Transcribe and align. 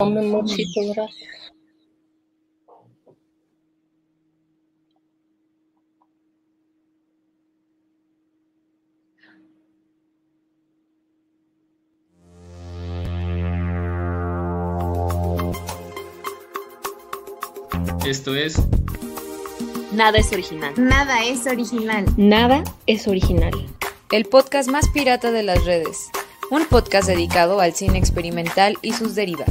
Gracias. 0.00 1.30
Esto 18.04 18.34
es 18.34 18.60
Nada 19.92 20.18
es 20.18 20.32
original. 20.32 20.74
Nada 20.76 21.24
es 21.24 21.46
original. 21.46 22.04
Nada 22.16 22.64
es 22.86 23.06
original. 23.06 23.52
El 24.10 24.24
podcast 24.24 24.68
más 24.68 24.88
pirata 24.88 25.30
de 25.30 25.44
las 25.44 25.64
redes. 25.64 26.10
Un 26.50 26.66
podcast 26.66 27.06
dedicado 27.06 27.60
al 27.60 27.74
cine 27.74 27.98
experimental 27.98 28.76
y 28.82 28.92
sus 28.92 29.14
derivas. 29.14 29.50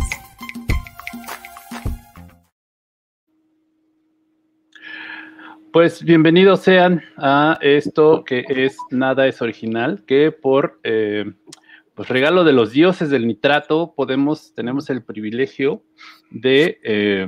Pues 5.73 6.03
bienvenidos 6.03 6.59
sean 6.59 7.01
a 7.17 7.57
esto 7.61 8.23
que 8.23 8.45
es 8.47 8.77
Nada 8.91 9.25
es 9.25 9.41
original, 9.41 10.03
que 10.05 10.31
por 10.31 10.79
eh, 10.83 11.33
pues 11.95 12.09
regalo 12.09 12.43
de 12.43 12.53
los 12.53 12.73
dioses 12.73 13.09
del 13.09 13.25
nitrato 13.25 13.95
podemos, 13.95 14.53
tenemos 14.53 14.91
el 14.91 15.01
privilegio 15.01 15.81
de 16.29 16.79
eh, 16.83 17.25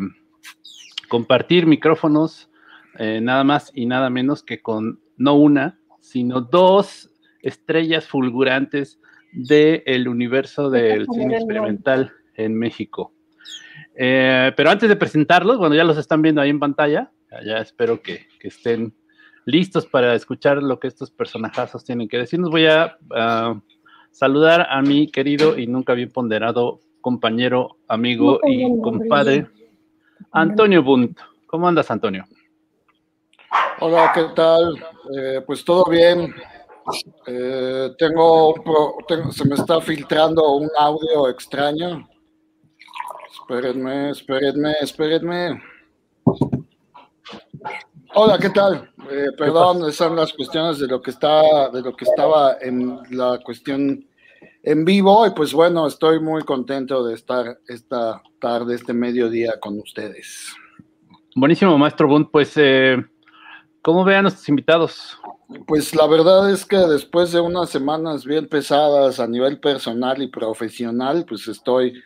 compartir 1.09 1.65
micrófonos 1.65 2.51
eh, 2.99 3.19
nada 3.19 3.43
más 3.43 3.71
y 3.73 3.87
nada 3.87 4.11
menos 4.11 4.43
que 4.43 4.61
con 4.61 4.99
no 5.17 5.33
una, 5.33 5.79
sino 5.99 6.39
dos 6.39 7.09
estrellas 7.41 8.07
fulgurantes 8.07 8.99
del 9.31 10.07
universo 10.07 10.69
del 10.69 11.07
cine 11.11 11.37
experimental 11.37 12.13
en 12.35 12.55
México. 12.55 13.11
Eh, 13.95 14.51
pero 14.55 14.69
antes 14.69 14.87
de 14.87 14.95
presentarlos, 14.95 15.57
bueno, 15.57 15.73
ya 15.73 15.83
los 15.83 15.97
están 15.97 16.21
viendo 16.21 16.41
ahí 16.41 16.51
en 16.51 16.59
pantalla, 16.59 17.11
ya 17.43 17.57
espero 17.57 18.01
que, 18.01 18.27
que 18.39 18.49
estén 18.49 18.93
listos 19.45 19.85
para 19.85 20.13
escuchar 20.15 20.61
lo 20.61 20.79
que 20.79 20.87
estos 20.87 21.11
personajazos 21.11 21.83
tienen 21.83 22.07
que 22.07 22.17
decirnos. 22.17 22.49
Voy 22.49 22.67
a 22.67 22.97
uh, 23.09 23.61
saludar 24.11 24.67
a 24.69 24.81
mi 24.81 25.07
querido 25.07 25.57
y 25.57 25.67
nunca 25.67 25.93
bien 25.93 26.11
ponderado 26.11 26.81
compañero, 27.01 27.77
amigo 27.87 28.39
y 28.47 28.63
compadre, 28.81 29.47
Antonio 30.31 30.81
Bunt. 30.81 31.19
¿Cómo 31.45 31.67
andas, 31.67 31.91
Antonio? 31.91 32.25
Hola, 33.79 34.11
¿qué 34.13 34.25
tal? 34.35 34.83
Eh, 35.15 35.41
pues 35.45 35.63
todo 35.63 35.85
bien. 35.85 36.33
Eh, 37.27 37.91
tengo, 37.97 38.55
tengo, 39.07 39.31
se 39.31 39.47
me 39.47 39.55
está 39.55 39.79
filtrando 39.81 40.55
un 40.55 40.69
audio 40.77 41.29
extraño. 41.29 42.07
Espérenme, 43.31 44.09
espérenme, 44.09 44.73
espérenme. 44.81 45.61
Hola, 48.17 48.37
¿qué 48.39 48.49
tal? 48.49 48.89
Eh, 49.11 49.27
perdón, 49.37 49.79
esas 49.79 49.95
son 49.95 50.15
las 50.15 50.31
cuestiones 50.31 50.79
de 50.79 50.87
lo 50.87 51.01
que 51.01 51.11
está, 51.11 51.67
de 51.69 51.81
lo 51.81 51.93
que 51.93 52.05
estaba 52.05 52.55
en 52.61 52.97
la 53.09 53.41
cuestión 53.43 54.07
en 54.63 54.85
vivo 54.85 55.27
y 55.27 55.31
pues 55.31 55.51
bueno, 55.51 55.85
estoy 55.85 56.21
muy 56.21 56.43
contento 56.43 57.05
de 57.05 57.13
estar 57.13 57.59
esta 57.67 58.23
tarde, 58.39 58.75
este 58.75 58.93
mediodía 58.93 59.59
con 59.59 59.77
ustedes. 59.79 60.55
Buenísimo, 61.35 61.77
maestro 61.77 62.07
Bund. 62.07 62.31
Pues, 62.31 62.53
eh, 62.55 63.03
¿cómo 63.81 64.05
vean 64.05 64.21
nuestros 64.21 64.47
invitados? 64.47 65.19
Pues 65.67 65.93
la 65.93 66.07
verdad 66.07 66.49
es 66.49 66.63
que 66.65 66.77
después 66.77 67.33
de 67.33 67.41
unas 67.41 67.69
semanas 67.69 68.23
bien 68.23 68.47
pesadas 68.47 69.19
a 69.19 69.27
nivel 69.27 69.59
personal 69.59 70.21
y 70.21 70.27
profesional, 70.27 71.25
pues 71.27 71.49
estoy 71.49 72.01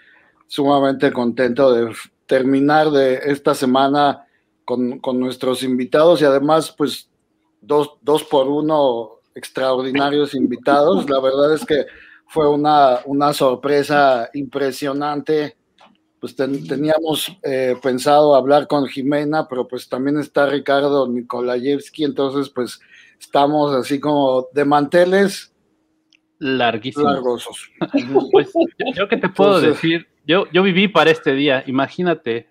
sumamente 0.47 1.13
contento 1.13 1.71
de 1.71 1.93
terminar 2.25 2.89
de 2.89 3.19
esta 3.25 3.53
semana 3.53 4.25
con, 4.69 4.99
con 4.99 5.19
nuestros 5.19 5.63
invitados 5.63 6.21
y 6.21 6.25
además, 6.25 6.75
pues, 6.77 7.09
dos, 7.59 7.93
dos 8.03 8.23
por 8.23 8.47
uno 8.47 9.13
extraordinarios 9.33 10.35
invitados. 10.35 11.09
La 11.09 11.19
verdad 11.19 11.55
es 11.55 11.65
que 11.65 11.87
fue 12.27 12.47
una, 12.47 12.99
una 13.05 13.33
sorpresa 13.33 14.29
impresionante. 14.35 15.57
Pues 16.19 16.35
ten, 16.35 16.67
teníamos 16.67 17.35
eh, 17.41 17.77
pensado 17.81 18.35
hablar 18.35 18.67
con 18.67 18.85
Jimena, 18.85 19.47
pero 19.47 19.67
pues 19.67 19.89
también 19.89 20.19
está 20.19 20.45
Ricardo 20.45 21.07
Nikolayevsky, 21.07 22.03
entonces 22.03 22.51
pues 22.53 22.79
estamos 23.19 23.73
así 23.73 23.99
como 23.99 24.49
de 24.53 24.65
manteles 24.65 25.51
larguísimos. 26.37 27.11
Largosos. 27.11 27.71
pues 28.31 28.53
yo, 28.53 28.85
yo 28.95 29.07
que 29.07 29.17
te 29.17 29.29
puedo 29.29 29.57
entonces, 29.57 29.81
decir, 29.81 30.07
yo, 30.27 30.45
yo 30.53 30.61
viví 30.61 30.89
para 30.89 31.09
este 31.09 31.33
día, 31.33 31.63
imagínate, 31.65 32.49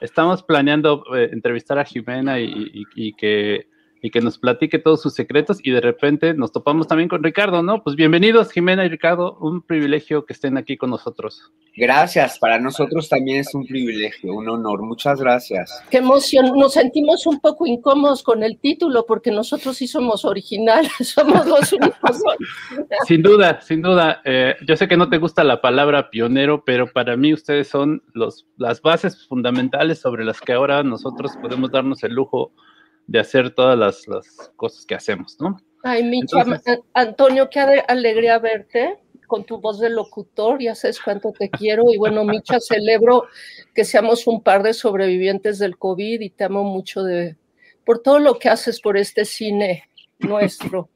estamos 0.00 0.42
planeando 0.42 1.04
eh, 1.14 1.30
entrevistar 1.32 1.78
a 1.78 1.84
Jimena 1.84 2.40
y, 2.40 3.12
que 3.14 3.68
y 4.02 4.10
que 4.10 4.20
nos 4.20 4.38
platique 4.38 4.78
todos 4.78 5.02
sus 5.02 5.14
secretos 5.14 5.58
y 5.62 5.70
de 5.70 5.80
repente 5.80 6.34
nos 6.34 6.52
topamos 6.52 6.88
también 6.88 7.08
con 7.08 7.22
Ricardo, 7.22 7.62
¿no? 7.62 7.82
Pues 7.82 7.96
bienvenidos 7.96 8.50
Jimena 8.50 8.84
y 8.84 8.88
Ricardo, 8.88 9.36
un 9.40 9.62
privilegio 9.62 10.24
que 10.24 10.32
estén 10.32 10.56
aquí 10.56 10.76
con 10.76 10.90
nosotros. 10.90 11.52
Gracias, 11.76 12.38
para 12.38 12.58
nosotros 12.58 13.08
también 13.08 13.40
es 13.40 13.54
un 13.54 13.66
privilegio, 13.66 14.34
un 14.34 14.48
honor, 14.48 14.82
muchas 14.82 15.20
gracias. 15.20 15.82
Qué 15.90 15.98
emoción, 15.98 16.58
nos 16.58 16.74
sentimos 16.74 17.26
un 17.26 17.40
poco 17.40 17.66
incómodos 17.66 18.22
con 18.22 18.42
el 18.42 18.58
título 18.58 19.04
porque 19.06 19.30
nosotros 19.30 19.76
sí 19.76 19.86
somos 19.86 20.24
originales, 20.24 20.92
somos 21.00 21.46
los 21.46 21.72
únicos. 21.72 22.22
sin 23.06 23.22
duda, 23.22 23.60
sin 23.60 23.82
duda, 23.82 24.20
eh, 24.24 24.56
yo 24.66 24.76
sé 24.76 24.88
que 24.88 24.96
no 24.96 25.08
te 25.08 25.18
gusta 25.18 25.44
la 25.44 25.60
palabra 25.60 26.10
pionero, 26.10 26.64
pero 26.64 26.90
para 26.90 27.16
mí 27.16 27.32
ustedes 27.32 27.68
son 27.68 28.02
los, 28.14 28.46
las 28.56 28.80
bases 28.82 29.26
fundamentales 29.26 30.00
sobre 30.00 30.24
las 30.24 30.40
que 30.40 30.52
ahora 30.52 30.82
nosotros 30.82 31.32
podemos 31.40 31.70
darnos 31.70 32.02
el 32.02 32.14
lujo 32.14 32.52
de 32.52 32.69
hacer 33.18 33.50
todas 33.50 33.78
las, 33.78 34.06
las, 34.08 34.52
cosas 34.56 34.84
que 34.86 34.94
hacemos, 34.94 35.36
¿no? 35.40 35.56
Ay, 35.82 36.04
Micha, 36.04 36.40
Entonces, 36.40 36.80
Antonio, 36.94 37.48
qué 37.50 37.60
alegría 37.60 38.38
verte 38.38 38.98
con 39.26 39.44
tu 39.44 39.58
voz 39.58 39.78
de 39.78 39.88
locutor, 39.90 40.60
ya 40.60 40.74
sabes 40.74 41.00
cuánto 41.00 41.32
te 41.32 41.48
quiero 41.48 41.84
y 41.92 41.96
bueno, 41.96 42.24
Micha, 42.24 42.58
celebro 42.60 43.26
que 43.74 43.84
seamos 43.84 44.26
un 44.26 44.42
par 44.42 44.62
de 44.62 44.74
sobrevivientes 44.74 45.58
del 45.58 45.78
COVID 45.78 46.20
y 46.20 46.30
te 46.30 46.44
amo 46.44 46.64
mucho 46.64 47.04
de, 47.04 47.36
por 47.84 48.00
todo 48.00 48.18
lo 48.18 48.38
que 48.38 48.48
haces 48.48 48.80
por 48.80 48.96
este 48.96 49.24
cine 49.24 49.84
nuestro. 50.18 50.88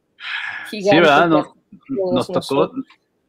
Gigante, 0.68 0.96
sí, 0.96 1.00
¿verdad? 1.00 1.28
No, 1.28 1.54
nos, 2.12 2.26
tocó, 2.26 2.72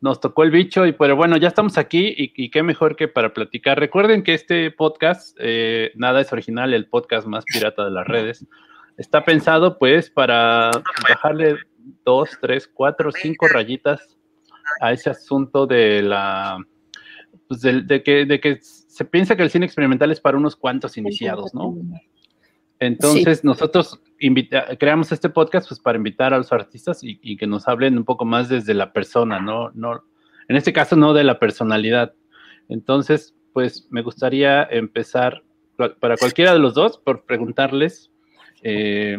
nos 0.06 0.20
tocó 0.20 0.44
el 0.44 0.52
bicho, 0.52 0.86
y 0.86 0.92
pero 0.92 1.16
bueno, 1.16 1.36
ya 1.36 1.48
estamos 1.48 1.80
aquí 1.80 2.14
y, 2.16 2.52
qué 2.52 2.62
mejor 2.62 2.96
que 2.96 3.08
para 3.08 3.34
platicar. 3.34 3.80
Recuerden 3.80 4.22
que 4.22 4.36
este 4.36 4.70
podcast, 4.70 5.36
eh, 5.40 5.92
nada 5.96 6.22
es 6.22 6.32
original, 6.32 6.76
el 6.76 6.88
podcast 6.88 7.26
más 7.26 7.44
pirata 7.44 7.84
de 7.84 7.90
las 7.90 8.06
redes, 8.06 8.46
está 8.98 9.26
pensado 9.26 9.80
pues 9.80 10.12
para 10.12 10.70
bajarle 11.10 11.58
dos, 12.06 12.30
tres, 12.40 12.70
cuatro, 12.72 13.12
cinco 13.12 13.48
rayitas 13.48 14.16
a 14.80 14.94
ese 14.94 15.10
asunto 15.10 15.66
de 15.66 16.04
la, 16.04 16.60
pues 17.48 17.62
de, 17.62 18.04
que, 18.04 18.26
de 18.26 18.40
que 18.40 18.60
se 18.62 19.06
piensa 19.06 19.36
que 19.36 19.42
el 19.42 19.50
cine 19.50 19.66
experimental 19.66 20.12
es 20.12 20.22
para 20.22 20.38
unos 20.38 20.56
cuantos 20.56 21.00
iniciados, 21.00 21.56
¿no? 21.56 21.76
Entonces 22.80 23.40
sí. 23.40 23.48
nosotros 23.48 24.02
invita, 24.20 24.76
creamos 24.78 25.12
este 25.12 25.30
podcast 25.30 25.68
pues 25.68 25.80
para 25.80 25.98
invitar 25.98 26.34
a 26.34 26.38
los 26.38 26.52
artistas 26.52 27.04
y, 27.04 27.20
y, 27.22 27.38
que 27.38 27.48
nos 27.48 27.68
hablen 27.68 27.98
un 27.98 28.04
poco 28.04 28.26
más 28.26 28.50
desde 28.50 28.74
la 28.74 28.92
persona, 28.92 29.40
¿no? 29.40 29.72
no 29.72 30.04
en 30.48 30.56
este 30.56 30.74
caso 30.74 30.96
no 30.96 31.14
de 31.14 31.24
la 31.24 31.40
personalidad. 31.40 32.14
Entonces, 32.70 33.36
pues 33.54 33.88
me 33.90 34.02
gustaría 34.02 34.64
empezar 34.64 35.44
para 36.00 36.18
cualquiera 36.18 36.54
de 36.54 36.60
los 36.60 36.74
dos 36.74 36.98
por 36.98 37.26
preguntarles 37.26 38.12
eh, 38.64 39.18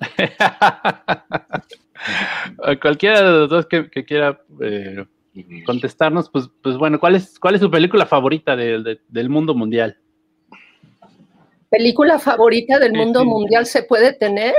cualquiera 2.80 3.22
de 3.22 3.38
los 3.38 3.50
dos 3.50 3.66
que, 3.66 3.90
que 3.90 4.04
quiera 4.04 4.40
eh, 4.60 5.04
contestarnos, 5.64 6.30
pues, 6.30 6.48
pues 6.62 6.76
bueno, 6.76 6.98
¿cuál 6.98 7.16
es, 7.16 7.38
cuál 7.38 7.54
es 7.54 7.60
su 7.60 7.70
película 7.70 8.06
favorita 8.06 8.56
de, 8.56 8.82
de, 8.82 9.00
del 9.08 9.28
mundo 9.28 9.54
mundial? 9.54 9.98
¿Película 11.70 12.18
favorita 12.18 12.78
del 12.78 12.92
mundo 12.92 13.20
sí, 13.20 13.26
mundial 13.26 13.66
se 13.66 13.82
puede 13.82 14.12
tener? 14.12 14.54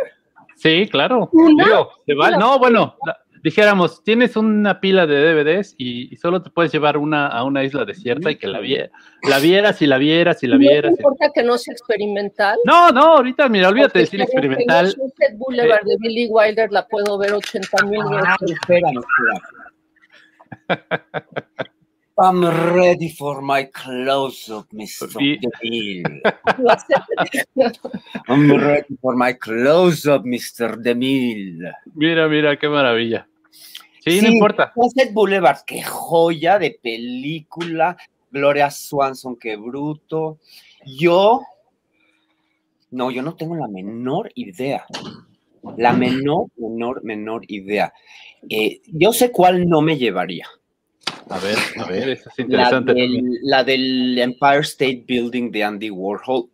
Sí, 0.55 0.87
claro. 0.89 1.29
Digo, 1.31 1.91
se 2.05 2.13
va, 2.15 2.31
no, 2.31 2.59
bueno, 2.59 2.95
la, 3.05 3.17
dijéramos, 3.43 4.03
tienes 4.03 4.35
una 4.35 4.79
pila 4.79 5.05
de 5.07 5.21
DVDs 5.21 5.75
y, 5.77 6.13
y, 6.13 6.17
solo 6.17 6.41
te 6.41 6.49
puedes 6.49 6.71
llevar 6.71 6.97
una 6.97 7.27
a 7.27 7.43
una 7.43 7.63
isla 7.63 7.85
desierta 7.85 8.31
y 8.31 8.35
que 8.35 8.47
la, 8.47 8.59
viera, 8.59 8.89
la 9.23 9.39
vieras 9.39 9.81
y 9.81 9.87
la 9.87 9.97
vieras 9.97 10.43
y 10.43 10.47
la 10.47 10.57
vieras. 10.57 10.91
¿No 10.91 10.97
importa 10.97 11.31
que 11.33 11.43
no 11.43 11.57
sea 11.57 11.71
experimental? 11.73 12.57
No, 12.65 12.89
no, 12.89 13.17
ahorita, 13.17 13.47
mira, 13.49 13.69
olvídate 13.69 13.99
de 13.99 14.05
cine 14.07 14.23
experimental. 14.23 14.91
Sunset 14.91 15.37
Boulevard 15.37 15.85
eh, 15.85 15.91
de 15.91 15.97
Billy 15.99 16.27
Wilder 16.29 16.71
la 16.71 16.85
puedo 16.87 17.17
ver 17.17 17.33
80 17.33 17.85
mil 17.85 18.01
ah, 18.01 18.35
veces. 18.41 18.57
Espera, 18.59 18.89
espera. 20.67 21.66
I'm 22.19 22.43
ready 22.43 23.09
for 23.09 23.43
my 23.43 23.65
close-up, 23.65 24.65
Mr. 24.73 25.07
DeMille. 25.13 26.21
I'm 28.27 28.51
ready 28.57 28.97
for 28.99 29.15
my 29.15 29.33
close-up, 29.33 30.23
Mr. 30.23 30.81
DeMille. 30.81 31.71
Mira, 31.93 32.27
mira, 32.27 32.57
qué 32.57 32.69
maravilla. 32.69 33.27
Sí, 33.99 34.19
sí 34.19 34.21
no 34.21 34.31
importa. 34.31 34.73
Sunset 34.73 35.13
Boulevard, 35.13 35.59
qué 35.63 35.83
joya 35.83 36.57
de 36.57 36.79
película. 36.81 37.95
Gloria 38.31 38.71
Swanson, 38.71 39.35
qué 39.35 39.55
bruto. 39.55 40.39
Yo, 40.87 41.43
no, 42.89 43.11
yo 43.11 43.21
no 43.21 43.35
tengo 43.35 43.55
la 43.55 43.67
menor 43.67 44.31
idea. 44.33 44.87
La 45.77 45.93
menor, 45.93 46.47
menor, 46.57 47.03
menor 47.03 47.43
idea. 47.47 47.93
Eh, 48.49 48.81
yo 48.87 49.13
sé 49.13 49.31
cuál 49.31 49.69
no 49.69 49.81
me 49.81 49.97
llevaría. 49.97 50.47
A 51.29 51.39
ver, 51.39 51.57
a 51.77 51.85
ver, 51.85 52.09
eso 52.09 52.29
es 52.29 52.37
La 52.37 52.43
interesante. 52.43 52.93
del, 52.93 53.21
la 53.43 53.63
del 53.63 54.17
Empire 54.17 54.59
State 54.59 55.03
Building 55.07 55.51
de 55.51 55.63
Andy 55.63 55.89
Warhol, 55.89 56.49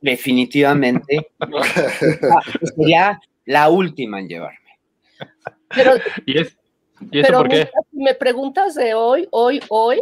definitivamente 0.00 1.30
sería 2.76 3.20
la 3.46 3.68
última 3.70 4.20
en 4.20 4.28
llevarme. 4.28 4.58
Pero, 5.74 5.92
¿Y, 6.26 6.38
es, 6.38 6.56
¿Y 7.10 7.20
eso 7.20 7.26
pero 7.26 7.38
por 7.38 7.48
qué? 7.48 7.56
neta, 7.58 7.78
si 7.90 7.98
me 7.98 8.14
preguntas 8.14 8.74
de 8.74 8.94
hoy, 8.94 9.26
hoy, 9.30 9.60
hoy, 9.68 10.00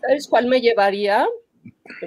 ¿sabes 0.00 0.28
cuál 0.28 0.46
me 0.46 0.60
llevaría? 0.60 1.26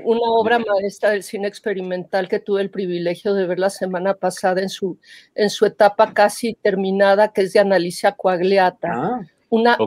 Una 0.04 0.22
obra 0.24 0.60
maestra 0.60 1.10
del 1.12 1.24
cine 1.24 1.48
experimental 1.48 2.30
que 2.30 2.40
tuve 2.40 2.62
el 2.62 2.70
privilegio 2.70 3.34
de 3.34 3.46
ver 3.46 3.60
la 3.60 3.70
semana 3.70 4.14
pasada 4.14 4.62
en 4.62 4.70
su, 4.70 4.98
en 5.36 5.50
su 5.50 5.66
etapa 5.66 6.14
casi 6.14 6.54
terminada, 6.54 7.34
que 7.34 7.42
es 7.42 7.52
de 7.54 7.60
Analicia 7.60 8.14
Coagliata. 8.14 8.90
Ah, 8.94 9.22
Una 9.54 9.78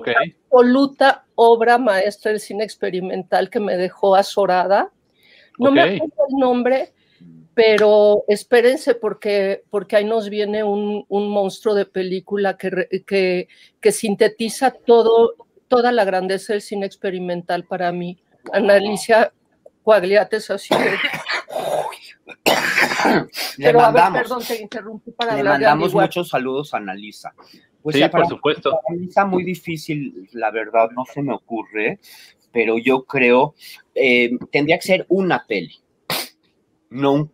absoluta 0.53 1.25
obra 1.35 1.77
maestra 1.77 2.31
del 2.31 2.39
cine 2.41 2.63
experimental 2.63 3.51
que 3.51 3.59
me 3.59 3.77
dejó 3.77 4.15
azorada. 4.15 4.93
No 5.59 5.73
me 5.73 5.81
acuerdo 5.97 6.15
el 6.31 6.37
nombre, 6.39 6.93
pero 7.53 8.23
espérense 8.29 8.95
porque, 8.95 9.65
porque 9.69 9.97
ahí 9.97 10.05
nos 10.05 10.29
viene 10.29 10.63
un, 10.63 11.05
un 11.09 11.29
monstruo 11.31 11.75
de 11.75 11.85
película 11.85 12.57
que, 12.57 13.03
que, 13.05 13.49
que 13.81 13.91
sintetiza 13.93 14.71
todo, 14.71 15.35
toda 15.67 15.91
la 15.91 16.05
grandeza 16.05 16.53
del 16.53 16.63
cine 16.63 16.87
experimental 16.87 17.65
para 17.65 17.91
mí. 17.91 18.19
Analicia 18.53 19.33
Coagliata 19.83 20.37
es 20.37 20.49
así. 20.49 20.75
de- 20.77 20.97
le 23.57 23.67
Pero 23.67 23.81
a 23.81 23.91
ver, 23.91 24.03
mandamos, 24.03 24.21
perdón, 24.21 24.43
te 24.47 24.63
interrumpí 24.63 25.11
para 25.11 25.33
le 25.33 25.39
hablar 25.41 25.59
de 25.59 25.65
mandamos 25.65 25.93
muchos 25.95 26.29
saludos 26.29 26.73
a 26.73 26.77
Analisa. 26.77 27.35
Pues 27.87 27.95
sí, 27.95 28.01
ya 28.01 28.11
por 28.11 28.27
supuesto. 28.27 28.81
mí 28.91 29.07
está 29.07 29.25
muy 29.25 29.45
difícil, 29.45 30.29
la 30.33 30.51
verdad, 30.51 30.91
no 30.91 31.05
se 31.05 31.23
me 31.23 31.33
ocurre, 31.33 32.01
pero 32.51 32.79
yo 32.79 33.05
creo, 33.05 33.55
eh, 33.95 34.37
tendría 34.51 34.77
que 34.79 34.87
ser 34.89 35.07
una 35.09 35.45
peli, 35.47 35.73
no, 36.91 37.13
un- 37.13 37.33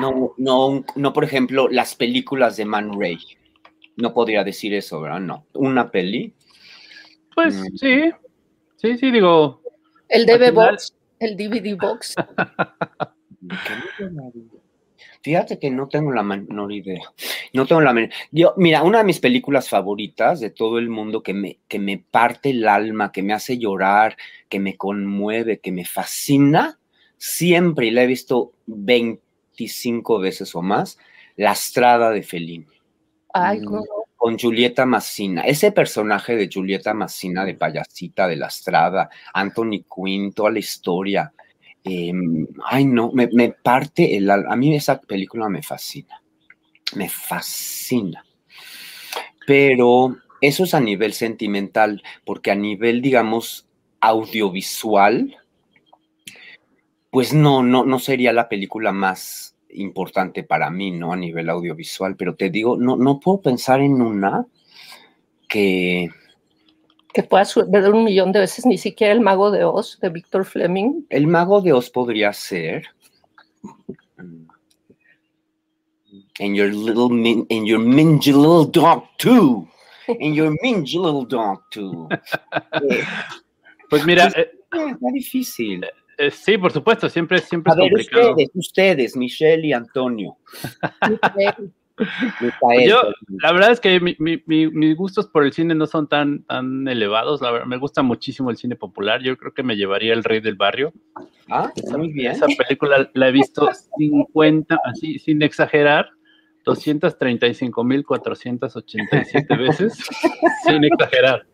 no, 0.00 0.34
no, 0.38 0.66
un- 0.66 0.84
no, 0.96 1.12
por 1.12 1.22
ejemplo, 1.22 1.68
las 1.68 1.94
películas 1.94 2.56
de 2.56 2.64
Man 2.64 3.00
Ray. 3.00 3.18
No 3.96 4.12
podría 4.12 4.42
decir 4.42 4.74
eso, 4.74 5.00
¿verdad? 5.00 5.20
No, 5.20 5.46
una 5.54 5.88
peli. 5.92 6.34
Pues 7.36 7.54
Mm. 7.54 7.76
sí, 7.76 8.10
sí, 8.76 8.98
sí, 8.98 9.10
digo, 9.12 9.62
El 10.08 10.22
Al 10.22 10.26
DV 10.26 10.48
final- 10.50 10.70
Box, 10.72 10.94
el 11.20 11.36
DVD 11.36 11.74
Box. 11.76 12.14
Fíjate 15.24 15.58
que 15.58 15.70
no 15.70 15.88
tengo 15.88 16.12
la 16.12 16.22
menor 16.22 16.70
idea. 16.70 17.00
No 17.54 17.64
tengo 17.64 17.80
la 17.80 17.94
menor. 17.94 18.10
Yo, 18.30 18.52
mira, 18.58 18.82
una 18.82 18.98
de 18.98 19.04
mis 19.04 19.20
películas 19.20 19.70
favoritas 19.70 20.38
de 20.38 20.50
todo 20.50 20.78
el 20.78 20.90
mundo 20.90 21.22
que 21.22 21.32
me, 21.32 21.60
que 21.66 21.78
me 21.78 21.96
parte 21.96 22.50
el 22.50 22.68
alma, 22.68 23.10
que 23.10 23.22
me 23.22 23.32
hace 23.32 23.56
llorar, 23.56 24.18
que 24.50 24.60
me 24.60 24.76
conmueve, 24.76 25.60
que 25.60 25.72
me 25.72 25.86
fascina, 25.86 26.78
siempre, 27.16 27.86
y 27.86 27.90
la 27.90 28.02
he 28.02 28.06
visto 28.06 28.52
25 28.66 30.18
veces 30.18 30.54
o 30.54 30.60
más, 30.60 30.98
La 31.36 31.52
Estrada 31.52 32.10
de 32.10 32.22
Fellini, 32.22 32.66
Ay, 33.32 33.60
Mm. 33.60 33.80
con 34.16 34.38
Julieta 34.38 34.84
Massina. 34.84 35.40
Ese 35.46 35.72
personaje 35.72 36.36
de 36.36 36.50
Julieta 36.52 36.92
Massina, 36.92 37.46
de 37.46 37.54
payasita 37.54 38.28
de 38.28 38.36
La 38.36 38.48
Estrada, 38.48 39.08
Anthony 39.32 39.84
Quinn, 39.88 40.34
toda 40.34 40.50
la 40.50 40.58
historia. 40.58 41.32
Eh, 41.84 42.12
ay, 42.64 42.86
no, 42.86 43.12
me, 43.12 43.28
me 43.32 43.50
parte 43.50 44.16
el 44.16 44.30
alma. 44.30 44.52
A 44.52 44.56
mí 44.56 44.74
esa 44.74 45.00
película 45.00 45.48
me 45.48 45.62
fascina. 45.62 46.22
Me 46.96 47.08
fascina. 47.08 48.24
Pero 49.46 50.16
eso 50.40 50.64
es 50.64 50.74
a 50.74 50.80
nivel 50.80 51.12
sentimental, 51.12 52.02
porque 52.24 52.50
a 52.50 52.54
nivel, 52.54 53.02
digamos, 53.02 53.68
audiovisual, 54.00 55.36
pues 57.10 57.32
no, 57.32 57.62
no, 57.62 57.84
no 57.84 57.98
sería 57.98 58.32
la 58.32 58.48
película 58.48 58.92
más 58.92 59.56
importante 59.70 60.42
para 60.42 60.70
mí, 60.70 60.90
¿no? 60.90 61.12
A 61.12 61.16
nivel 61.16 61.50
audiovisual, 61.50 62.16
pero 62.16 62.34
te 62.34 62.50
digo, 62.50 62.76
no, 62.76 62.96
no 62.96 63.20
puedo 63.20 63.40
pensar 63.40 63.80
en 63.80 64.00
una 64.00 64.46
que, 65.48 66.10
que 67.14 67.22
puedas 67.22 67.54
ver 67.68 67.90
un 67.92 68.04
millón 68.04 68.32
de 68.32 68.40
veces, 68.40 68.66
ni 68.66 68.76
siquiera 68.76 69.12
el 69.12 69.20
mago 69.20 69.50
de 69.50 69.64
Oz 69.64 69.98
de 70.00 70.10
Víctor 70.10 70.44
Fleming. 70.44 71.06
el 71.08 71.26
mago 71.28 71.60
de 71.60 71.72
Oz 71.72 71.88
podría 71.88 72.32
ser. 72.32 72.84
And 76.40 76.56
your 76.56 76.72
little 76.74 77.08
min, 77.08 77.46
and 77.50 77.64
your 77.66 77.78
mingy 77.78 78.32
little 78.32 78.64
dog 78.66 79.04
too. 79.18 79.68
And 80.08 80.34
your 80.34 80.50
mingy 80.62 80.98
little 80.98 81.24
dog 81.24 81.60
too. 81.70 82.08
Pues 83.90 84.04
mira, 84.06 84.26
eh, 84.34 84.50
está 84.72 85.06
difícil. 85.12 85.84
eh, 86.18 86.30
sí, 86.30 86.58
por 86.58 86.72
supuesto, 86.72 87.08
siempre, 87.08 87.38
siempre 87.38 87.70
A 87.72 87.74
es 87.74 87.78
ver, 87.78 87.90
complicado. 87.90 88.30
ustedes, 88.30 88.50
ustedes, 88.54 89.16
Michelle 89.16 89.66
y 89.68 89.72
Antonio. 89.72 90.36
Micael, 92.40 92.88
Yo, 92.90 93.02
la 93.42 93.52
verdad 93.52 93.70
es 93.70 93.80
que 93.80 94.00
mi- 94.00 94.16
mi- 94.18 94.42
mi- 94.46 94.66
mis 94.68 94.96
gustos 94.96 95.26
por 95.28 95.44
el 95.44 95.52
cine 95.52 95.74
no 95.74 95.86
son 95.86 96.08
tan, 96.08 96.42
tan 96.44 96.86
elevados. 96.88 97.40
La 97.40 97.50
verdad, 97.52 97.66
me 97.66 97.78
gusta 97.78 98.02
muchísimo 98.02 98.50
el 98.50 98.56
cine 98.56 98.74
popular. 98.76 99.22
Yo 99.22 99.36
creo 99.36 99.54
que 99.54 99.62
me 99.62 99.76
llevaría 99.76 100.12
El 100.12 100.24
Rey 100.24 100.40
del 100.40 100.56
Barrio. 100.56 100.92
Ah, 101.48 101.70
está 101.74 101.96
muy 101.96 102.12
bien. 102.12 102.32
Esa 102.32 102.46
película 102.46 103.08
la 103.14 103.28
he 103.28 103.32
visto 103.32 103.68
50, 103.98 104.78
así 104.84 105.18
sin 105.20 105.42
exagerar, 105.42 106.08
235.487 106.64 109.58
veces, 109.58 109.92
sin 110.66 110.84
exagerar. 110.84 111.46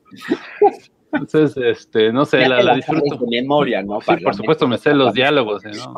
Entonces, 1.13 1.57
este, 1.57 2.13
no 2.13 2.25
sé, 2.25 2.49
la, 2.49 2.75
disfruto. 2.75 3.17
de 3.17 3.27
memoria, 3.43 3.83
¿no? 3.83 4.01
Sí, 4.01 4.17
por 4.23 4.35
supuesto, 4.35 4.69
me 4.69 4.79
sé 4.79 4.95
los 4.95 5.13
diálogos. 5.13 5.65
¿eh? 5.65 5.73
¿no? 5.77 5.95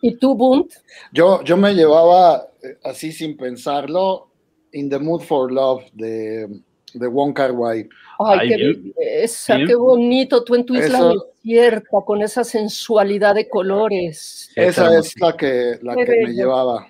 ¿Y 0.00 0.16
tú, 0.16 0.34
Bunt? 0.34 0.72
Yo, 1.12 1.42
yo 1.44 1.56
me 1.56 1.74
llevaba 1.74 2.42
así 2.84 3.12
sin 3.12 3.36
pensarlo, 3.36 4.30
In 4.72 4.88
the 4.90 4.98
Mood 4.98 5.22
for 5.22 5.50
Love 5.52 5.84
de, 5.92 6.48
de 6.94 7.06
Wong 7.06 7.32
Kar 7.34 7.52
Wai. 7.52 7.88
Ay, 8.18 8.48
qué 8.48 8.56
belleza, 8.56 9.56
Bien. 9.56 9.68
qué 9.68 9.74
bonito. 9.74 10.44
Tú 10.44 10.54
en 10.54 10.64
tu 10.66 10.74
isla 10.74 10.98
Eso- 10.98 11.26
desierta, 11.42 11.98
con 12.04 12.22
esa 12.22 12.44
sensualidad 12.44 13.34
de 13.34 13.48
colores. 13.48 14.50
Esa 14.56 14.98
es 14.98 15.18
la 15.20 15.36
que, 15.36 15.78
la 15.82 15.94
que 15.94 16.22
me 16.24 16.32
llevaba. 16.32 16.86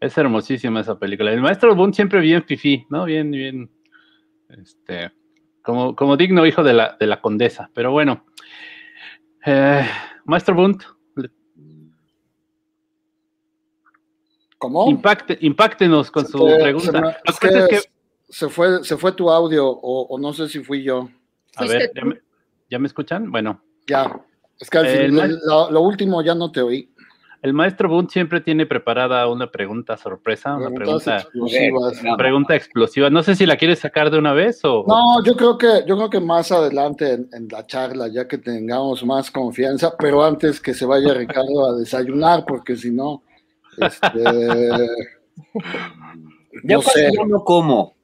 Es 0.00 0.16
hermosísima 0.16 0.80
esa 0.80 0.98
película. 0.98 1.32
El 1.32 1.40
maestro 1.40 1.74
Boone 1.74 1.92
siempre 1.92 2.20
bien 2.20 2.44
fifí, 2.44 2.84
¿no? 2.90 3.04
Bien, 3.04 3.30
bien, 3.30 3.68
este, 4.50 5.10
como, 5.62 5.96
como 5.96 6.16
digno 6.16 6.46
hijo 6.46 6.62
de 6.62 6.72
la, 6.74 6.96
de 7.00 7.06
la 7.06 7.20
condesa. 7.20 7.70
Pero 7.74 7.90
bueno, 7.92 8.24
Eh, 9.46 9.86
maestro 10.24 10.54
Bunt, 10.54 10.82
¿Cómo? 14.58 14.88
impacte, 14.90 15.38
impactenos 15.40 16.10
con 16.10 16.26
Se 16.26 16.32
su 16.32 16.38
fue- 16.38 16.50
se 16.56 16.62
pregunta. 16.62 16.92
me- 16.92 17.00
Lo 17.00 17.08
es 17.10 17.38
que 17.38 17.46
pasa 17.48 17.58
es 17.60 17.68
que 17.68 17.76
que, 17.76 17.82
se, 18.28 18.48
fue, 18.48 18.84
se 18.84 18.96
fue 18.96 19.12
tu 19.12 19.30
audio 19.30 19.68
o, 19.68 20.02
o 20.08 20.18
no 20.18 20.32
sé 20.32 20.48
si 20.48 20.60
fui 20.60 20.82
yo. 20.82 21.08
a 21.56 21.58
Fuiste 21.60 21.78
ver, 21.78 21.92
¿ya 21.94 22.04
me, 22.04 22.20
ya 22.70 22.78
me 22.78 22.86
escuchan? 22.86 23.30
Bueno, 23.30 23.62
Ya. 23.86 24.20
Es 24.60 24.68
que 24.68 24.78
al 24.78 24.86
El 24.86 25.06
fin- 25.12 25.14
ma- 25.16 25.26
lo, 25.46 25.70
lo 25.70 25.80
último 25.82 26.20
ya 26.20 26.34
no 26.34 26.50
te 26.50 26.60
oí. 26.60 26.90
el 27.42 27.52
maestro 27.54 27.88
Bunt 27.88 28.10
siempre 28.10 28.40
tiene 28.40 28.66
preparada 28.66 29.28
una 29.28 29.48
pregunta 29.48 29.96
sorpresa, 29.96 30.56
una 30.56 30.70
pregunta, 30.70 31.18
exclusivas. 31.18 32.02
No, 32.02 32.16
pregunta 32.16 32.56
explosiva. 32.56 33.08
No 33.08 33.22
sé 33.22 33.36
si 33.36 33.46
la 33.46 33.56
quieres 33.56 33.78
sacar 33.78 34.10
de 34.10 34.18
una 34.18 34.32
vez 34.32 34.60
o... 34.64 34.84
No, 34.88 35.22
yo 35.24 35.36
creo 35.36 35.56
que, 35.56 35.84
yo 35.86 35.96
creo 35.96 36.10
que 36.10 36.18
más 36.18 36.50
adelante 36.50 37.12
en, 37.12 37.28
en 37.32 37.46
la 37.46 37.64
charla, 37.64 38.08
ya 38.08 38.26
que 38.26 38.38
tengamos 38.38 39.04
más 39.06 39.30
confianza, 39.30 39.94
pero 39.96 40.24
antes 40.24 40.60
que 40.60 40.74
se 40.74 40.84
vaya 40.84 41.14
Ricardo 41.14 41.66
a 41.70 41.76
desayunar, 41.76 42.44
porque 42.44 42.74
si 42.76 42.90
no, 42.90 43.22
este, 43.80 44.88
Yo 46.64 46.76
no 46.76 46.82
sé, 46.82 47.10
no 47.26 47.44
como. 47.44 47.94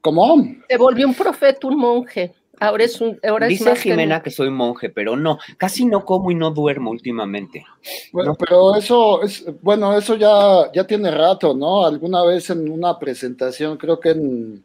¿cómo? 0.00 0.42
Se 0.68 0.76
volvió 0.76 1.06
un 1.06 1.14
profeta, 1.14 1.66
un 1.66 1.76
monje. 1.78 2.32
Ahora 2.58 2.84
es 2.84 3.00
un. 3.00 3.18
Ahora 3.26 3.46
Dice 3.46 3.74
Jimena 3.74 4.22
que 4.22 4.30
soy 4.30 4.50
monje, 4.50 4.90
pero 4.90 5.16
no, 5.16 5.38
casi 5.56 5.86
no 5.86 6.04
como 6.04 6.30
y 6.30 6.34
no 6.34 6.50
duermo 6.50 6.90
últimamente. 6.90 7.64
Bueno, 8.12 8.30
No. 8.32 8.36
pero 8.36 8.74
eso 8.76 9.22
es, 9.22 9.44
bueno, 9.62 9.96
eso 9.96 10.14
ya, 10.16 10.70
ya 10.74 10.86
tiene 10.86 11.10
rato, 11.10 11.54
¿no? 11.54 11.86
Alguna 11.86 12.22
vez 12.24 12.50
en 12.50 12.68
una 12.70 12.98
presentación, 12.98 13.78
creo 13.78 13.98
que 13.98 14.10
en, 14.10 14.62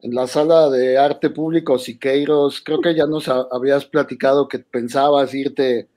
en 0.00 0.14
la 0.14 0.26
sala 0.26 0.70
de 0.70 0.96
arte 0.96 1.28
público 1.28 1.78
Siqueiros, 1.78 2.62
creo 2.62 2.80
que 2.80 2.94
ya 2.94 3.06
nos 3.06 3.28
ha- 3.28 3.46
habías 3.52 3.84
platicado 3.84 4.48
que 4.48 4.58
pensabas 4.60 5.34
irte 5.34 5.88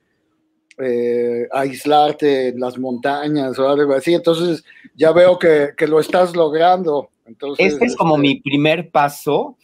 eh, 0.82 1.46
aislarte 1.52 2.48
en 2.48 2.60
las 2.60 2.78
montañas 2.78 3.58
o 3.58 3.68
algo 3.68 3.94
así, 3.94 4.14
entonces 4.14 4.64
ya 4.94 5.12
veo 5.12 5.38
que, 5.38 5.70
que 5.76 5.86
lo 5.86 6.00
estás 6.00 6.34
logrando. 6.34 7.10
Entonces, 7.26 7.74
Este 7.74 7.86
es 7.86 7.96
como 7.96 8.16
este, 8.16 8.22
mi 8.22 8.40
primer 8.40 8.90
paso 8.90 9.56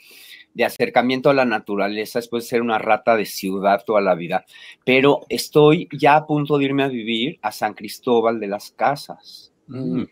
de 0.54 0.64
acercamiento 0.64 1.28
a 1.28 1.34
la 1.34 1.44
naturaleza 1.44 2.18
después 2.18 2.44
de 2.44 2.48
ser 2.48 2.62
una 2.62 2.78
rata 2.78 3.14
de 3.16 3.26
ciudad 3.26 3.82
toda 3.84 4.00
la 4.00 4.14
vida, 4.14 4.46
pero 4.84 5.20
estoy 5.28 5.88
ya 5.92 6.16
a 6.16 6.26
punto 6.26 6.56
de 6.56 6.64
irme 6.64 6.82
a 6.84 6.88
vivir 6.88 7.38
a 7.42 7.52
San 7.52 7.74
Cristóbal 7.74 8.40
de 8.40 8.46
las 8.46 8.70
Casas. 8.70 9.52
Mm. 9.66 10.04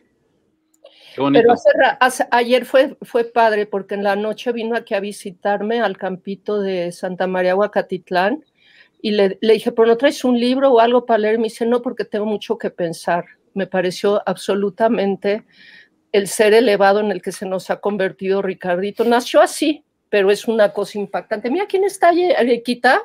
Qué 1.14 1.22
Pero 1.32 1.52
hace 1.52 1.68
hace- 2.00 2.26
ayer 2.32 2.64
fue, 2.64 2.96
fue 3.02 3.24
padre 3.24 3.66
porque 3.66 3.94
en 3.94 4.02
la 4.02 4.16
noche 4.16 4.52
vino 4.52 4.76
aquí 4.76 4.94
a 4.94 5.00
visitarme 5.00 5.80
al 5.80 5.96
campito 5.96 6.60
de 6.60 6.90
Santa 6.90 7.28
María 7.28 7.54
Huacatitlán 7.54 8.44
y 9.06 9.10
le, 9.10 9.36
le 9.42 9.52
dije, 9.52 9.70
¿pero 9.70 9.86
no 9.86 9.98
traes 9.98 10.24
un 10.24 10.40
libro 10.40 10.70
o 10.72 10.80
algo 10.80 11.04
para 11.04 11.18
leer? 11.18 11.36
Me 11.38 11.44
dice, 11.44 11.66
no, 11.66 11.82
porque 11.82 12.06
tengo 12.06 12.24
mucho 12.24 12.56
que 12.56 12.70
pensar. 12.70 13.26
Me 13.52 13.66
pareció 13.66 14.22
absolutamente 14.26 15.44
el 16.10 16.26
ser 16.26 16.54
elevado 16.54 17.00
en 17.00 17.10
el 17.10 17.20
que 17.20 17.30
se 17.30 17.44
nos 17.44 17.68
ha 17.68 17.80
convertido 17.80 18.40
Ricardito. 18.40 19.04
Nació 19.04 19.42
así, 19.42 19.84
pero 20.08 20.30
es 20.30 20.48
una 20.48 20.72
cosa 20.72 20.98
impactante. 20.98 21.50
Mira 21.50 21.66
quién 21.66 21.84
está 21.84 22.08
allí, 22.08 22.24
Eriquita. 22.30 23.02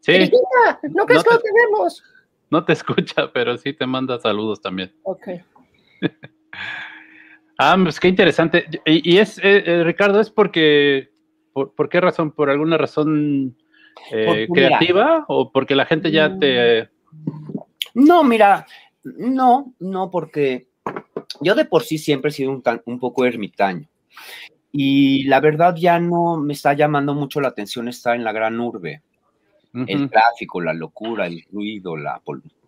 Sí, 0.00 0.12
¿no 0.12 0.16
crees 0.18 0.90
No 0.94 1.04
que 1.06 1.14
lo 1.14 1.22
te- 1.38 1.50
tenemos? 1.52 2.02
no 2.50 2.64
te 2.64 2.72
escucha, 2.78 3.30
pero 3.30 3.58
sí 3.58 3.74
te 3.74 3.84
manda 3.86 4.18
saludos 4.18 4.62
también. 4.62 4.90
Ok. 5.02 5.28
Ah, 7.60 7.76
pues 7.82 7.98
qué 7.98 8.06
interesante. 8.06 8.66
Y, 8.86 9.14
y 9.14 9.18
es, 9.18 9.38
eh, 9.38 9.64
eh, 9.66 9.82
Ricardo, 9.84 10.20
es 10.20 10.30
porque, 10.30 11.10
por, 11.52 11.74
¿por 11.74 11.88
qué 11.88 12.00
razón? 12.00 12.30
¿Por 12.30 12.50
alguna 12.50 12.78
razón 12.78 13.56
eh, 14.10 14.46
mira, 14.48 14.68
creativa 14.78 15.24
o 15.28 15.50
porque 15.50 15.74
la 15.74 15.86
gente 15.86 16.10
ya 16.10 16.38
te... 16.38 16.88
No, 17.94 18.22
mira, 18.24 18.66
no, 19.02 19.74
no, 19.78 20.10
porque 20.10 20.68
yo 21.40 21.54
de 21.54 21.64
por 21.64 21.82
sí 21.82 21.98
siempre 21.98 22.30
he 22.30 22.32
sido 22.32 22.50
un, 22.50 22.62
tan- 22.62 22.82
un 22.86 22.98
poco 22.98 23.24
ermitaño. 23.24 23.88
Y 24.70 25.24
la 25.24 25.40
verdad 25.40 25.74
ya 25.76 25.98
no 25.98 26.36
me 26.36 26.52
está 26.52 26.74
llamando 26.74 27.14
mucho 27.14 27.40
la 27.40 27.48
atención 27.48 27.88
estar 27.88 28.14
en 28.14 28.24
la 28.24 28.32
gran 28.32 28.60
urbe. 28.60 29.02
el 29.86 30.08
tráfico, 30.08 30.60
la 30.60 30.72
locura, 30.72 31.26
el 31.26 31.44
ruido, 31.52 31.96
la 31.96 32.20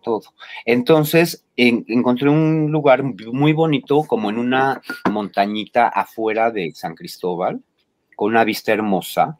todo. 0.03 0.21
Entonces 0.65 1.45
en- 1.55 1.83
encontré 1.87 2.29
un 2.29 2.71
lugar 2.71 3.03
muy 3.03 3.53
bonito, 3.53 4.03
como 4.03 4.29
en 4.29 4.37
una 4.37 4.81
montañita 5.09 5.87
afuera 5.87 6.51
de 6.51 6.71
San 6.73 6.95
Cristóbal, 6.95 7.59
con 8.15 8.31
una 8.31 8.43
vista 8.43 8.71
hermosa. 8.71 9.39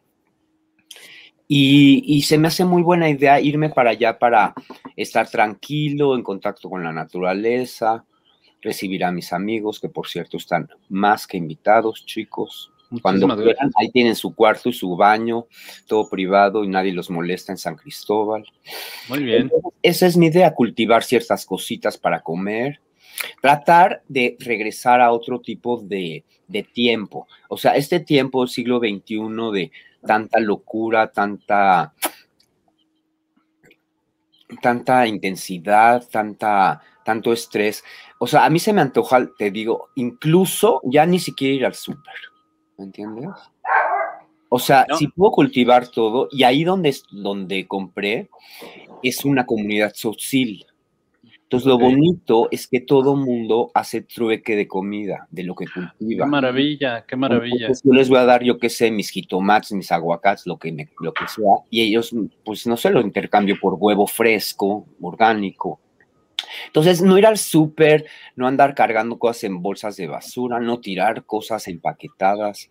Y, 1.54 2.02
y 2.06 2.22
se 2.22 2.38
me 2.38 2.48
hace 2.48 2.64
muy 2.64 2.80
buena 2.80 3.10
idea 3.10 3.38
irme 3.38 3.68
para 3.68 3.90
allá 3.90 4.18
para 4.18 4.54
estar 4.96 5.28
tranquilo, 5.28 6.16
en 6.16 6.22
contacto 6.22 6.70
con 6.70 6.82
la 6.82 6.94
naturaleza, 6.94 8.06
recibir 8.62 9.04
a 9.04 9.12
mis 9.12 9.34
amigos, 9.34 9.78
que 9.78 9.90
por 9.90 10.08
cierto 10.08 10.38
están 10.38 10.70
más 10.88 11.26
que 11.26 11.36
invitados, 11.36 12.06
chicos. 12.06 12.72
Cuando 13.02 13.28
quieran, 13.36 13.70
ahí 13.76 13.90
tienen 13.90 14.16
su 14.16 14.34
cuarto 14.34 14.70
y 14.70 14.72
su 14.72 14.96
baño, 14.96 15.46
todo 15.86 16.08
privado 16.08 16.64
y 16.64 16.68
nadie 16.68 16.94
los 16.94 17.10
molesta 17.10 17.52
en 17.52 17.58
San 17.58 17.76
Cristóbal. 17.76 18.46
Muy 19.10 19.22
bien. 19.22 19.42
Entonces, 19.42 19.72
esa 19.82 20.06
es 20.06 20.16
mi 20.16 20.28
idea, 20.28 20.54
cultivar 20.54 21.04
ciertas 21.04 21.44
cositas 21.44 21.98
para 21.98 22.22
comer, 22.22 22.80
tratar 23.42 24.02
de 24.08 24.38
regresar 24.40 25.02
a 25.02 25.12
otro 25.12 25.38
tipo 25.42 25.82
de, 25.82 26.24
de 26.48 26.62
tiempo. 26.62 27.26
O 27.50 27.58
sea, 27.58 27.76
este 27.76 28.00
tiempo, 28.00 28.46
siglo 28.46 28.78
XXI, 28.78 29.18
de 29.52 29.70
tanta 30.06 30.40
locura, 30.40 31.10
tanta, 31.10 31.92
tanta 34.60 35.06
intensidad, 35.06 36.06
tanta, 36.10 36.80
tanto 37.04 37.32
estrés. 37.32 37.82
O 38.18 38.26
sea, 38.26 38.44
a 38.44 38.50
mí 38.50 38.58
se 38.58 38.72
me 38.72 38.80
antoja, 38.80 39.26
te 39.38 39.50
digo, 39.50 39.88
incluso 39.96 40.80
ya 40.84 41.06
ni 41.06 41.18
siquiera 41.18 41.54
ir 41.54 41.66
al 41.66 41.74
súper. 41.74 42.14
¿Me 42.78 42.84
entiendes? 42.84 43.28
O 44.48 44.58
sea, 44.58 44.84
No. 44.88 44.96
si 44.96 45.08
puedo 45.08 45.32
cultivar 45.32 45.88
todo, 45.88 46.28
y 46.30 46.42
ahí 46.44 46.62
donde, 46.64 46.90
es- 46.90 47.04
donde 47.10 47.66
compré 47.66 48.28
es 49.02 49.24
una 49.24 49.46
comunidad 49.46 49.92
social. 49.94 50.66
Entonces, 51.52 51.68
lo 51.68 51.78
bonito 51.78 52.48
es 52.50 52.66
que 52.66 52.80
todo 52.80 53.14
mundo 53.14 53.70
hace 53.74 54.00
trueque 54.00 54.56
de 54.56 54.66
comida, 54.66 55.28
de 55.30 55.42
lo 55.42 55.54
que 55.54 55.66
Qué 55.66 55.72
cultiva. 55.98 56.24
maravilla, 56.24 57.04
qué 57.06 57.14
maravilla. 57.14 57.66
Entonces, 57.66 57.82
yo 57.84 57.92
les 57.92 58.08
voy 58.08 58.20
a 58.20 58.24
dar, 58.24 58.42
yo 58.42 58.56
qué 58.56 58.70
sé, 58.70 58.90
mis 58.90 59.10
jitomates, 59.10 59.72
mis 59.72 59.92
aguacates, 59.92 60.46
lo 60.46 60.58
que, 60.58 60.72
me, 60.72 60.88
lo 60.98 61.12
que 61.12 61.28
sea, 61.28 61.56
y 61.68 61.82
ellos, 61.82 62.14
pues 62.42 62.66
no 62.66 62.78
sé, 62.78 62.88
lo 62.88 63.02
intercambio 63.02 63.56
por 63.60 63.74
huevo 63.78 64.06
fresco, 64.06 64.86
orgánico. 65.02 65.78
Entonces, 66.68 67.02
no 67.02 67.18
ir 67.18 67.26
al 67.26 67.36
súper, 67.36 68.06
no 68.34 68.46
andar 68.46 68.74
cargando 68.74 69.18
cosas 69.18 69.44
en 69.44 69.60
bolsas 69.60 69.98
de 69.98 70.06
basura, 70.06 70.58
no 70.58 70.80
tirar 70.80 71.26
cosas 71.26 71.68
empaquetadas, 71.68 72.70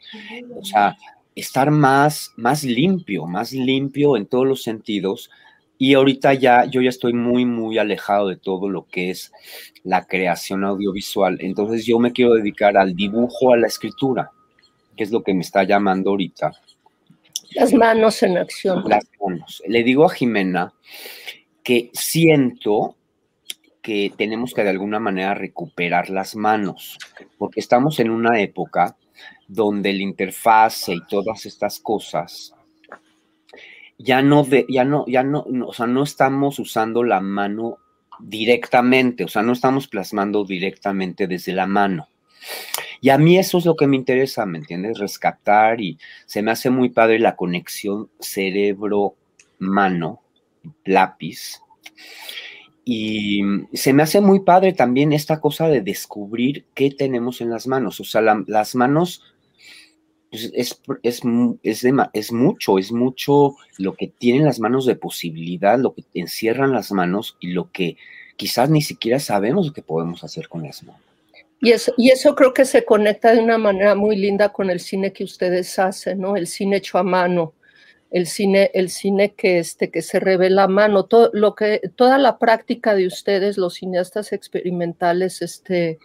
o 0.60 0.66
sea, 0.66 0.98
estar 1.36 1.70
más, 1.70 2.34
más 2.36 2.64
limpio, 2.64 3.28
más 3.28 3.54
limpio 3.54 4.18
en 4.18 4.26
todos 4.26 4.48
los 4.48 4.64
sentidos. 4.64 5.30
Y 5.84 5.96
ahorita 5.96 6.36
ya, 6.36 6.66
yo 6.66 6.80
ya 6.80 6.90
estoy 6.90 7.12
muy, 7.12 7.44
muy 7.44 7.80
alejado 7.80 8.28
de 8.28 8.38
todo 8.38 8.70
lo 8.70 8.86
que 8.86 9.10
es 9.10 9.32
la 9.84 10.06
creación 10.06 10.64
audiovisual. 10.64 11.40
Entonces 11.42 11.88
yo 11.88 11.98
me 11.98 12.12
quiero 12.12 12.36
dedicar 12.36 12.78
al 12.78 12.94
dibujo, 12.94 13.52
a 13.52 13.58
la 13.58 13.66
escritura, 13.66 14.30
que 14.96 15.04
es 15.04 15.10
lo 15.10 15.24
que 15.24 15.34
me 15.34 15.42
está 15.42 15.64
llamando 15.64 16.12
ahorita. 16.12 16.52
Las 17.56 17.74
manos 17.74 18.22
en 18.22 18.38
acción. 18.38 18.84
Las 18.88 19.08
manos. 19.20 19.64
Le 19.66 19.84
digo 19.84 20.06
a 20.06 20.12
Jimena 20.12 20.72
que 21.64 21.90
siento 21.94 22.96
que 23.82 24.14
tenemos 24.16 24.54
que 24.54 24.64
de 24.64 24.70
alguna 24.70 25.00
manera 25.00 25.34
recuperar 25.34 26.12
las 26.12 26.36
manos, 26.36 27.00
porque 27.40 27.60
estamos 27.60 28.00
en 28.00 28.12
una 28.12 28.40
época 28.40 28.98
donde 29.48 29.90
el 29.90 30.02
interfase 30.02 30.94
y 30.94 31.02
todas 31.08 31.48
estas 31.48 31.80
cosas 31.80 32.54
ya 34.04 34.22
no, 34.22 34.46
ya 34.70 34.84
no, 34.84 35.06
ya 35.08 35.24
no, 35.24 35.46
o 35.66 35.74
sea, 35.74 35.88
no 35.88 36.04
estamos 36.04 36.60
usando 36.60 37.04
la 37.04 37.22
mano 37.22 37.78
directamente, 38.20 39.24
o 39.24 39.28
sea, 39.28 39.42
no 39.42 39.54
estamos 39.54 39.88
plasmando 39.88 40.44
directamente 40.46 41.28
desde 41.28 41.54
la 41.54 41.68
mano. 41.68 42.08
Y 43.02 43.10
a 43.10 43.18
mí 43.18 43.38
eso 43.38 43.58
es 43.58 43.66
lo 43.66 43.76
que 43.76 43.88
me 43.88 43.96
interesa, 43.96 44.46
¿me 44.46 44.60
entiendes? 44.60 45.00
Rescatar 45.00 45.82
y 45.82 45.98
se 46.26 46.42
me 46.44 46.52
hace 46.52 46.70
muy 46.70 46.90
padre 46.90 47.20
la 47.20 47.36
conexión 47.36 48.10
cerebro-mano, 48.20 50.22
lápiz. 50.86 51.62
Y 52.84 53.42
se 53.74 53.94
me 53.94 54.04
hace 54.04 54.22
muy 54.22 54.42
padre 54.42 54.74
también 54.74 55.14
esta 55.14 55.40
cosa 55.40 55.68
de 55.68 55.82
descubrir 55.82 56.66
qué 56.74 56.92
tenemos 56.92 57.42
en 57.42 57.50
las 57.50 57.68
manos. 57.68 58.00
O 58.00 58.04
sea, 58.04 58.22
la- 58.22 58.44
las 58.48 58.76
manos 58.76 59.24
pues, 60.32 60.50
es, 60.54 60.82
es, 61.04 61.22
es, 61.62 61.86
es 62.14 62.32
mucho, 62.32 62.80
es 62.80 62.92
mucho 62.94 63.56
lo 63.78 63.96
que 63.96 64.08
tienen 64.08 64.46
las 64.46 64.62
manos 64.62 64.86
de 64.86 64.96
posibilidad, 64.96 65.78
lo 65.78 65.94
que 65.94 66.06
encierran 66.14 66.72
las 66.72 66.94
manos 66.94 67.36
y 67.42 67.48
lo 67.48 67.70
que 67.70 67.98
quizás 68.38 68.70
ni 68.70 68.82
siquiera 68.82 69.20
sabemos 69.20 69.74
que 69.74 69.82
podemos 69.82 70.24
hacer 70.24 70.48
con 70.48 70.64
las 70.64 70.84
manos. 70.84 71.02
Y 71.60 71.72
eso, 71.74 71.94
y 71.98 72.10
eso 72.10 72.34
creo 72.34 72.54
que 72.54 72.64
se 72.64 72.86
conecta 72.86 73.36
de 73.36 73.42
una 73.42 73.58
manera 73.58 73.94
muy 73.94 74.16
linda 74.16 74.50
con 74.50 74.70
el 74.70 74.80
cine 74.80 75.12
que 75.12 75.26
ustedes 75.26 75.78
hacen, 75.78 76.22
¿no? 76.22 76.38
El 76.38 76.48
cine 76.48 76.78
hecho 76.78 76.98
a 76.98 77.04
mano, 77.04 77.54
el 78.10 78.26
cine, 78.26 78.72
el 78.74 78.90
cine 78.90 79.34
que, 79.34 79.60
este, 79.60 79.92
que 79.92 80.02
se 80.02 80.20
revela 80.22 80.64
a 80.64 80.68
mano, 80.70 81.06
todo, 81.06 81.30
lo 81.34 81.56
que, 81.56 81.82
toda 81.96 82.18
la 82.18 82.40
práctica 82.40 82.96
de 82.96 83.06
ustedes, 83.06 83.58
los 83.58 83.76
cineastas 83.76 84.32
experimentales, 84.32 85.42
este, 85.42 86.00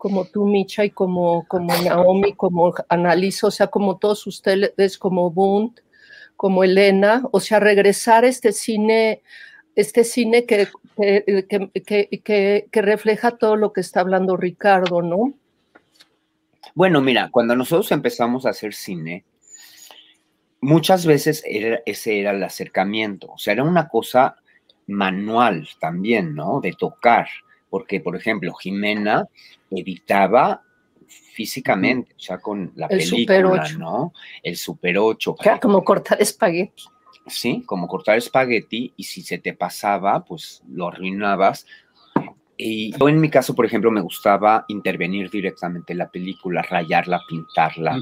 como 0.00 0.24
tú, 0.24 0.46
Micha, 0.46 0.82
y 0.82 0.90
como, 0.90 1.46
como 1.46 1.76
Naomi, 1.82 2.32
como 2.32 2.72
Analizo, 2.88 3.48
o 3.48 3.50
sea, 3.50 3.66
como 3.66 3.98
todos 3.98 4.26
ustedes, 4.26 4.96
como 4.96 5.30
Bund, 5.30 5.78
como 6.36 6.64
Elena, 6.64 7.22
o 7.32 7.38
sea, 7.38 7.60
regresar 7.60 8.24
a 8.24 8.28
este 8.28 8.52
cine, 8.52 9.20
este 9.76 10.04
cine 10.04 10.46
que, 10.46 10.68
que, 10.96 11.68
que, 11.84 12.22
que, 12.24 12.66
que 12.72 12.82
refleja 12.82 13.32
todo 13.32 13.56
lo 13.56 13.74
que 13.74 13.82
está 13.82 14.00
hablando 14.00 14.38
Ricardo, 14.38 15.02
¿no? 15.02 15.34
Bueno, 16.74 17.02
mira, 17.02 17.28
cuando 17.30 17.54
nosotros 17.54 17.92
empezamos 17.92 18.46
a 18.46 18.50
hacer 18.50 18.72
cine, 18.72 19.26
muchas 20.62 21.04
veces 21.04 21.42
era, 21.44 21.82
ese 21.84 22.20
era 22.20 22.30
el 22.30 22.42
acercamiento, 22.42 23.32
o 23.32 23.38
sea, 23.38 23.52
era 23.52 23.64
una 23.64 23.86
cosa 23.86 24.36
manual 24.86 25.68
también, 25.78 26.34
¿no? 26.34 26.62
De 26.62 26.72
tocar, 26.72 27.28
porque, 27.70 28.00
por 28.00 28.16
ejemplo, 28.16 28.52
Jimena 28.54 29.26
editaba 29.70 30.62
físicamente, 31.06 32.12
o 32.16 32.20
sea, 32.20 32.38
con 32.38 32.72
la 32.76 32.86
El 32.86 32.98
película, 32.98 33.18
Super 33.18 33.46
8. 33.46 33.78
¿no? 33.78 34.12
El 34.42 34.56
Super 34.56 34.98
8. 34.98 35.36
Era 35.42 35.58
como 35.60 35.82
cortar 35.84 36.20
espagueti. 36.20 36.84
Sí, 37.26 37.62
como 37.66 37.86
cortar 37.86 38.16
espagueti 38.18 38.92
y 38.96 39.04
si 39.04 39.22
se 39.22 39.38
te 39.38 39.52
pasaba, 39.54 40.24
pues 40.24 40.62
lo 40.68 40.88
arruinabas. 40.88 41.66
Y 42.56 42.96
yo 42.98 43.08
en 43.08 43.20
mi 43.20 43.30
caso, 43.30 43.54
por 43.54 43.64
ejemplo, 43.64 43.90
me 43.90 44.00
gustaba 44.00 44.64
intervenir 44.68 45.30
directamente 45.30 45.92
en 45.92 45.98
la 45.98 46.10
película, 46.10 46.62
rayarla, 46.62 47.20
pintarla, 47.28 47.98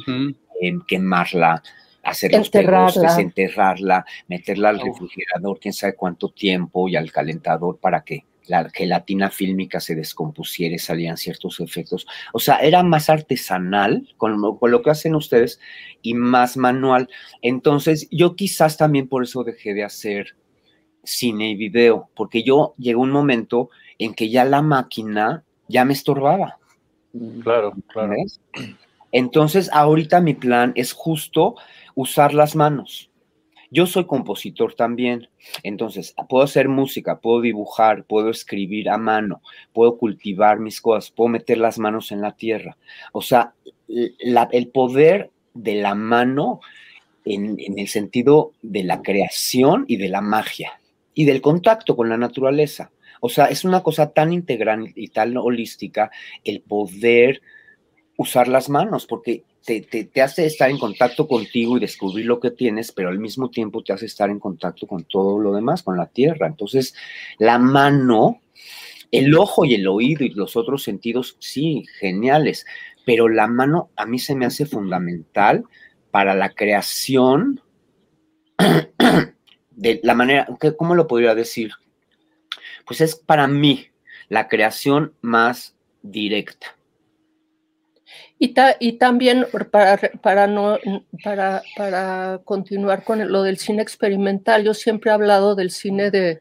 em, 0.61 0.81
quemarla, 0.87 1.63
hacer 2.03 2.33
los 2.33 2.47
Enterrarla. 2.47 2.93
pegostes, 2.93 3.19
enterrarla, 3.19 4.05
meterla 4.29 4.71
al 4.71 4.81
Oh. 4.81 4.85
refrigerador, 4.87 5.61
quién 5.61 5.75
sabe 5.75 5.95
cuánto 5.95 6.31
tiempo 6.31 6.89
y 6.89 6.97
al 6.97 7.13
calentador 7.13 7.79
para 7.79 8.03
que 8.03 8.25
la 8.49 8.69
gelatina 8.71 9.31
fílmica 9.31 9.81
se 9.81 9.95
descompusiera 9.95 10.75
y 10.75 10.79
salían 10.79 11.17
ciertos 11.17 11.61
efectos. 11.61 12.07
O 12.33 12.39
sea, 12.39 12.57
era 12.57 12.83
más 12.83 13.09
artesanal 13.11 14.09
con 14.17 14.41
lo, 14.41 14.59
con 14.59 14.71
lo, 14.71 14.83
que 14.83 14.91
hacen 14.91 15.15
ustedes 15.15 15.61
y 16.03 16.15
más 16.15 16.57
manual. 16.57 17.09
Entonces, 17.43 18.09
yo 18.11 18.35
quizás 18.37 18.77
también 18.77 19.09
por 19.09 19.23
eso 19.23 19.45
dejé 19.45 19.75
de 19.75 19.85
hacer 19.85 20.37
cine 21.05 21.51
y 21.51 21.57
video, 21.57 22.11
porque 22.15 22.43
yo 22.43 22.75
llegó 22.79 23.03
un 23.03 23.11
momento 23.11 23.71
en 23.99 24.15
que 24.15 24.29
ya 24.31 24.45
la 24.45 24.63
máquina 24.63 25.45
ya 25.69 25.85
me 25.85 25.93
estorbaba. 25.93 26.59
Claro, 27.43 27.73
claro. 27.89 28.11
¿Ves? 28.11 28.41
Entonces, 29.13 29.71
ahorita 29.73 30.21
mi 30.21 30.35
plan 30.35 30.73
es 30.75 30.93
justo 30.93 31.57
usar 31.95 32.35
las 32.35 32.55
manos. 32.55 33.08
Yo 33.71 33.87
soy 33.87 34.07
compositor 34.07 34.75
también, 34.75 35.29
entonces 35.63 36.15
puedo 36.29 36.45
hacer 36.45 36.69
música, 36.69 37.21
puedo 37.21 37.43
dibujar, 37.43 38.05
puedo 38.05 38.31
escribir 38.31 38.89
a 38.89 38.97
mano, 38.97 39.43
puedo 39.73 39.99
cultivar 39.99 40.59
mis 40.59 40.81
cosas, 40.81 41.11
puedo 41.11 41.29
meter 41.29 41.59
las 41.59 41.79
manos 41.79 42.11
en 42.11 42.23
la 42.23 42.33
tierra. 42.33 42.79
O 43.13 43.21
sea, 43.21 43.53
el 43.89 44.69
poder 44.69 45.31
de 45.53 45.75
la 45.75 45.95
mano 45.95 46.61
en, 47.25 47.57
en 47.59 47.79
el 47.79 47.89
sentido 47.89 48.53
de 48.63 48.85
la 48.85 49.03
creación 49.03 49.85
y 49.87 49.97
de 49.97 50.09
la 50.09 50.23
magia 50.23 50.81
y 51.13 51.25
del 51.25 51.43
contacto 51.43 51.95
con 51.95 52.09
la 52.09 52.17
naturaleza. 52.17 52.91
O 53.21 53.29
sea, 53.29 53.47
es 53.47 53.65
una 53.65 53.83
cosa 53.83 54.13
tan 54.13 54.33
integral 54.33 54.93
y 54.95 55.09
tan 55.09 55.37
holística 55.37 56.11
el 56.45 56.61
poder 56.63 57.43
usar 58.19 58.49
las 58.49 58.69
manos, 58.69 59.07
porque 59.07 59.45
te, 59.65 59.81
te, 59.81 60.05
te, 60.05 60.23
hace 60.23 60.45
estar 60.45 60.69
en 60.69 60.79
contacto 60.79 61.29
contigo 61.29 61.77
y 61.77 61.81
descubrir 61.81 62.27
lo 62.27 62.41
que 62.41 62.51
tienes, 62.51 62.91
pero 62.91 63.11
al 63.11 63.21
mismo 63.21 63.49
tiempo 63.49 63.85
te 63.85 63.93
hace 63.93 64.07
estar 64.07 64.29
en 64.29 64.41
contacto 64.41 64.89
con 64.89 65.05
todo 65.05 65.39
lo 65.39 65.55
demás, 65.55 65.85
con 65.85 65.97
la 65.97 66.07
tierra. 66.07 66.49
Entonces, 66.49 66.97
la 67.39 67.61
mano, 67.61 68.41
el 69.13 69.37
ojo 69.37 69.65
y 69.65 69.75
el 69.75 69.87
oído 69.87 70.25
y 70.25 70.31
los 70.31 70.57
otros 70.57 70.83
sentidos, 70.83 71.37
sí, 71.39 71.85
geniales, 72.01 72.67
pero 73.07 73.29
la 73.29 73.47
mano 73.47 73.91
a 73.95 74.05
mí 74.05 74.19
se 74.19 74.35
me 74.35 74.47
hace 74.47 74.67
fundamental 74.67 75.63
para 76.11 76.35
la 76.35 76.51
creación 76.51 77.61
de 79.71 80.01
la 80.03 80.15
manera, 80.17 80.49
¿cómo 80.77 80.97
lo 80.97 81.07
podría 81.07 81.37
decir? 81.37 81.71
Pues 82.85 83.01
es 83.01 83.15
para 83.15 83.47
mí 83.47 83.87
la 84.29 84.49
creación 84.49 85.15
más 85.21 85.77
directa 86.03 86.78
y, 88.39 88.49
ta, 88.49 88.77
y 88.79 88.93
también 88.93 89.47
para, 89.71 89.99
para, 90.23 90.47
no, 90.47 90.79
para, 91.25 91.63
para 91.77 92.41
continuar 92.45 93.05
con 93.05 93.31
lo 93.31 93.43
del 93.43 93.59
cine 93.59 93.83
experimental, 93.83 94.65
yo 94.65 94.75
siempre 94.75 95.11
he 95.11 95.15
hablado 95.15 95.55
del 95.55 95.71
cine 95.71 96.11
de, 96.11 96.41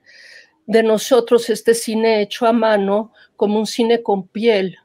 de 0.67 0.83
nosotros, 0.83 1.49
este 1.49 1.73
cine 1.73 2.21
hecho 2.21 2.45
a 2.45 2.53
mano, 2.53 3.13
como 3.35 3.57
un 3.59 3.65
cine 3.65 4.03
con 4.03 4.27
piel, 4.27 4.77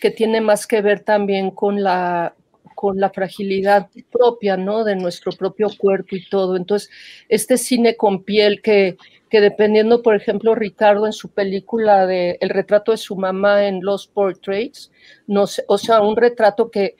que 0.00 0.10
tiene 0.10 0.40
más 0.40 0.66
que 0.66 0.80
ver 0.80 1.00
también 1.00 1.50
con 1.50 1.82
la, 1.82 2.34
con 2.74 2.98
la 2.98 3.10
fragilidad 3.10 3.88
propia, 4.10 4.56
¿no? 4.56 4.84
De 4.84 4.96
nuestro 4.96 5.32
propio 5.32 5.68
cuerpo 5.76 6.16
y 6.16 6.28
todo. 6.28 6.56
Entonces, 6.56 6.90
este 7.28 7.58
cine 7.58 7.96
con 7.96 8.24
piel 8.24 8.62
que, 8.62 8.96
que 9.30 9.40
dependiendo, 9.40 10.02
por 10.02 10.16
ejemplo, 10.16 10.56
Ricardo 10.56 11.06
en 11.06 11.12
su 11.12 11.30
película 11.30 12.06
de 12.06 12.36
El 12.40 12.50
retrato 12.50 12.90
de 12.90 12.98
su 12.98 13.14
mamá 13.14 13.66
en 13.66 13.80
Los 13.82 14.08
Portraits, 14.08 14.90
o 15.28 15.78
sea, 15.78 16.00
un 16.02 16.16
retrato 16.16 16.70
que, 16.70 16.96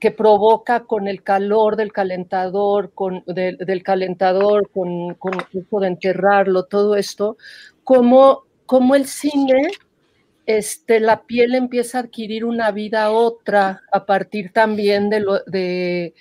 que 0.00 0.10
provoca 0.10 0.80
con 0.84 1.06
el 1.06 1.22
calor 1.22 1.76
del 1.76 1.92
calentador, 1.92 2.92
con, 2.94 3.22
de, 3.26 3.56
del 3.60 3.84
calentador, 3.84 4.68
con, 4.70 5.14
con 5.14 5.34
el 5.34 5.66
de 5.80 5.86
enterrarlo, 5.86 6.64
todo 6.64 6.96
esto, 6.96 7.36
como, 7.84 8.44
como 8.66 8.96
el 8.96 9.06
cine, 9.06 9.68
este, 10.46 10.98
la 10.98 11.22
piel 11.22 11.54
empieza 11.54 11.98
a 11.98 12.00
adquirir 12.02 12.44
una 12.44 12.72
vida 12.72 13.12
otra 13.12 13.82
a 13.92 14.04
partir 14.04 14.52
también 14.52 15.10
de, 15.10 15.20
lo, 15.20 15.38
de 15.44 16.14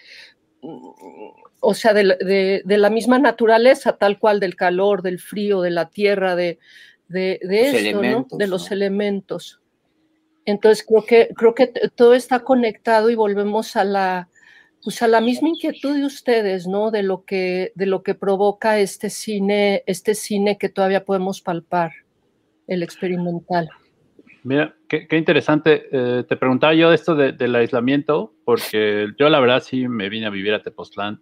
o 1.59 1.73
sea, 1.73 1.93
de, 1.93 2.17
de, 2.19 2.61
de, 2.63 2.77
la 2.77 2.89
misma 2.89 3.19
naturaleza, 3.19 3.97
tal 3.97 4.19
cual, 4.19 4.39
del 4.39 4.55
calor, 4.55 5.01
del 5.01 5.19
frío, 5.19 5.61
de 5.61 5.71
la 5.71 5.89
tierra, 5.89 6.35
de, 6.35 6.59
de, 7.07 7.39
esto, 7.41 8.01
¿no? 8.01 8.27
De 8.31 8.47
los 8.47 8.69
¿no? 8.69 8.75
elementos. 8.75 9.61
Entonces 10.45 10.85
creo 10.87 11.05
que, 11.05 11.29
creo 11.35 11.55
que 11.55 11.67
todo 11.95 12.13
está 12.13 12.39
conectado 12.39 13.09
y 13.09 13.15
volvemos 13.15 13.75
a 13.75 13.83
la, 13.83 14.29
pues 14.83 15.01
a 15.01 15.07
la 15.07 15.19
misma 15.19 15.49
inquietud 15.49 15.95
de 15.95 16.05
ustedes, 16.05 16.67
¿no? 16.67 16.91
De 16.91 17.03
lo 17.03 17.25
que, 17.25 17.71
de 17.75 17.85
lo 17.85 18.03
que 18.03 18.15
provoca 18.15 18.79
este 18.79 19.09
cine, 19.09 19.83
este 19.87 20.15
cine 20.15 20.57
que 20.57 20.69
todavía 20.69 21.03
podemos 21.03 21.41
palpar, 21.41 21.91
el 22.67 22.83
experimental. 22.83 23.69
Mira, 24.43 24.75
qué, 24.87 25.07
qué 25.07 25.17
interesante. 25.17 25.87
Eh, 25.91 26.23
te 26.23 26.37
preguntaba 26.37 26.73
yo 26.73 26.93
esto 26.93 27.15
de, 27.15 27.33
del 27.33 27.55
aislamiento, 27.55 28.33
porque 28.45 29.07
yo 29.19 29.27
la 29.27 29.41
verdad 29.41 29.61
sí 29.61 29.89
me 29.89 30.07
vine 30.07 30.27
a 30.27 30.29
vivir 30.29 30.53
a 30.53 30.63
Tepoztlán 30.63 31.19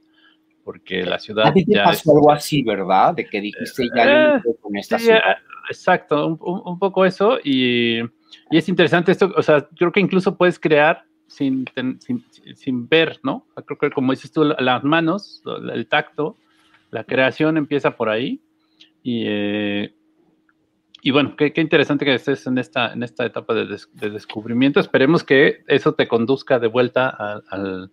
porque 0.65 1.03
la 1.03 1.19
ciudad. 1.19 1.47
¿A 1.47 1.53
ti 1.53 1.63
te 1.63 1.77
pasó 1.77 1.91
es, 2.11 2.15
algo 2.15 2.31
así, 2.31 2.63
verdad? 2.63 3.13
De 3.13 3.25
que 3.25 3.39
dijiste 3.39 3.87
ya 3.95 4.37
eh, 4.37 4.41
con 4.59 4.75
esta 4.75 4.97
sí, 4.97 5.05
ciudad. 5.05 5.37
Exacto, 5.69 6.27
un, 6.27 6.61
un, 6.65 6.79
poco 6.79 7.05
eso. 7.05 7.37
Y, 7.43 7.99
y, 7.99 8.57
es 8.57 8.67
interesante 8.67 9.11
esto, 9.11 9.31
o 9.37 9.43
sea, 9.43 9.67
creo 9.77 9.91
que 9.91 9.99
incluso 9.99 10.35
puedes 10.35 10.59
crear 10.59 11.03
sin, 11.27 11.65
sin, 11.99 12.25
sin 12.55 12.89
ver, 12.89 13.19
¿no? 13.23 13.45
Creo 13.65 13.77
que 13.77 13.91
como 13.91 14.11
dices 14.11 14.31
tú, 14.31 14.43
las 14.43 14.83
manos, 14.83 15.43
el 15.71 15.87
tacto, 15.87 16.35
la 16.89 17.03
creación 17.03 17.57
empieza 17.57 17.95
por 17.95 18.09
ahí. 18.09 18.41
Y, 19.03 19.23
eh, 19.27 19.93
y 21.03 21.11
bueno, 21.11 21.35
qué, 21.35 21.53
qué, 21.53 21.61
interesante 21.61 22.05
que 22.05 22.15
estés 22.15 22.47
en 22.47 22.57
esta, 22.57 22.91
en 22.91 23.03
esta 23.03 23.23
etapa 23.23 23.53
de, 23.53 23.67
des, 23.67 23.87
de 23.93 24.09
descubrimiento. 24.09 24.79
Esperemos 24.79 25.23
que 25.23 25.63
eso 25.67 25.93
te 25.93 26.07
conduzca 26.07 26.57
de 26.57 26.67
vuelta 26.67 27.09
al. 27.09 27.43
al 27.51 27.91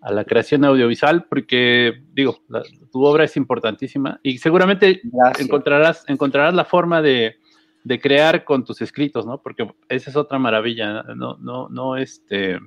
a 0.00 0.12
la 0.12 0.24
creación 0.24 0.64
audiovisual, 0.64 1.26
porque 1.28 2.02
digo, 2.12 2.42
la, 2.48 2.62
tu 2.90 3.04
obra 3.04 3.24
es 3.24 3.36
importantísima 3.36 4.18
y 4.22 4.38
seguramente 4.38 5.02
encontrarás, 5.38 6.04
encontrarás 6.08 6.54
la 6.54 6.64
forma 6.64 7.02
de, 7.02 7.36
de, 7.84 8.00
crear 8.00 8.44
con 8.44 8.64
tus 8.64 8.80
escritos, 8.80 9.26
¿no? 9.26 9.42
Porque 9.42 9.68
esa 9.88 10.10
es 10.10 10.16
otra 10.16 10.38
maravilla, 10.38 11.02
no, 11.02 11.36
no, 11.36 11.68
no, 11.68 11.96
este, 11.96 12.58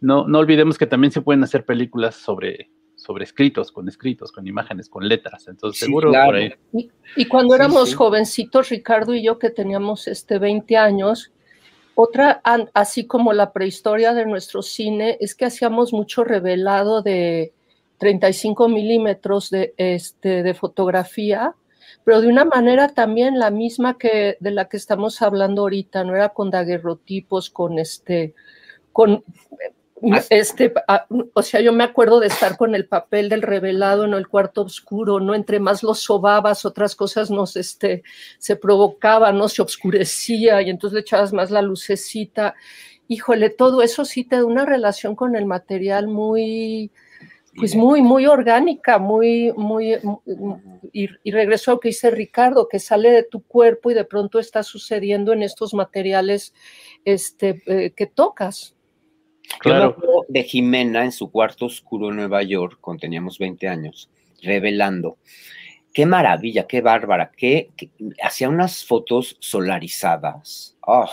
no, 0.00 0.28
no 0.28 0.38
olvidemos 0.38 0.78
que 0.78 0.86
también 0.86 1.10
se 1.10 1.22
pueden 1.22 1.42
hacer 1.42 1.64
películas 1.64 2.14
sobre, 2.14 2.70
sobre 2.94 3.24
escritos, 3.24 3.72
con 3.72 3.88
escritos, 3.88 4.30
con 4.30 4.46
imágenes, 4.46 4.88
con 4.88 5.08
letras, 5.08 5.48
entonces 5.48 5.80
sí, 5.80 5.86
seguro 5.86 6.10
claro. 6.10 6.26
por 6.26 6.34
ahí. 6.36 6.54
Y, 6.72 6.90
y 7.16 7.24
cuando 7.26 7.54
sí, 7.54 7.60
éramos 7.60 7.88
sí. 7.88 7.94
jovencitos, 7.96 8.68
Ricardo 8.68 9.12
y 9.12 9.24
yo, 9.24 9.40
que 9.40 9.50
teníamos 9.50 10.06
este 10.06 10.38
20 10.38 10.76
años, 10.76 11.32
otra, 11.94 12.40
así 12.74 13.06
como 13.06 13.32
la 13.32 13.52
prehistoria 13.52 14.14
de 14.14 14.26
nuestro 14.26 14.62
cine, 14.62 15.18
es 15.20 15.34
que 15.34 15.44
hacíamos 15.44 15.92
mucho 15.92 16.24
revelado 16.24 17.02
de 17.02 17.52
35 17.98 18.68
milímetros 18.68 19.50
de, 19.50 19.74
este, 19.76 20.42
de 20.42 20.54
fotografía, 20.54 21.54
pero 22.04 22.20
de 22.20 22.28
una 22.28 22.44
manera 22.44 22.88
también 22.88 23.38
la 23.38 23.50
misma 23.50 23.98
que 23.98 24.36
de 24.40 24.50
la 24.50 24.68
que 24.68 24.76
estamos 24.76 25.22
hablando 25.22 25.62
ahorita, 25.62 26.02
no 26.04 26.16
era 26.16 26.30
con 26.30 26.50
daguerrotipos, 26.50 27.50
con 27.50 27.78
este, 27.78 28.34
con 28.92 29.22
este, 30.30 30.72
o 31.34 31.42
sea, 31.42 31.60
yo 31.60 31.72
me 31.72 31.84
acuerdo 31.84 32.20
de 32.20 32.26
estar 32.26 32.56
con 32.56 32.74
el 32.74 32.86
papel 32.86 33.28
del 33.28 33.42
revelado 33.42 34.04
en 34.04 34.14
el 34.14 34.26
cuarto 34.26 34.62
oscuro, 34.62 35.20
¿no? 35.20 35.34
Entre 35.34 35.60
más 35.60 35.82
lo 35.82 35.94
sobabas, 35.94 36.64
otras 36.64 36.96
cosas 36.96 37.30
nos, 37.30 37.56
este, 37.56 38.02
se 38.38 38.56
provocaban, 38.56 39.38
¿no? 39.38 39.48
Se 39.48 39.62
oscurecía 39.62 40.60
y 40.62 40.70
entonces 40.70 40.94
le 40.94 41.00
echabas 41.00 41.32
más 41.32 41.50
la 41.50 41.62
lucecita. 41.62 42.54
Híjole, 43.08 43.50
todo 43.50 43.82
eso 43.82 44.04
sí 44.04 44.24
te 44.24 44.36
da 44.36 44.44
una 44.44 44.64
relación 44.64 45.14
con 45.14 45.36
el 45.36 45.46
material 45.46 46.08
muy, 46.08 46.90
pues 47.56 47.76
muy, 47.76 48.02
muy 48.02 48.26
orgánica, 48.26 48.98
muy, 48.98 49.52
muy, 49.52 49.98
y, 50.92 51.08
y 51.22 51.30
regreso 51.30 51.70
a 51.70 51.74
lo 51.74 51.80
que 51.80 51.88
dice 51.88 52.10
Ricardo, 52.10 52.68
que 52.68 52.78
sale 52.78 53.10
de 53.10 53.22
tu 53.22 53.42
cuerpo 53.42 53.90
y 53.90 53.94
de 53.94 54.04
pronto 54.04 54.38
está 54.38 54.62
sucediendo 54.62 55.32
en 55.32 55.42
estos 55.42 55.74
materiales 55.74 56.54
este, 57.04 57.62
eh, 57.66 57.92
que 57.94 58.06
tocas. 58.06 58.74
Claro. 59.58 59.96
Yo 60.00 60.24
de 60.28 60.44
Jimena 60.44 61.04
en 61.04 61.12
su 61.12 61.30
cuarto 61.30 61.66
oscuro 61.66 62.10
en 62.10 62.16
Nueva 62.16 62.42
York, 62.42 62.78
cuando 62.80 63.02
teníamos 63.02 63.38
20 63.38 63.68
años, 63.68 64.10
revelando. 64.42 65.18
Qué 65.92 66.06
maravilla, 66.06 66.66
qué 66.66 66.80
bárbara, 66.80 67.30
qué, 67.36 67.70
qué 67.76 67.90
hacía 68.22 68.48
unas 68.48 68.84
fotos 68.84 69.36
solarizadas. 69.40 70.76
Oh, 70.86 71.10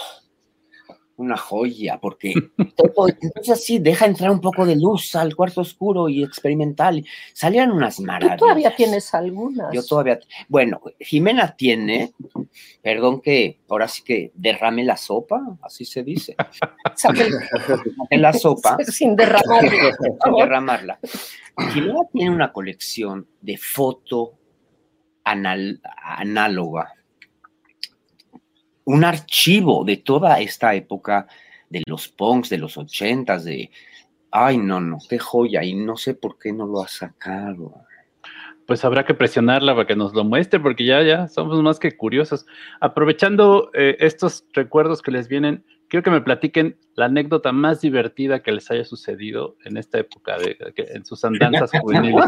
una 1.19 1.37
joya, 1.37 1.99
porque 2.01 2.33
entonces 2.57 3.49
así 3.49 3.79
deja 3.79 4.05
entrar 4.05 4.31
un 4.31 4.41
poco 4.41 4.65
de 4.65 4.75
luz 4.75 5.15
al 5.15 5.35
cuarto 5.35 5.61
oscuro 5.61 6.09
y 6.09 6.23
experimental. 6.23 7.05
Salían 7.33 7.71
unas 7.71 7.99
maravillas. 7.99 8.37
Tú 8.37 8.45
todavía 8.45 8.75
tienes 8.75 9.13
algunas. 9.13 9.73
Yo 9.73 9.83
todavía, 9.85 10.19
bueno, 10.47 10.81
Jimena 10.99 11.55
tiene, 11.55 12.13
perdón 12.81 13.21
que 13.21 13.59
ahora 13.67 13.87
sí 13.87 14.03
que 14.03 14.31
derrame 14.33 14.83
la 14.83 14.97
sopa, 14.97 15.57
así 15.61 15.85
se 15.85 16.03
dice. 16.03 16.35
en 18.09 18.21
la 18.21 18.33
sopa. 18.33 18.77
Sin 18.87 19.15
derramarla. 19.15 19.69
sin 19.69 20.35
derramarla. 20.37 20.99
Jimena 21.73 22.01
tiene 22.11 22.31
una 22.31 22.51
colección 22.53 23.27
de 23.41 23.57
foto 23.57 24.33
anal, 25.23 25.81
análoga 26.01 26.93
un 28.89 29.03
archivo 29.03 29.83
de 29.85 29.97
toda 29.97 30.39
esta 30.39 30.73
época 30.73 31.27
de 31.69 31.83
los 31.85 32.07
punks, 32.07 32.49
de 32.49 32.57
los 32.57 32.75
ochentas, 32.75 33.45
de, 33.45 33.69
ay, 34.31 34.57
no, 34.57 34.81
no, 34.81 34.97
qué 35.07 35.19
joya, 35.19 35.63
y 35.63 35.75
no 35.75 35.95
sé 35.95 36.15
por 36.15 36.39
qué 36.39 36.51
no 36.51 36.65
lo 36.65 36.81
ha 36.81 36.87
sacado. 36.87 37.83
Pues 38.65 38.83
habrá 38.83 39.05
que 39.05 39.13
presionarla 39.13 39.75
para 39.75 39.85
que 39.85 39.95
nos 39.95 40.15
lo 40.15 40.23
muestre, 40.23 40.59
porque 40.59 40.85
ya, 40.85 41.03
ya 41.03 41.27
somos 41.27 41.61
más 41.61 41.77
que 41.77 41.95
curiosos. 41.95 42.47
Aprovechando 42.79 43.69
eh, 43.75 43.95
estos 43.99 44.43
recuerdos 44.53 45.03
que 45.03 45.11
les 45.11 45.27
vienen, 45.27 45.63
quiero 45.89 46.03
que 46.03 46.11
me 46.11 46.21
platiquen 46.21 46.77
la 46.95 47.05
anécdota 47.05 47.51
más 47.51 47.81
divertida 47.81 48.41
que 48.43 48.51
les 48.51 48.69
haya 48.71 48.85
sucedido 48.85 49.57
en 49.65 49.77
esta 49.77 49.97
época, 49.99 50.37
de, 50.37 50.57
en 50.75 51.03
sus 51.03 51.25
andanzas 51.25 51.71
juveniles. 51.81 52.25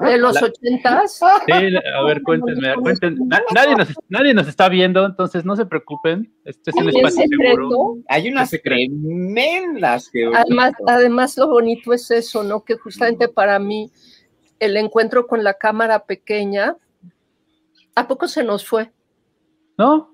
¿De 0.00 0.18
los 0.18 0.42
ochentas? 0.42 1.20
Sí, 1.46 1.52
a 1.52 2.02
ver, 2.04 2.22
cuéntenme, 2.22 2.74
cuéntenme. 2.76 3.26
nadie, 3.54 3.76
nos, 3.76 3.88
nadie 4.08 4.34
nos 4.34 4.48
está 4.48 4.68
viendo, 4.68 5.04
entonces 5.04 5.44
no 5.44 5.54
se 5.56 5.66
preocupen. 5.66 6.32
Este 6.44 6.70
es 6.70 6.76
un 6.76 6.88
espacio 6.88 7.24
seguro. 7.28 7.98
Hay 8.08 8.30
unas 8.30 8.50
tremendas 8.50 10.08
que... 10.10 10.30
Además, 10.34 10.72
además, 10.86 11.36
lo 11.36 11.48
bonito 11.48 11.92
es 11.92 12.10
eso, 12.10 12.42
¿no? 12.42 12.64
Que 12.64 12.76
justamente 12.76 13.28
para 13.28 13.58
mí 13.58 13.90
el 14.58 14.76
encuentro 14.76 15.26
con 15.26 15.44
la 15.44 15.54
cámara 15.54 16.06
pequeña, 16.06 16.76
¿a 17.94 18.08
poco 18.08 18.26
se 18.28 18.42
nos 18.42 18.66
fue? 18.66 18.90
¿No? 19.76 20.11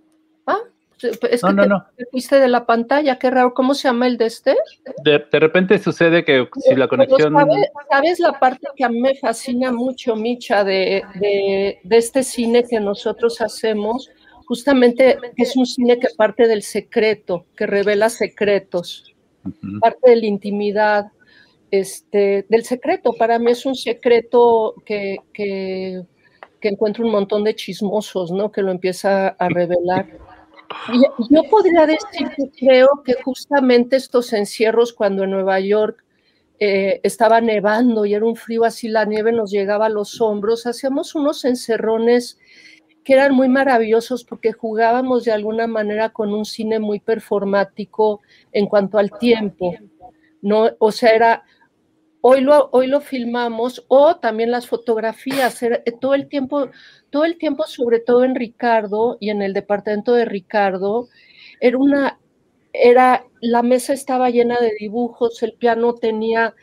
Es 1.02 1.42
que 1.42 1.52
no, 1.52 1.86
te, 1.96 2.06
fuiste 2.06 2.40
de 2.40 2.48
la 2.48 2.66
pantalla, 2.66 3.18
qué 3.18 3.30
raro. 3.30 3.54
¿Cómo 3.54 3.74
se 3.74 3.88
llama 3.88 4.06
el 4.06 4.18
de 4.18 4.26
este? 4.26 4.56
De, 5.04 5.18
repente 5.32 5.78
sucede 5.78 6.24
que 6.24 6.48
si 6.56 6.74
la 6.74 6.88
conexión. 6.88 7.34
¿sabes, 7.90 8.18
la 8.18 8.38
parte 8.38 8.66
que 8.74 8.84
a 8.84 8.88
mí 8.88 9.00
me 9.00 9.14
fascina 9.14 9.70
mucho, 9.70 10.16
Micha, 10.16 10.64
de, 10.64 11.02
de, 11.20 11.96
este 11.96 12.22
cine 12.22 12.64
que 12.68 12.80
nosotros 12.80 13.40
hacemos? 13.40 14.10
Justamente 14.46 15.18
es 15.36 15.56
un 15.56 15.66
cine 15.66 15.98
que 16.00 16.08
parte 16.16 16.48
del 16.48 16.62
secreto, 16.62 17.46
que 17.54 17.66
revela 17.66 18.08
secretos, 18.08 19.14
parte 19.80 20.10
de 20.10 20.16
la 20.16 20.26
intimidad, 20.26 21.12
este, 21.70 22.46
del 22.48 22.64
secreto. 22.64 23.12
Para 23.12 23.38
mí 23.38 23.50
es 23.50 23.66
un 23.66 23.74
secreto 23.74 24.74
que, 24.84 25.18
que, 25.32 26.02
que 26.60 26.68
encuentra 26.68 27.04
un 27.04 27.12
montón 27.12 27.44
de 27.44 27.54
chismosos, 27.54 28.30
¿no? 28.32 28.50
Que 28.50 28.62
lo 28.62 28.72
empieza 28.72 29.28
a 29.28 29.48
revelar. 29.48 30.06
Yo 31.30 31.42
podría 31.44 31.86
decir 31.86 32.28
que 32.36 32.50
creo 32.58 33.02
que 33.04 33.14
justamente 33.22 33.96
estos 33.96 34.32
encierros 34.32 34.92
cuando 34.92 35.24
en 35.24 35.30
Nueva 35.30 35.60
York 35.60 36.04
eh, 36.60 37.00
estaba 37.04 37.40
nevando 37.40 38.04
y 38.04 38.14
era 38.14 38.24
un 38.24 38.36
frío 38.36 38.64
así, 38.64 38.88
la 38.88 39.04
nieve 39.04 39.32
nos 39.32 39.50
llegaba 39.50 39.86
a 39.86 39.90
los 39.90 40.20
hombros, 40.20 40.66
hacíamos 40.66 41.14
unos 41.14 41.44
encerrones 41.44 42.38
que 43.04 43.14
eran 43.14 43.34
muy 43.34 43.48
maravillosos 43.48 44.24
porque 44.24 44.52
jugábamos 44.52 45.24
de 45.24 45.32
alguna 45.32 45.66
manera 45.66 46.10
con 46.10 46.34
un 46.34 46.44
cine 46.44 46.78
muy 46.78 47.00
performático 47.00 48.20
en 48.52 48.66
cuanto 48.66 48.98
al 48.98 49.10
tiempo, 49.18 49.74
¿no? 50.42 50.68
O 50.78 50.92
sea, 50.92 51.10
era 51.10 51.44
Hoy 52.20 52.40
lo, 52.40 52.68
hoy 52.72 52.88
lo 52.88 53.00
filmamos 53.00 53.84
o 53.88 54.16
también 54.16 54.50
las 54.50 54.66
fotografías, 54.66 55.62
eh, 55.62 55.82
todo 56.00 56.14
el 56.14 56.28
tiempo, 56.28 56.68
todo 57.10 57.24
el 57.24 57.38
tiempo, 57.38 57.64
sobre 57.64 58.00
todo 58.00 58.24
en 58.24 58.34
Ricardo 58.34 59.18
y 59.20 59.30
en 59.30 59.40
el 59.40 59.52
departamento 59.52 60.14
de 60.14 60.24
Ricardo, 60.24 61.08
era 61.60 61.78
una, 61.78 62.18
era, 62.72 63.24
la 63.40 63.62
mesa 63.62 63.92
estaba 63.92 64.30
llena 64.30 64.58
de 64.58 64.74
dibujos, 64.80 65.42
el 65.44 65.52
piano 65.52 65.94
tenía, 65.94 66.54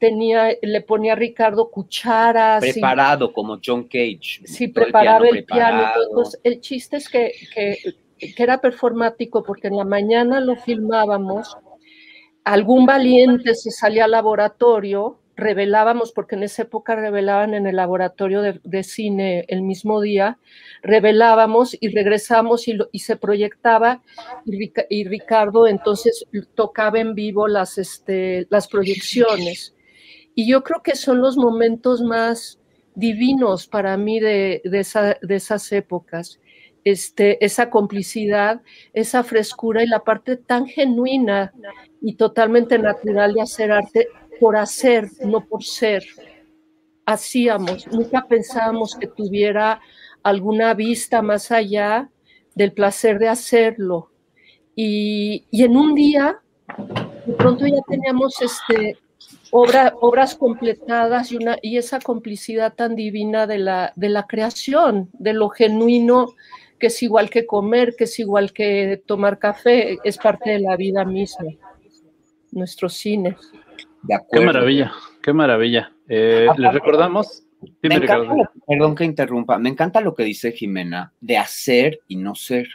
tenía, 0.00 0.48
le 0.60 0.80
ponía 0.80 1.12
a 1.12 1.16
Ricardo 1.16 1.70
cucharas. 1.70 2.60
Preparado 2.60 3.32
como 3.32 3.60
John 3.64 3.84
Cage. 3.84 4.40
Sí, 4.44 4.66
preparaba 4.66 5.28
el 5.28 5.44
piano. 5.44 5.92
el 6.42 6.60
chiste 6.60 6.96
es 6.96 7.08
que, 7.08 7.32
que, 7.54 7.76
que 8.18 8.42
era 8.42 8.60
performático 8.60 9.44
porque 9.44 9.68
en 9.68 9.76
la 9.76 9.84
mañana 9.84 10.40
lo 10.40 10.56
filmábamos 10.56 11.56
algún 12.44 12.86
valiente 12.86 13.54
se 13.54 13.70
salía 13.70 14.04
al 14.04 14.12
laboratorio, 14.12 15.18
revelábamos, 15.36 16.12
porque 16.12 16.36
en 16.36 16.44
esa 16.44 16.62
época 16.62 16.94
revelaban 16.94 17.54
en 17.54 17.66
el 17.66 17.76
laboratorio 17.76 18.42
de, 18.42 18.82
cine 18.84 19.44
el 19.48 19.62
mismo 19.62 20.00
día, 20.00 20.38
revelábamos 20.82 21.76
y 21.80 21.88
regresamos 21.88 22.68
y, 22.68 22.78
y 22.92 23.00
se 23.00 23.16
proyectaba 23.16 24.02
y, 24.46 25.04
Ricardo 25.04 25.66
entonces 25.66 26.26
tocaba 26.54 27.00
en 27.00 27.14
vivo 27.14 27.48
las, 27.48 27.78
este, 27.78 28.46
las 28.50 28.68
proyecciones. 28.68 29.74
Y 30.36 30.48
yo 30.48 30.62
creo 30.62 30.82
que 30.82 30.96
son 30.96 31.20
los 31.20 31.36
momentos 31.36 32.02
más 32.02 32.60
divinos 32.94 33.66
para 33.66 33.96
mí 33.96 34.20
de, 34.20 34.60
de, 34.64 35.16
de 35.22 35.34
esas 35.34 35.72
épocas. 35.72 36.38
Este, 36.84 37.42
esa 37.42 37.70
complicidad, 37.70 38.60
esa 38.92 39.24
frescura 39.24 39.82
y 39.82 39.86
la 39.86 40.04
parte 40.04 40.36
tan 40.36 40.66
genuina 40.66 41.54
y 42.04 42.16
totalmente 42.16 42.78
natural 42.78 43.32
de 43.32 43.40
hacer 43.40 43.72
arte 43.72 44.08
por 44.38 44.56
hacer, 44.56 45.08
no 45.24 45.40
por 45.40 45.64
ser. 45.64 46.04
Hacíamos, 47.06 47.86
nunca 47.86 48.26
pensábamos 48.28 48.94
que 48.94 49.06
tuviera 49.06 49.80
alguna 50.22 50.74
vista 50.74 51.22
más 51.22 51.50
allá 51.50 52.10
del 52.54 52.72
placer 52.72 53.18
de 53.18 53.28
hacerlo. 53.28 54.10
Y, 54.76 55.46
en 55.50 55.76
un 55.78 55.94
día, 55.94 56.40
de 57.26 57.32
pronto 57.32 57.66
ya 57.66 57.80
teníamos 57.88 58.40
este, 58.42 58.98
obras 59.50 60.34
completadas 60.34 61.32
y, 61.32 61.38
y 61.62 61.78
esa 61.78 62.00
complicidad 62.00 62.74
tan 62.74 62.96
divina 62.96 63.46
de 63.46 63.58
la 63.58 64.26
creación, 64.28 65.08
de 65.14 65.32
lo 65.32 65.48
genuino 65.48 66.34
que 66.78 66.88
es 66.88 67.02
igual 67.02 67.30
que 67.30 67.46
comer, 67.46 67.94
que 67.96 68.04
es 68.04 68.18
igual 68.18 68.52
que 68.52 69.02
tomar 69.06 69.38
café, 69.38 69.96
es 70.04 70.18
parte 70.18 70.50
de 70.50 70.58
la 70.58 70.76
vida 70.76 71.04
misma, 71.06 71.46
nuestro 72.54 72.88
cine. 72.88 73.36
qué 74.32 74.40
maravilla, 74.40 74.92
qué 75.22 75.32
maravilla. 75.32 75.92
Eh, 76.08 76.46
les 76.56 76.72
recordamos. 76.72 77.44
perdón 77.80 78.94
que 78.94 79.04
interrumpa, 79.04 79.58
me 79.58 79.70
encanta 79.70 80.00
lo 80.00 80.14
que 80.14 80.24
dice 80.24 80.52
Jimena 80.52 81.12
de 81.20 81.36
hacer 81.38 82.00
y 82.08 82.16
no 82.16 82.34
ser. 82.34 82.68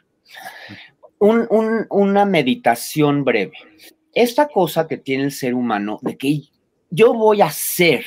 una 1.20 2.26
meditación 2.26 3.24
breve. 3.24 3.58
Esta 4.14 4.48
cosa 4.48 4.88
que 4.88 4.98
tiene 4.98 5.26
el 5.26 5.32
ser 5.32 5.54
humano 5.54 6.00
de 6.02 6.18
que 6.18 6.42
yo 6.90 7.14
voy 7.14 7.42
a 7.42 7.52
ser 7.52 8.06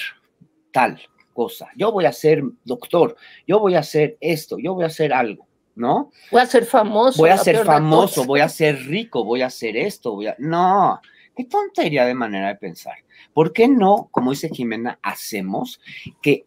tal 0.72 1.00
cosa, 1.32 1.68
yo 1.76 1.92
voy 1.92 2.04
a 2.04 2.12
ser 2.12 2.42
doctor, 2.64 3.16
yo 3.46 3.60
voy 3.60 3.74
a 3.76 3.80
hacer 3.80 4.16
esto, 4.20 4.58
yo 4.58 4.74
voy 4.74 4.84
a 4.84 4.88
hacer 4.88 5.12
algo. 5.12 5.46
¿no? 5.74 6.10
Voy 6.30 6.40
a 6.40 6.46
ser 6.46 6.64
famoso. 6.64 7.18
Voy 7.18 7.30
a 7.30 7.38
ser 7.38 7.64
famoso, 7.64 8.24
voy 8.24 8.40
a 8.40 8.48
ser 8.48 8.76
rico, 8.86 9.24
voy 9.24 9.42
a 9.42 9.46
hacer 9.46 9.76
esto, 9.76 10.12
voy 10.12 10.26
a... 10.26 10.36
No, 10.38 11.00
qué 11.36 11.44
tontería 11.44 12.04
de 12.04 12.14
manera 12.14 12.48
de 12.48 12.56
pensar. 12.56 12.96
¿Por 13.32 13.52
qué 13.52 13.68
no, 13.68 14.08
como 14.10 14.30
dice 14.30 14.48
Jimena, 14.48 14.98
hacemos 15.02 15.80
que 16.20 16.46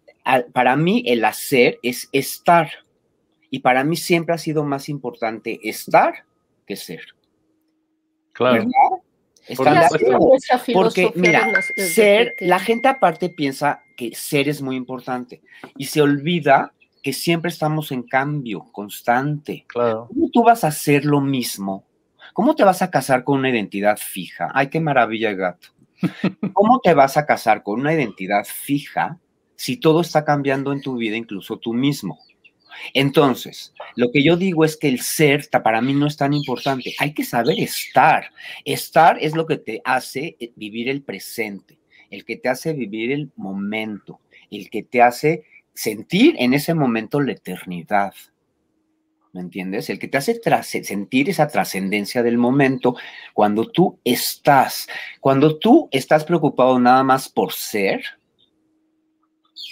para 0.53 0.75
mí 0.75 1.03
el 1.05 1.23
hacer 1.25 1.79
es 1.83 2.09
estar? 2.11 2.69
Y 3.49 3.59
para 3.59 3.83
mí 3.83 3.95
siempre 3.95 4.35
ha 4.35 4.37
sido 4.37 4.63
más 4.63 4.89
importante 4.89 5.59
estar 5.63 6.25
que 6.65 6.75
ser. 6.75 7.01
Claro. 8.33 8.65
Porque, 10.73 11.11
mira, 11.15 11.61
ser, 11.77 12.35
la 12.39 12.59
gente 12.59 12.87
aparte 12.87 13.29
piensa 13.29 13.83
que 13.95 14.15
ser 14.15 14.49
es 14.49 14.61
muy 14.61 14.75
importante 14.75 15.41
y 15.77 15.85
se 15.85 16.01
olvida 16.01 16.73
que 17.03 17.13
siempre 17.13 17.49
estamos 17.49 17.91
en 17.91 18.01
cambio 18.01 18.65
constante. 18.71 19.65
Claro. 19.67 20.07
¿Cómo 20.07 20.29
tú 20.31 20.43
vas 20.43 20.63
a 20.63 20.69
hacer 20.69 21.05
lo 21.05 21.21
mismo? 21.21 21.85
¿Cómo 22.35 22.53
te 22.53 22.65
vas 22.65 22.81
a 22.81 22.91
casar 22.91 23.23
con 23.23 23.39
una 23.39 23.49
identidad 23.49 23.95
fija? 23.95 24.51
Ay, 24.53 24.67
qué 24.67 24.81
maravilla, 24.81 25.31
gato. 25.31 25.69
¿Cómo 26.51 26.81
te 26.83 26.93
vas 26.93 27.15
a 27.15 27.25
casar 27.25 27.63
con 27.63 27.79
una 27.79 27.93
identidad 27.93 28.43
fija 28.43 29.17
si 29.55 29.77
todo 29.77 30.01
está 30.01 30.25
cambiando 30.25 30.73
en 30.73 30.81
tu 30.81 30.97
vida, 30.97 31.15
incluso 31.15 31.57
tú 31.59 31.73
mismo? 31.73 32.19
Entonces, 32.93 33.73
lo 33.95 34.11
que 34.11 34.21
yo 34.21 34.35
digo 34.35 34.65
es 34.65 34.75
que 34.75 34.89
el 34.89 34.99
ser 34.99 35.47
para 35.63 35.79
mí 35.79 35.93
no 35.93 36.07
es 36.07 36.17
tan 36.17 36.33
importante. 36.33 36.93
Hay 36.99 37.13
que 37.13 37.23
saber 37.23 37.57
estar. 37.57 38.25
Estar 38.65 39.17
es 39.21 39.33
lo 39.33 39.45
que 39.45 39.55
te 39.55 39.81
hace 39.85 40.35
eh, 40.37 40.51
vivir 40.57 40.89
el 40.89 41.03
presente, 41.03 41.79
el 42.09 42.25
que 42.25 42.35
te 42.35 42.49
hace 42.49 42.73
vivir 42.73 43.13
el 43.13 43.31
momento, 43.37 44.19
el 44.51 44.69
que 44.69 44.83
te 44.83 45.01
hace 45.01 45.45
sentir 45.73 46.35
en 46.37 46.53
ese 46.53 46.73
momento 46.73 47.21
la 47.21 47.31
eternidad. 47.31 48.13
¿Me 49.35 49.41
entiendes? 49.41 49.89
El 49.89 49.99
que 49.99 50.07
te 50.07 50.17
hace 50.17 50.39
sentir 50.85 51.29
esa 51.29 51.49
trascendencia 51.49 52.23
del 52.23 52.37
momento 52.37 52.95
cuando 53.33 53.65
tú 53.65 53.99
estás, 54.05 54.87
cuando 55.19 55.59
tú 55.59 55.89
estás 55.91 56.23
preocupado 56.23 56.79
nada 56.79 57.03
más 57.03 57.27
por 57.27 57.51
ser, 57.51 58.01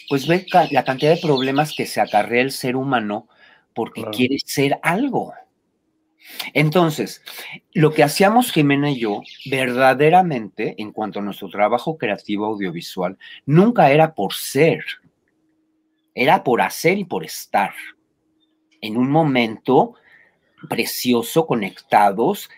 pues 0.10 0.28
ve 0.28 0.46
la 0.72 0.84
cantidad 0.84 1.16
de 1.16 1.22
problemas 1.22 1.74
que 1.74 1.86
se 1.86 2.02
acarrea 2.02 2.42
el 2.42 2.52
ser 2.52 2.76
humano 2.76 3.30
porque 3.74 4.04
quiere 4.12 4.36
ser 4.46 4.80
algo. 4.84 5.34
Entonces, 6.54 7.24
lo 7.72 7.94
que 7.94 8.04
hacíamos 8.04 8.52
Jimena 8.52 8.92
y 8.92 9.00
yo, 9.00 9.22
verdaderamente, 9.50 10.76
en 10.78 10.92
cuanto 10.92 11.20
a 11.20 11.22
nuestro 11.22 11.48
trabajo 11.48 11.98
creativo 11.98 12.48
audiovisual, 12.48 13.18
nunca 13.46 13.90
era 13.94 14.14
por 14.14 14.34
ser, 14.34 14.84
era 16.14 16.44
por 16.44 16.62
hacer 16.62 16.98
y 16.98 17.06
por 17.06 17.24
estar 17.24 17.72
en 18.84 18.98
un 18.98 19.10
momento 19.10 19.96
precioso, 20.70 21.48
conectados, 21.48 22.50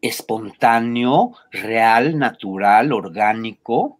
espontáneo, 0.00 1.32
real, 1.50 2.16
natural, 2.16 2.92
orgánico. 2.92 3.98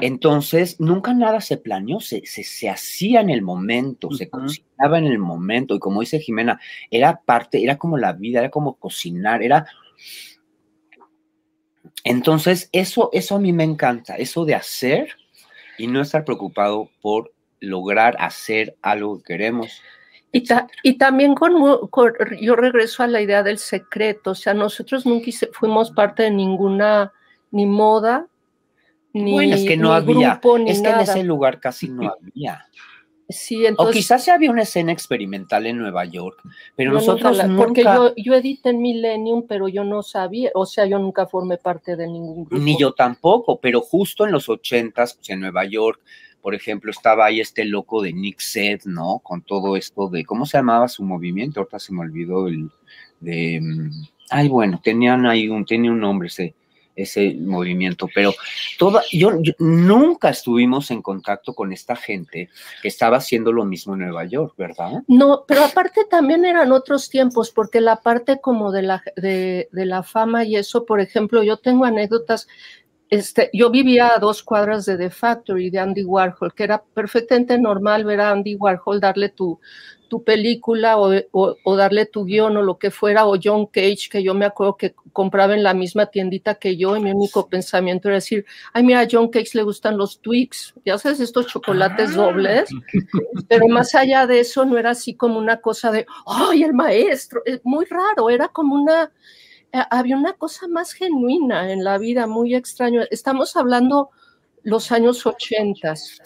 Entonces, 0.00 0.78
nunca 0.78 1.14
nada 1.14 1.40
se 1.40 1.56
planeó, 1.56 1.98
se, 1.98 2.24
se, 2.26 2.44
se 2.44 2.70
hacía 2.70 3.20
en 3.22 3.30
el 3.30 3.42
momento, 3.42 4.12
se 4.12 4.30
cocinaba 4.30 4.98
en 4.98 5.06
el 5.06 5.18
momento. 5.18 5.74
Y 5.74 5.80
como 5.80 6.00
dice 6.00 6.20
Jimena, 6.20 6.60
era 6.92 7.20
parte, 7.24 7.62
era 7.62 7.76
como 7.76 7.98
la 7.98 8.12
vida, 8.12 8.38
era 8.38 8.50
como 8.50 8.74
cocinar, 8.76 9.42
era... 9.42 9.66
Entonces, 12.04 12.68
eso, 12.70 13.10
eso 13.12 13.34
a 13.34 13.40
mí 13.40 13.52
me 13.52 13.64
encanta, 13.64 14.14
eso 14.14 14.44
de 14.44 14.54
hacer 14.54 15.08
y 15.76 15.88
no 15.88 16.00
estar 16.00 16.24
preocupado 16.24 16.88
por 17.02 17.32
lograr 17.58 18.14
hacer 18.20 18.76
algo 18.80 19.18
que 19.18 19.24
queremos. 19.24 19.82
Y, 20.36 20.44
ta- 20.44 20.66
y 20.82 20.98
también 20.98 21.34
con, 21.34 21.54
yo 22.40 22.56
regreso 22.56 23.02
a 23.02 23.06
la 23.06 23.20
idea 23.20 23.42
del 23.42 23.58
secreto, 23.58 24.30
o 24.32 24.34
sea, 24.34 24.54
nosotros 24.54 25.06
nunca 25.06 25.30
fuimos 25.52 25.90
parte 25.90 26.24
de 26.24 26.30
ninguna, 26.30 27.12
ni 27.50 27.66
moda, 27.66 28.26
ni, 29.12 29.32
bueno, 29.32 29.54
es 29.54 29.64
que 29.64 29.76
no 29.76 29.92
había, 29.92 30.34
grupo, 30.34 30.58
es 30.58 30.80
que 30.82 30.88
en 30.90 31.00
ese 31.00 31.22
lugar 31.24 31.58
casi 31.60 31.88
no 31.88 32.02
había. 32.22 32.66
Sí, 33.28 33.64
O 33.64 33.68
entonces, 33.68 33.96
quizás 33.96 34.22
sí 34.24 34.30
había 34.30 34.52
una 34.52 34.62
escena 34.62 34.92
experimental 34.92 35.66
en 35.66 35.78
Nueva 35.78 36.04
York, 36.04 36.40
pero 36.76 36.92
nunca 36.92 37.06
nosotros 37.06 37.44
nunca, 37.48 37.56
porque 37.64 37.82
yo, 37.82 38.14
yo 38.16 38.34
edité 38.34 38.70
en 38.70 38.80
Millennium, 38.80 39.46
pero 39.48 39.66
yo 39.66 39.82
no 39.82 40.04
sabía, 40.04 40.50
o 40.54 40.64
sea, 40.64 40.86
yo 40.86 40.98
nunca 41.00 41.26
formé 41.26 41.58
parte 41.58 41.96
de 41.96 42.06
ningún 42.06 42.44
grupo. 42.44 42.62
ni 42.62 42.78
yo 42.78 42.92
tampoco, 42.92 43.58
pero 43.58 43.80
justo 43.80 44.24
en 44.24 44.30
los 44.30 44.48
ochentas, 44.48 45.14
pues 45.14 45.30
en 45.30 45.40
Nueva 45.40 45.64
York, 45.64 46.00
por 46.46 46.54
ejemplo, 46.54 46.92
estaba 46.92 47.26
ahí 47.26 47.40
este 47.40 47.64
loco 47.64 48.00
de 48.00 48.12
Nick 48.12 48.38
Sed, 48.38 48.82
¿no? 48.84 49.18
Con 49.18 49.42
todo 49.42 49.76
esto 49.76 50.08
de, 50.08 50.24
¿cómo 50.24 50.46
se 50.46 50.58
llamaba 50.58 50.86
su 50.86 51.02
movimiento? 51.02 51.58
Ahorita 51.58 51.80
se 51.80 51.92
me 51.92 52.02
olvidó 52.02 52.46
el, 52.46 52.70
de, 53.18 53.58
mm, 53.60 53.90
ay, 54.30 54.46
bueno, 54.46 54.80
tenían 54.80 55.26
ahí 55.26 55.48
un, 55.48 55.66
tenía 55.66 55.90
un 55.90 55.98
nombre 55.98 56.28
ese, 56.28 56.54
ese 56.94 57.34
movimiento, 57.34 58.08
pero 58.14 58.32
toda, 58.78 59.02
yo, 59.10 59.32
nunca 59.58 60.28
estuvimos 60.28 60.92
en 60.92 61.02
contacto 61.02 61.52
con 61.52 61.72
esta 61.72 61.96
gente 61.96 62.48
que 62.80 62.86
estaba 62.86 63.16
haciendo 63.16 63.50
lo 63.50 63.64
mismo 63.64 63.94
en 63.94 64.02
Nueva 64.02 64.24
York, 64.24 64.54
¿verdad? 64.56 65.02
No, 65.08 65.46
pero 65.48 65.64
aparte 65.64 66.04
también 66.08 66.44
eran 66.44 66.70
otros 66.70 67.10
tiempos, 67.10 67.50
porque 67.50 67.80
la 67.80 68.02
parte 68.02 68.40
como 68.40 68.70
de 68.70 68.82
la, 68.82 69.02
de 69.16 69.68
la 69.72 70.04
fama 70.04 70.44
y 70.44 70.54
eso, 70.54 70.86
por 70.86 71.00
ejemplo, 71.00 71.42
yo 71.42 71.56
tengo 71.56 71.86
anécdotas, 71.86 72.46
este, 73.10 73.50
yo 73.52 73.70
vivía 73.70 74.14
a 74.14 74.18
dos 74.18 74.42
cuadras 74.42 74.84
de 74.86 74.96
The 74.96 75.10
Factory 75.10 75.70
de 75.70 75.78
Andy 75.78 76.02
Warhol, 76.04 76.54
que 76.54 76.64
era 76.64 76.82
perfectamente 76.82 77.58
normal 77.58 78.04
ver 78.04 78.20
a 78.20 78.30
Andy 78.30 78.56
Warhol 78.56 79.00
darle 79.00 79.28
tu, 79.28 79.60
tu 80.08 80.22
película 80.22 80.98
o, 80.98 81.12
o- 81.32 81.56
o 81.64 81.76
darle 81.76 82.06
tu 82.06 82.24
guion 82.24 82.56
o 82.56 82.62
lo 82.62 82.78
que 82.78 82.90
fuera, 82.92 83.26
o 83.26 83.36
John 83.42 83.66
Cage, 83.66 84.08
que 84.10 84.22
yo 84.22 84.34
me 84.34 84.44
acuerdo 84.46 84.76
que 84.76 84.94
compraba 85.12 85.54
en 85.54 85.62
la 85.64 85.74
misma 85.74 86.06
tiendita 86.06 86.54
que 86.56 86.76
yo, 86.76 86.96
y 86.96 87.00
mi 87.00 87.10
único 87.10 87.48
pensamiento 87.48 88.08
era 88.08 88.16
decir, 88.16 88.44
ay, 88.72 88.82
mira, 88.84 89.00
a 89.00 89.08
John 89.10 89.28
Cage 89.30 89.50
le 89.54 89.62
gustan 89.62 89.96
los 89.98 90.20
Twix, 90.20 90.74
ya 90.84 90.96
sabes, 90.98 91.18
estos 91.20 91.46
chocolates 91.48 92.10
Ah. 92.12 92.16
dobles, 92.16 92.68
pero 93.48 93.66
más 93.68 93.94
allá 93.94 94.26
de 94.26 94.40
eso 94.40 94.64
no 94.64 94.78
era 94.78 94.90
así 94.90 95.14
como 95.14 95.38
una 95.38 95.60
cosa 95.60 95.90
de, 95.90 96.06
ay, 96.26 96.62
el 96.62 96.72
maestro, 96.74 97.42
es 97.44 97.60
muy 97.64 97.84
raro, 97.86 98.30
era 98.30 98.48
como 98.48 98.74
una, 98.76 99.04
eh, 99.04 99.08
había 99.72 100.16
una 100.16 100.32
cosa 100.34 100.68
más 100.68 100.92
genuina 100.92 101.72
en 101.72 101.84
la 101.84 101.98
vida, 101.98 102.26
muy 102.26 102.54
extraño. 102.54 103.02
Estamos 103.10 103.56
hablando 103.56 104.10
los 104.62 104.90
años 104.92 105.26
ochentas, 105.26 106.20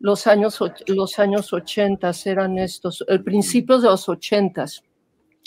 los 0.00 0.26
años, 0.26 0.58
los 0.86 1.18
años 1.18 1.52
ochentas 1.52 2.26
eran 2.26 2.58
estos, 2.58 3.04
eh, 3.08 3.18
principios 3.18 3.82
de 3.82 3.88
los 3.88 4.08
ochentas. 4.08 4.82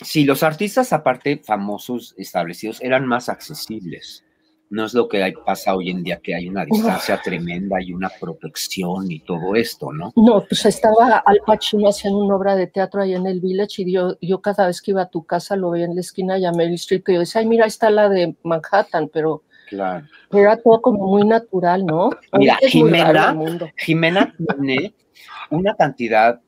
Sí, 0.03 0.23
los 0.23 0.43
artistas 0.43 0.93
aparte 0.93 1.41
famosos 1.43 2.15
establecidos 2.17 2.81
eran 2.81 3.05
más 3.05 3.29
accesibles. 3.29 4.23
No 4.71 4.85
es 4.85 4.93
lo 4.93 5.07
que 5.09 5.21
hay- 5.21 5.33
pasa 5.45 5.75
hoy 5.75 5.89
en 5.91 6.01
día, 6.01 6.19
que 6.23 6.33
hay 6.33 6.47
una 6.47 6.63
distancia 6.65 7.21
tremenda 7.21 7.81
y 7.81 7.91
una 7.93 8.09
protección 8.19 9.11
y 9.11 9.19
todo 9.19 9.53
esto, 9.55 9.91
¿no? 9.91 10.13
No, 10.15 10.45
pues 10.47 10.65
estaba 10.65 11.17
Al 11.25 11.39
Pacino 11.45 11.89
haciendo 11.89 12.19
una 12.19 12.37
obra 12.37 12.55
de 12.55 12.67
teatro 12.67 13.01
ahí 13.01 13.13
en 13.13 13.27
el 13.27 13.41
Village 13.41 13.81
y 13.83 13.91
yo, 13.91 14.17
yo 14.21 14.41
cada 14.41 14.67
vez 14.67 14.81
que 14.81 14.91
iba 14.91 15.01
a 15.03 15.09
tu 15.09 15.23
casa 15.25 15.57
lo 15.57 15.71
veía 15.71 15.85
en 15.85 15.95
la 15.95 16.01
esquina 16.01 16.37
y 16.39 16.45
a 16.45 16.51
Meryl 16.53 16.75
Streep 16.75 17.03
que 17.05 17.13
yo 17.13 17.19
decía, 17.19 17.41
ay, 17.41 17.47
mira, 17.47 17.65
ahí 17.65 17.67
está 17.67 17.89
la 17.89 18.07
de 18.09 18.33
Manhattan, 18.43 19.09
pero 19.13 19.43
Claro. 19.67 20.05
pero 20.29 20.43
era 20.43 20.57
todo 20.57 20.81
como 20.81 21.05
muy 21.05 21.23
natural, 21.27 21.85
¿no? 21.85 22.09
Mira, 22.33 22.57
Jimena-. 22.67 23.35
Jimena 23.77 24.33
tiene 24.57 24.93
una 25.49 25.75
cantidad, 25.75 26.39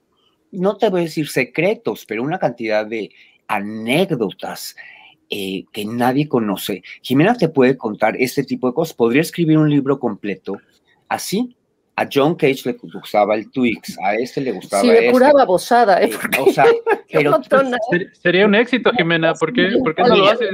no 0.51 0.77
te 0.77 0.89
voy 0.89 1.01
a 1.01 1.03
decir 1.03 1.27
secretos, 1.27 2.05
pero 2.05 2.23
una 2.23 2.39
cantidad 2.39 2.85
de 2.85 3.11
anécdotas 3.47 4.75
eh, 5.35 5.65
que 5.71 5.83
nadie 5.83 6.27
conoce. 6.27 6.83
Jimena 7.01 7.33
te 7.33 7.49
puede 7.49 7.75
contar 7.75 8.15
este 8.19 8.43
tipo 8.43 8.67
de 8.67 8.75
cosas. 8.75 8.93
Podría 8.93 9.23
escribir 9.23 9.57
un 9.57 9.67
libro 9.67 9.97
completo 9.97 10.59
así. 11.09 11.57
A 11.95 12.07
John 12.11 12.35
Cage 12.35 12.61
le 12.65 12.73
gustaba 12.73 13.33
el 13.33 13.49
Twix, 13.49 13.97
a 14.03 14.15
este 14.15 14.41
le 14.41 14.51
gustaba 14.51 14.81
Sí, 14.83 14.89
este. 14.89 15.05
¿eh? 15.05 15.07
Eh, 15.07 15.11
Porque 15.11 16.39
o 16.39 16.53
sea, 16.53 16.65
pero 17.11 17.41
sería 18.21 18.45
un 18.45 18.53
éxito, 18.53 18.91
Jimena. 18.91 19.33
¿Por 19.33 19.53
qué, 19.53 19.69
¿por 19.83 19.95
qué 19.95 20.03
no 20.03 20.15
lo 20.17 20.27
haces? 20.27 20.49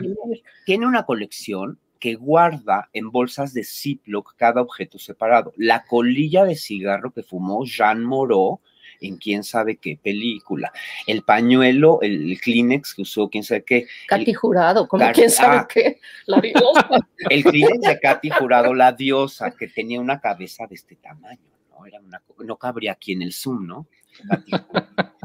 tiene 0.65 0.86
una 0.86 1.04
colección 1.04 1.78
que 2.00 2.15
guarda 2.15 2.89
en 2.94 3.12
bolsas 3.12 3.54
de 3.54 3.65
Ziploc 3.65 4.34
cada 4.38 4.62
objeto 4.62 4.98
separado. 4.98 5.54
La 5.58 5.84
colilla 5.86 6.46
de 6.46 6.56
cigarro 6.56 7.12
que 7.12 7.24
fumó 7.24 7.65
Jean 7.65 8.04
Moreau 8.04 8.62
en 9.02 9.18
quién 9.18 9.44
sabe 9.44 9.78
qué 9.78 10.00
película. 10.02 10.72
El 11.08 11.24
pañuelo, 11.24 12.00
el 12.02 12.40
Kleenex 12.42 12.94
que 12.96 13.02
usó 13.04 13.30
quién 13.30 13.44
sabe 13.44 13.64
qué. 13.64 13.88
Katy 14.08 14.34
Jurado, 14.34 14.88
como 14.88 15.12
quién 15.12 15.30
sabe 15.30 15.58
ah. 15.58 15.68
qué. 15.72 16.00
La 16.26 16.40
diosa. 16.40 16.90
El 17.30 17.44
Kleenex 17.44 17.82
de 17.82 18.00
Katy 18.00 18.30
Jurado, 18.30 18.74
la 18.74 18.92
diosa, 18.94 19.52
que 19.52 19.68
tenía 19.68 20.00
una 20.00 20.20
cabeza 20.20 20.68
de 20.68 20.76
este 20.76 20.96
tamaño, 20.96 21.40
¿no? 21.70 21.86
Era 21.86 22.00
una, 22.00 22.22
no 22.40 22.58
cabría 22.58 22.94
aquí 22.94 23.14
en 23.14 23.22
el 23.22 23.34
Zoom, 23.34 23.68
¿no? 23.68 23.88
Katy 24.28 24.52
Jurado. 24.52 25.20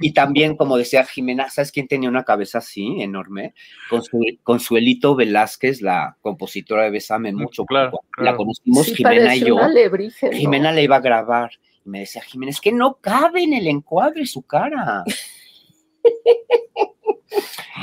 Y 0.00 0.12
también, 0.12 0.56
como 0.56 0.76
decía 0.76 1.04
Jimena, 1.04 1.50
¿sabes 1.50 1.72
quién 1.72 1.88
tenía 1.88 2.08
una 2.08 2.24
cabeza 2.24 2.58
así, 2.58 3.00
enorme? 3.00 3.54
Consu- 3.90 4.38
Consuelito 4.42 5.16
Velázquez, 5.16 5.82
la 5.82 6.16
compositora 6.20 6.84
de 6.84 6.90
Besame 6.90 7.32
Mucho. 7.32 7.64
claro. 7.64 8.00
La 8.16 8.36
conocimos 8.36 8.86
Sí, 8.86 8.94
Jimena 8.94 9.34
y 9.34 9.40
yo. 9.40 9.56
Jimena 10.32 10.72
le 10.72 10.84
iba 10.84 10.96
a 10.96 11.00
grabar 11.00 11.50
me 11.88 12.00
decía, 12.00 12.22
Jimena, 12.22 12.50
es 12.50 12.60
que 12.60 12.72
no 12.72 12.98
cabe 13.00 13.42
en 13.42 13.54
el 13.54 13.66
encuadre 13.66 14.26
su 14.26 14.42
cara. 14.42 15.04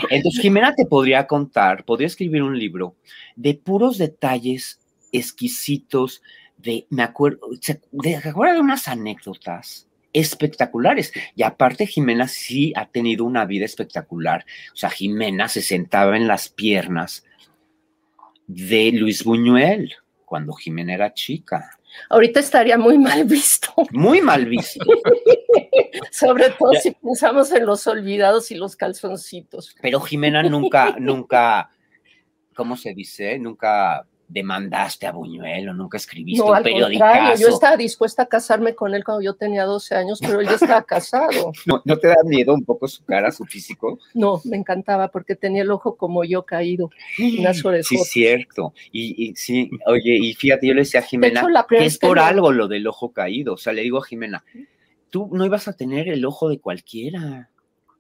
Entonces, 0.09 0.41
Jimena 0.41 0.73
te 0.75 0.85
podría 0.85 1.27
contar, 1.27 1.85
podría 1.85 2.07
escribir 2.07 2.43
un 2.43 2.57
libro 2.57 2.95
de 3.35 3.55
puros 3.55 3.97
detalles 3.97 4.79
exquisitos, 5.11 6.21
de, 6.57 6.85
me 6.89 7.03
acuerdo, 7.03 7.47
de, 7.49 7.81
¿te 8.01 8.29
acuerdas 8.29 8.55
de 8.57 8.61
unas 8.61 8.87
anécdotas 8.87 9.87
espectaculares. 10.15 11.11
Y 11.35 11.43
aparte, 11.43 11.85
Jimena 11.85 12.29
sí 12.29 12.71
ha 12.77 12.87
tenido 12.87 13.25
una 13.25 13.45
vida 13.45 13.65
espectacular. 13.65 14.45
O 14.73 14.77
sea, 14.77 14.89
Jimena 14.89 15.49
se 15.49 15.61
sentaba 15.61 16.15
en 16.15 16.25
las 16.25 16.47
piernas 16.47 17.25
de 18.47 18.93
Luis 18.93 19.25
Buñuel 19.25 19.93
cuando 20.23 20.53
Jimena 20.53 20.93
era 20.93 21.13
chica. 21.13 21.77
Ahorita 22.09 22.39
estaría 22.39 22.77
muy 22.77 22.97
mal 22.97 23.23
visto, 23.25 23.73
Muy 23.91 24.21
mal 24.21 24.45
visto. 24.45 24.83
sobre 26.11 26.49
todo 26.51 26.73
Ya. 26.73 26.81
si 26.81 26.91
pensamos 26.91 27.51
en 27.51 27.65
los 27.65 27.85
olvidados 27.87 28.51
y 28.51 28.55
los 28.55 28.75
calzoncitos. 28.75 29.75
Pero 29.81 29.99
Jimena 29.99 30.43
nunca, 30.43 30.95
nunca, 30.99 31.69
¿cómo 32.55 32.77
se 32.77 32.93
dice? 32.93 33.37
Nunca 33.39 34.05
demandaste 34.27 35.05
a 35.07 35.11
Buñuel 35.11 35.69
o 35.69 35.73
nunca 35.73 35.97
escribiste 35.97 36.39
No, 36.43 36.49
un 36.51 36.55
al 36.55 36.63
contrario, 36.63 37.35
yo 37.37 37.49
estaba 37.49 37.77
dispuesta 37.77 38.23
a 38.23 38.25
casarme 38.25 38.73
con 38.73 38.93
él 38.95 39.03
cuando 39.03 39.21
yo 39.21 39.35
tenía 39.35 39.65
12 39.65 39.95
años, 39.95 40.19
pero 40.19 40.39
él 40.39 40.47
ya 40.47 40.55
estaba 40.55 40.81
casado. 40.83 41.51
¿No, 41.65 41.81
¿No 41.85 41.97
te 41.97 42.07
da 42.07 42.17
miedo 42.23 42.53
un 42.53 42.63
poco 42.65 42.87
su 42.87 43.03
cara, 43.05 43.31
su 43.31 43.45
físico? 43.45 43.99
No, 44.13 44.41
me 44.45 44.57
encantaba 44.57 45.09
porque 45.09 45.35
tenía 45.35 45.61
el 45.61 45.71
ojo 45.71 45.95
como 45.95 46.23
yo 46.23 46.43
caído. 46.43 46.89
Unas 47.39 47.57
Sí, 47.57 47.67
orejotas. 47.67 48.07
cierto. 48.09 48.73
Y, 48.91 49.29
y 49.29 49.35
sí, 49.35 49.69
oye, 49.85 50.17
y 50.17 50.33
fíjate, 50.33 50.67
yo 50.67 50.73
le 50.73 50.81
decía 50.81 51.01
a 51.01 51.03
De 51.03 51.09
Jimena 51.09 51.41
hecho, 51.41 51.65
que 51.69 51.85
es 51.85 51.97
por 51.97 52.17
algo 52.19 52.51
lo 52.51 52.67
del 52.67 52.87
ojo 52.87 53.13
caído. 53.13 53.53
O 53.53 53.57
sea, 53.57 53.73
le 53.73 53.83
digo 53.83 53.99
a 53.99 54.05
Jimena, 54.05 54.43
tú 55.09 55.29
no 55.31 55.45
ibas 55.45 55.67
a 55.67 55.73
tener 55.73 56.09
el 56.09 56.25
ojo 56.25 56.49
de 56.49 56.59
cualquiera. 56.59 57.49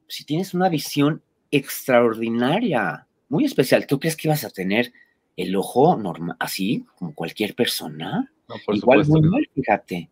Si 0.07 0.25
tienes 0.25 0.53
una 0.53 0.69
visión 0.69 1.21
extraordinaria, 1.51 3.07
muy 3.29 3.45
especial, 3.45 3.87
¿tú 3.87 3.99
crees 3.99 4.15
que 4.15 4.27
ibas 4.27 4.43
a 4.43 4.49
tener 4.49 4.91
el 5.37 5.55
ojo 5.55 5.95
normal, 5.95 6.35
así 6.39 6.85
como 6.97 7.13
cualquier 7.13 7.55
persona? 7.55 8.31
No, 8.47 8.55
por 8.65 8.75
Igual 8.75 9.05
supuesto. 9.05 9.21
muy 9.21 9.29
mal, 9.29 9.49
fíjate. 9.53 10.09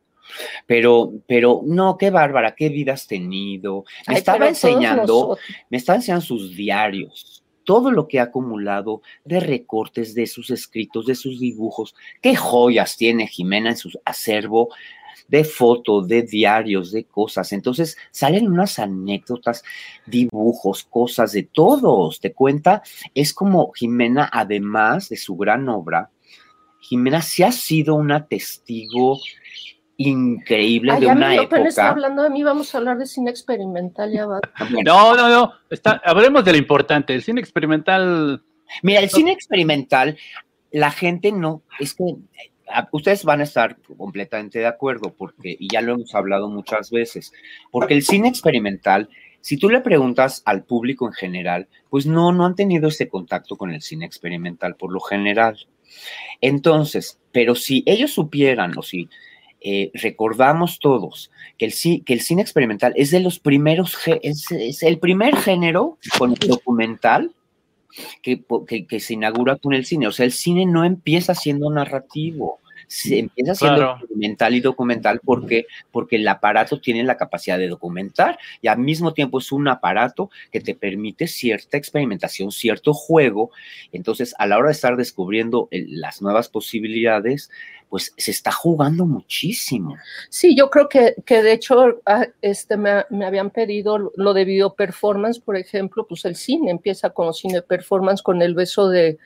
Pero, 0.65 1.13
pero, 1.27 1.61
no, 1.65 1.97
qué 1.97 2.09
bárbara, 2.09 2.55
qué 2.55 2.69
vida 2.69 2.93
has 2.93 3.07
tenido. 3.07 3.83
Me 4.07 4.13
Ay, 4.13 4.17
estaba 4.17 4.47
enseñando, 4.47 5.37
me 5.69 5.77
estaba 5.77 5.97
enseñando 5.97 6.25
sus 6.25 6.55
diarios, 6.55 7.43
todo 7.63 7.91
lo 7.91 8.07
que 8.07 8.19
ha 8.19 8.23
acumulado 8.23 9.01
de 9.25 9.39
recortes 9.39 10.15
de 10.15 10.27
sus 10.27 10.49
escritos, 10.49 11.05
de 11.05 11.15
sus 11.15 11.39
dibujos. 11.39 11.95
Qué 12.21 12.35
joyas 12.35 12.97
tiene 12.97 13.27
Jimena 13.27 13.71
en 13.71 13.77
su 13.77 13.91
acervo 14.05 14.69
de 15.27 15.43
fotos, 15.43 16.07
de 16.07 16.23
diarios, 16.23 16.91
de 16.91 17.05
cosas. 17.05 17.51
Entonces 17.53 17.97
salen 18.11 18.51
unas 18.51 18.79
anécdotas, 18.79 19.63
dibujos, 20.05 20.83
cosas 20.83 21.31
de 21.31 21.43
todos. 21.43 22.19
Te 22.19 22.33
cuenta, 22.33 22.83
es 23.13 23.33
como 23.33 23.71
Jimena, 23.73 24.29
además 24.31 25.09
de 25.09 25.17
su 25.17 25.35
gran 25.35 25.69
obra, 25.69 26.09
Jimena 26.83 27.21
sí 27.21 27.43
ha 27.43 27.51
sido 27.51 27.95
una 27.95 28.27
testigo 28.27 29.19
increíble 29.97 30.99
de 30.99 31.07
una 31.07 31.35
época. 31.35 31.67
está 31.67 31.89
hablando 31.89 32.23
de 32.23 32.29
mí, 32.29 32.43
vamos 32.43 32.73
a 32.73 32.77
hablar 32.77 32.97
de 32.97 33.05
cine 33.05 33.29
experimental, 33.29 34.11
ya 34.11 34.25
va. 34.25 34.39
No, 34.85 35.15
no, 35.15 35.29
no, 35.29 35.53
está, 35.69 36.01
hablemos 36.03 36.43
de 36.43 36.51
lo 36.51 36.57
importante, 36.57 37.13
el 37.13 37.23
cine 37.23 37.39
experimental. 37.39 38.43
Mira, 38.81 38.99
el 38.99 39.09
cine 39.09 39.31
experimental, 39.31 40.17
la 40.71 40.91
gente 40.91 41.31
no, 41.31 41.61
es 41.79 41.93
que 41.93 42.03
ustedes 42.91 43.23
van 43.23 43.41
a 43.41 43.43
estar 43.43 43.77
completamente 43.97 44.59
de 44.59 44.67
acuerdo, 44.67 45.13
porque, 45.17 45.55
y 45.59 45.67
ya 45.71 45.81
lo 45.81 45.93
hemos 45.93 46.13
hablado 46.15 46.49
muchas 46.49 46.91
veces, 46.91 47.33
porque 47.71 47.93
el 47.93 48.03
cine 48.03 48.27
experimental, 48.27 49.09
si 49.41 49.57
tú 49.57 49.69
le 49.69 49.81
preguntas 49.81 50.41
al 50.45 50.63
público 50.63 51.07
en 51.07 51.13
general, 51.13 51.67
pues 51.89 52.05
no, 52.05 52.31
no 52.31 52.45
han 52.45 52.55
tenido 52.55 52.87
ese 52.87 53.07
contacto 53.07 53.55
con 53.57 53.71
el 53.71 53.81
cine 53.81 54.05
experimental 54.05 54.75
por 54.75 54.91
lo 54.91 54.99
general. 54.99 55.57
Entonces, 56.41 57.19
pero 57.31 57.55
si 57.55 57.83
ellos 57.85 58.11
supieran 58.11 58.77
o 58.77 58.81
si 58.81 59.09
eh, 59.61 59.91
recordamos 59.93 60.79
todos 60.79 61.31
que 61.57 61.65
el, 61.65 61.71
cine 61.71 62.41
experimental 62.41 62.93
es 62.95 63.11
de 63.11 63.19
los 63.19 63.39
primeros, 63.39 63.97
es, 64.21 64.51
es 64.51 64.83
el 64.83 64.99
primer 64.99 65.35
género 65.35 65.97
con 66.17 66.31
el 66.31 66.47
documental 66.49 67.33
que, 68.21 68.43
que, 68.87 68.99
se 68.99 69.13
inaugura 69.13 69.57
con 69.57 69.73
el 69.73 69.85
cine. 69.85 70.07
O 70.07 70.11
sea, 70.11 70.25
el 70.25 70.31
cine 70.31 70.65
no 70.65 70.83
empieza 70.83 71.35
siendo 71.35 71.69
narrativo 71.69 72.59
se 72.87 73.19
empieza 73.19 73.55
siendo 73.55 73.97
documental 73.99 74.55
y 74.55 74.61
documental 74.61 75.21
porque, 75.23 75.65
porque 75.91 76.17
el 76.17 76.27
aparato 76.27 76.79
tiene 76.79 77.03
la 77.03 77.17
capacidad 77.17 77.57
de 77.57 77.67
documentar 77.67 78.37
y 78.61 78.67
al 78.67 78.79
mismo 78.79 79.13
tiempo 79.13 79.39
es 79.39 79.51
un 79.51 79.67
aparato 79.67 80.29
que 80.51 80.59
te 80.59 80.75
permite 80.75 81.27
cierta 81.27 81.77
experimentación, 81.77 82.51
cierto 82.51 82.93
juego. 82.93 83.51
Entonces, 83.91 84.35
a 84.37 84.47
la 84.47 84.57
hora 84.57 84.67
de 84.67 84.73
estar 84.73 84.97
descubriendo 84.97 85.67
las 85.71 86.21
nuevas 86.21 86.49
posibilidades, 86.49 87.49
pues 87.89 88.11
se 88.17 88.31
está 88.31 88.51
jugando 88.51 89.05
muchísimo. 89.05 89.97
Sí, 90.29 90.55
yo 90.55 90.71
creo 90.71 90.89
que, 90.89 91.13
que 91.25 91.43
de 91.43 91.53
hecho 91.53 92.01
ah, 92.07 92.25
este, 92.41 92.75
me, 92.75 93.05
me, 93.11 93.23
habían 93.23 93.51
pedido 93.51 94.11
lo 94.15 94.33
de 94.33 94.45
video 94.45 94.73
performance, 94.73 95.39
por 95.39 95.57
ejemplo, 95.57 96.07
pues 96.07 96.25
el 96.25 96.35
cine 96.35 96.71
empieza 96.71 97.11
con 97.11 97.33
cine 97.35 97.61
performance, 97.61 98.23
con 98.23 98.41
el 98.41 98.55
beso 98.55 98.89
de 98.89 99.19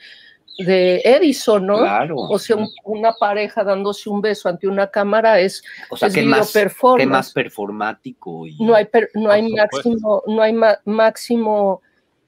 de 0.57 1.01
Edison, 1.03 1.65
¿no? 1.65 1.77
Claro. 1.77 2.15
O 2.17 2.39
sea, 2.39 2.57
una 2.83 3.13
pareja 3.13 3.63
dándose 3.63 4.09
un 4.09 4.21
beso 4.21 4.49
ante 4.49 4.67
una 4.67 4.89
cámara 4.89 5.39
es, 5.39 5.63
o 5.89 5.97
sea, 5.97 6.07
es 6.07 6.15
que 6.15 6.23
más, 6.23 6.51
que 6.51 7.05
más 7.05 7.31
performático. 7.31 8.47
Y... 8.47 8.57
No 8.63 8.75
hay, 8.75 8.87
no 9.13 9.29
hay 9.29 9.51
máximo, 9.51 10.23
no 10.25 10.41
hay 10.41 10.53
máximo 10.85 11.81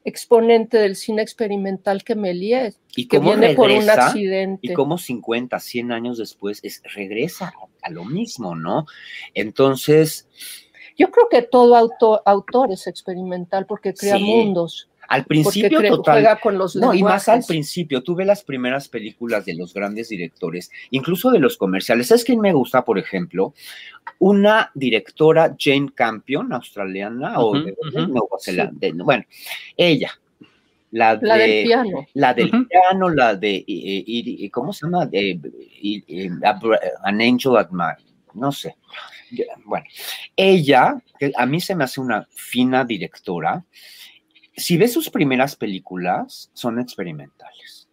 exponente 0.04 0.78
del 0.78 0.96
cine 0.96 1.22
experimental 1.22 2.04
que 2.04 2.16
Méliès, 2.16 2.80
y 2.96 3.08
que 3.08 3.20
viene 3.20 3.54
por 3.54 3.70
un 3.70 3.90
accidente. 3.90 4.60
Y 4.62 4.74
como 4.74 4.98
50, 4.98 5.60
100 5.60 5.92
años 5.92 6.18
después 6.18 6.60
es, 6.64 6.82
regresa 6.96 7.54
a 7.82 7.90
lo 7.90 8.06
mismo, 8.06 8.56
¿no? 8.56 8.86
Entonces... 9.34 10.28
Yo 10.98 11.12
creo 11.12 11.30
que 11.30 11.44
todo 11.44 11.78
autor, 11.78 12.22
autor 12.26 12.74
es 12.74 12.86
experimental 12.86 13.66
porque 13.66 13.94
crea 13.94 14.18
mundos. 14.18 14.90
Al 15.10 15.26
principio 15.26 15.82
total. 15.82 16.38
no, 16.76 16.94
y 16.94 17.02
más 17.02 17.28
al 17.30 17.44
principio. 17.44 18.04
Tuve 18.04 18.26
las 18.26 18.44
primeras 18.44 18.88
películas 18.88 19.44
de 19.44 19.56
los 19.56 19.74
grandes 19.74 20.10
directores, 20.10 20.70
incluso 20.92 21.32
de 21.32 21.40
los 21.40 21.58
comerciales. 21.58 22.08
¿Sabes 22.08 22.24
quién 22.24 22.40
me 22.40 22.54
gusta, 22.54 22.86
por 22.86 23.00
ejemplo? 23.00 23.56
Una 24.20 24.70
directora, 24.76 25.56
Jane 25.58 25.92
Campion, 25.96 26.54
australiana, 26.54 27.40
o 27.40 27.54
de, 27.60 27.76
Nueva 27.92 28.38
Zelanda. 28.40 28.88
Bueno, 29.04 29.26
ella, 29.76 30.12
la, 30.92 31.16
del 31.16 31.64
piano. 31.66 32.08
La 32.14 32.34
del 32.36 32.50
piano, 32.68 33.10
la 33.10 33.36
de, 33.36 34.50
¿cómo 34.52 34.74
se 34.74 34.86
llama? 34.86 35.10
An 37.04 37.22
Angel 37.22 37.58
at 37.58 37.70
My, 37.72 37.94
no 38.36 38.52
sé. 38.52 38.76
Bueno, 39.66 39.86
ella, 40.36 41.02
que 41.20 41.32
a 41.36 41.46
mí 41.48 41.60
se 41.62 41.76
me 41.76 41.84
hace 41.84 42.00
una 42.00 42.28
fina 42.32 42.86
directora, 42.86 43.64
si 44.60 44.78
ves 44.78 44.94
sus 44.94 45.10
primeras 45.10 45.56
películas, 45.56 46.52
son 46.54 46.80
experimentales. 46.80 47.88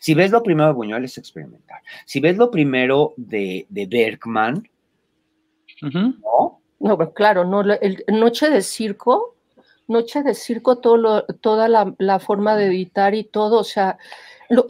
Si 0.00 0.14
ves 0.14 0.30
lo 0.30 0.42
primero 0.42 0.68
de 0.68 0.74
Buñuel, 0.74 1.04
es 1.04 1.18
experimental. 1.18 1.80
Si 2.06 2.20
ves 2.20 2.36
lo 2.36 2.50
primero 2.50 3.14
de, 3.16 3.66
Bergman, 3.70 4.68
¿no? 5.82 6.60
No, 6.78 6.96
pues 6.96 7.10
claro, 7.14 7.44
no, 7.44 7.60
el 7.60 8.04
Noche 8.08 8.48
de 8.48 8.62
Circo, 8.62 9.36
Noche 9.90 10.22
de 10.22 10.34
Circo, 10.34 10.78
todo 10.78 11.24
toda 11.40 11.68
la, 11.68 11.94
la, 11.98 12.20
forma 12.20 12.56
de 12.56 12.66
editar 12.66 13.14
y 13.14 13.24
todo, 13.24 13.58
o 13.58 13.64
sea, 13.64 13.98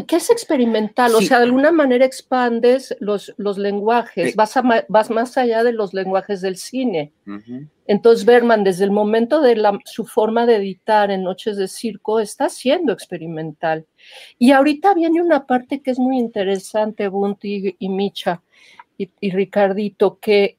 ¿Qué 0.07 0.17
es 0.17 0.29
experimental? 0.29 1.15
O 1.15 1.23
sea, 1.23 1.39
de 1.39 1.45
alguna 1.45 1.73
manera 1.73 2.05
expandes 2.05 2.95
los, 3.01 3.33
los 3.39 3.57
lenguajes, 3.57 4.37
vas, 4.37 4.55
vas 4.89 5.11
más 5.11 5.39
allá 5.39 5.65
de 5.65 5.73
los 5.73 5.95
lenguajes 5.95 6.43
del 6.43 6.57
cine. 6.57 7.15
Entonces, 7.87 8.27
Berman, 8.27 8.63
desde 8.63 8.85
el 8.85 8.91
momento 8.91 9.41
de 9.41 9.57
la, 9.57 9.79
su 9.87 10.05
forma 10.05 10.45
de 10.45 10.57
editar 10.57 11.11
en 11.11 11.23
Noches 11.23 11.57
de 11.57 11.67
Circo, 11.67 12.21
está 12.21 12.51
siendo 12.51 12.93
experimental. 12.93 13.87
Y 14.39 14.53
ahorita 14.53 14.93
viene 14.93 15.23
una 15.23 15.47
parte 15.47 15.81
que 15.81 15.93
es 15.93 15.99
muy 15.99 16.19
interesante, 16.19 17.09
Bunty 17.09 17.77
y, 17.79 17.89
Micha 17.89 18.43
y, 18.99 19.11
y 19.19 19.31
Ricardito, 19.31 20.19
que 20.21 20.59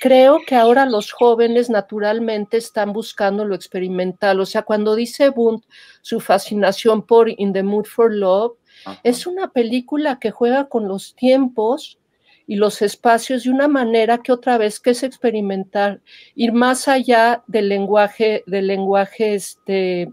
creo 0.00 0.40
que 0.46 0.54
ahora 0.54 0.86
los 0.86 1.12
jóvenes 1.12 1.68
naturalmente 1.70 2.56
están 2.56 2.92
buscando 2.92 3.44
lo 3.44 3.54
experimental. 3.54 4.38
O 4.40 4.46
sea, 4.46 4.62
cuando 4.62 4.94
dice 4.94 5.30
Bunt 5.30 5.64
su 6.02 6.20
fascinación 6.20 7.02
por 7.02 7.28
In 7.28 7.52
the 7.52 7.62
Mood 7.62 7.84
for 7.84 8.12
Love, 8.12 8.59
es 9.02 9.26
una 9.26 9.50
película 9.50 10.18
que 10.18 10.30
juega 10.30 10.68
con 10.68 10.88
los 10.88 11.14
tiempos 11.14 11.98
y 12.46 12.56
los 12.56 12.82
espacios 12.82 13.44
de 13.44 13.50
una 13.50 13.68
manera 13.68 14.18
que 14.18 14.32
otra 14.32 14.58
vez 14.58 14.80
que 14.80 14.90
es 14.90 15.04
experimentar, 15.04 16.00
ir 16.34 16.52
más 16.52 16.88
allá 16.88 17.44
del 17.46 17.68
lenguaje, 17.68 18.42
del 18.46 18.66
lenguaje 18.66 19.34
este, 19.34 20.12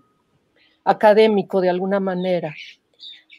académico 0.84 1.62
de 1.62 1.70
alguna 1.70 2.00
manera. 2.00 2.54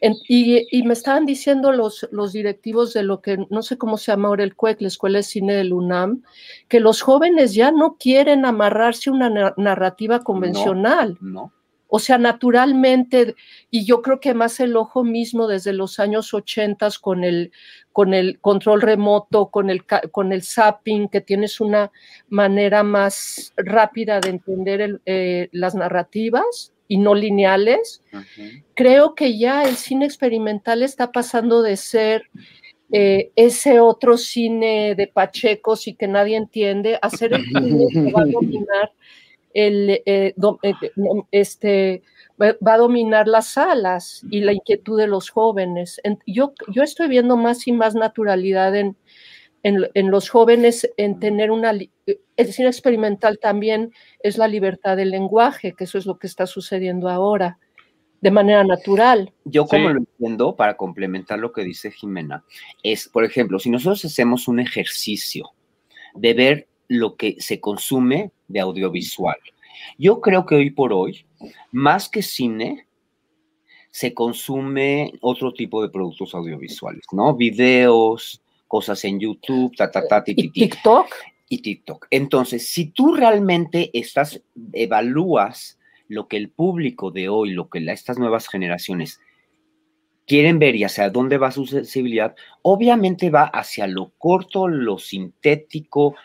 y, 0.01 0.83
me 0.83 0.93
estaban 0.93 1.25
diciendo 1.25 1.71
los, 1.71 2.09
los 2.11 2.33
directivos 2.33 2.93
de 2.93 3.03
lo 3.03 3.21
que 3.21 3.37
no 3.49 3.61
sé 3.61 3.77
cómo 3.77 3.97
se 3.97 4.11
llama 4.11 4.27
ahora 4.27 4.43
el 4.43 4.55
CUEC, 4.55 4.81
la 4.81 4.87
Escuela 4.89 5.19
de 5.19 5.23
Cine 5.23 5.53
del 5.53 5.71
UNAM, 5.71 6.23
que 6.67 6.81
los 6.81 7.01
jóvenes 7.01 7.53
ya 7.53 7.71
no 7.71 7.95
quieren 7.97 8.45
amarrarse 8.45 9.09
a 9.09 9.13
una 9.13 9.53
narrativa 9.55 10.19
convencional. 10.19 11.17
no 11.21 11.53
o 11.91 11.97
sea, 11.97 12.19
naturalmente, 12.19 13.35
y 13.71 13.83
yo 13.83 14.03
creo 14.03 14.19
que 14.19 14.35
más 14.35 14.59
el 14.59 14.77
ojo 14.77 15.03
mismo 15.03 15.47
desde 15.47 15.73
los 15.73 15.99
años 15.99 16.35
80 16.35 16.87
con 17.01 17.23
el, 17.23 17.51
con 17.91 18.13
el 18.13 18.39
control 18.39 18.81
remoto, 18.81 19.49
con 19.49 19.71
el, 19.71 19.83
con 20.11 20.31
el 20.31 20.43
zapping, 20.43 21.09
que 21.09 21.21
tienes 21.21 21.59
una 21.59 21.91
manera 22.29 22.83
más 22.83 23.53
rápida 23.57 24.19
de 24.19 24.29
entender 24.29 25.01
eh, 25.07 25.49
las 25.51 25.73
narrativas 25.73 26.73
y 26.87 26.97
no 26.97 27.15
lineales, 27.15 28.03
creo 28.75 29.15
que 29.15 29.39
ya 29.39 29.63
el 29.63 29.75
cine 29.75 30.05
experimental 30.05 30.83
está 30.83 31.11
pasando 31.11 31.63
de 31.63 31.75
ser 31.75 32.29
eh, 32.91 33.31
ese 33.35 33.79
otro 33.79 34.17
cine 34.17 34.93
de 34.95 35.07
pachecos 35.07 35.87
y 35.87 35.95
que 35.95 36.07
nadie 36.07 36.37
entiende, 36.37 36.99
a 37.01 37.09
ser 37.09 37.33
el 37.33 37.45
cine 37.45 37.87
que 37.91 38.11
va 38.15 38.21
a 38.21 38.25
dominar 38.25 38.91
el, 39.67 39.89
eh, 40.05 40.33
eh, 40.35 40.73
este, 41.31 42.03
va 42.39 42.73
a 42.73 42.77
dominar 42.77 43.27
las 43.27 43.47
salas 43.47 44.25
y 44.29 44.41
la 44.41 44.53
inquietud 44.53 44.97
de 44.97 45.07
los 45.07 45.29
jóvenes. 45.29 45.99
Yo, 46.25 46.53
yo 46.69 46.83
estoy 46.83 47.09
viendo 47.09 47.35
más 47.35 47.67
y 47.67 47.73
más 47.73 47.95
naturalidad 47.95 48.75
en, 48.75 48.95
en, 49.63 50.11
los 50.11 50.29
jóvenes 50.29 50.89
en 50.95 51.19
tener 51.19 51.51
una... 51.51 51.71
El 51.71 52.53
cine 52.53 52.69
experimental 52.69 53.39
también 53.39 53.91
es 54.23 54.37
la 54.37 54.47
libertad 54.47 54.95
del 54.95 55.11
lenguaje, 55.11 55.73
que 55.73 55.83
eso 55.83 55.97
es 55.97 56.05
lo 56.05 56.17
que 56.17 56.27
está 56.27 56.47
sucediendo 56.47 57.09
ahora 57.09 57.59
de 58.21 58.31
manera 58.31 58.63
natural. 58.63 59.33
Yo 59.45 59.65
como 59.65 59.89
lo 59.89 59.99
entiendo, 59.99 60.55
para 60.55 60.77
complementar 60.77 61.39
lo 61.39 61.51
que 61.51 61.63
dice 61.63 61.91
Jimena, 61.91 62.43
es, 62.83 63.09
por 63.09 63.25
ejemplo, 63.25 63.59
si 63.59 63.69
nosotros 63.69 64.03
hacemos 64.05 64.47
un 64.47 64.59
ejercicio 64.59 65.51
de 66.13 66.33
ver 66.33 66.67
lo 66.87 67.15
que 67.15 67.35
se 67.39 67.59
consume 67.59 68.31
de 68.47 68.59
audiovisual. 68.59 69.37
Yo 69.97 70.21
creo 70.21 70.45
que 70.45 70.55
hoy 70.55 70.71
por 70.71 70.93
hoy, 70.93 71.25
más 71.71 72.09
que 72.09 72.21
cine, 72.21 72.87
se 73.91 74.13
consume 74.13 75.13
otro 75.21 75.53
tipo 75.53 75.81
de 75.81 75.89
productos 75.89 76.35
audiovisuales, 76.35 77.05
¿no? 77.11 77.35
Videos, 77.35 78.41
cosas 78.67 79.03
en 79.05 79.19
YouTube, 79.19 79.75
ta, 79.75 79.89
ta, 79.89 80.07
ta, 80.07 80.23
¿Y 80.27 80.49
TikTok. 80.49 81.07
Y 81.49 81.61
TikTok. 81.61 82.07
Entonces, 82.11 82.69
si 82.69 82.91
tú 82.91 83.15
realmente 83.15 83.89
estás, 83.93 84.41
evalúas 84.73 85.79
lo 86.07 86.27
que 86.27 86.37
el 86.37 86.49
público 86.49 87.11
de 87.11 87.29
hoy, 87.29 87.51
lo 87.51 87.69
que 87.69 87.79
estas 87.91 88.19
nuevas 88.19 88.47
generaciones 88.47 89.19
quieren 90.27 90.59
ver 90.59 90.75
y 90.75 90.83
hacia 90.83 91.09
dónde 91.09 91.39
va 91.39 91.51
su 91.51 91.65
sensibilidad, 91.65 92.35
obviamente 92.61 93.31
va 93.31 93.45
hacia 93.45 93.87
lo 93.87 94.11
corto, 94.19 94.67
lo 94.67 94.99
sintético, 94.99 96.15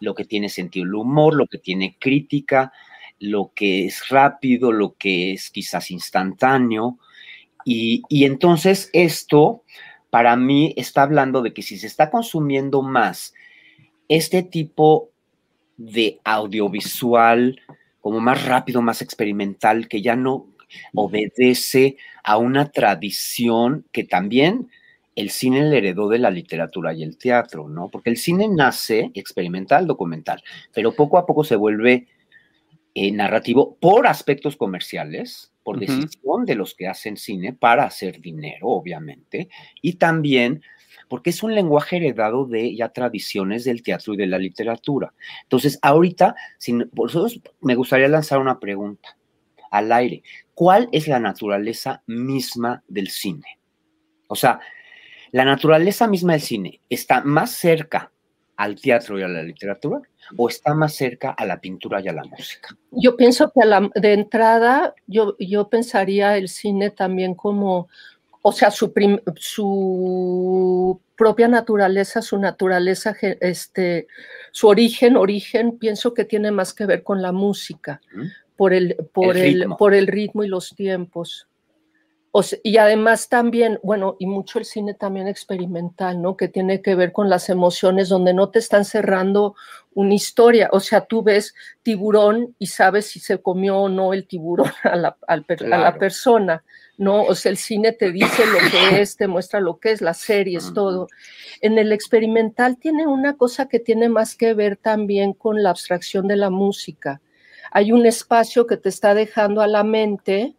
lo 0.00 0.14
que 0.14 0.26
tiene 0.26 0.50
sentido 0.50 0.84
el 0.84 0.94
humor, 0.94 1.34
lo 1.34 1.46
que 1.46 1.58
tiene 1.58 1.96
crítica, 1.98 2.72
lo 3.18 3.52
que 3.54 3.86
es 3.86 4.08
rápido, 4.08 4.72
lo 4.72 4.94
que 4.96 5.32
es 5.32 5.50
quizás 5.50 5.90
instantáneo. 5.90 6.98
Y, 7.64 8.02
y 8.08 8.24
entonces 8.24 8.90
esto, 8.92 9.62
para 10.10 10.36
mí, 10.36 10.74
está 10.76 11.02
hablando 11.02 11.42
de 11.42 11.52
que 11.54 11.62
si 11.62 11.78
se 11.78 11.86
está 11.86 12.10
consumiendo 12.10 12.82
más 12.82 13.34
este 14.08 14.42
tipo 14.42 15.10
de 15.76 16.20
audiovisual, 16.24 17.60
como 18.00 18.20
más 18.20 18.44
rápido, 18.44 18.82
más 18.82 19.02
experimental, 19.02 19.88
que 19.88 20.02
ya 20.02 20.16
no 20.16 20.46
obedece 20.94 21.96
a 22.22 22.38
una 22.38 22.70
tradición 22.70 23.84
que 23.92 24.04
también 24.04 24.68
el 25.14 25.30
cine 25.30 25.64
le 25.64 25.78
heredó 25.78 26.08
de 26.08 26.18
la 26.18 26.30
literatura 26.30 26.92
y 26.92 27.02
el 27.02 27.16
teatro, 27.16 27.68
¿no? 27.68 27.88
Porque 27.88 28.10
el 28.10 28.18
cine 28.18 28.48
nace 28.48 29.10
experimental, 29.14 29.86
documental, 29.86 30.42
pero 30.74 30.92
poco 30.92 31.18
a 31.18 31.26
poco 31.26 31.42
se 31.42 31.56
vuelve 31.56 32.06
eh, 32.98 33.12
narrativo 33.12 33.76
por 33.78 34.06
aspectos 34.06 34.56
comerciales, 34.56 35.52
por 35.62 35.78
decisión 35.78 36.46
de 36.46 36.54
los 36.54 36.74
que 36.74 36.88
hacen 36.88 37.18
cine 37.18 37.52
para 37.52 37.84
hacer 37.84 38.22
dinero, 38.22 38.68
obviamente, 38.68 39.50
y 39.82 39.96
también 39.96 40.62
porque 41.06 41.28
es 41.28 41.42
un 41.42 41.54
lenguaje 41.54 41.96
heredado 41.96 42.46
de 42.46 42.74
ya 42.74 42.88
tradiciones 42.88 43.64
del 43.64 43.82
teatro 43.82 44.14
y 44.14 44.16
de 44.16 44.26
la 44.26 44.38
literatura. 44.38 45.12
Entonces, 45.42 45.78
ahorita, 45.82 46.36
por 46.94 47.10
eso 47.10 47.26
me 47.60 47.74
gustaría 47.74 48.08
lanzar 48.08 48.38
una 48.38 48.58
pregunta 48.58 49.18
al 49.70 49.92
aire. 49.92 50.22
¿Cuál 50.54 50.88
es 50.90 51.06
la 51.06 51.20
naturaleza 51.20 52.02
misma 52.06 52.82
del 52.88 53.10
cine? 53.10 53.58
O 54.26 54.36
sea, 54.36 54.58
la 55.32 55.44
naturaleza 55.44 56.08
misma 56.08 56.32
del 56.32 56.40
cine 56.40 56.80
está 56.88 57.20
más 57.20 57.50
cerca 57.50 58.10
al 58.56 58.80
teatro 58.80 59.18
y 59.18 59.22
a 59.22 59.28
la 59.28 59.42
literatura 59.42 60.00
o 60.36 60.48
está 60.48 60.74
más 60.74 60.94
cerca 60.94 61.30
a 61.30 61.44
la 61.44 61.60
pintura 61.60 62.00
y 62.00 62.08
a 62.08 62.12
la 62.12 62.24
música? 62.24 62.76
Yo 62.90 63.16
pienso 63.16 63.52
que 63.52 63.60
de 64.00 64.12
entrada 64.12 64.94
yo, 65.06 65.36
yo 65.38 65.68
pensaría 65.68 66.36
el 66.36 66.48
cine 66.48 66.90
también 66.90 67.34
como, 67.34 67.88
o 68.42 68.52
sea, 68.52 68.70
su, 68.70 68.92
su 69.36 71.00
propia 71.16 71.48
naturaleza, 71.48 72.22
su 72.22 72.38
naturaleza, 72.38 73.14
este, 73.40 74.06
su 74.52 74.68
origen, 74.68 75.16
origen, 75.16 75.78
pienso 75.78 76.14
que 76.14 76.24
tiene 76.24 76.50
más 76.50 76.72
que 76.74 76.86
ver 76.86 77.02
con 77.02 77.22
la 77.22 77.32
música 77.32 78.00
por 78.56 78.72
el, 78.72 78.96
por 79.12 79.36
el, 79.36 79.66
por 79.78 79.94
el 79.94 80.06
ritmo 80.06 80.44
y 80.44 80.48
los 80.48 80.74
tiempos. 80.74 81.46
Y 82.62 82.76
además 82.76 83.28
también, 83.28 83.78
bueno, 83.82 84.16
y 84.18 84.26
mucho 84.26 84.58
el 84.58 84.64
cine 84.64 84.94
también 84.94 85.28
experimental, 85.28 86.20
¿no? 86.20 86.36
Que 86.36 86.48
tiene 86.48 86.82
que 86.82 86.94
ver 86.94 87.12
con 87.12 87.30
las 87.30 87.48
emociones, 87.48 88.08
donde 88.08 88.34
no 88.34 88.50
te 88.50 88.58
están 88.58 88.84
cerrando 88.84 89.54
una 89.94 90.14
historia. 90.14 90.68
O 90.72 90.80
sea, 90.80 91.02
tú 91.02 91.22
ves 91.22 91.54
tiburón 91.82 92.54
y 92.58 92.66
sabes 92.66 93.06
si 93.06 93.20
se 93.20 93.40
comió 93.40 93.78
o 93.78 93.88
no 93.88 94.12
el 94.12 94.26
tiburón 94.26 94.70
a 94.82 94.96
la, 94.96 95.16
a 95.26 95.36
la 95.64 95.98
persona, 95.98 96.64
¿no? 96.98 97.22
O 97.22 97.34
sea, 97.34 97.50
el 97.50 97.56
cine 97.56 97.92
te 97.92 98.12
dice 98.12 98.44
lo 98.46 98.58
que 98.70 99.00
es, 99.00 99.16
te 99.16 99.28
muestra 99.28 99.60
lo 99.60 99.78
que 99.78 99.92
es, 99.92 100.00
las 100.00 100.18
series, 100.18 100.74
todo. 100.74 101.08
En 101.60 101.78
el 101.78 101.92
experimental 101.92 102.76
tiene 102.76 103.06
una 103.06 103.36
cosa 103.36 103.68
que 103.68 103.78
tiene 103.78 104.08
más 104.08 104.34
que 104.34 104.52
ver 104.52 104.76
también 104.76 105.32
con 105.32 105.62
la 105.62 105.70
abstracción 105.70 106.28
de 106.28 106.36
la 106.36 106.50
música 106.50 107.20
hay 107.72 107.92
un 107.92 108.06
espacio 108.06 108.66
que 108.66 108.76
te 108.76 108.88
está 108.88 109.14
dejando 109.14 109.60
a 109.60 109.66
la 109.66 109.84
mente, 109.84 110.54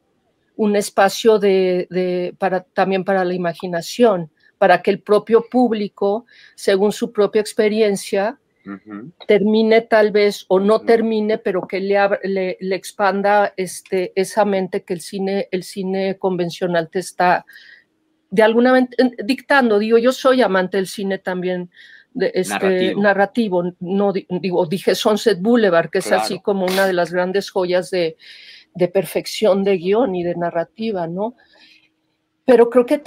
un 0.58 0.76
espacio 0.76 1.40
de, 1.40 2.36
para, 2.38 2.62
también 2.62 3.04
para 3.04 3.24
la 3.24 3.34
imaginación, 3.34 4.30
para 4.58 4.82
que 4.82 4.92
el 4.92 5.00
propio 5.00 5.46
público, 5.50 6.26
según 6.56 6.92
su 6.92 7.12
propia 7.12 7.42
experiencia, 7.42 8.40
termine 9.28 9.82
tal 9.82 10.12
vez 10.12 10.44
o 10.50 10.60
no 10.60 10.82
termine, 10.82 11.38
pero 11.38 11.66
que 11.66 11.80
le, 11.80 12.58
le, 12.60 12.76
expanda 12.76 13.54
este, 13.56 14.12
esa 14.16 14.44
mente 14.44 14.84
que 14.84 14.94
el 14.94 15.00
cine, 15.00 15.48
el 15.52 15.64
cine 15.64 16.18
convencional 16.18 16.90
te 16.90 17.00
está 17.00 17.46
de 18.30 18.44
alguna 18.44 18.72
manera 18.72 18.92
dictando. 19.24 19.80
Digo, 19.80 19.98
yo 19.98 20.12
soy 20.12 20.42
amante 20.42 20.76
del 20.76 20.88
cine 20.88 21.18
también 21.18 21.70
este, 22.20 22.94
narrativo. 22.96 23.74
no 23.80 24.12
digo, 24.12 24.66
dije 24.66 24.96
Sunset 24.96 25.40
Boulevard, 25.40 25.90
que 25.90 26.00
es 26.00 26.12
así 26.12 26.42
como 26.42 26.66
una 26.66 26.86
de 26.86 26.94
las 26.94 27.14
grandes 27.14 27.50
joyas 27.50 27.90
de, 27.90 28.18
de, 28.78 28.88
perfección 28.88 29.64
de 29.64 29.78
guion 29.78 30.16
y 30.16 30.24
de 30.24 30.36
narrativa, 30.36 31.08
¿no? 31.08 31.36
Pero 32.46 32.70
creo 32.70 32.86
que, 32.86 33.02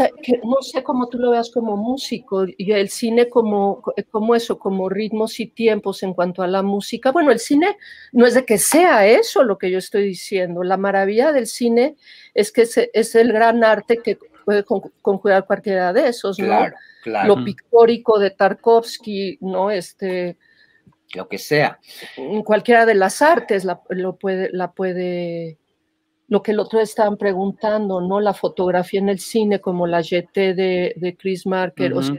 no 0.44 0.60
sé 0.60 0.82
cómo 0.82 1.08
tú 1.08 1.18
lo 1.18 1.30
veas 1.30 1.50
como 1.50 1.74
músico 1.76 2.44
y 2.58 2.72
el 2.72 2.90
cine 2.90 3.30
como, 3.30 3.82
como 4.10 4.34
eso, 4.34 4.58
como 4.58 4.90
ritmos 4.90 5.40
y 5.40 5.46
tiempos 5.46 6.02
en 6.02 6.12
cuanto 6.12 6.42
a 6.42 6.46
la 6.46 6.62
música. 6.62 7.10
Bueno, 7.10 7.30
el 7.30 7.38
cine 7.38 7.78
no 8.12 8.26
es 8.26 8.34
de 8.34 8.44
que 8.44 8.58
sea 8.58 9.06
eso 9.06 9.42
lo 9.42 9.56
que 9.56 9.70
yo 9.70 9.78
estoy 9.78 10.04
diciendo. 10.04 10.62
La 10.62 10.76
maravilla 10.76 11.32
del 11.32 11.46
cine 11.46 11.96
es 12.34 12.52
que 12.52 12.62
es, 12.62 12.76
es 12.92 13.14
el 13.14 13.32
gran 13.32 13.64
arte 13.64 14.02
que 14.04 14.18
puede 14.44 14.64
conjugar 14.64 15.46
cualquiera 15.46 15.94
de 15.94 16.08
esos, 16.08 16.38
¿no? 16.38 16.66
Lo 17.04 17.42
pictórico 17.42 18.18
de 18.18 18.30
Tarkovsky, 18.30 19.38
¿no? 19.40 19.70
Este, 19.70 20.36
lo 21.14 21.28
que 21.28 21.38
sea. 21.38 21.78
Cualquiera 22.44 22.86
de 22.86 22.94
las 22.94 23.22
artes 23.22 23.64
la, 23.64 23.80
lo 23.88 24.16
puede, 24.16 24.50
la 24.52 24.72
puede, 24.72 25.58
lo 26.30 26.42
que 26.42 26.52
el 26.52 26.60
otro 26.60 26.80
estaban 26.80 27.18
preguntando, 27.18 28.00
¿no? 28.00 28.20
La 28.20 28.32
fotografía 28.32 29.00
en 29.00 29.10
el 29.10 29.18
cine, 29.18 29.60
como 29.60 29.86
la 29.86 30.00
GT 30.00 30.54
de, 30.54 30.94
de 30.96 31.16
Chris 31.18 31.44
Marker, 31.44 31.92
o 31.92 32.02
sea, 32.02 32.16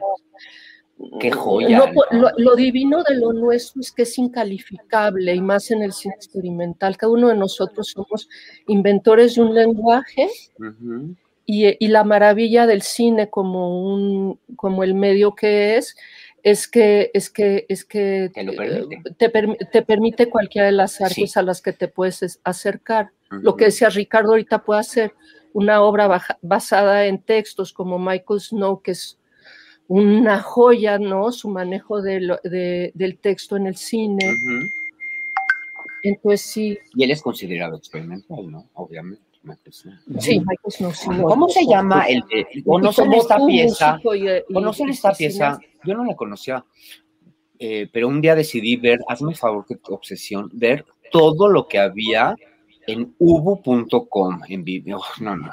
Qué 1.20 1.32
joya. 1.32 1.91
lo, 2.38 2.55
divino 2.55 3.03
de 3.03 3.16
lo 3.16 3.34
nuestro 3.34 3.82
es 3.82 3.91
que 3.91 4.03
es 4.03 4.18
incalificable 4.18 5.34
y 5.34 5.41
más 5.41 5.72
en 5.72 5.82
el 5.82 5.93
cine 5.93 6.14
experimental. 6.16 6.97
Cada 6.97 7.12
uno 7.12 7.30
de 7.30 7.36
nosotros 7.36 7.88
somos 7.88 8.30
inventores 8.68 9.36
de 9.36 9.41
un 9.41 9.55
lenguaje 9.55 10.30
y, 11.45 11.88
la 11.88 12.03
maravilla 12.03 12.68
del 12.68 12.82
cine 12.82 13.30
como, 13.30 13.93
un, 13.93 14.39
como 14.55 14.84
el 14.84 14.93
medio 14.93 15.34
que 15.34 15.78
es, 15.78 15.95
es 16.43 16.67
que, 16.67 17.11
es 17.13 17.29
que, 17.29 17.65
es 17.69 17.85
que 17.85 18.31
te, 18.33 19.29
te, 19.71 19.81
permite 19.81 20.29
cualquiera 20.29 20.67
de 20.67 20.73
las 20.73 20.99
artes 21.01 21.37
a 21.37 21.41
las 21.41 21.61
que 21.61 21.73
te 21.73 21.87
puedes 21.87 22.39
acercar. 22.43 23.11
Lo 23.29 23.55
que 23.55 23.65
decía 23.65 23.89
Ricardo 23.89 24.31
ahorita 24.31 24.63
puede 24.63 24.83
ser 24.83 25.13
una 25.53 25.81
obra 25.81 26.21
basada 26.41 27.05
en 27.05 27.21
textos 27.21 27.73
como 27.73 27.99
Michael 27.99 28.39
Snow, 28.39 28.81
que 28.81 28.91
es 28.91 29.19
una 29.87 30.39
joya, 30.39 30.97
¿no? 30.99 31.31
Su 31.31 31.49
manejo 31.49 32.01
de, 32.01 32.91
del 32.93 33.17
texto 33.19 33.57
en 33.57 33.67
el 33.67 33.75
cine. 33.75 34.33
Entonces 36.03 36.41
sí. 36.41 36.79
Y 36.95 37.03
él 37.03 37.11
es 37.11 37.21
considerado 37.21 37.77
experimental, 37.77 38.49
¿no? 38.49 38.69
Obviamente. 38.73 39.30
Sí. 40.19 40.41
¿Cómo 41.23 41.49
se 41.49 41.65
llama 41.65 42.05
el 42.05 42.23
¿Conocen 42.65 43.13
esta 43.13 43.37
pieza? 43.45 43.99
¿Conocen 44.53 44.89
esta 44.89 45.13
pieza? 45.13 45.59
Yo 45.83 45.95
no 45.95 46.05
la 46.05 46.15
conocía, 46.15 46.63
eh, 47.57 47.89
pero 47.91 48.07
un 48.07 48.21
día 48.21 48.35
decidí 48.35 48.75
ver, 48.75 48.99
hazme 49.07 49.33
favor 49.33 49.65
que 49.65 49.75
tu 49.77 49.93
obsesión, 49.93 50.49
ver 50.53 50.85
todo 51.11 51.47
lo 51.47 51.67
que 51.67 51.79
había 51.79 52.35
en 52.87 53.15
ubu.com 53.17 54.41
en 54.47 54.63
video. 54.63 55.01
No, 55.19 55.35
no. 55.35 55.51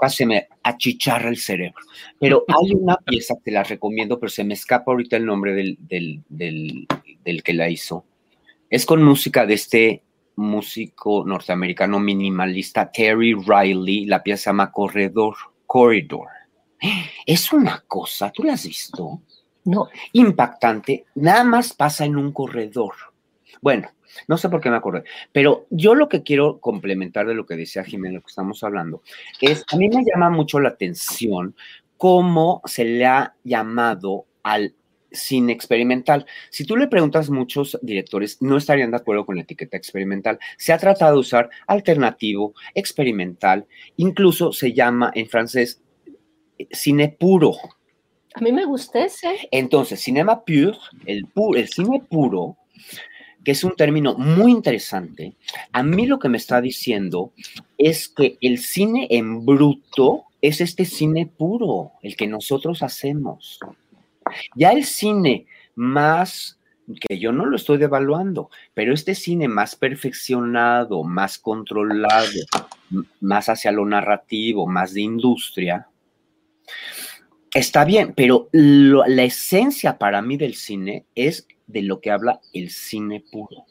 Casi 0.00 0.26
me 0.26 0.48
achicharra 0.62 1.28
el 1.28 1.38
cerebro. 1.38 1.82
Pero 2.20 2.44
hay 2.48 2.72
una 2.74 2.96
pieza 2.96 3.34
que 3.42 3.50
la 3.50 3.62
recomiendo, 3.62 4.18
pero 4.18 4.30
se 4.30 4.44
me 4.44 4.54
escapa 4.54 4.90
ahorita 4.90 5.16
el 5.16 5.24
nombre 5.24 5.54
del, 5.54 5.78
del, 5.80 6.22
del, 6.28 6.86
del 7.24 7.42
que 7.42 7.54
la 7.54 7.70
hizo. 7.70 8.04
Es 8.68 8.84
con 8.84 9.02
música 9.02 9.46
de 9.46 9.54
este 9.54 10.02
músico 10.36 11.24
norteamericano 11.26 11.98
minimalista 11.98 12.90
Terry 12.90 13.34
Riley, 13.34 14.06
la 14.06 14.22
pieza 14.22 14.44
se 14.44 14.50
llama 14.50 14.70
Corredor, 14.70 15.34
Corridor. 15.66 16.28
Es 17.24 17.52
una 17.52 17.82
cosa, 17.86 18.30
¿tú 18.30 18.42
la 18.42 18.52
has 18.52 18.66
visto? 18.66 19.22
No. 19.64 19.88
Impactante, 20.12 21.06
nada 21.16 21.42
más 21.42 21.72
pasa 21.72 22.04
en 22.04 22.16
un 22.16 22.32
corredor. 22.32 22.94
Bueno, 23.60 23.88
no 24.28 24.36
sé 24.36 24.48
por 24.48 24.60
qué 24.60 24.70
me 24.70 24.76
acordé, 24.76 25.04
pero 25.32 25.66
yo 25.70 25.94
lo 25.94 26.08
que 26.08 26.22
quiero 26.22 26.60
complementar 26.60 27.26
de 27.26 27.34
lo 27.34 27.46
que 27.46 27.56
decía 27.56 27.82
Jiménez, 27.82 28.16
lo 28.16 28.20
que 28.20 28.30
estamos 28.30 28.62
hablando, 28.62 29.02
es, 29.40 29.64
a 29.72 29.76
mí 29.76 29.88
me 29.88 30.04
llama 30.04 30.30
mucho 30.30 30.60
la 30.60 30.70
atención 30.70 31.56
cómo 31.96 32.62
se 32.64 32.84
le 32.84 33.06
ha 33.06 33.34
llamado 33.42 34.26
al 34.42 34.74
cine 35.16 35.52
experimental. 35.52 36.26
Si 36.50 36.64
tú 36.64 36.76
le 36.76 36.86
preguntas 36.86 37.28
a 37.28 37.32
muchos 37.32 37.78
directores, 37.82 38.40
no 38.40 38.56
estarían 38.56 38.90
de 38.90 38.98
acuerdo 38.98 39.26
con 39.26 39.36
la 39.36 39.42
etiqueta 39.42 39.76
experimental. 39.76 40.38
Se 40.56 40.72
ha 40.72 40.78
tratado 40.78 41.14
de 41.14 41.20
usar 41.20 41.50
alternativo, 41.66 42.54
experimental, 42.74 43.66
incluso 43.96 44.52
se 44.52 44.72
llama 44.72 45.10
en 45.14 45.28
francés 45.28 45.82
eh, 46.58 46.68
cine 46.70 47.08
puro. 47.18 47.54
A 48.34 48.40
mí 48.40 48.52
me 48.52 48.66
gusta 48.66 49.04
ese. 49.04 49.48
Entonces, 49.50 50.00
cinema 50.00 50.44
pur, 50.44 50.76
el, 51.06 51.26
el 51.56 51.68
cine 51.68 52.02
puro, 52.08 52.56
que 53.42 53.52
es 53.52 53.64
un 53.64 53.74
término 53.74 54.14
muy 54.14 54.52
interesante, 54.52 55.36
a 55.72 55.82
mí 55.82 56.06
lo 56.06 56.18
que 56.18 56.28
me 56.28 56.36
está 56.36 56.60
diciendo 56.60 57.32
es 57.78 58.08
que 58.08 58.36
el 58.40 58.58
cine 58.58 59.06
en 59.10 59.46
bruto 59.46 60.24
es 60.42 60.60
este 60.60 60.84
cine 60.84 61.26
puro, 61.26 61.92
el 62.02 62.16
que 62.16 62.26
nosotros 62.26 62.82
hacemos. 62.82 63.58
Ya 64.54 64.70
el 64.70 64.84
cine 64.84 65.46
más, 65.74 66.58
que 67.00 67.18
yo 67.18 67.32
no 67.32 67.46
lo 67.46 67.56
estoy 67.56 67.78
devaluando, 67.78 68.50
pero 68.74 68.94
este 68.94 69.14
cine 69.14 69.48
más 69.48 69.76
perfeccionado, 69.76 71.02
más 71.04 71.38
controlado, 71.38 72.30
más 73.20 73.48
hacia 73.48 73.72
lo 73.72 73.84
narrativo, 73.84 74.66
más 74.66 74.94
de 74.94 75.02
industria, 75.02 75.88
está 77.54 77.84
bien, 77.84 78.12
pero 78.14 78.48
la 78.52 79.24
esencia 79.24 79.98
para 79.98 80.22
mí 80.22 80.36
del 80.36 80.54
cine 80.54 81.06
es 81.14 81.46
de 81.66 81.82
lo 81.82 82.00
que 82.00 82.10
habla 82.10 82.40
el 82.52 82.70
cine 82.70 83.24
puro. 83.32 83.64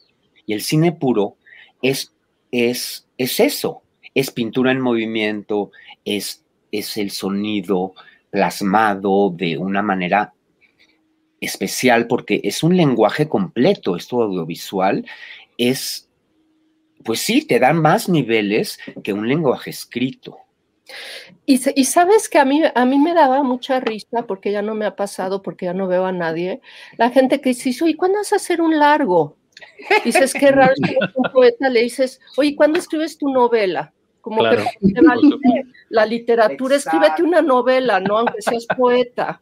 Y 0.45 0.53
el 0.53 0.62
cine 0.62 0.91
puro 0.91 1.38
es, 1.82 2.14
es, 2.51 3.08
es 3.18 3.39
eso, 3.39 3.84
es 4.14 4.32
pintura 4.32 4.72
en 4.72 4.82
movimiento, 4.82 5.72
es, 6.03 6.43
es 6.72 6.97
el 6.97 7.12
sonido 7.12 7.93
plasmado 8.32 9.30
de 9.30 9.58
una 9.58 9.82
manera 9.82 10.34
especial 11.45 12.07
porque 12.07 12.41
es 12.43 12.63
un 12.63 12.75
lenguaje 12.75 13.27
completo, 13.27 13.95
esto 13.95 14.21
audiovisual 14.21 15.05
es, 15.57 16.09
pues 17.03 17.19
sí, 17.19 17.45
te 17.45 17.59
dan 17.59 17.81
más 17.81 18.09
niveles 18.09 18.79
que 19.03 19.13
un 19.13 19.27
lenguaje 19.27 19.69
escrito. 19.69 20.37
Y, 21.47 21.57
sabes 21.57 22.29
que 22.29 22.39
a 22.39 22.45
mí, 22.45 22.61
a 22.73 22.85
mí 22.85 22.99
me 22.99 23.13
daba 23.13 23.43
mucha 23.43 23.79
risa, 23.79 24.25
porque 24.27 24.51
ya 24.51 24.61
no 24.61 24.75
me 24.75 24.85
ha 24.85 24.95
pasado, 24.95 25.41
porque 25.41 25.65
ya 25.65 25.73
no 25.73 25.87
veo 25.87 26.05
a 26.05 26.11
nadie, 26.11 26.61
la 26.97 27.09
gente 27.11 27.41
que 27.41 27.49
dice, 27.49 27.83
oye, 27.83 27.95
¿cuándo 27.95 28.17
vas 28.17 28.33
a 28.33 28.37
hacer 28.37 28.61
un 28.61 28.77
largo? 28.79 29.37
Dices, 30.03 30.33
qué 30.33 30.51
raro, 30.51 30.73
es 30.81 31.15
un 31.15 31.31
poeta, 31.31 31.69
le 31.69 31.81
dices, 31.81 32.19
oye, 32.37 32.55
¿cuándo 32.55 32.79
escribes 32.79 33.17
tu 33.17 33.29
novela? 33.29 33.93
Como 34.26 34.41
que 34.41 34.57
la 35.89 36.03
literatura, 36.03 36.78
escríbete 36.78 37.21
una 37.21 37.43
novela, 37.43 37.99
¿no? 37.99 38.17
Aunque 38.17 38.41
seas 38.41 38.65
poeta. 38.76 39.39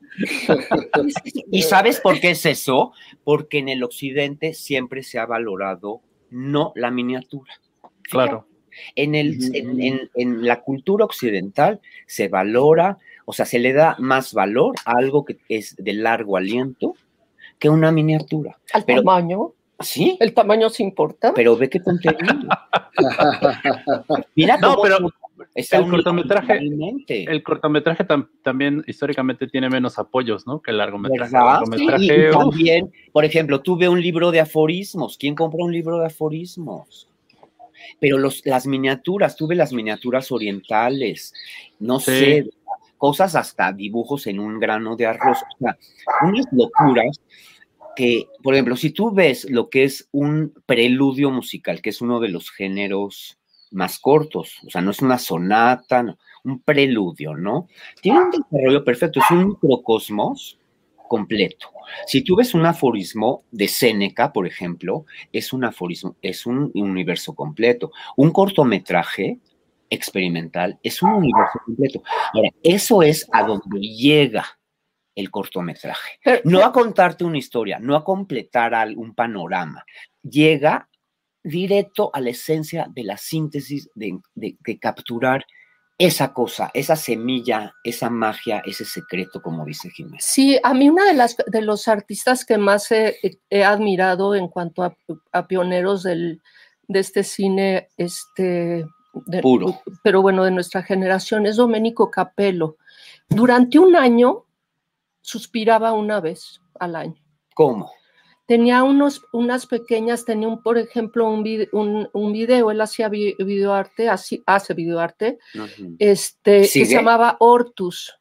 ¿Y 1.50 1.62
sabes 1.62 2.02
por 2.02 2.20
qué 2.20 2.32
es 2.32 2.46
eso? 2.46 2.92
Porque 3.24 3.60
en 3.60 3.70
el 3.70 3.82
occidente 3.82 4.54
siempre 4.54 5.02
se 5.02 5.20
ha 5.20 5.26
valorado 5.26 6.02
no 6.32 6.74
la 6.76 6.92
miniatura. 6.92 7.54
Claro. 8.02 8.46
En, 8.98 9.16
el, 9.16 10.10
en, 10.16 10.46
la 10.46 10.60
cultura 10.60 11.06
occidental 11.06 11.80
se 12.06 12.28
valora, 12.28 12.98
o 13.24 13.32
sea, 13.32 13.46
se 13.46 13.60
le 13.60 13.72
da 13.72 13.96
más 14.00 14.34
valor 14.34 14.76
a 14.84 14.98
algo 14.98 15.24
que 15.24 15.38
es 15.48 15.78
de 15.78 15.94
largo 15.94 16.36
aliento 16.36 16.96
que 17.58 17.70
una 17.70 17.94
miniatura. 17.94 18.60
¿Al 18.74 18.84
tamaño? 18.84 19.54
Sí. 19.84 20.18
¿El 20.20 20.34
tamaño 20.34 20.70
se 20.70 20.84
importa? 20.84 21.34
Pero 21.34 21.56
ve 21.56 21.70
qué 21.70 21.82
contenido. 21.82 22.48
Mira 24.36 24.58
no, 24.58 24.78
pero 24.82 24.98
el 25.56 25.90
cortometraje, 25.90 26.60
el 27.08 27.44
cortometraje 27.44 28.06
también 28.42 28.84
históricamente 28.88 29.48
tiene 29.48 29.70
menos 29.70 30.00
apoyos, 30.00 30.48
¿no? 30.48 30.62
Que 30.62 30.72
el 30.72 30.78
largometraje. 30.78 31.36
y, 32.00 32.32
también, 32.32 32.92
por 33.12 33.26
ejemplo, 33.26 33.62
tuve 33.62 33.90
un 33.90 34.02
libro 34.02 34.32
de 34.32 34.40
aforismos. 34.40 35.18
¿Quién 35.18 35.36
compró 35.36 35.64
un 35.66 35.72
libro 35.72 36.00
de 36.00 36.08
aforismos? 36.08 37.10
Pero 38.00 38.18
los, 38.18 38.46
las 38.46 38.66
miniaturas, 38.66 39.36
tuve 39.36 39.56
las 39.56 39.74
miniaturas 39.74 40.32
orientales, 40.32 41.34
no 41.80 42.00
sé, 42.00 42.50
cosas 42.98 43.36
hasta 43.36 43.72
dibujos 43.74 44.28
en 44.28 44.40
un 44.40 44.60
grano 44.60 44.96
de 44.96 45.06
arroz, 45.06 45.40
o 45.42 45.58
sea, 45.60 45.78
unas 46.22 46.46
locuras 46.52 47.20
que, 47.96 48.28
por 48.42 48.54
ejemplo, 48.54 48.76
si 48.76 48.92
tú 48.92 49.12
ves 49.12 49.50
lo 49.50 49.70
que 49.70 49.84
es 49.84 50.08
un 50.12 50.54
preludio 50.66 51.32
musical, 51.32 51.82
que 51.82 51.90
es 51.90 52.02
uno 52.02 52.20
de 52.20 52.30
los 52.30 52.52
géneros 52.52 53.38
más 53.72 54.00
cortos, 54.00 54.60
o 54.66 54.70
sea, 54.70 54.82
no 54.82 54.92
es 54.92 55.02
una 55.02 55.18
sonata, 55.18 56.18
un 56.44 56.60
preludio, 56.62 57.36
¿no? 57.36 57.68
Tiene 58.02 58.22
un 58.22 58.32
desarrollo 58.32 58.84
perfecto, 58.84 59.20
es 59.20 59.32
un 59.32 59.50
microcosmos 59.50 60.60
completo. 61.08 61.70
Si 62.08 62.24
tú 62.24 62.36
ves 62.36 62.54
un 62.54 62.66
aforismo 62.66 63.44
de 63.52 63.68
Séneca, 63.68 64.34
por 64.34 64.48
ejemplo, 64.48 65.06
es 65.32 65.54
un 65.54 65.64
aforismo, 65.64 66.16
es 66.22 66.46
un 66.46 66.72
universo 66.74 67.36
completo. 67.36 67.92
Un 68.16 68.32
cortometraje 68.32 69.40
experimental 69.90 70.80
es 70.82 71.02
un 71.04 71.12
universo 71.12 71.60
completo. 71.66 72.04
Ahora, 72.34 72.50
eso 72.64 73.04
es 73.04 73.28
a 73.32 73.44
donde 73.44 73.80
llega 73.80 74.58
el 75.16 75.32
cortometraje. 75.32 76.20
no 76.44 76.64
a 76.64 76.72
contarte 76.72 77.24
una 77.24 77.38
historia, 77.38 77.80
no 77.80 77.96
a 77.96 78.04
completar 78.04 78.74
un 78.96 79.14
panorama. 79.14 79.86
Llega 80.22 80.88
directo 81.44 82.10
a 82.14 82.22
la 82.22 82.30
esencia 82.30 82.88
de 82.90 83.04
la 83.04 83.18
síntesis, 83.18 83.90
de, 83.96 84.20
capturar 84.80 85.46
esa 85.98 86.34
cosa, 86.34 86.72
esa 86.74 86.96
semilla, 86.96 87.74
esa 87.84 88.10
magia, 88.10 88.64
ese 88.66 88.86
secreto, 88.86 89.42
como 89.42 89.66
dice 89.66 89.90
Jiménez. 89.90 90.26
Sí, 90.26 90.58
a 90.64 90.74
mí 90.74 90.90
una 90.90 91.06
de 91.06 91.14
las 91.14 91.36
de 91.46 91.62
los 91.62 91.88
artistas 91.88 92.46
que 92.46 92.58
más 92.58 92.92
he, 92.92 93.20
admirado 93.64 94.36
en 94.36 94.48
cuanto 94.48 94.84
a, 94.84 95.48
pioneros 95.48 96.04
del, 96.04 96.42
de 96.88 97.00
este 97.00 97.24
cine, 97.24 97.90
este, 97.98 98.86
puro, 99.42 99.82
pero 100.02 100.22
bueno, 100.22 100.44
de 100.44 100.52
nuestra 100.52 100.82
generación 100.82 101.46
es 101.46 101.58
Domenico 101.58 102.10
Capello. 102.10 102.78
Durante 103.30 103.80
un 103.80 103.96
año 103.96 104.46
suspiraba 105.24 105.94
una 105.94 106.20
vez 106.20 106.62
al 106.80 106.96
año. 106.96 107.16
¿Cómo? 107.56 107.92
Tenía 108.46 108.84
unos, 108.84 109.26
unas 109.32 109.66
pequeñas, 109.66 110.26
tenía 110.26 110.50
un, 110.50 110.62
por 110.62 110.78
ejemplo, 110.78 111.28
un, 111.30 112.10
un, 112.12 112.34
video, 112.34 112.72
él 112.72 112.82
hacía 112.82 113.08
videoarte, 113.08 114.10
así, 114.10 114.44
hace 114.46 114.74
videoarte, 114.74 115.40
este, 115.98 116.62
que 116.62 116.68
se 116.68 116.86
llamaba 116.86 117.38
Ortus, 117.40 118.20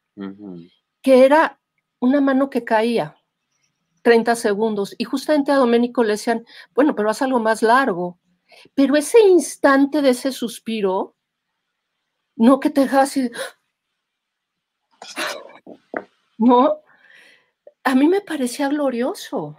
que 1.02 1.24
era 1.24 1.60
una 1.98 2.20
mano 2.20 2.50
que 2.50 2.62
caía, 2.62 3.16
30 4.02 4.36
segundos, 4.36 4.94
y 4.96 5.04
justamente 5.04 5.50
a 5.50 5.56
Doménico 5.56 6.04
le 6.04 6.12
decían, 6.12 6.46
bueno, 6.72 6.94
pero 6.94 7.10
haz 7.10 7.20
algo 7.22 7.40
más 7.40 7.62
largo. 7.62 8.20
Pero 8.74 8.96
ese 8.96 9.20
instante 9.22 10.02
de 10.02 10.10
ese 10.10 10.30
suspiro, 10.30 11.16
no 12.36 12.60
que 12.60 12.70
te 12.70 12.82
dejas 12.82 13.10
así, 13.10 13.30
no, 16.38 16.82
a 17.84 17.94
mí 17.94 18.08
me 18.08 18.20
parecía 18.20 18.68
glorioso. 18.68 19.58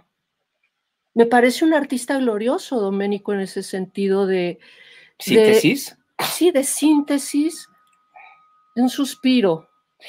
Me 1.14 1.26
parece 1.26 1.64
un 1.64 1.74
artista 1.74 2.18
glorioso, 2.18 2.80
Doménico, 2.80 3.32
en 3.32 3.40
ese 3.40 3.62
sentido 3.62 4.26
de... 4.26 4.58
¿Síntesis? 5.18 5.96
sí, 6.32 6.50
de 6.50 6.64
síntesis, 6.64 7.68
de 8.74 8.82
un 8.82 8.88
suspiro. 8.88 9.68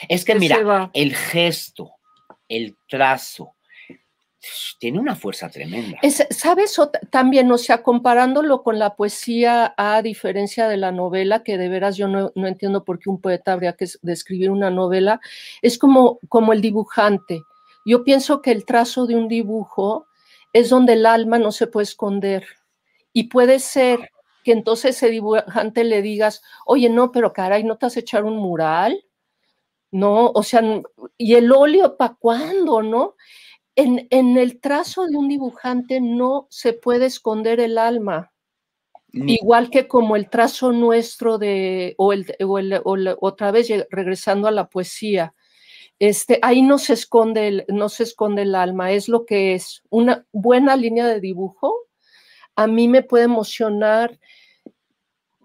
Es 0.10 0.26
que, 0.26 0.36
mira, 0.36 0.90
el 0.94 1.16
gesto, 1.16 1.92
el 2.48 2.76
trazo, 2.88 3.56
tiene 4.80 5.00
una 5.00 5.16
fuerza 5.16 5.50
tremenda. 5.50 5.98
¿Sabes? 6.30 6.80
También, 7.10 7.52
o 7.52 7.58
sea, 7.58 7.82
comparándolo 7.82 8.64
con 8.64 8.80
la 8.80 8.96
poesía, 8.96 9.74
a 9.78 10.02
diferencia 10.02 10.68
de 10.68 10.78
la 10.78 10.92
novela, 10.92 11.44
que 11.44 11.58
de 11.58 11.70
veras 11.70 11.98
yo 11.98 12.08
no, 12.08 12.32
entiendo 12.36 12.84
por 12.84 13.00
qué 13.00 13.10
un 13.10 13.22
poeta 13.22 13.54
habría 13.54 13.74
que 13.74 13.88
describir 14.02 14.52
una 14.52 14.70
novela, 14.70 15.20
es 15.62 15.78
como, 15.78 16.20
como 16.30 16.54
el 16.54 16.62
dibujante. 16.62 17.44
Yo 17.86 18.04
pienso 18.04 18.42
que 18.42 18.52
el 18.52 18.66
trazo 18.66 19.06
de 19.06 19.16
un 19.16 19.28
dibujo 19.28 20.08
es 20.52 20.70
donde 20.70 20.94
el 20.94 21.06
alma 21.06 21.38
no 21.38 21.52
se 21.52 21.68
puede 21.68 21.84
esconder. 21.84 22.46
Y 23.14 23.26
puede 23.26 23.60
ser 23.60 24.10
que 24.44 24.52
entonces 24.52 24.98
ese 24.98 25.10
dibujante 25.10 25.84
le 25.84 26.02
digas, 26.02 26.42
oye, 26.66 26.90
no, 26.90 27.12
pero 27.12 27.32
caray, 27.32 27.64
¿no 27.64 27.78
te 27.78 27.86
has 27.86 27.96
echar 27.96 28.26
un 28.26 28.38
mural? 28.38 29.06
No, 29.92 30.32
o 30.32 30.44
sea, 30.44 30.62
¿y 31.18 31.36
el 31.36 31.52
óleo 31.52 31.96
para 31.96 32.16
cuándo, 32.16 32.82
no? 32.82 33.16
En, 33.76 34.08
en, 34.10 34.38
el 34.38 34.60
trazo 34.60 35.06
de 35.06 35.16
un 35.16 35.28
dibujante 35.28 36.02
no 36.02 36.48
se 36.50 36.74
puede 36.74 37.06
esconder 37.06 37.60
el 37.60 37.78
alma. 37.78 38.32
Igual 39.12 39.70
que 39.70 39.88
como 39.88 40.16
el 40.18 40.30
trazo 40.30 40.74
nuestro 40.74 41.38
de, 41.38 41.96
o, 41.98 42.12
el, 42.12 42.26
o, 42.46 42.60
el, 42.60 42.82
o 42.84 43.18
otra 43.22 43.52
vez 43.52 43.70
regresando 43.90 44.48
a 44.48 44.52
la 44.52 44.68
poesía, 44.68 45.34
este, 46.00 46.40
ahí 46.42 46.62
no 46.62 46.78
se, 46.78 46.94
esconde 46.94 47.48
el, 47.48 47.66
no 47.68 47.90
se 47.90 48.04
esconde 48.04 48.44
el 48.44 48.56
alma, 48.56 48.92
es 48.92 49.08
lo 49.08 49.26
que 49.26 49.54
es. 49.54 49.82
Una 49.90 50.26
buena 50.32 50.76
línea 50.76 51.08
de 51.08 51.20
dibujo 51.20 51.86
a 52.56 52.68
mí 52.68 52.88
me 52.88 53.04
puede 53.04 53.26
emocionar 53.26 54.18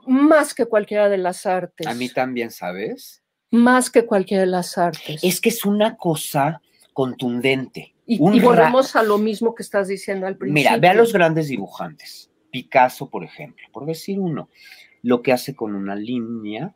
más 0.07 0.55
que 0.55 0.67
cualquiera 0.67 1.09
de 1.09 1.19
las 1.19 1.47
artes. 1.47 1.87
A 1.87 1.95
mí 1.95 2.09
también, 2.09 2.51
¿sabes? 2.51 3.23
Más 3.51 3.91
que 3.91 4.07
cualquiera 4.07 4.43
de 4.43 4.51
las 4.51 4.79
artes. 4.79 5.23
Es 5.23 5.41
que 5.41 5.49
es 5.49 5.65
una 5.65 5.97
cosa 5.97 6.63
contundente. 6.93 7.95
Y, 8.07 8.19
volvemos 8.19 8.97
a 8.97 9.03
lo 9.05 9.19
mismo 9.19 9.55
que 9.55 9.63
estás 9.63 9.87
diciendo 9.87 10.27
al 10.27 10.37
principio. 10.37 10.71
Mira, 10.71 10.81
ve 10.81 10.89
a 10.89 10.95
los 10.95 11.13
grandes 11.13 11.49
dibujantes. 11.49 12.31
Picasso, 12.51 13.09
por 13.09 13.23
ejemplo, 13.23 13.65
por 13.73 13.87
decir 13.87 14.19
uno, 14.19 14.49
lo 15.03 15.23
que 15.23 15.33
hace 15.33 15.55
con 15.55 15.77
una 15.77 15.95
línea 15.95 16.75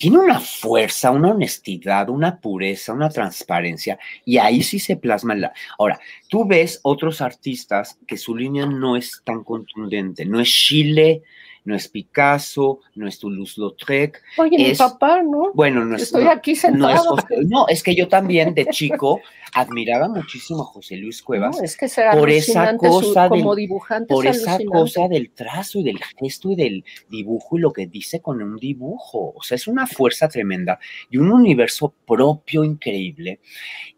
tiene 0.00 0.16
una 0.16 0.40
fuerza, 0.40 1.10
una 1.10 1.32
honestidad, 1.32 2.08
una 2.08 2.40
pureza, 2.40 2.94
una 2.94 3.10
transparencia, 3.10 3.98
y 4.24 4.38
ahí 4.38 4.62
sí 4.62 4.78
se 4.78 4.96
plasma 4.96 5.34
la... 5.34 5.52
Ahora, 5.78 6.00
tú 6.26 6.46
ves 6.46 6.80
otros 6.84 7.20
artistas 7.20 7.98
que 8.06 8.16
su 8.16 8.34
línea 8.34 8.64
no 8.64 8.96
es 8.96 9.20
tan 9.26 9.44
contundente, 9.44 10.24
no 10.24 10.40
es 10.40 10.48
Chile, 10.48 11.22
no 11.64 11.74
es 11.74 11.88
Picasso, 11.88 12.80
no 12.94 13.06
es 13.06 13.18
Toulouse-Lautrec. 13.18 14.22
Oye, 14.38 14.56
mi 14.56 14.64
es- 14.66 14.78
papá, 14.78 15.22
¿no? 15.22 15.52
Bueno, 15.54 15.84
no 15.84 15.96
es, 15.96 16.02
Estoy 16.02 16.24
no- 16.24 16.30
aquí 16.30 16.52
no 16.54 16.58
sentada. 16.60 16.94
es 16.94 17.00
José- 17.00 17.36
no, 17.46 17.68
es 17.68 17.82
que 17.82 17.94
yo 17.94 18.08
también 18.08 18.54
de 18.54 18.66
chico 18.66 19.20
admiraba 19.52 20.08
muchísimo 20.08 20.62
a 20.62 20.64
José 20.66 20.96
Luis 20.96 21.22
Cuevas 21.22 21.56
No, 21.58 21.62
es 21.62 21.76
que 21.76 21.88
será 21.88 22.12
por 22.12 22.30
esa 22.30 22.70
su- 22.72 22.76
cosa 22.78 23.22
del- 23.28 23.30
como 23.42 23.54
dibujante. 23.54 24.14
por 24.14 24.26
es 24.26 24.38
esa 24.38 24.58
cosa 24.64 25.08
del 25.08 25.30
trazo 25.30 25.80
y 25.80 25.82
del 25.84 25.98
gesto 26.18 26.50
y 26.52 26.56
del 26.56 26.84
dibujo 27.08 27.58
y 27.58 27.60
lo 27.60 27.72
que 27.72 27.86
dice 27.86 28.20
con 28.20 28.42
un 28.42 28.56
dibujo. 28.56 29.32
O 29.36 29.42
sea, 29.42 29.56
es 29.56 29.66
una 29.66 29.86
fuerza 29.86 30.28
tremenda 30.28 30.78
y 31.10 31.18
un 31.18 31.30
universo 31.30 31.92
propio 32.06 32.64
increíble. 32.64 33.40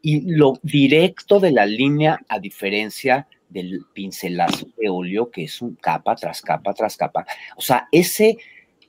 Y 0.01 0.23
lo 0.33 0.55
directo 0.63 1.39
de 1.39 1.53
la 1.53 1.65
línea, 1.67 2.19
a 2.29 2.39
diferencia 2.41 3.29
del 3.53 3.85
pincelazo 3.93 4.69
de 4.77 4.89
óleo, 4.89 5.31
que 5.31 5.45
es 5.45 5.63
un 5.63 5.75
capa 5.77 6.15
tras 6.17 6.41
capa 6.41 6.75
tras 6.75 6.97
capa. 6.97 7.27
O 7.57 7.61
sea, 7.61 7.89
ese, 7.93 8.39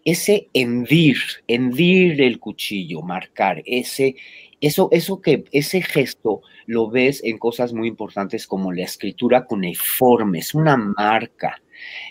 ese 0.05 0.49
hendir, 0.53 1.17
hendir 1.47 2.21
el 2.21 2.39
cuchillo, 2.39 3.01
marcar, 3.01 3.61
ese, 3.65 4.15
eso, 4.61 4.89
eso 4.91 5.21
que, 5.21 5.45
ese 5.51 5.81
gesto 5.81 6.41
lo 6.65 6.89
ves 6.89 7.21
en 7.23 7.37
cosas 7.37 7.73
muy 7.73 7.87
importantes 7.87 8.47
como 8.47 8.71
la 8.71 8.83
escritura 8.83 9.45
cuneiforme, 9.45 10.39
es 10.39 10.53
una 10.53 10.77
marca, 10.77 11.61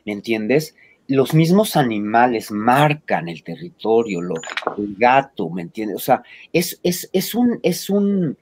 ¿me 0.04 0.12
entiendes? 0.12 0.76
Los 1.08 1.34
mismos 1.34 1.76
animales 1.76 2.50
marcan 2.50 3.28
el 3.28 3.42
territorio, 3.42 4.20
lo, 4.20 4.34
el 4.78 4.94
gato, 4.96 5.50
¿me 5.50 5.62
entiendes? 5.62 5.96
O 5.96 6.00
sea, 6.00 6.22
es, 6.52 6.78
es, 6.82 7.10
es 7.12 7.34
un, 7.34 7.58
es 7.62 7.90
un, 7.90 8.38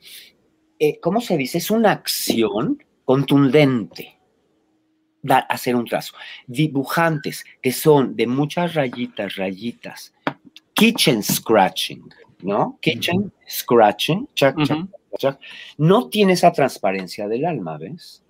eh, 0.78 0.98
¿cómo 1.00 1.20
se 1.20 1.36
dice? 1.36 1.58
Es 1.58 1.70
una 1.70 1.92
acción 1.92 2.82
contundente 3.11 4.20
dar, 5.20 5.44
hacer 5.48 5.74
un 5.74 5.84
trazo. 5.84 6.14
Dibujantes 6.46 7.44
que 7.61 7.72
son 7.72 8.14
de 8.14 8.28
muchas 8.28 8.74
rayitas, 8.74 9.34
rayitas, 9.34 10.14
kitchen 10.74 11.20
scratching, 11.20 12.04
¿no? 12.42 12.78
Kitchen 12.80 13.32
scratching, 13.48 14.28
chac, 14.36 14.54
chac, 14.62 14.86
chac. 15.18 15.40
no 15.76 16.08
tiene 16.08 16.34
esa 16.34 16.52
transparencia 16.52 17.26
del 17.26 17.46
alma, 17.46 17.78
¿ves? 17.78 18.22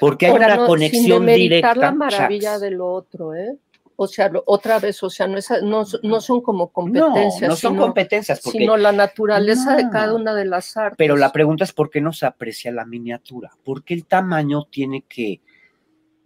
Porque 0.00 0.24
hay 0.24 0.32
Ahora, 0.32 0.46
una 0.46 0.56
no, 0.56 0.66
conexión 0.68 1.26
sin 1.26 1.34
directa. 1.36 1.74
la 1.74 1.92
maravilla 1.92 2.52
chacs. 2.52 2.60
del 2.62 2.80
otro, 2.80 3.34
¿eh? 3.34 3.58
O 3.96 4.06
sea, 4.08 4.30
otra 4.46 4.78
vez, 4.80 5.02
o 5.02 5.10
sea, 5.10 5.26
no, 5.26 5.38
es, 5.38 5.48
no, 5.62 5.84
no 6.02 6.20
son 6.20 6.40
como 6.40 6.64
No, 6.64 6.72
competencias, 6.72 7.48
no 7.48 7.56
son 7.56 7.72
sino, 7.72 7.82
competencias, 7.82 8.40
porque 8.40 8.58
sino 8.58 8.76
la 8.76 8.92
naturaleza 8.92 9.76
de 9.76 9.84
No. 9.84 9.90
cada 9.90 10.14
una 10.14 10.34
de 10.34 10.44
las 10.44 10.76
artes. 10.76 10.96
Pero 10.98 11.16
la 11.16 11.30
pregunta 11.32 11.64
es 11.64 11.72
por 11.72 11.90
qué 11.90 12.00
no 12.00 12.12
se 12.12 12.26
aprecia 12.26 12.72
la 12.72 12.84
miniatura. 12.84 13.50
¿Por 13.62 13.84
qué 13.84 13.94
el 13.94 14.06
tamaño 14.06 14.64
tiene 14.64 15.04
que, 15.08 15.40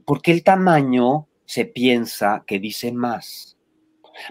por 0.04 0.22
qué 0.22 0.32
el 0.32 0.42
tamaño 0.42 1.26
se 1.44 1.66
piensa 1.66 2.44
que 2.46 2.58
dice 2.58 2.90
más? 2.92 3.56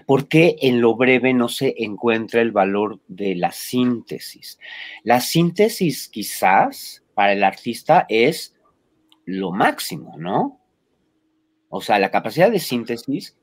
¿Por 0.06 0.28
qué 0.28 0.56
en 0.60 0.80
lo 0.80 0.96
breve 0.96 1.32
no 1.32 1.48
se 1.48 1.74
encuentra 1.78 2.42
el 2.42 2.52
valor 2.52 3.00
de 3.08 3.34
la 3.36 3.52
síntesis? 3.52 4.58
La 5.02 5.20
síntesis 5.20 6.08
quizás 6.08 7.04
para 7.14 7.32
el 7.32 7.42
artista 7.42 8.04
es 8.08 8.54
lo 9.24 9.50
máximo, 9.52 10.16
¿no? 10.18 10.57
O 11.68 11.80
sea, 11.80 11.98
la 11.98 12.10
capacidad 12.10 12.50
de 12.50 12.58
síntesis 12.60 13.36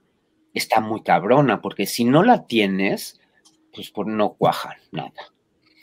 está 0.53 0.79
muy 0.79 1.03
cabrona, 1.03 1.61
porque 1.61 1.85
si 1.85 2.05
no 2.05 2.23
la 2.23 2.45
tienes, 2.45 3.19
pues 3.73 3.91
por 3.91 4.07
no 4.07 4.33
cuaja 4.33 4.75
nada. 4.91 5.11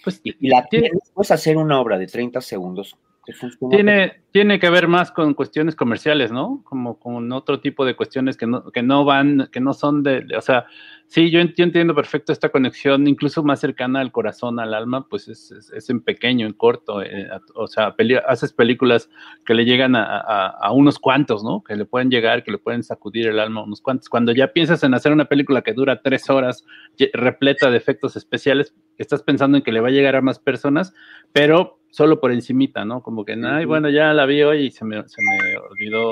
Pues 0.04 0.20
Y 0.24 0.34
y 0.40 0.48
la 0.50 0.64
Tiene- 0.66 0.88
tienes, 0.88 1.10
puedes 1.14 1.30
hacer 1.30 1.56
una 1.56 1.80
obra 1.80 1.98
de 1.98 2.06
30 2.06 2.40
segundos 2.40 2.96
que. 3.24 3.32
Tiene, 3.70 4.22
tiene 4.32 4.58
que 4.58 4.68
ver 4.70 4.88
más 4.88 5.12
con 5.12 5.34
cuestiones 5.34 5.76
comerciales, 5.76 6.32
¿no? 6.32 6.62
Como 6.64 6.98
con 6.98 7.30
otro 7.32 7.60
tipo 7.60 7.84
de 7.84 7.94
cuestiones 7.94 8.36
que 8.36 8.46
no, 8.48 8.70
que 8.72 8.82
no 8.82 9.04
van, 9.04 9.48
que 9.52 9.60
no 9.60 9.72
son 9.74 10.02
de, 10.02 10.22
de- 10.22 10.36
o 10.36 10.40
sea, 10.40 10.66
sí, 11.12 11.30
yo, 11.30 11.40
ent- 11.40 11.54
yo 11.56 11.64
entiendo 11.64 11.94
perfecto 11.94 12.32
esta 12.32 12.48
conexión, 12.48 13.06
incluso 13.06 13.42
más 13.42 13.60
cercana 13.60 14.00
al 14.00 14.10
corazón, 14.12 14.58
al 14.58 14.72
alma, 14.72 15.06
pues 15.08 15.28
es, 15.28 15.50
es- 15.52 15.70
es 15.70 15.90
en 15.90 16.00
pequeño, 16.00 16.46
en 16.46 16.54
corto, 16.54 17.02
eh, 17.02 17.28
a- 17.30 17.40
o 17.54 17.66
sea, 17.66 17.94
peli- 17.94 18.16
haces 18.26 18.52
películas 18.52 19.10
que 19.44 19.54
le 19.54 19.64
llegan 19.64 19.94
a, 19.94 20.04
a- 20.04 20.46
a 20.48 20.72
unos 20.72 20.98
cuantos, 20.98 21.44
¿no? 21.44 21.62
Que 21.62 21.76
le 21.76 21.84
pueden 21.84 22.10
llegar, 22.10 22.42
que 22.44 22.50
le 22.50 22.58
pueden 22.58 22.82
sacudir 22.82 23.26
el 23.28 23.38
alma 23.38 23.60
a 23.60 23.64
unos 23.64 23.80
cuantos. 23.82 24.08
Cuando 24.08 24.32
ya 24.32 24.52
piensas 24.52 24.82
en 24.84 24.94
hacer 24.94 25.12
una 25.12 25.26
película 25.26 25.62
que 25.62 25.74
dura 25.74 26.00
tres 26.02 26.30
horas, 26.30 26.64
repleta 27.12 27.70
de 27.70 27.76
efectos 27.76 28.16
especiales, 28.16 28.74
estás 28.98 29.22
pensando 29.22 29.56
en 29.58 29.62
que 29.62 29.72
le 29.72 29.80
va 29.80 29.88
a 29.88 29.92
llegar 29.92 30.16
a 30.16 30.22
más 30.22 30.38
personas, 30.38 30.94
pero 31.32 31.78
solo 31.90 32.20
por 32.20 32.32
encimita, 32.32 32.84
¿no? 32.86 33.02
Como 33.02 33.24
que, 33.24 33.32
ay, 33.44 33.64
bueno, 33.66 33.90
ya 33.90 34.14
la 34.14 34.24
vi 34.24 34.42
hoy 34.42 34.66
y 34.66 34.70
se 34.70 34.84
me, 34.84 34.96
se 35.06 35.16
me 35.20 35.58
olvidó 35.58 36.10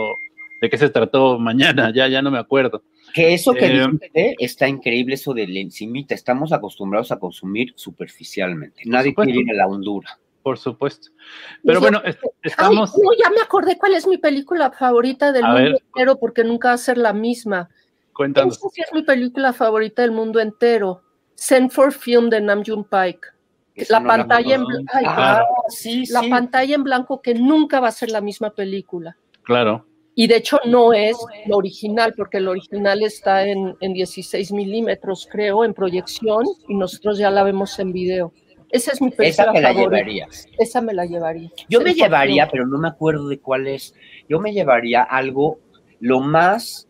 de 0.60 0.68
qué 0.68 0.76
se 0.76 0.90
trató 0.90 1.38
mañana, 1.38 1.90
ya, 1.94 2.06
ya 2.08 2.20
no 2.20 2.30
me 2.30 2.38
acuerdo. 2.38 2.82
Que 3.14 3.34
eso 3.34 3.52
que 3.54 3.66
Eh, 3.66 3.70
dijiste 3.70 4.36
está 4.38 4.68
increíble, 4.68 5.14
eso 5.14 5.34
del 5.34 5.56
encimita. 5.56 6.14
Estamos 6.14 6.52
acostumbrados 6.52 7.10
a 7.12 7.18
consumir 7.18 7.72
superficialmente. 7.76 8.82
Nadie 8.86 9.10
supuesto. 9.10 9.32
quiere 9.32 9.44
ir 9.46 9.50
a 9.52 9.54
la 9.54 9.66
hondura. 9.66 10.18
Por 10.42 10.56
supuesto. 10.58 11.10
Pero 11.64 11.80
bueno, 11.80 12.00
es- 12.04 12.16
Ay, 12.22 12.30
estamos... 12.42 12.92
no, 12.96 13.10
ya 13.22 13.28
me 13.30 13.40
acordé 13.42 13.76
cuál 13.76 13.94
es 13.94 14.06
mi 14.06 14.16
película 14.16 14.70
favorita 14.70 15.32
del 15.32 15.44
A 15.44 15.48
mundo 15.48 15.62
ver. 15.72 15.82
entero, 15.86 16.18
porque 16.18 16.44
nunca 16.44 16.68
va 16.68 16.74
a 16.74 16.78
ser 16.78 16.96
la 16.98 17.12
misma. 17.12 17.68
Cuéntanos. 18.14 18.56
Esa 18.56 18.68
sí 18.72 18.80
es 18.80 18.92
mi 18.92 19.02
película 19.02 19.52
favorita 19.52 20.02
del 20.02 20.12
mundo 20.12 20.40
entero. 20.40 21.02
Send 21.34 21.70
for 21.70 21.92
Film 21.92 22.30
de 22.30 22.40
Nam 22.40 22.62
June 22.66 22.84
Pike. 22.90 23.28
La 23.90 24.00
no 24.00 24.08
pantalla 24.08 24.54
en, 24.56 24.62
conozco. 24.62 24.82
bl- 24.84 24.90
ay, 24.92 25.04
Claro. 25.04 25.44
Ah, 25.44 25.62
sí, 25.68 26.04
la 26.10 26.20
sí. 26.20 26.28
pantalla 26.30 26.74
en 26.74 26.84
blanco 26.84 27.22
que 27.22 27.34
nunca 27.34 27.80
va 27.80 27.88
a 27.88 27.92
ser 27.92 28.10
la 28.10 28.20
misma 28.20 28.50
película. 28.50 29.16
Claro. 29.42 29.86
Y 30.14 30.26
de 30.26 30.36
hecho 30.36 30.58
no 30.66 30.92
es 30.92 31.16
lo 31.46 31.56
original, 31.56 32.14
porque 32.16 32.38
el 32.38 32.48
original 32.48 33.02
está 33.02 33.46
en, 33.46 33.74
en 33.80 33.92
16 33.92 34.52
milímetros, 34.52 35.28
creo, 35.30 35.64
en 35.64 35.72
proyección, 35.72 36.44
y 36.68 36.74
nosotros 36.74 37.18
ya 37.18 37.30
la 37.30 37.42
vemos 37.42 37.78
en 37.78 37.92
video. 37.92 38.32
Esa 38.70 38.92
es 38.92 39.00
mi 39.00 39.10
película 39.10 39.44
Esa 39.44 39.52
te 39.52 39.60
la 39.60 39.68
favorita. 39.68 39.96
llevarías. 39.96 40.46
Esa 40.58 40.80
me 40.80 40.94
la 40.94 41.04
llevaría. 41.04 41.50
Yo 41.68 41.80
me 41.80 41.94
llevaría, 41.94 42.48
pero 42.48 42.66
no 42.66 42.78
me 42.78 42.88
acuerdo 42.88 43.28
de 43.28 43.38
cuál 43.38 43.66
es. 43.66 43.94
Yo 44.28 44.40
me 44.40 44.52
llevaría 44.52 45.02
algo 45.02 45.58
lo 45.98 46.20
más 46.20 46.88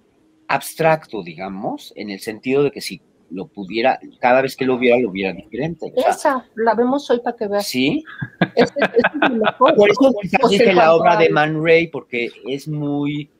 abstracto, 0.48 1.22
digamos, 1.22 1.92
en 1.96 2.10
el 2.10 2.20
sentido 2.20 2.64
de 2.64 2.70
que 2.70 2.80
si 2.80 3.00
lo 3.30 3.46
pudiera, 3.46 3.98
cada 4.20 4.42
vez 4.42 4.56
que 4.56 4.64
lo 4.64 4.78
viera, 4.78 4.98
lo 5.00 5.10
viera 5.10 5.32
diferente. 5.32 5.92
O 5.96 6.00
sea, 6.00 6.10
Esa, 6.10 6.46
la 6.56 6.74
vemos 6.74 7.08
hoy 7.10 7.20
para 7.20 7.36
que 7.36 7.48
veas. 7.48 7.66
sí, 7.66 8.04
es 8.54 8.72
mejor. 9.30 9.74
por 9.76 9.90
eso 9.90 10.12
quizás 10.20 10.40
José 10.42 10.58
dije 10.58 10.72
la 10.74 10.94
obra 10.94 11.16
de. 11.16 11.30
Man 11.30 11.64
Ray, 11.64 11.86
porque 11.88 12.30
es 12.46 12.66
muy, 12.68 13.30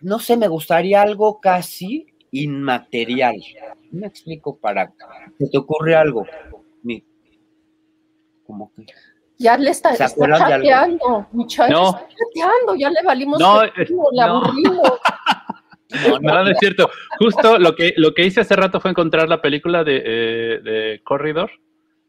no 0.00 0.18
sé, 0.18 0.36
me 0.36 0.48
gustaría 0.48 1.00
algo 1.02 1.40
casi 1.40 2.06
inmaterial. 2.30 3.36
Me 3.90 4.06
explico 4.06 4.56
para, 4.56 4.92
¿se 5.38 5.48
te 5.48 5.58
ocurre 5.58 5.94
algo? 5.94 6.26
Como 8.46 8.72
que... 8.74 8.86
Ya 9.38 9.56
le 9.56 9.70
está, 9.70 9.94
¿Se 9.96 10.04
está 10.04 10.26
chateando. 10.38 11.26
Chava 11.46 11.68
No. 11.70 11.88
está 11.90 12.06
chateando, 12.08 12.74
ya 12.76 12.90
le 12.90 13.02
valimos. 13.04 13.40
No, 13.40 13.62
el 13.62 13.72
no. 13.90 14.22
aburrimos. 14.22 14.90
No, 16.08 16.18
No, 16.20 16.44
no 16.44 16.50
es 16.50 16.58
cierto. 16.58 16.90
Justo 17.18 17.58
lo 17.58 17.74
que, 17.74 17.94
lo 17.96 18.14
que 18.14 18.24
hice 18.26 18.40
hace 18.40 18.56
rato 18.56 18.80
fue 18.80 18.90
encontrar 18.90 19.28
la 19.28 19.40
película 19.42 19.84
de, 19.84 20.02
eh, 20.04 20.60
de 20.62 21.00
Corridor 21.04 21.50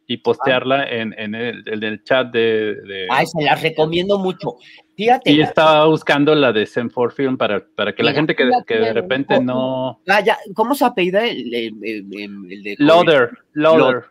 y 0.06 0.18
postearla 0.18 0.84
en, 0.90 1.14
en 1.18 1.34
el, 1.34 1.64
en 1.68 1.82
el 1.84 2.04
chat 2.04 2.32
de... 2.32 2.76
de- 2.76 3.08
Ay, 3.10 3.26
se 3.26 3.42
las 3.44 3.62
recomiendo 3.62 4.20
mucho. 4.20 4.56
Fíjate, 4.98 5.32
y 5.32 5.42
estaba 5.42 5.86
buscando 5.86 6.36
la 6.36 6.52
de 6.52 6.66
Zen 6.68 6.90
for 6.92 7.12
Film 7.14 7.38
para, 7.38 7.66
para 7.76 7.96
que 7.96 8.04
la 8.04 8.12
gente 8.14 8.36
que, 8.36 8.50
que 8.68 8.78
de 8.80 8.94
repente 8.94 9.40
¿no? 9.40 9.98
no... 9.98 10.02
Ah, 10.14 10.20
ya, 10.22 10.38
¿cómo 10.54 10.76
se 10.76 10.86
apellida 10.86 11.26
el, 11.26 11.54
el- 11.54 11.74
el- 11.82 12.08
el- 12.14 12.52
el 12.52 12.64
de 12.64 12.76
Loader, 12.80 13.30
Loader. 13.54 14.04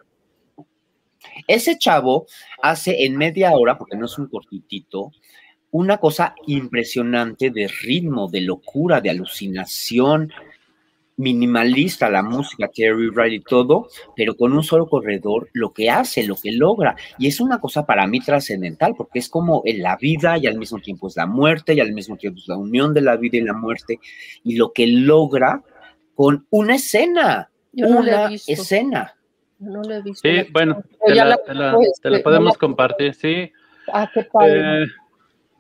Ese 1.47 1.79
chavo 1.79 2.27
hace 2.62 3.05
en 3.05 3.16
media 3.16 3.53
hora, 3.53 3.79
porque 3.79 3.97
no 3.97 4.07
es 4.07 4.18
un 4.18 4.29
cortitito, 4.29 5.12
una 5.73 5.97
cosa 5.99 6.35
impresionante 6.47 7.51
de 7.51 7.66
ritmo, 7.66 8.29
de 8.29 8.43
locura, 8.43 9.01
de 9.01 9.11
alucinación, 9.11 10.31
minimalista 11.16 12.09
la 12.11 12.23
música, 12.23 12.68
Terry 12.68 13.09
Wright 13.09 13.33
y 13.35 13.41
todo, 13.41 13.89
pero 14.16 14.35
con 14.37 14.53
un 14.53 14.62
solo 14.62 14.87
corredor, 14.89 15.49
lo 15.53 15.73
que 15.73 15.91
hace, 15.91 16.27
lo 16.27 16.37
que 16.37 16.53
logra. 16.53 16.97
Y 17.18 17.27
es 17.27 17.41
una 17.41 17.61
cosa 17.61 17.85
para 17.87 18.07
mí 18.07 18.20
trascendental, 18.20 18.95
porque 18.97 19.18
es 19.18 19.29
como 19.29 19.62
en 19.64 19.83
la 19.83 19.97
vida 19.97 20.39
y 20.39 20.47
al 20.47 20.57
mismo 20.59 20.79
tiempo 20.79 21.09
es 21.09 21.16
la 21.16 21.27
muerte 21.27 21.75
y 21.75 21.81
al 21.81 21.93
mismo 21.93 22.16
tiempo 22.16 22.39
es 22.41 22.49
la 22.49 22.57
unión 22.57 22.95
de 22.95 23.03
la 23.03 23.16
vida 23.16 23.37
y 23.39 23.43
la 23.43 23.53
muerte, 23.53 23.99
y 24.43 24.57
lo 24.57 24.73
que 24.73 24.87
logra 24.87 25.62
con 26.14 26.47
una 26.51 26.75
escena, 26.77 27.51
Yo 27.73 27.87
una 27.87 28.27
escena. 28.47 29.14
No 29.59 29.83
la 29.83 29.99
he 29.99 30.03
visto. 30.03 30.29
Sí, 30.29 30.49
bueno, 30.53 30.83
te 31.07 31.14
la, 31.14 31.25
la 31.25 31.37
te 31.39 31.55
la- 31.55 31.70
tengo, 31.73 31.85
te 32.03 32.11
la 32.11 32.23
podemos 32.23 32.59
compartir, 32.59 33.14
sí. 33.14 33.53
Ah, 33.93 34.11
qué 34.12 34.25
padre. 34.25 34.83
Eh, 34.83 34.87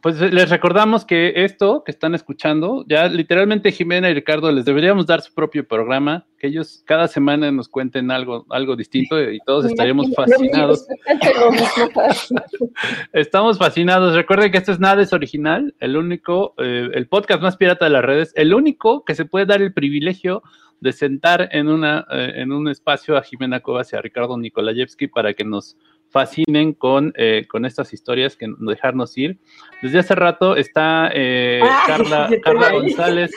pues 0.02 0.20
les 0.20 0.50
recordamos 0.50 1.04
que 1.04 1.44
esto 1.44 1.84
que 1.84 1.92
están 1.92 2.16
escuchando, 2.16 2.84
ya 2.88 3.06
literalmente 3.06 3.70
Jimena 3.70 4.10
y 4.10 4.14
Ricardo 4.14 4.50
les 4.50 4.64
deberíamos 4.64 5.06
dar 5.06 5.20
su 5.20 5.32
propio 5.32 5.66
programa, 5.66 6.26
que 6.38 6.48
ellos 6.48 6.82
cada 6.84 7.06
semana 7.06 7.52
nos 7.52 7.68
cuenten 7.68 8.10
algo, 8.10 8.44
algo 8.50 8.74
distinto 8.74 9.22
y 9.22 9.38
todos 9.46 9.64
estaríamos 9.64 10.12
fascinados. 10.12 10.88
Estamos 13.12 13.58
fascinados. 13.58 14.16
Recuerden 14.16 14.50
que 14.50 14.58
esto 14.58 14.72
es 14.72 14.80
nada 14.80 15.02
es 15.02 15.12
original, 15.12 15.72
el 15.78 15.96
único, 15.96 16.54
eh, 16.58 16.90
el 16.92 17.06
podcast 17.06 17.40
más 17.40 17.56
pirata 17.56 17.84
de 17.84 17.92
las 17.92 18.04
redes, 18.04 18.32
el 18.34 18.54
único 18.54 19.04
que 19.04 19.14
se 19.14 19.24
puede 19.24 19.46
dar 19.46 19.62
el 19.62 19.72
privilegio 19.72 20.42
de 20.80 20.92
sentar 20.92 21.48
en, 21.52 21.68
una, 21.68 22.08
eh, 22.10 22.32
en 22.38 22.50
un 22.50 22.66
espacio 22.66 23.16
a 23.16 23.22
Jimena 23.22 23.60
Cobas 23.60 23.92
y 23.92 23.96
a 23.96 24.00
Ricardo 24.00 24.36
Nikolayevsky 24.36 25.06
para 25.06 25.32
que 25.32 25.44
nos 25.44 25.76
fascinen 26.12 26.74
con, 26.74 27.12
eh, 27.16 27.46
con 27.48 27.64
estas 27.64 27.92
historias, 27.92 28.36
que 28.36 28.46
dejarnos 28.58 29.16
ir. 29.16 29.38
Desde 29.80 29.98
hace 29.98 30.14
rato 30.14 30.56
está 30.56 31.10
eh, 31.12 31.60
Carla, 31.86 32.28
Carla 32.44 32.70
González 32.72 33.32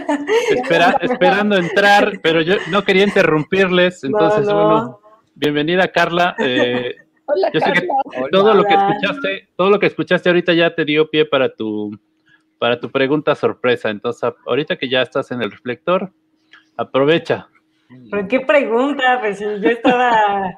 espera, 0.50 0.96
esperando 1.00 1.56
entrar, 1.56 2.20
pero 2.22 2.40
yo 2.40 2.54
no 2.70 2.84
quería 2.84 3.04
interrumpirles, 3.04 4.04
entonces, 4.04 4.44
bueno, 4.46 5.00
bienvenida 5.34 5.88
Carla. 5.88 6.36
Eh, 6.38 6.94
Hola, 7.24 7.50
yo 7.52 7.60
sé 7.60 7.72
que 7.72 7.86
Carla. 7.88 8.28
todo 8.30 8.54
lo 8.54 8.64
que 8.64 8.74
escuchaste, 8.74 9.48
todo 9.56 9.70
lo 9.70 9.78
que 9.80 9.86
escuchaste 9.86 10.28
ahorita 10.28 10.52
ya 10.54 10.74
te 10.74 10.84
dio 10.84 11.10
pie 11.10 11.26
para 11.26 11.52
tu, 11.52 11.90
para 12.58 12.78
tu 12.78 12.88
pregunta 12.88 13.34
sorpresa. 13.34 13.90
Entonces, 13.90 14.32
ahorita 14.46 14.76
que 14.76 14.88
ya 14.88 15.02
estás 15.02 15.32
en 15.32 15.42
el 15.42 15.50
reflector, 15.50 16.12
aprovecha. 16.76 17.48
¿Pero 18.10 18.28
qué 18.28 18.40
pregunta? 18.40 19.18
Pues 19.20 19.40
yo 19.40 19.68
estaba 19.68 20.54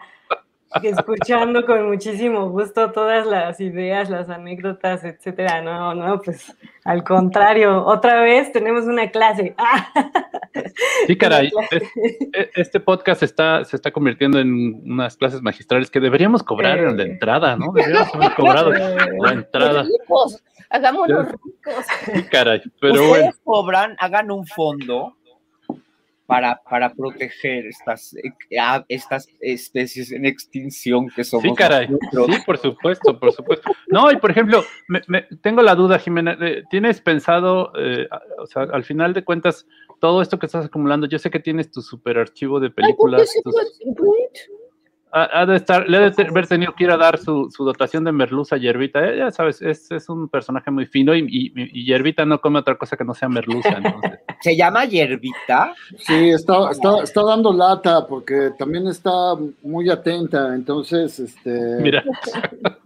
escuchando 0.82 1.64
con 1.64 1.86
muchísimo 1.88 2.48
gusto 2.50 2.90
todas 2.92 3.26
las 3.26 3.60
ideas, 3.60 4.10
las 4.10 4.28
anécdotas, 4.28 5.04
etcétera. 5.04 5.62
No, 5.62 5.94
no, 5.94 6.20
pues 6.20 6.54
al 6.84 7.02
contrario, 7.04 7.84
otra 7.84 8.20
vez 8.22 8.52
tenemos 8.52 8.84
una 8.84 9.10
clase. 9.10 9.54
Sí, 11.08 11.16
caray. 11.18 11.50
es- 11.72 11.82
e- 12.32 12.50
este 12.54 12.78
podcast 12.78 13.22
está, 13.24 13.64
se 13.64 13.74
está 13.76 13.90
convirtiendo 13.90 14.38
en 14.38 14.82
unas 14.84 15.16
clases 15.16 15.42
magistrales 15.42 15.90
que 15.90 15.98
deberíamos 15.98 16.42
cobrar 16.44 16.78
en 16.78 16.96
la 16.96 17.02
Eh. 17.02 17.06
entrada, 17.06 17.56
¿no? 17.56 17.72
Deberíamos 17.72 18.14
haber 18.14 18.34
cobrado 18.36 18.70
la 18.70 19.32
entrada. 19.32 19.82
Ricos, 19.82 20.42
hagámonos 20.70 21.26
ricos. 21.32 21.84
Sí, 22.04 22.22
caray. 22.30 22.62
Pero 22.80 22.94
Ustedes 22.94 23.08
bueno, 23.08 23.30
cobran, 23.42 23.96
hagan 23.98 24.30
un 24.30 24.46
fondo 24.46 25.16
para, 26.26 26.60
para 26.68 26.92
proteger 26.94 27.66
estas, 27.66 28.14
eh, 28.14 28.32
estas 28.88 29.28
especies 29.40 30.10
en 30.12 30.24
extinción 30.24 31.08
que 31.14 31.22
somos. 31.24 31.42
sí, 31.44 31.54
caray. 31.54 31.88
nosotros. 31.88 32.26
Sí, 32.36 32.42
por 32.46 32.58
supuesto, 32.58 33.18
por 33.20 33.32
supuesto. 33.32 33.70
No, 33.88 34.10
y 34.10 34.16
por 34.16 34.30
ejemplo, 34.30 34.64
me- 34.88 35.02
me- 35.06 35.22
tengo 35.42 35.60
la 35.62 35.74
duda, 35.74 35.98
Jimena, 35.98 36.36
eh, 36.40 36.62
¿tienes 36.70 37.00
pensado, 37.00 37.72
eh, 37.78 38.08
o 38.38 38.46
sea, 38.46 38.62
al 38.62 38.84
final 38.84 39.12
de 39.12 39.22
cuentas, 39.24 39.66
todo 40.00 40.22
esto 40.22 40.38
que 40.38 40.46
estás 40.46 40.66
acumulando, 40.66 41.06
yo 41.06 41.18
sé 41.18 41.30
que 41.30 41.40
tienes 41.40 41.70
tu 41.70 41.82
super 41.82 42.18
archivo 42.18 42.58
de 42.60 42.66
Ay, 42.68 42.70
¿por 42.70 42.76
qué 42.76 42.82
películas, 42.82 43.30
tus-. 43.42 43.80
Ha, 45.14 45.40
ha 45.42 45.46
de 45.46 45.56
estar, 45.56 45.88
le 45.88 45.96
ha 45.96 46.10
de 46.10 46.22
haber 46.28 46.46
tenido 46.46 46.74
que 46.74 46.84
ir 46.84 46.90
a 46.90 46.96
dar 46.96 47.18
su, 47.18 47.48
su 47.50 47.64
dotación 47.64 48.02
de 48.04 48.12
merluza 48.12 48.56
a 48.56 48.58
Yerbita. 48.58 49.08
Eh, 49.08 49.18
ya 49.18 49.30
sabes, 49.30 49.62
es, 49.62 49.90
es 49.90 50.08
un 50.08 50.28
personaje 50.28 50.70
muy 50.70 50.86
fino 50.86 51.14
y, 51.14 51.20
y, 51.20 51.52
y 51.54 51.84
Yerbita 51.86 52.24
no 52.24 52.40
come 52.40 52.58
otra 52.58 52.76
cosa 52.76 52.96
que 52.96 53.04
no 53.04 53.14
sea 53.14 53.28
merluza. 53.28 53.68
entonces. 53.70 54.18
Se 54.40 54.56
llama 54.56 54.84
hierbita. 54.84 55.72
Sí, 55.98 56.30
está, 56.30 56.70
está, 56.70 57.02
está 57.02 57.22
dando 57.22 57.52
lata 57.52 58.06
porque 58.06 58.50
también 58.58 58.86
está 58.88 59.10
muy 59.62 59.88
atenta. 59.88 60.54
Entonces, 60.54 61.18
este, 61.18 61.76
Mira, 61.80 62.02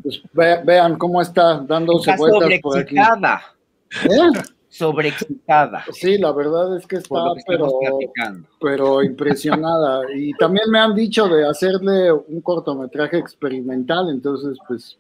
pues, 0.03 0.23
ve- 0.33 0.61
vean 0.65 0.97
cómo 0.99 1.21
está 1.23 1.61
dándose 1.63 2.11
Está 2.13 2.21
vueltas 2.23 2.61
por 2.63 2.79
aquí. 2.79 2.97
¿Eh? 2.97 4.31
Sobreexcitada. 4.79 5.85
Sí, 5.93 6.19
la 6.19 6.31
verdad 6.33 6.77
es 6.77 6.87
que 6.87 6.97
está, 6.97 7.19
que 7.47 7.59
pero 8.61 9.03
impresionada. 9.03 10.03
Y 10.15 10.33
también 10.35 10.71
me 10.71 10.79
han 10.79 10.95
dicho 10.95 11.27
de 11.29 11.49
hacerle 11.49 12.13
un 12.13 12.41
cortometraje 12.41 13.19
experimental, 13.19 14.09
entonces, 14.09 14.57
pues, 14.69 14.97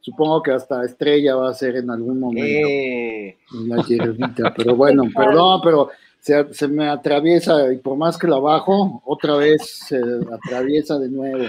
supongo 0.00 0.42
que 0.42 0.52
hasta 0.52 0.84
estrella 0.84 1.36
va 1.36 1.48
a 1.48 1.54
ser 1.54 1.76
en 1.76 1.90
algún 1.90 2.20
momento. 2.20 2.68
Eh, 2.68 3.38
La 3.66 3.82
hierbita, 3.82 4.52
pero 4.54 4.76
bueno, 4.76 5.04
perdón, 5.16 5.60
pero 5.64 5.88
se, 6.20 6.52
se 6.52 6.68
me 6.68 6.88
atraviesa 6.88 7.72
y 7.72 7.78
por 7.78 7.96
más 7.96 8.18
que 8.18 8.26
la 8.26 8.38
bajo, 8.38 9.02
otra 9.06 9.36
vez 9.36 9.84
se 9.86 9.98
atraviesa 10.32 10.98
de 10.98 11.08
nuevo. 11.08 11.44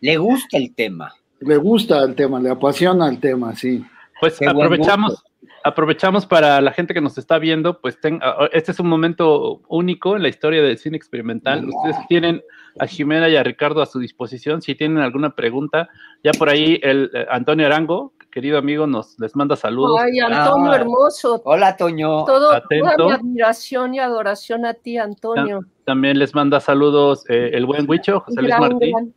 le 0.00 0.16
gusta 0.16 0.56
el 0.56 0.74
tema. 0.74 1.12
Le 1.40 1.56
gusta 1.56 2.02
el 2.02 2.14
tema, 2.14 2.40
le 2.40 2.50
apasiona 2.50 3.08
el 3.08 3.20
tema, 3.20 3.54
sí. 3.54 3.84
Pues 4.20 4.38
Qué 4.38 4.46
aprovechamos, 4.48 5.24
aprovechamos 5.64 6.26
para 6.26 6.60
la 6.60 6.72
gente 6.72 6.94
que 6.94 7.00
nos 7.00 7.18
está 7.18 7.38
viendo, 7.38 7.80
pues 7.80 8.00
ten- 8.00 8.20
a- 8.22 8.48
este 8.52 8.72
es 8.72 8.80
un 8.80 8.88
momento 8.88 9.60
único 9.68 10.16
en 10.16 10.22
la 10.22 10.28
historia 10.28 10.62
del 10.62 10.78
cine 10.78 10.96
experimental. 10.96 11.66
Ustedes 11.68 11.96
tienen 12.08 12.42
a 12.78 12.86
Jimena 12.86 13.28
y 13.28 13.36
a 13.36 13.42
Ricardo 13.42 13.82
a 13.82 13.86
su 13.86 13.98
disposición. 13.98 14.62
Si 14.62 14.74
tienen 14.74 14.98
alguna 14.98 15.34
pregunta, 15.34 15.88
ya 16.22 16.32
por 16.32 16.48
ahí 16.48 16.78
el 16.82 17.10
eh, 17.14 17.26
Antonio 17.30 17.66
Arango, 17.66 18.12
querido 18.30 18.58
amigo, 18.58 18.86
nos 18.86 19.18
les 19.18 19.34
manda 19.34 19.56
saludos. 19.56 19.98
Ay, 20.00 20.20
Antonio 20.20 20.70
Ah. 20.70 20.76
hermoso. 20.76 21.42
Hola, 21.44 21.76
Toño. 21.76 22.24
Todo, 22.26 22.50
toda 22.86 23.06
mi 23.08 23.12
admiración 23.12 23.94
y 23.94 23.98
adoración 23.98 24.64
a 24.66 24.74
ti, 24.74 24.98
Antonio. 24.98 25.60
También 25.84 26.18
les 26.18 26.32
manda 26.34 26.60
saludos 26.60 27.24
eh, 27.28 27.50
el 27.54 27.66
buen 27.66 27.90
Huicho, 27.90 28.20
José 28.20 28.40
Luis 28.40 28.54
Gran, 28.54 28.60
Martín. 28.74 29.14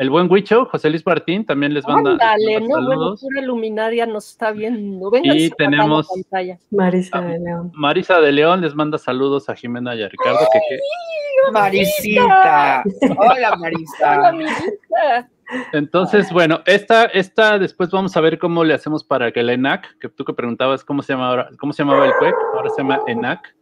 El 0.00 0.08
buen 0.08 0.30
Huicho, 0.32 0.64
José 0.64 0.88
Luis 0.88 1.04
Martín, 1.04 1.44
también 1.44 1.74
les 1.74 1.86
manda, 1.86 2.12
Ándale, 2.12 2.60
no, 2.60 2.66
bueno, 2.68 2.74
saludos. 2.90 3.20
pura 3.20 3.42
luminaria 3.42 4.06
nos 4.06 4.28
está 4.30 4.50
viendo. 4.50 5.10
Venga, 5.10 5.34
Y 5.36 5.50
tenemos- 5.50 6.08
pantalla. 6.08 6.58
Marisa 6.70 7.18
Ah. 7.18 7.20
de 7.20 7.38
León. 7.38 7.70
Marisa 7.74 8.20
de 8.20 8.32
León 8.32 8.62
les 8.62 8.74
manda 8.74 8.96
saludos 8.96 9.50
a 9.50 9.54
Jimena 9.54 9.94
y 9.94 10.02
a 10.02 10.08
Ricardo. 10.08 10.38
que- 10.52 10.58
que- 10.70 11.52
Marisita. 11.52 12.82
Hola, 13.18 13.30
Hola, 13.34 13.56
Marisa. 13.56 14.32
mi 14.32 14.44
hija. 14.44 15.28
entonces, 15.72 16.32
bueno, 16.32 16.60
esta, 16.64 17.04
esta 17.06 17.58
después 17.58 17.90
vamos 17.90 18.16
a 18.16 18.20
ver 18.20 18.38
cómo 18.38 18.64
le 18.64 18.72
hacemos 18.74 19.04
para 19.04 19.32
que 19.32 19.42
la 19.42 19.52
ENAC, 19.52 19.98
que 19.98 20.08
tú 20.08 20.24
que 20.24 20.32
preguntabas 20.32 20.84
cómo 20.84 21.02
se 21.02 21.12
llama 21.12 21.28
ahora, 21.28 21.48
cómo 21.58 21.72
se 21.72 21.82
llamaba 21.82 22.06
el 22.06 22.12
CUEC, 22.14 22.34
ahora 22.56 22.70
se 22.70 22.82
llama 22.82 23.00
ENAC, 23.06 23.54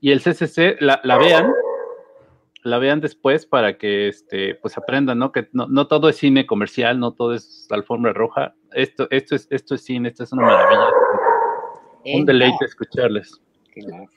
y 0.00 0.10
el 0.10 0.20
CCC 0.20 0.76
la, 0.80 1.00
la 1.04 1.18
vean, 1.18 1.52
la 2.68 2.78
vean 2.78 3.00
después 3.00 3.46
para 3.46 3.76
que 3.78 4.08
este, 4.08 4.54
pues 4.56 4.76
aprendan, 4.78 5.18
¿no? 5.18 5.32
Que 5.32 5.48
no, 5.52 5.66
no 5.66 5.86
todo 5.88 6.08
es 6.08 6.16
cine 6.16 6.46
comercial, 6.46 7.00
no 7.00 7.12
todo 7.12 7.34
es 7.34 7.66
alfombra 7.70 8.12
roja. 8.12 8.54
Esto, 8.72 9.08
esto 9.10 9.34
es, 9.34 9.48
esto 9.50 9.74
es 9.74 9.84
cine, 9.84 10.08
esto 10.08 10.24
es 10.24 10.32
una 10.32 10.46
maravilla. 10.46 10.90
Un 12.14 12.24
deleite 12.24 12.64
escucharles. 12.64 13.40
¿Qué 13.72 13.82
nac? 13.82 14.12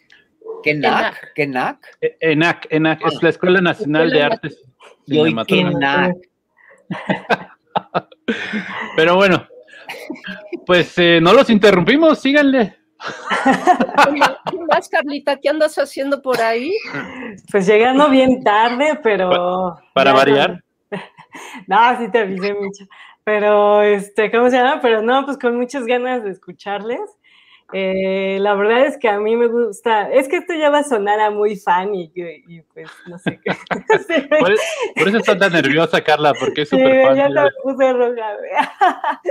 E- 2.02 2.18
ENAC, 2.20 2.68
ENAC, 2.70 3.06
es 3.06 3.24
la 3.24 3.30
Escuela 3.30 3.62
Nacional 3.62 4.10
de 4.12 4.24
Artes 4.24 4.62
Y 5.08 5.18
hoy 5.18 5.36
qué 5.48 5.56
Cinematográficas. 5.56 6.28
Pero 8.96 9.16
bueno, 9.16 9.48
pues 10.66 10.98
eh, 10.98 11.20
no 11.22 11.34
los 11.34 11.50
interrumpimos, 11.50 12.20
síganle. 12.20 12.81
¿Qué 14.52 14.58
más, 14.70 14.90
Carlita? 14.90 15.38
¿Qué 15.38 15.50
andas 15.50 15.78
haciendo 15.78 16.22
por 16.22 16.42
ahí? 16.42 16.72
Pues 17.52 17.68
llegando 17.68 18.10
bien 18.10 18.44
tarde, 18.44 19.00
pero. 19.02 19.78
Para 19.94 20.12
ya 20.12 20.18
variar. 20.18 20.64
No, 21.66 21.98
sí 21.98 22.12
te 22.12 22.20
avisé 22.20 22.54
mucho. 22.54 22.84
Pero, 23.24 23.82
este, 23.84 24.30
¿cómo 24.30 24.50
se 24.50 24.58
llama? 24.58 24.82
Pero 24.82 25.02
no, 25.02 25.24
pues 25.24 25.38
con 25.38 25.56
muchas 25.56 25.86
ganas 25.86 26.26
de 26.26 26.32
escucharles. 26.32 27.00
Eh, 27.74 28.38
la 28.42 28.54
verdad 28.56 28.86
es 28.86 28.98
que 28.98 29.08
a 29.08 29.20
mí 29.20 29.36
me 29.36 29.48
gusta, 29.48 30.12
es 30.12 30.28
que 30.28 30.38
esto 30.38 30.54
ya 30.54 30.70
va 30.70 30.80
a 30.80 30.84
sonar 30.84 31.20
a 31.20 31.30
muy 31.30 31.56
fan 31.56 31.96
y, 31.96 32.12
y, 32.16 32.62
pues 32.74 32.90
no 33.08 33.18
sé 33.20 33.40
qué. 33.44 33.52
Sí, 34.08 34.22
Por, 34.28 34.54
por 34.96 35.08
eso 35.08 35.18
está 35.18 35.38
tan 35.38 35.54
nerviosa, 35.54 36.02
Carla, 36.02 36.34
porque 36.40 36.64
es 36.64 36.70
Sí, 36.70 36.78
súper 36.78 37.06
fan. 37.08 37.16
ya 37.16 37.28
te 37.28 37.50
puse 37.64 37.94
roja. 37.94 38.38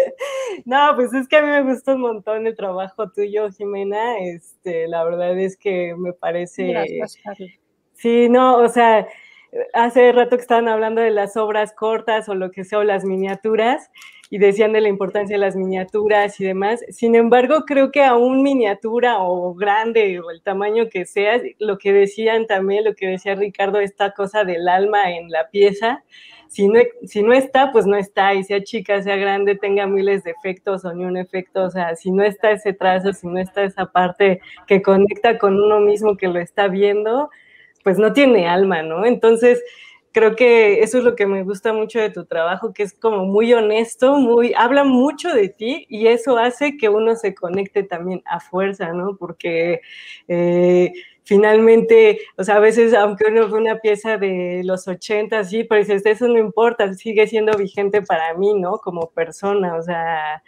No, 0.65 0.93
pues 0.97 1.13
es 1.15 1.29
que 1.29 1.37
a 1.37 1.43
mí 1.43 1.49
me 1.49 1.63
gusta 1.63 1.95
un 1.95 2.01
montón 2.01 2.47
el 2.47 2.57
trabajo 2.57 3.11
tuyo, 3.11 3.51
Jimena. 3.51 4.19
Este, 4.21 4.89
la 4.89 5.05
verdad 5.05 5.39
es 5.39 5.57
que 5.57 5.95
me 5.97 6.13
parece. 6.13 6.69
Gracias, 6.69 7.19
Carla. 7.23 7.47
Sí, 7.95 8.29
no, 8.31 8.57
o 8.59 8.69
sea, 8.69 9.07
hace 9.75 10.13
rato 10.13 10.37
que 10.37 10.43
estaban 10.43 10.69
hablando 10.69 11.01
de 11.03 11.11
las 11.11 11.37
obras 11.37 11.73
cortas 11.73 12.29
o 12.29 12.35
lo 12.35 12.51
que 12.51 12.65
sea, 12.65 12.79
o 12.79 12.85
las 12.85 13.05
miniaturas, 13.05 13.91
y 14.31 14.39
decían 14.39 14.73
de 14.73 14.81
la 14.81 14.89
importancia 14.89 15.35
de 15.35 15.41
las 15.41 15.57
miniaturas 15.57 16.39
y 16.41 16.45
demás. 16.45 16.81
Sin 16.89 17.17
embargo, 17.17 17.65
creo 17.67 17.91
que 17.91 18.05
aún 18.05 18.43
miniatura 18.43 19.19
o 19.19 19.53
grande 19.55 20.21
o 20.21 20.31
el 20.31 20.41
tamaño 20.41 20.89
que 20.89 21.05
sea, 21.05 21.41
lo 21.59 21.79
que 21.79 21.93
decían 21.93 22.47
también, 22.47 22.85
lo 22.85 22.95
que 22.95 23.09
decía 23.09 23.35
Ricardo, 23.35 23.81
esta 23.81 24.13
cosa 24.13 24.45
del 24.45 24.69
alma 24.69 25.11
en 25.11 25.31
la 25.31 25.51
pieza, 25.51 26.05
si 26.47 26.69
no, 26.69 26.81
si 27.05 27.23
no 27.23 27.33
está, 27.33 27.71
pues 27.73 27.87
no 27.87 27.97
está, 27.97 28.35
y 28.35 28.45
sea 28.45 28.63
chica, 28.63 29.03
sea 29.03 29.17
grande, 29.17 29.57
tenga 29.57 29.87
miles 29.87 30.25
de 30.25 30.33
efectos 30.33 30.85
o 30.85 30.93
ni 30.93 31.05
un 31.05 31.17
efecto, 31.17 31.65
o 31.65 31.71
sea, 31.71 31.95
si 31.95 32.11
no 32.11 32.25
está 32.25 32.53
ese 32.53 32.73
trazo, 32.73 33.13
si 33.13 33.27
no 33.27 33.39
está 33.39 33.63
esa 33.63 33.87
parte 33.87 34.41
que 34.67 34.83
conecta 34.83 35.39
con 35.39 35.61
uno 35.61 35.81
mismo 35.81 36.17
que 36.17 36.29
lo 36.29 36.41
está 36.41 36.69
viendo, 36.69 37.31
pues 37.85 37.99
no 37.99 38.13
tiene 38.13 38.49
alma, 38.49 38.83
¿no? 38.83 39.07
Entonces, 39.07 39.63
creo 40.13 40.35
que 40.37 40.83
eso 40.83 40.99
es 40.99 41.05
lo 41.05 41.15
que 41.15 41.27
me 41.27 41.43
gusta 41.45 41.73
mucho 41.73 42.01
de 42.01 42.11
tu 42.11 42.25
trabajo, 42.25 42.73
que 42.73 42.83
es 42.83 42.93
como 42.95 43.25
muy 43.25 43.53
honesto, 43.53 44.17
muy, 44.17 44.55
habla 44.57 44.85
mucho 44.85 45.33
de 45.33 45.49
ti 45.49 45.87
y 45.89 46.09
eso 46.09 46.37
hace 46.39 46.77
que 46.77 46.89
uno 46.89 47.15
se 47.17 47.35
conecte 47.35 47.83
también 47.85 48.23
a 48.27 48.41
fuerza, 48.41 48.93
¿no? 48.93 49.17
Porque 49.17 49.81
eh, 50.29 50.93
finalmente, 51.23 52.21
o 52.37 52.45
sea, 52.45 52.57
a 52.57 52.61
veces, 52.61 52.95
aunque 52.95 53.27
uno 53.29 53.49
fue 53.49 53.61
una 53.61 53.79
pieza 53.79 54.19
de 54.19 54.63
los 54.65 54.89
80, 54.89 55.45
sí, 55.45 55.65
pero 55.65 55.81
dices, 55.81 56.05
eso 56.05 56.27
no 56.27 56.39
importa, 56.39 56.93
sigue 56.95 57.27
siendo 57.27 57.57
vigente 57.57 58.03
para 58.03 58.35
mí, 58.35 58.55
¿no? 58.55 58.79
Como 58.79 59.11
persona, 59.11 59.77
o 59.77 59.83
sea, 59.83 60.43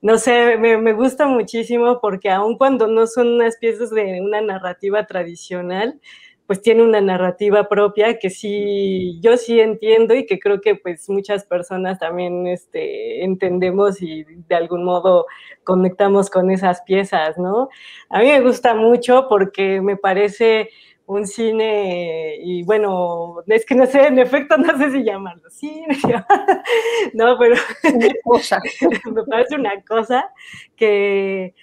no 0.00 0.18
sé, 0.18 0.56
me, 0.58 0.76
me, 0.78 0.92
gusta 0.92 1.26
muchísimo 1.26 2.00
porque 2.00 2.30
aun 2.30 2.58
cuando 2.58 2.86
no 2.86 3.06
son 3.06 3.28
unas 3.34 3.56
piezas 3.58 3.90
de 3.90 4.20
una 4.20 4.40
narrativa 4.40 5.06
tradicional, 5.06 6.00
pues 6.46 6.60
tiene 6.60 6.82
una 6.82 7.00
narrativa 7.00 7.68
propia 7.68 8.18
que 8.18 8.28
sí, 8.30 9.18
yo 9.22 9.36
sí 9.36 9.60
entiendo 9.60 10.14
y 10.14 10.26
que 10.26 10.38
creo 10.38 10.60
que 10.60 10.74
pues 10.74 11.08
muchas 11.08 11.44
personas 11.44 11.98
también 11.98 12.46
este, 12.46 13.24
entendemos 13.24 14.02
y 14.02 14.24
de 14.24 14.54
algún 14.54 14.84
modo 14.84 15.26
conectamos 15.64 16.28
con 16.28 16.50
esas 16.50 16.82
piezas, 16.82 17.38
¿no? 17.38 17.68
A 18.10 18.20
mí 18.20 18.26
me 18.26 18.40
gusta 18.40 18.74
mucho 18.74 19.26
porque 19.28 19.80
me 19.80 19.96
parece 19.96 20.68
un 21.06 21.26
cine 21.26 22.36
y 22.40 22.62
bueno, 22.64 23.36
es 23.46 23.64
que 23.66 23.74
no 23.74 23.86
sé, 23.86 24.06
en 24.06 24.18
efecto 24.18 24.56
no 24.58 24.76
sé 24.78 24.90
si 24.90 25.04
llamarlo 25.04 25.48
cine, 25.50 25.96
no, 27.14 27.38
pero 27.38 27.56
me 29.14 29.22
parece 29.24 29.54
una 29.56 29.82
cosa 29.82 30.30
que 30.76 31.54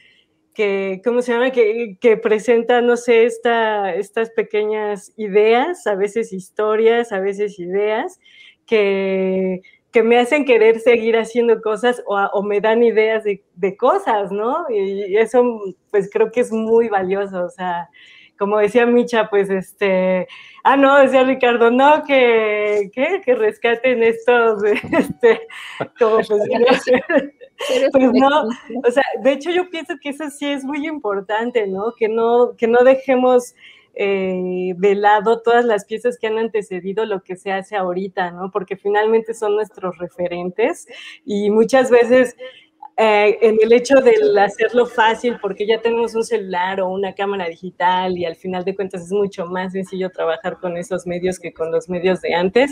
que, 0.62 1.02
¿cómo 1.04 1.24
se 1.24 1.34
llama? 1.34 1.50
Que, 1.50 1.98
que 2.00 2.18
presenta, 2.18 2.82
no 2.82 2.96
sé, 2.96 3.26
esta, 3.26 3.96
estas 3.96 4.30
pequeñas 4.30 5.12
ideas, 5.18 5.88
a 5.88 5.96
veces 5.96 6.32
historias, 6.32 7.12
a 7.12 7.20
veces 7.20 7.58
ideas, 7.58 8.20
que, 8.68 9.62
que 9.92 10.04
me 10.04 10.20
hacen 10.20 10.46
querer 10.46 10.80
seguir 10.80 11.18
haciendo 11.18 11.64
cosas 11.64 12.04
o, 12.06 12.16
o 12.16 12.44
me 12.44 12.62
dan 12.62 12.84
ideas 12.84 13.24
de, 13.24 13.44
de, 13.56 13.76
cosas, 13.76 14.32
¿no? 14.32 14.70
Y 14.70 15.18
eso, 15.18 15.44
pues 15.90 16.12
creo 16.14 16.32
que 16.32 16.42
es 16.42 16.52
muy 16.52 16.90
valioso, 16.90 17.44
o 17.44 17.50
sea, 17.50 17.90
como 18.38 18.60
decía 18.60 18.86
Micha, 18.86 19.32
pues 19.32 19.50
este, 19.50 20.28
ah, 20.64 20.78
no, 20.78 21.00
decía 21.00 21.24
Ricardo, 21.24 21.72
no, 21.72 22.04
que, 22.04 22.92
que, 22.94 23.22
que 23.26 23.34
rescaten 23.34 24.04
estos, 24.04 24.64
este, 24.92 25.42
como 25.98 26.18
pues, 26.18 26.30
pues 27.92 28.12
no, 28.14 28.44
o 28.84 28.92
sea, 28.92 29.04
de 29.24 29.32
hecho 29.32 29.52
yo 29.52 29.70
pienso 29.70 29.96
que 30.02 30.10
eso 30.10 30.30
sí 30.30 30.48
es 30.48 30.64
muy 30.64 30.88
importante, 30.88 31.68
¿no? 31.68 31.94
Que 31.96 32.08
no, 32.08 32.56
que 32.58 32.68
no 32.68 32.84
dejemos 32.84 33.56
eh, 33.94 34.74
de 34.78 34.96
lado 34.96 35.42
todas 35.42 35.66
las 35.66 35.86
piezas 35.86 36.18
que 36.18 36.28
han 36.28 36.38
antecedido 36.38 37.06
lo 37.06 37.24
que 37.24 37.36
se 37.36 37.52
hace 37.52 37.76
ahorita, 37.76 38.32
¿no? 38.32 38.52
Porque 38.52 38.78
finalmente 38.78 39.34
son 39.34 39.56
nuestros 39.56 39.98
referentes 39.98 40.88
y 41.26 41.50
muchas 41.50 41.92
veces 41.92 42.36
eh, 43.04 43.40
en 43.42 43.58
el 43.64 43.74
hecho 43.74 43.96
de 43.96 44.14
hacerlo 44.40 44.86
fácil, 44.86 45.40
porque 45.42 45.66
ya 45.66 45.82
tenemos 45.82 46.14
un 46.14 46.24
celular 46.24 46.82
o 46.82 46.90
una 46.90 47.16
cámara 47.16 47.48
digital 47.48 48.16
y 48.16 48.26
al 48.26 48.36
final 48.36 48.64
de 48.64 48.76
cuentas 48.76 49.02
es 49.02 49.12
mucho 49.12 49.48
más 49.48 49.72
sencillo 49.72 50.12
trabajar 50.12 50.60
con 50.60 50.78
esos 50.78 51.08
medios 51.08 51.40
que 51.40 51.52
con 51.52 51.72
los 51.72 51.90
medios 51.90 52.22
de 52.22 52.36
antes, 52.36 52.70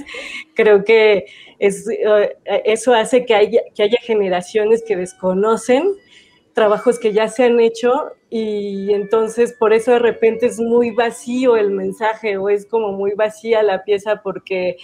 creo 0.54 0.84
que 0.84 1.26
eh, 1.58 2.38
eso 2.64 2.94
hace 2.94 3.26
que 3.26 3.34
haya, 3.34 3.62
que 3.74 3.82
haya 3.82 3.98
generaciones 4.04 4.84
que 4.88 4.96
desconocen 4.96 5.96
trabajos 6.54 7.00
que 7.00 7.12
ya 7.12 7.28
se 7.28 7.46
han 7.46 7.60
hecho 7.60 8.12
y 8.30 8.94
entonces 8.94 9.56
por 9.58 9.74
eso 9.74 9.94
de 9.94 10.00
repente 10.00 10.46
es 10.46 10.60
muy 10.60 10.92
vacío 10.92 11.58
el 11.58 11.72
mensaje 11.72 12.38
o 12.38 12.50
es 12.50 12.68
como 12.68 12.92
muy 12.92 13.14
vacía 13.16 13.64
la 13.64 13.84
pieza 13.84 14.22
porque 14.22 14.78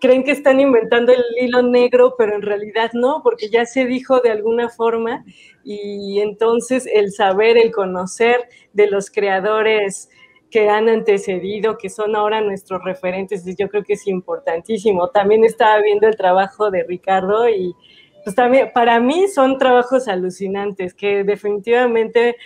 creen 0.00 0.24
que 0.24 0.32
están 0.32 0.60
inventando 0.60 1.12
el 1.12 1.22
hilo 1.40 1.62
negro, 1.62 2.14
pero 2.16 2.34
en 2.34 2.42
realidad 2.42 2.90
no, 2.94 3.20
porque 3.22 3.48
ya 3.50 3.66
se 3.66 3.84
dijo 3.84 4.20
de 4.20 4.30
alguna 4.30 4.68
forma 4.68 5.24
y 5.62 6.20
entonces 6.20 6.88
el 6.92 7.12
saber, 7.12 7.58
el 7.58 7.70
conocer 7.70 8.48
de 8.72 8.86
los 8.88 9.10
creadores 9.10 10.08
que 10.50 10.68
han 10.68 10.88
antecedido, 10.88 11.78
que 11.78 11.90
son 11.90 12.16
ahora 12.16 12.40
nuestros 12.40 12.82
referentes, 12.82 13.44
yo 13.56 13.68
creo 13.68 13.84
que 13.84 13.92
es 13.92 14.06
importantísimo. 14.06 15.08
También 15.08 15.44
estaba 15.44 15.80
viendo 15.80 16.08
el 16.08 16.16
trabajo 16.16 16.70
de 16.70 16.82
Ricardo 16.82 17.48
y 17.48 17.74
pues 18.24 18.34
también 18.34 18.70
para 18.74 19.00
mí 19.00 19.28
son 19.28 19.58
trabajos 19.58 20.08
alucinantes 20.08 20.92
que 20.92 21.24
definitivamente 21.24 22.36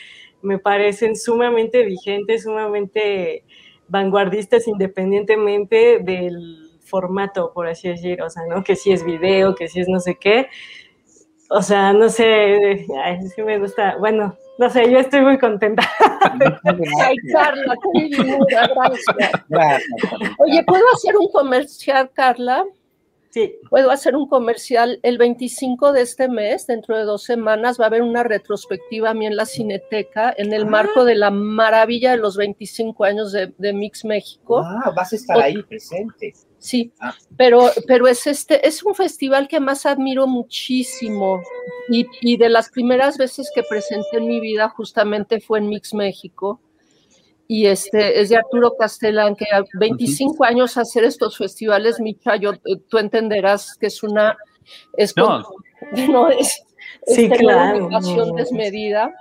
me 0.43 0.59
parecen 0.59 1.17
sumamente 1.17 1.85
vigentes, 1.85 2.43
sumamente 2.43 3.45
vanguardistas 3.89 4.69
independientemente 4.69 5.99
del 6.01 6.64
formato, 6.85 7.53
por 7.53 7.67
así 7.67 7.89
decir, 7.89 8.23
o 8.23 8.31
sea, 8.31 8.45
¿no? 8.47 8.63
Que 8.63 8.77
si 8.77 8.93
es 8.93 9.05
video, 9.05 9.55
que 9.55 9.69
si 9.69 9.81
es 9.81 9.89
no 9.89 10.01
sé 10.01 10.17
qué. 10.17 10.49
O 11.51 11.63
sea, 11.63 11.93
no 11.93 12.09
sé, 12.09 12.87
ay, 13.05 13.21
sí 13.29 13.43
me 13.43 13.59
gusta, 13.59 13.97
bueno, 13.99 14.37
no 14.59 14.71
sé, 14.71 14.91
yo 14.91 14.99
estoy 14.99 15.21
muy 15.23 15.39
contenta. 15.39 15.83
Ay, 17.03 17.17
Carla, 17.33 17.75
qué 17.93 18.09
gracias. 18.49 19.05
Oye, 20.39 20.63
¿puedo 20.65 20.85
hacer 20.95 21.17
un 21.17 21.29
comercial, 21.29 22.11
Carla? 22.13 22.65
Sí. 23.31 23.57
Puedo 23.69 23.91
hacer 23.91 24.15
un 24.15 24.29
comercial. 24.29 25.01
El 25.03 25.19
25 25.19 25.93
de 25.93 26.03
este 26.03 26.29
mes, 26.29 26.69
dentro 26.69 26.97
de 26.97 27.03
dos 27.03 27.25
semanas, 27.25 27.81
va 27.81 27.85
a 27.85 27.87
haber 27.89 28.03
una 28.03 28.23
retrospectiva 28.23 29.11
a 29.11 29.15
mí 29.15 29.27
en 29.27 29.35
la 29.35 29.45
Cineteca, 29.45 30.33
en 30.37 30.53
el 30.53 30.67
marco 30.67 31.05
de 31.05 31.17
la 31.17 31.33
maravilla 31.33 32.13
de 32.13 32.19
los 32.19 32.37
25 32.37 33.05
años 33.05 33.33
de, 33.33 33.53
de 33.59 33.73
Mix 33.73 34.05
México. 34.05 34.61
Ah, 34.61 34.93
vas 34.95 35.13
a 35.13 35.17
estar 35.17 35.37
ahí 35.41 35.61
presente. 35.65 36.33
Sí, 36.65 36.95
ah. 36.99 37.15
pero, 37.37 37.71
pero 37.87 38.09
es, 38.09 38.27
este, 38.27 38.67
es 38.67 38.83
un 38.83 38.95
festival 38.95 39.49
que 39.49 39.61
más 39.61 39.85
admiro 39.85 40.27
muchísimo 40.27 41.43
y, 41.91 42.07
y, 42.23 42.39
de 42.39 42.49
las 42.49 42.71
primeras 42.71 43.19
veces 43.19 43.51
que 43.55 43.63
presenté 43.63 44.17
en 44.17 44.27
mi 44.27 44.41
vida 44.41 44.71
justamente 44.71 45.43
fue 45.43 45.59
en 45.59 45.69
Mix 45.69 45.93
México 45.93 46.63
y 47.47 47.67
este 47.67 48.19
es 48.19 48.31
de 48.31 48.39
Arturo 48.39 48.77
Castellán, 48.79 49.37
que 49.37 49.45
a 49.53 49.63
25 49.75 50.43
años 50.43 50.79
hacer 50.79 51.05
estos 51.05 51.37
festivales, 51.37 52.01
Micha, 52.01 52.37
yo, 52.37 52.53
tú 52.89 52.97
entenderás 52.97 53.77
que 53.77 53.89
es 53.89 54.03
una... 54.03 54.35
Es 54.97 55.15
no. 55.19 55.45
no 56.09 56.31
es, 56.31 56.65
sí, 57.07 57.29
es 57.31 57.39
claro. 57.41 57.89
una 57.89 58.01
desmedida. 58.39 59.13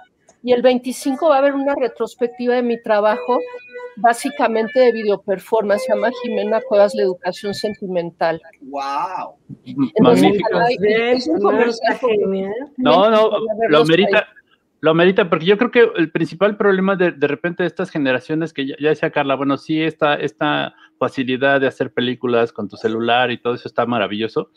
Y 0.42 0.54
el 0.54 0.62
25 0.62 1.28
va 1.28 1.36
a 1.36 1.40
haber 1.40 1.56
una 1.56 1.76
retrospectiva 1.76 2.56
de 2.56 2.64
mi 2.64 2.82
trabajo 2.82 3.38
básicamente 3.98 4.80
de 4.80 4.92
video 4.92 5.22
performance, 5.22 5.84
se 5.84 5.94
llama 5.94 6.10
Jimena 6.22 6.62
Cuevas 6.62 6.94
la 6.96 7.04
educación 7.04 7.54
sentimental. 7.54 8.42
¡Wow! 8.62 9.36
Es 9.64 11.28
un 11.28 11.40
no, 12.78 13.10
no, 13.10 13.32
lo 13.70 13.86
merita, 13.86 14.28
lo 14.82 14.94
merita, 14.94 15.30
porque 15.30 15.46
yo 15.46 15.58
creo 15.58 15.72
que 15.72 15.90
el 15.96 16.12
principal 16.12 16.58
problema 16.58 16.96
de, 16.96 17.12
de 17.12 17.28
repente 17.28 17.64
de 17.64 17.68
estas 17.68 17.90
generaciones, 17.90 18.52
que 18.52 18.68
ya, 18.68 18.76
ya, 18.80 18.90
decía 18.90 19.12
Carla, 19.12 19.36
bueno, 19.36 19.58
sí, 19.58 19.82
esta, 19.82 20.16
esta 20.16 20.76
facilidad 21.00 21.62
de 21.62 21.68
hacer 21.68 21.94
películas 21.94 22.52
con 22.52 22.68
tu 22.68 22.76
celular 22.76 23.32
y 23.32 23.38
todo 23.38 23.54
eso 23.54 23.68
está 23.68 23.86
maravilloso, 23.86 24.50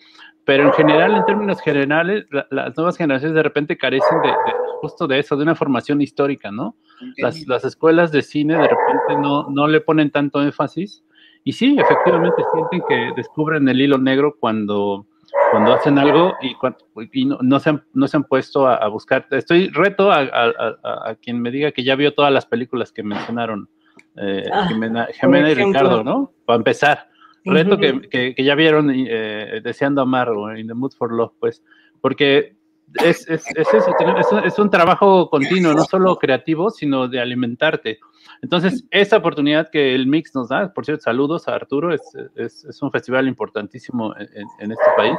pero 0.45 0.64
en 0.64 0.72
general, 0.72 1.14
en 1.14 1.24
términos 1.24 1.61
generales, 1.61 2.24
la, 2.30 2.47
las 2.51 2.76
nuevas 2.76 2.97
generaciones 2.97 3.34
de 3.34 3.43
repente 3.43 3.76
carecen 3.76 4.20
de, 4.22 4.28
de, 4.28 4.53
justo 4.80 5.07
de 5.07 5.18
eso, 5.18 5.37
de 5.37 5.43
una 5.43 5.55
formación 5.55 6.01
histórica, 6.01 6.51
¿no? 6.51 6.76
Las, 7.18 7.47
las, 7.47 7.64
escuelas 7.64 8.11
de 8.12 8.22
cine 8.22 8.55
de 8.55 8.68
repente 8.68 9.20
no, 9.20 9.49
no 9.51 9.66
le 9.66 9.80
ponen 9.80 10.11
tanto 10.11 10.42
énfasis 10.42 11.05
y 11.44 11.53
sí, 11.53 11.76
efectivamente 11.78 12.42
sienten 12.53 12.82
que 12.88 13.12
descubren 13.14 13.68
el 13.68 13.80
hilo 13.80 13.99
negro 13.99 14.36
cuando, 14.40 15.07
cuando 15.53 15.74
hacen 15.74 15.97
algo 15.97 16.34
y, 16.42 16.55
cuando, 16.55 16.78
y 17.12 17.24
no, 17.24 17.38
no, 17.40 17.61
se 17.61 17.70
han, 17.70 17.84
no 17.94 18.09
se 18.09 18.16
han 18.16 18.24
puesto 18.24 18.66
a, 18.66 18.74
a 18.74 18.88
buscar. 18.88 19.28
Estoy 19.30 19.68
reto 19.68 20.11
a, 20.11 20.22
a, 20.22 21.11
a, 21.11 21.14
quien 21.14 21.40
me 21.40 21.53
diga 21.53 21.70
que 21.70 21.84
ya 21.84 21.94
vio 21.94 22.14
todas 22.14 22.32
las 22.32 22.47
películas 22.47 22.90
que 22.90 23.05
mencionaron 23.05 23.68
eh, 24.16 24.42
ah, 24.53 24.66
Jimena, 24.66 25.07
Jimena 25.12 25.51
y 25.51 25.55
Ricardo, 25.55 26.03
¿no? 26.03 26.32
Para 26.44 26.57
empezar. 26.57 27.11
Reto 27.44 27.76
uh 27.76 27.78
-huh. 27.78 28.01
que, 28.01 28.09
que, 28.09 28.34
que, 28.34 28.44
ya 28.44 28.57
vieron 28.57 28.90
eh, 28.92 29.61
Deseando 29.62 30.03
Amar 30.03 30.30
o 30.30 30.57
In 30.57 30.66
the 30.66 30.74
Mood 30.74 30.94
for 30.99 31.12
Love, 31.12 31.32
pues, 31.38 31.62
porque 32.01 32.55
es, 32.95 33.28
es, 33.28 33.45
es 33.57 33.74
eso, 33.74 33.95
es, 34.18 34.45
es, 34.47 34.59
un 34.59 34.70
trabajo 34.70 35.28
continuo, 35.28 35.74
no 35.74 35.84
solo 35.84 36.16
creativo, 36.16 36.70
sino 36.70 37.09
de 37.09 37.20
alimentarte. 37.20 37.99
Entonces, 38.43 38.84
esta 38.91 39.16
oportunidad 39.16 39.70
que 39.70 39.95
el 39.95 40.07
Mix 40.07 40.34
nos 40.34 40.49
da, 40.49 40.72
por 40.72 40.84
cierto, 40.84 41.03
saludos 41.03 41.49
a 41.49 41.55
Arturo, 41.55 41.93
es, 41.93 42.03
es 42.37 42.82
un 42.82 42.91
festival 42.91 43.28
importantísimo 43.28 44.14
en, 44.16 44.47
en 44.61 44.72
este 44.72 44.84
país, 44.97 45.18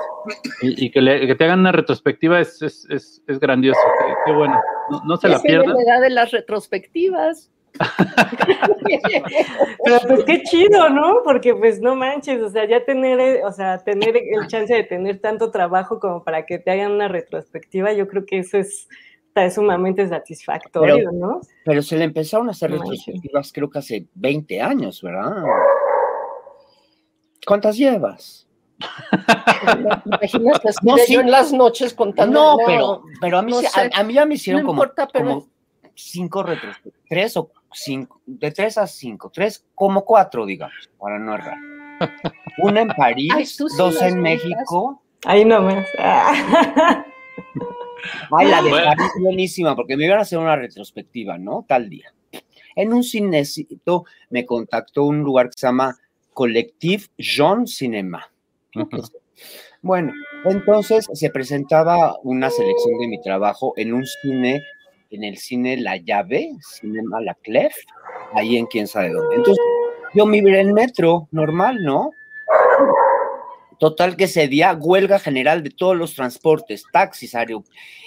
y, 0.61 0.85
y 0.85 0.91
que, 0.91 1.01
le, 1.01 1.27
que, 1.27 1.35
te 1.35 1.43
hagan 1.43 1.59
una 1.59 1.71
retrospectiva 1.71 2.39
es, 2.39 3.21
grandioso, 3.27 3.79
qué, 3.99 4.13
qué, 4.25 4.31
bueno, 4.31 4.59
no, 4.91 5.01
no 5.05 5.17
se 5.17 5.29
la 5.29 5.41
pierdan. 5.41 5.75
la 5.85 5.99
de 5.99 6.09
las 6.09 6.31
retrospectivas. 6.31 7.51
Pero 9.83 9.99
pues 10.07 10.23
qué 10.25 10.43
chido, 10.43 10.89
¿no? 10.89 11.21
Porque 11.23 11.55
pues 11.55 11.79
no 11.81 11.95
manches, 11.95 12.41
o 12.41 12.49
sea, 12.49 12.65
ya 12.67 12.83
tener, 12.85 13.43
o 13.43 13.51
sea, 13.51 13.79
tener 13.79 14.15
el 14.17 14.47
chance 14.47 14.73
de 14.73 14.83
tener 14.83 15.19
tanto 15.19 15.51
trabajo 15.51 15.99
como 15.99 16.23
para 16.23 16.45
que 16.45 16.59
te 16.59 16.71
hagan 16.71 16.91
una 16.93 17.07
retrospectiva, 17.07 17.93
yo 17.93 18.07
creo 18.07 18.25
que 18.25 18.39
eso 18.39 18.57
es, 18.57 18.87
es 19.35 19.53
sumamente 19.55 20.07
satisfactorio, 20.07 20.95
pero, 20.97 21.11
¿no? 21.11 21.41
Pero 21.65 21.81
se 21.81 21.97
le 21.97 22.05
empezaron 22.05 22.47
a 22.47 22.51
hacer 22.51 22.71
no 22.71 22.77
retrospectivas 22.79 23.51
creo 23.53 23.69
que 23.69 23.79
hace 23.79 24.07
20 24.15 24.61
años, 24.61 25.01
¿verdad? 25.01 25.43
¿Cuántas 27.45 27.77
llevas? 27.77 28.47
Imagínate, 30.05 30.69
No, 30.83 30.97
sí. 30.97 31.13
yo 31.13 31.21
en 31.21 31.31
las 31.31 31.51
noches 31.53 31.93
contando. 31.93 32.57
No, 32.57 32.65
pero, 32.65 33.03
pero 33.21 33.37
a, 33.37 33.41
mí, 33.41 33.51
no 33.51 33.61
sé. 33.61 33.67
a, 33.93 33.99
a 33.99 34.03
mí 34.03 34.13
ya 34.13 34.25
me 34.25 34.35
hicieron 34.35 34.61
No 34.63 34.67
como, 34.67 34.83
importa, 34.83 35.07
pero- 35.11 35.25
como 35.25 35.47
cinco 35.97 36.43
retros, 36.43 36.77
tres 37.09 37.35
o 37.37 37.51
cinco, 37.73 38.21
de 38.25 38.51
tres 38.51 38.77
a 38.77 38.87
cinco, 38.87 39.31
tres, 39.33 39.65
como 39.75 40.05
cuatro, 40.05 40.45
digamos, 40.45 40.89
para 40.99 41.19
no 41.19 41.35
errar. 41.35 41.57
Una 42.59 42.81
en 42.81 42.89
París, 42.89 43.33
Ay, 43.35 43.45
tú 43.57 43.67
sí 43.67 43.77
dos 43.77 44.01
en. 44.01 44.21
México. 44.21 45.01
Ahí 45.25 45.43
nomás. 45.43 45.87
Ah. 45.99 47.03
Ay, 48.31 48.47
la 48.47 48.61
de 48.61 48.69
Bueno. 48.69 48.85
París 48.85 49.11
buenísima, 49.19 49.75
porque 49.75 49.97
me 49.97 50.05
iban 50.05 50.19
a 50.19 50.21
hacer 50.21 50.37
una 50.37 50.55
retrospectiva, 50.55 51.37
¿no? 51.37 51.65
Tal 51.67 51.89
día. 51.89 52.13
En 52.75 52.93
un 52.93 53.03
cinecito 53.03 54.05
me 54.29 54.45
contactó 54.45 55.05
un 55.05 55.21
lugar 55.21 55.47
que 55.47 55.57
se 55.57 55.65
llama 55.65 55.97
Collectif 56.33 57.07
Jean 57.17 57.65
Cinema. 57.65 58.29
Bueno, 59.81 60.13
entonces 60.45 61.07
se 61.13 61.29
presentaba 61.31 62.15
una 62.23 62.51
selección 62.51 62.99
de 62.99 63.07
mi 63.07 63.19
trabajo 63.21 63.73
en 63.77 63.93
un 63.93 64.05
cine, 64.05 64.61
en 65.11 65.23
el 65.23 65.37
cine 65.37 65.77
La 65.77 65.97
Llave, 65.97 66.51
Cinema 66.61 67.21
La 67.21 67.33
Clef, 67.35 67.73
ahí 68.33 68.57
en 68.57 68.65
quién 68.65 68.87
sabe 68.87 69.09
dónde. 69.09 69.35
Entonces, 69.35 69.63
yo 70.13 70.25
me 70.25 70.37
iba 70.37 70.57
en 70.57 70.73
metro, 70.73 71.27
normal, 71.31 71.83
¿no? 71.83 72.11
Total 73.79 74.15
que 74.15 74.23
ese 74.23 74.47
día, 74.47 74.73
huelga 74.73 75.19
general 75.19 75.63
de 75.63 75.69
todos 75.69 75.95
los 75.95 76.15
transportes, 76.15 76.83
taxis, 76.91 77.35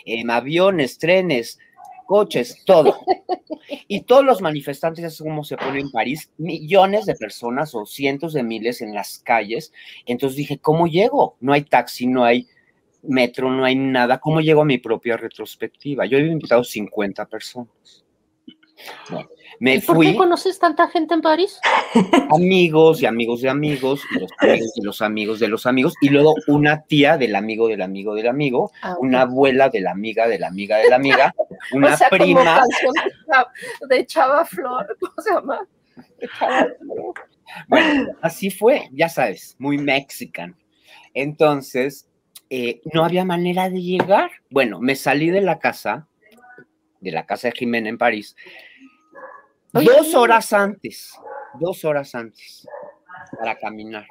em, 0.04 0.30
aviones, 0.30 0.98
trenes, 0.98 1.58
coches, 2.06 2.62
todo. 2.66 2.98
Y 3.86 4.00
todos 4.00 4.24
los 4.24 4.40
manifestantes, 4.40 5.04
así 5.04 5.22
como 5.22 5.44
se 5.44 5.56
pone 5.56 5.78
en 5.78 5.92
París, 5.92 6.28
millones 6.38 7.06
de 7.06 7.14
personas 7.14 7.72
o 7.76 7.86
cientos 7.86 8.32
de 8.32 8.42
miles 8.42 8.80
en 8.82 8.94
las 8.94 9.20
calles. 9.20 9.72
Entonces 10.06 10.36
dije, 10.36 10.58
¿cómo 10.58 10.88
llego? 10.88 11.36
No 11.38 11.52
hay 11.52 11.62
taxi, 11.62 12.08
no 12.08 12.24
hay 12.24 12.48
metro, 13.02 13.50
no 13.50 13.64
hay 13.64 13.74
nada. 13.76 14.18
¿Cómo 14.18 14.40
llego 14.40 14.62
a 14.62 14.64
mi 14.66 14.78
propia 14.78 15.16
retrospectiva? 15.16 16.06
Yo 16.06 16.18
había 16.18 16.32
invitado 16.32 16.64
50 16.64 17.26
personas. 17.26 18.04
Me 19.58 19.74
¿Y 19.74 19.80
por 19.80 19.96
fui 19.96 20.12
qué 20.12 20.16
conoces 20.16 20.58
tanta 20.58 20.88
gente 20.88 21.12
en 21.12 21.20
París? 21.20 21.60
amigos 22.30 23.02
y 23.02 23.06
amigos 23.06 23.42
de 23.42 23.50
amigos, 23.50 24.00
y 24.10 24.18
los 24.18 24.30
amigos 24.40 24.70
de 24.74 24.82
los 24.82 25.02
amigos 25.02 25.38
de 25.38 25.48
los 25.48 25.66
amigos, 25.66 25.94
y 26.00 26.08
luego 26.08 26.34
una 26.46 26.82
tía 26.84 27.18
del 27.18 27.36
amigo 27.36 27.68
del 27.68 27.82
amigo 27.82 28.14
del 28.14 28.28
amigo, 28.28 28.72
Ah, 28.80 28.96
una 29.00 29.22
abuela 29.22 29.68
de 29.68 29.82
la 29.82 29.90
amiga 29.90 30.26
de 30.28 30.38
la 30.38 30.48
amiga 30.48 30.78
de 30.78 30.88
la 30.88 30.96
amiga, 30.96 31.34
una 31.74 31.92
o 31.92 31.96
sea, 31.96 32.08
como 32.08 32.24
prima. 32.24 32.44
canción 32.56 32.92
de 32.94 33.12
Chava, 33.26 33.52
de 33.88 34.06
Chava 34.06 34.44
Flor, 34.46 34.96
¿cómo 34.98 35.12
se 35.18 35.30
llama? 35.30 35.68
De 36.18 36.28
Chava 36.38 36.66
Flor. 36.78 37.14
Bueno, 37.68 38.12
así 38.22 38.50
fue, 38.50 38.88
ya 38.92 39.10
sabes, 39.10 39.56
muy 39.58 39.76
mexican. 39.76 40.56
Entonces, 41.12 42.08
eh, 42.50 42.80
no 42.92 43.04
había 43.04 43.24
manera 43.24 43.70
de 43.70 43.80
llegar. 43.80 44.30
Bueno, 44.50 44.80
me 44.80 44.96
salí 44.96 45.30
de 45.30 45.40
la 45.40 45.58
casa, 45.58 46.08
de 47.00 47.12
la 47.12 47.24
casa 47.24 47.48
de 47.48 47.52
Jimena 47.52 47.88
en 47.88 47.96
París, 47.98 48.36
Oye, 49.72 49.86
dos 49.86 50.14
horas 50.14 50.52
antes, 50.52 51.16
dos 51.60 51.84
horas 51.84 52.12
antes, 52.14 52.66
para 53.38 53.56
caminar. 53.56 54.06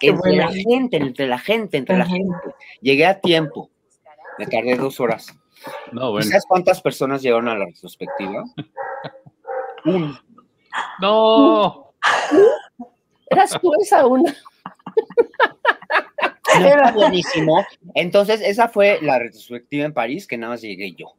Entre 0.00 0.36
la 0.36 0.48
gente, 0.48 0.96
entre 0.96 1.26
la 1.26 1.38
gente, 1.38 1.76
entre 1.76 1.96
la 1.96 2.06
gente. 2.06 2.36
Llegué 2.80 3.06
a 3.06 3.20
tiempo. 3.20 3.70
Me 4.38 4.46
tardé 4.46 4.76
dos 4.76 4.98
horas. 4.98 5.28
No, 5.92 6.08
¿Y 6.08 6.12
bueno. 6.12 6.28
¿Sabes 6.28 6.44
cuántas 6.48 6.80
personas 6.80 7.22
llegaron 7.22 7.48
a 7.48 7.54
la 7.54 7.66
retrospectiva? 7.66 8.44
Una. 9.84 10.22
No. 11.00 11.92
Eras 13.30 13.58
tú 13.60 13.72
esa 13.80 14.06
una. 14.06 14.34
No, 16.60 16.66
está 16.66 16.92
buenísimo. 16.92 17.64
Entonces, 17.94 18.40
esa 18.40 18.68
fue 18.68 18.98
la 19.02 19.18
retrospectiva 19.18 19.84
en 19.84 19.92
París, 19.92 20.26
que 20.26 20.38
nada 20.38 20.54
más 20.54 20.62
llegué 20.62 20.92
yo. 20.92 21.14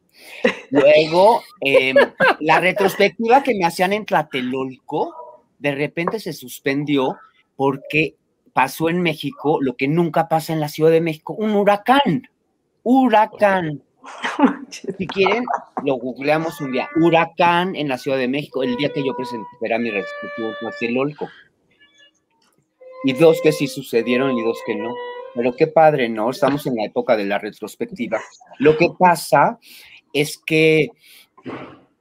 Luego, 0.70 1.42
em, 1.60 1.96
la 2.40 2.60
retrospectiva 2.60 3.42
que 3.42 3.54
me 3.54 3.64
hacían 3.64 3.92
en 3.92 4.06
Tlatelolco, 4.06 5.14
de 5.58 5.74
repente 5.74 6.20
se 6.20 6.32
suspendió 6.32 7.16
porque 7.56 8.16
pasó 8.52 8.88
en 8.88 9.00
México 9.00 9.58
lo 9.60 9.76
que 9.76 9.88
nunca 9.88 10.28
pasa 10.28 10.52
en 10.52 10.60
la 10.60 10.68
Ciudad 10.68 10.90
de 10.90 11.00
México, 11.00 11.34
un 11.34 11.54
huracán. 11.54 12.28
Huracán. 12.82 13.82
Si 14.68 15.06
quieren, 15.06 15.44
lo 15.84 15.94
googleamos 15.94 16.60
un 16.60 16.72
día. 16.72 16.88
Huracán 16.96 17.76
en 17.76 17.88
la 17.88 17.98
Ciudad 17.98 18.18
de 18.18 18.26
México, 18.26 18.62
el 18.62 18.76
día 18.76 18.92
que 18.92 19.04
yo 19.04 19.14
presenté 19.14 19.46
era 19.60 19.78
mi 19.78 19.90
retrospectiva 19.90 20.48
en 20.48 20.54
Tlatelolco. 20.58 21.28
Y 23.04 23.12
dos 23.12 23.40
que 23.42 23.52
sí 23.52 23.66
sucedieron 23.66 24.36
y 24.36 24.42
dos 24.42 24.58
que 24.66 24.74
no. 24.74 24.92
Pero 25.34 25.54
qué 25.56 25.66
padre, 25.66 26.08
¿no? 26.08 26.30
Estamos 26.30 26.66
en 26.66 26.76
la 26.76 26.84
época 26.84 27.16
de 27.16 27.24
la 27.24 27.38
retrospectiva. 27.38 28.20
Lo 28.58 28.76
que 28.76 28.88
pasa 28.98 29.58
es 30.12 30.38
que, 30.38 30.88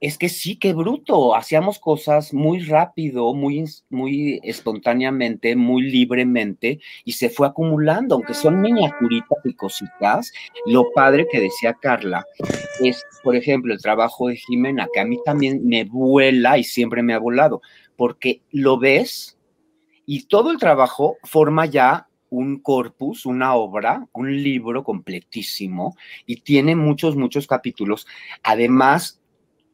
es 0.01 0.17
que 0.17 0.29
sí, 0.29 0.57
qué 0.57 0.73
bruto. 0.73 1.35
Hacíamos 1.35 1.79
cosas 1.79 2.33
muy 2.33 2.59
rápido, 2.59 3.33
muy, 3.33 3.63
muy 3.89 4.39
espontáneamente, 4.43 5.55
muy 5.55 5.83
libremente, 5.83 6.79
y 7.05 7.13
se 7.13 7.29
fue 7.29 7.47
acumulando, 7.47 8.15
aunque 8.15 8.33
son 8.33 8.59
miniaturitas 8.59 9.39
y 9.45 9.53
cositas. 9.53 10.31
Lo 10.65 10.91
padre 10.91 11.27
que 11.31 11.39
decía 11.39 11.77
Carla 11.79 12.25
es, 12.81 13.05
por 13.23 13.35
ejemplo, 13.35 13.73
el 13.73 13.81
trabajo 13.81 14.27
de 14.27 14.35
Jimena, 14.35 14.87
que 14.93 14.99
a 14.99 15.05
mí 15.05 15.17
también 15.23 15.65
me 15.65 15.85
vuela 15.85 16.57
y 16.57 16.63
siempre 16.63 17.01
me 17.03 17.13
ha 17.13 17.19
volado, 17.19 17.61
porque 17.95 18.41
lo 18.51 18.77
ves 18.77 19.37
y 20.05 20.23
todo 20.23 20.51
el 20.51 20.57
trabajo 20.57 21.17
forma 21.23 21.65
ya 21.67 22.07
un 22.31 22.59
corpus, 22.59 23.25
una 23.25 23.55
obra, 23.55 24.07
un 24.13 24.41
libro 24.41 24.83
completísimo 24.83 25.95
y 26.25 26.37
tiene 26.37 26.75
muchos, 26.75 27.15
muchos 27.15 27.45
capítulos. 27.45 28.07
Además, 28.41 29.21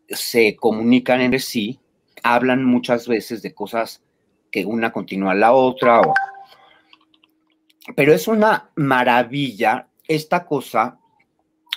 se 0.10 0.56
comunican 0.56 1.22
entre 1.22 1.40
sí, 1.40 1.80
hablan 2.24 2.66
muchas 2.66 3.08
veces 3.08 3.42
de 3.42 3.54
cosas 3.54 4.04
que 4.52 4.66
una 4.66 4.92
continúa 4.92 5.32
a 5.32 5.36
la 5.36 5.54
otra. 5.54 6.02
Pero 7.96 8.12
es 8.12 8.28
una 8.28 8.72
maravilla 8.76 9.88
esta 10.08 10.46
cosa 10.46 11.00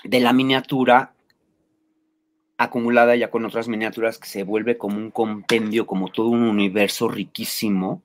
de 0.03 0.21
la 0.21 0.33
miniatura 0.33 1.15
acumulada 2.57 3.17
ya 3.17 3.31
con 3.31 3.45
otras 3.45 3.69
miniaturas 3.69 4.19
que 4.19 4.29
se 4.29 4.45
vuelve 4.45 4.79
como 4.79 4.97
un 4.97 5.11
compendio, 5.11 5.87
como 5.87 6.09
todo 6.09 6.29
un 6.29 6.43
universo 6.43 7.09
riquísimo. 7.09 8.03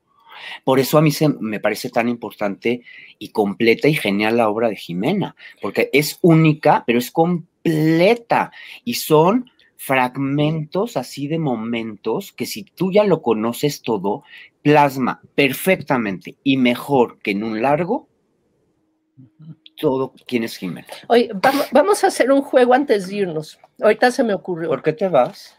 Por 0.64 0.80
eso 0.80 0.98
a 0.98 1.02
mí 1.02 1.12
se, 1.12 1.30
me 1.30 1.60
parece 1.60 1.90
tan 1.90 2.10
importante 2.10 2.82
y 3.20 3.30
completa 3.30 3.88
y 3.88 3.94
genial 3.94 4.38
la 4.38 4.50
obra 4.50 4.70
de 4.70 4.76
Jimena, 4.76 5.36
porque 5.62 5.90
es 5.94 6.20
única, 6.22 6.84
pero 6.86 7.00
es 7.00 7.12
completa 7.12 8.52
y 8.84 8.96
son 8.96 9.50
fragmentos 9.78 10.98
así 10.98 11.28
de 11.28 11.38
momentos 11.38 12.32
que 12.32 12.46
si 12.46 12.64
tú 12.64 12.92
ya 12.92 13.04
lo 13.04 13.22
conoces 13.22 13.82
todo, 13.82 14.24
plasma 14.62 15.22
perfectamente 15.36 16.36
y 16.44 16.58
mejor 16.58 17.20
que 17.20 17.32
en 17.32 17.44
un 17.44 17.62
largo 17.62 18.08
todo 19.78 20.14
quién 20.26 20.44
es 20.44 20.58
Jimena. 20.58 20.88
Oye, 21.08 21.30
vamos, 21.36 21.68
vamos 21.72 22.04
a 22.04 22.08
hacer 22.08 22.32
un 22.32 22.42
juego 22.42 22.74
antes 22.74 23.08
de 23.08 23.18
irnos. 23.18 23.60
Ahorita 23.82 24.10
se 24.12 24.24
me 24.24 24.34
ocurrió. 24.34 24.70
¿Por 24.70 24.82
qué 24.82 24.94
te 24.94 25.08
vas? 25.08 25.56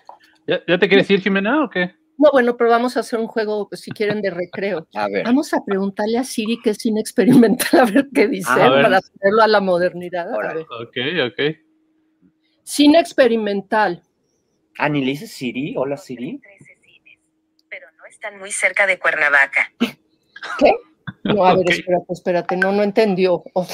¿Ya, 0.47 0.61
ya 0.67 0.79
te 0.79 0.89
quieres 0.89 1.11
ir, 1.11 1.21
Jimena, 1.21 1.65
o 1.65 1.71
qué? 1.71 1.95
No, 2.19 2.31
bueno, 2.33 2.57
pero 2.57 2.71
vamos 2.71 2.97
a 2.97 3.01
hacer 3.01 3.19
un 3.19 3.27
juego, 3.27 3.69
si 3.73 3.91
quieren, 3.91 4.23
de 4.23 4.31
recreo. 4.31 4.87
A 4.95 5.09
ver, 5.09 5.25
Vamos 5.25 5.53
a 5.53 5.63
preguntarle 5.65 6.19
a 6.19 6.25
Siri 6.25 6.59
qué 6.63 6.71
es 6.71 6.79
cine 6.79 7.01
experimental, 7.01 7.81
a 7.81 7.85
ver 7.85 8.09
qué 8.15 8.27
dice, 8.27 8.53
ver. 8.55 8.83
para 8.83 8.99
hacerlo 8.99 9.43
a 9.43 9.47
la 9.49 9.61
modernidad. 9.61 10.33
A 10.33 10.55
ver. 10.55 10.59
Ok, 10.81 10.97
ok. 11.31 11.57
Cine 12.63 12.99
experimental. 13.01 14.03
ah, 14.79 14.89
ni 14.89 15.01
le 15.01 15.13
dices 15.13 15.31
Siri, 15.31 15.75
hola 15.77 15.97
Siri. 15.97 16.41
pero 17.69 17.87
no 17.99 18.07
están 18.07 18.39
muy 18.39 18.51
cerca 18.51 18.87
de 18.87 18.99
Cuernavaca. 18.99 19.73
No, 21.23 21.45
a 21.45 21.55
ver, 21.55 21.65
Ok. 21.67 21.71
espérate, 21.73 22.13
espérate, 22.13 22.57
no, 22.57 22.73
no 22.73 22.83
entendió. 22.83 23.43
Uf, 23.55 23.69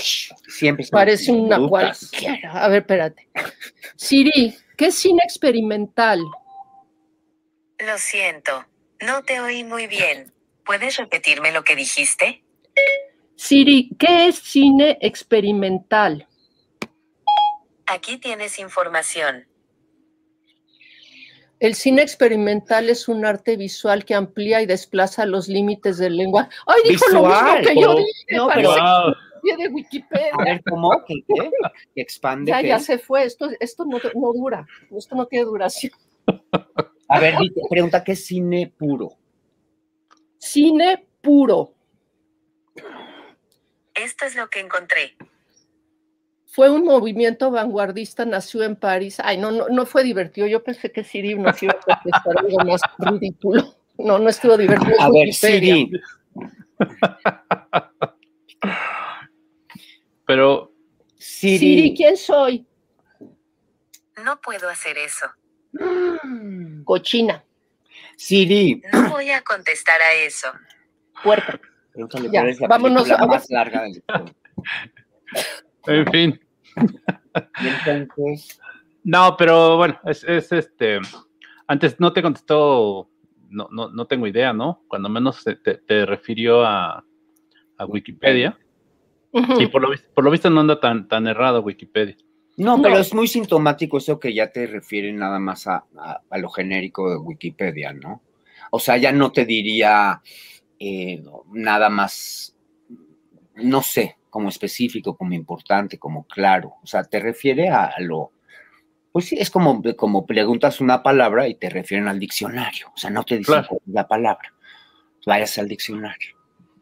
Siempre 0.49 0.86
parece 0.90 1.30
una 1.32 1.59
brutas. 1.59 2.11
cualquiera. 2.11 2.64
A 2.64 2.68
ver, 2.68 2.78
espérate. 2.80 3.28
Siri, 3.97 4.55
¿qué 4.76 4.86
es 4.86 4.95
cine 4.95 5.20
experimental? 5.24 6.20
Lo 7.87 7.99
siento, 7.99 8.64
no 9.01 9.22
te 9.24 9.41
oí 9.41 9.64
muy 9.64 9.87
bien. 9.87 10.33
¿Puedes 10.64 10.97
repetirme 10.99 11.51
lo 11.53 11.64
que 11.64 11.74
dijiste? 11.74 12.45
Siri, 13.35 13.91
¿qué 13.99 14.28
es 14.28 14.37
cine 14.37 14.99
experimental? 15.01 16.28
Aquí 17.87 18.18
tienes 18.18 18.59
información. 18.61 19.47
El 21.59 21.74
cine 21.74 22.03
experimental 22.03 22.89
es 22.89 23.09
un 23.09 23.24
arte 23.24 23.57
visual 23.57 24.05
que 24.05 24.14
amplía 24.14 24.62
y 24.62 24.66
desplaza 24.66 25.26
los 25.26 25.49
límites 25.49 25.99
del 25.99 26.16
lenguaje. 26.16 26.51
¡Ay, 26.66 26.83
dijo 26.89 27.05
lo 27.11 27.22
Visual, 27.22 27.59
mismo 27.61 27.68
que 27.74 27.80
yo 27.80 27.95
dije! 27.97 28.37
no, 28.37 28.49
pero- 28.55 28.70
Wow. 28.70 29.14
que 29.45 29.57
de 29.57 29.68
Wikipedia. 29.70 30.30
A 30.39 30.45
ver, 30.45 30.62
¿cómo? 30.68 30.91
¿Qué? 31.07 31.14
qué? 31.26 31.51
¿Que 31.97 32.01
expande? 32.03 32.51
Ya, 32.53 32.61
qué? 32.62 32.68
ya 32.68 32.78
se 32.78 32.99
fue. 32.99 33.24
Esto, 33.24 33.49
esto 33.59 33.85
no, 33.85 33.99
no 34.14 34.33
dura. 34.33 34.66
Esto 34.97 35.16
no 35.16 35.26
tiene 35.26 35.45
duración. 35.47 35.93
A 37.12 37.20
ver, 37.20 37.36
dite, 37.36 37.60
pregunta, 37.68 38.02
¿qué 38.02 38.12
es 38.12 38.24
cine 38.24 38.72
puro? 38.74 39.18
Cine 40.38 41.06
puro. 41.20 41.74
Esto 43.94 44.24
es 44.24 44.34
lo 44.34 44.48
que 44.48 44.60
encontré. 44.60 45.14
Fue 46.46 46.70
un 46.70 46.84
movimiento 46.84 47.50
vanguardista, 47.50 48.24
nació 48.24 48.62
en 48.62 48.76
París. 48.76 49.18
Ay, 49.22 49.36
no, 49.36 49.50
no, 49.50 49.68
no 49.68 49.84
fue 49.84 50.04
divertido. 50.04 50.46
Yo 50.46 50.64
pensé 50.64 50.90
que 50.90 51.04
Siri 51.04 51.34
nos 51.34 51.62
iba 51.62 51.74
a 51.74 51.80
contestar 51.80 52.38
algo 52.38 52.64
más 52.64 52.80
ridículo. 52.98 53.76
No, 53.98 54.18
no 54.18 54.30
estuvo 54.30 54.56
divertido. 54.56 54.96
A 54.98 55.10
ver. 55.10 55.34
Siri, 55.34 55.92
Pero 60.26 60.72
Siri, 61.18 61.58
Siri, 61.58 61.94
¿quién 61.94 62.16
soy? 62.16 62.66
No 64.24 64.40
puedo 64.40 64.70
hacer 64.70 64.96
eso. 64.96 65.26
Cochina, 66.85 67.43
Siri. 68.16 68.83
No 68.93 69.11
voy 69.11 69.31
a 69.31 69.43
contestar 69.43 70.01
a 70.01 70.12
eso. 70.14 70.49
puerca. 71.23 71.61
Pregúntale 71.93 72.31
Ya, 72.33 72.41
cuál 72.41 72.49
es 72.51 72.61
la 72.61 72.68
vámonos 72.68 73.03
película 73.05 73.25
a- 73.25 73.27
más 73.27 73.51
larga 73.51 73.83
del 73.83 74.03
en 75.87 76.07
fin. 76.12 76.41
Y 77.61 77.68
entonces, 77.68 78.59
No, 79.05 79.37
pero 79.37 79.77
bueno, 79.77 79.99
es, 80.05 80.23
es 80.25 80.53
este. 80.53 81.01
Antes 81.66 81.99
no 82.01 82.12
te 82.12 82.23
contestó, 82.23 83.11
no, 83.49 83.68
no, 83.70 83.89
no 83.91 84.07
tengo 84.07 84.27
idea, 84.27 84.53
¿no? 84.53 84.85
Cuando 84.89 85.09
menos 85.09 85.43
te, 85.45 85.57
te- 85.57 85.79
te 85.79 86.07
refirió 86.07 86.64
a, 86.64 87.05
a 87.79 87.87
Wikipedia. 87.87 88.57
Y 89.59 89.66
por 89.68 89.81
lo, 89.83 89.89
por 90.14 90.25
lo 90.25 90.31
visto 90.31 90.51
no 90.51 90.61
anda 90.61 90.79
tan, 90.79 91.09
tan 91.09 91.27
errado 91.27 91.62
Wikipedia. 91.62 92.16
No, 92.57 92.76
No. 92.76 92.82
pero 92.82 92.98
es 92.98 93.14
muy 93.14 93.28
sintomático 93.28 93.98
eso 93.98 94.18
que 94.20 94.32
ya 94.34 94.50
te 94.53 94.66
refieren 94.66 95.16
nada 95.16 95.38
más 95.38 95.66
a, 95.66 95.84
a- 95.98 96.20
a 96.28 96.38
lo 96.38 96.48
genérico 96.50 97.11
de 97.11 97.16
Wikipedia, 97.16 97.92
¿no? 97.92 98.22
O 98.70 98.78
sea, 98.78 98.96
ya 98.96 99.12
no 99.12 99.32
te 99.32 99.44
diría 99.44 100.20
eh, 100.78 101.22
nada 101.53 101.88
más, 101.90 102.55
no 103.57 103.82
sé, 103.82 104.16
como 104.30 104.48
específico, 104.48 105.16
como 105.16 105.34
importante, 105.34 105.98
como 105.98 106.24
claro. 106.26 106.74
O 106.82 106.86
sea, 106.86 107.05
te 107.05 107.20
refiere 107.20 107.68
a, 107.68 107.84
a 107.84 108.00
lo, 108.00 108.32
pues 109.12 109.26
sí, 109.26 109.36
es 109.38 109.50
como, 109.50 109.82
como 109.96 110.24
preguntas 110.26 110.80
una 110.80 111.03
palabra 111.03 111.46
y 111.48 111.55
te 111.57 111.68
refieren 111.70 112.09
al 112.09 112.18
diccionario. 112.18 112.88
O 112.94 112.96
sea, 112.98 113.11
no 113.11 113.24
te 113.24 113.36
dicen 113.38 113.55
Claro. 113.62 113.78
la 113.86 114.09
palabra. 114.09 114.55
Vayas 115.26 115.57
al 115.59 115.68
diccionario. 115.68 116.36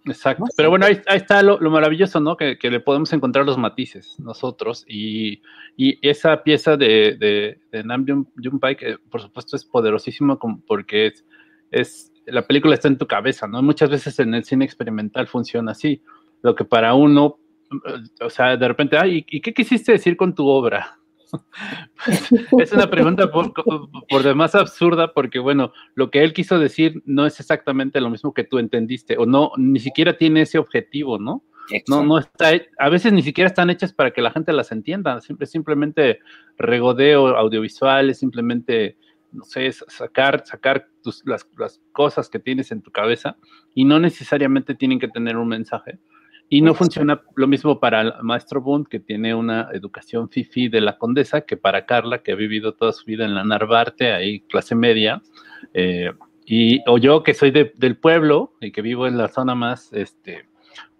Exacto. 0.07 0.44
Pero 0.57 0.70
bueno, 0.70 0.86
ahí, 0.86 1.01
ahí 1.07 1.18
está 1.18 1.42
lo, 1.42 1.61
lo 1.61 1.70
maravilloso, 1.70 2.20
¿no? 2.20 2.36
Que, 2.36 2.59
que 2.59 2.70
le 2.70 2.80
podemos 2.80 3.12
encontrar 3.12 3.44
los 3.44 3.59
matices 3.59 4.16
nosotros. 4.18 4.84
Y, 4.88 5.42
y 5.76 5.98
esa 6.09 6.42
pieza 6.42 6.76
de, 6.76 7.16
de, 7.18 7.61
de 7.70 7.84
Nam 7.84 8.07
June, 8.09 8.76
que 8.76 8.96
por 9.11 9.20
supuesto, 9.20 9.57
es 9.57 9.64
poderosísimo 9.64 10.38
como- 10.38 10.62
porque 10.66 11.07
es, 11.09 11.24
es, 11.70 12.12
la 12.26 12.46
película 12.46 12.74
está 12.74 12.88
en 12.88 12.98
tu 12.98 13.07
cabeza, 13.07 13.46
¿no? 13.46 13.62
Muchas 13.62 13.90
veces 13.90 14.18
en 14.20 14.32
el 14.34 14.44
cine 14.44 14.64
experimental 14.64 15.26
funciona 15.26 15.72
así. 15.72 16.03
Lo 16.42 16.55
que 16.55 16.64
para 16.64 16.94
uno, 16.94 17.38
eh, 17.70 18.24
o 18.24 18.30
sea, 18.30 18.57
de 18.57 18.68
repente, 18.68 18.96
ay, 18.96 19.24
¿y 19.28 19.40
qué 19.42 19.53
quisiste 19.53 19.92
decir 19.92 20.16
con 20.16 20.34
tu 20.34 20.46
obra? 20.48 20.98
es 22.58 22.72
una 22.72 22.90
pregunta 22.90 23.30
por, 23.30 23.52
por 23.54 24.22
demás 24.22 24.54
absurda 24.54 25.12
porque, 25.12 25.38
bueno, 25.38 25.72
lo 25.94 26.10
que 26.10 26.22
él 26.22 26.32
quiso 26.32 26.58
decir 26.58 27.02
no 27.04 27.26
es 27.26 27.40
exactamente 27.40 28.00
lo 28.00 28.10
mismo 28.10 28.34
que 28.34 28.44
tú 28.44 28.58
entendiste 28.58 29.16
o 29.18 29.26
no, 29.26 29.52
ni 29.56 29.80
siquiera 29.80 30.16
tiene 30.16 30.42
ese 30.42 30.58
objetivo, 30.58 31.18
¿no? 31.18 31.44
No, 31.88 32.04
no 32.04 32.18
está, 32.18 32.50
a 32.78 32.88
veces 32.88 33.12
ni 33.12 33.22
siquiera 33.22 33.48
están 33.48 33.70
hechas 33.70 33.92
para 33.92 34.10
que 34.10 34.22
la 34.22 34.32
gente 34.32 34.52
las 34.52 34.72
entienda, 34.72 35.20
siempre 35.20 35.46
simplemente 35.46 36.18
regodeo 36.58 37.28
audiovisual, 37.36 38.10
es 38.10 38.18
simplemente, 38.18 38.96
no 39.32 39.44
sé, 39.44 39.70
sacar, 39.72 40.44
sacar 40.44 40.88
tus, 41.02 41.24
las, 41.26 41.48
las 41.56 41.80
cosas 41.92 42.28
que 42.28 42.40
tienes 42.40 42.72
en 42.72 42.82
tu 42.82 42.90
cabeza 42.90 43.36
y 43.74 43.84
no 43.84 44.00
necesariamente 44.00 44.74
tienen 44.74 44.98
que 44.98 45.08
tener 45.08 45.36
un 45.36 45.48
mensaje. 45.48 45.98
Y 46.53 46.62
no 46.62 46.74
funciona 46.74 47.22
lo 47.36 47.46
mismo 47.46 47.78
para 47.78 48.01
el 48.01 48.12
maestro 48.22 48.61
Bund, 48.61 48.88
que 48.88 48.98
tiene 48.98 49.34
una 49.36 49.68
educación 49.72 50.28
fifi 50.28 50.68
de 50.68 50.80
la 50.80 50.98
condesa, 50.98 51.42
que 51.42 51.57
para 51.57 51.86
Carla, 51.86 52.22
que 52.24 52.32
ha 52.32 52.34
vivido 52.34 52.74
toda 52.74 52.92
su 52.92 53.05
vida 53.05 53.24
en 53.24 53.34
la 53.36 53.44
Narvarte, 53.44 54.12
ahí 54.12 54.40
clase 54.40 54.74
media, 54.74 55.22
eh, 55.74 56.11
y, 56.44 56.82
o 56.90 56.98
yo 56.98 57.22
que 57.22 57.34
soy 57.34 57.53
de- 57.53 57.72
del 57.76 57.96
pueblo 57.96 58.55
y 58.61 58.72
que 58.72 58.82
vivo 58.82 59.07
en 59.07 59.16
la 59.16 59.28
zona 59.28 59.55
más 59.55 59.92
este, 59.92 60.46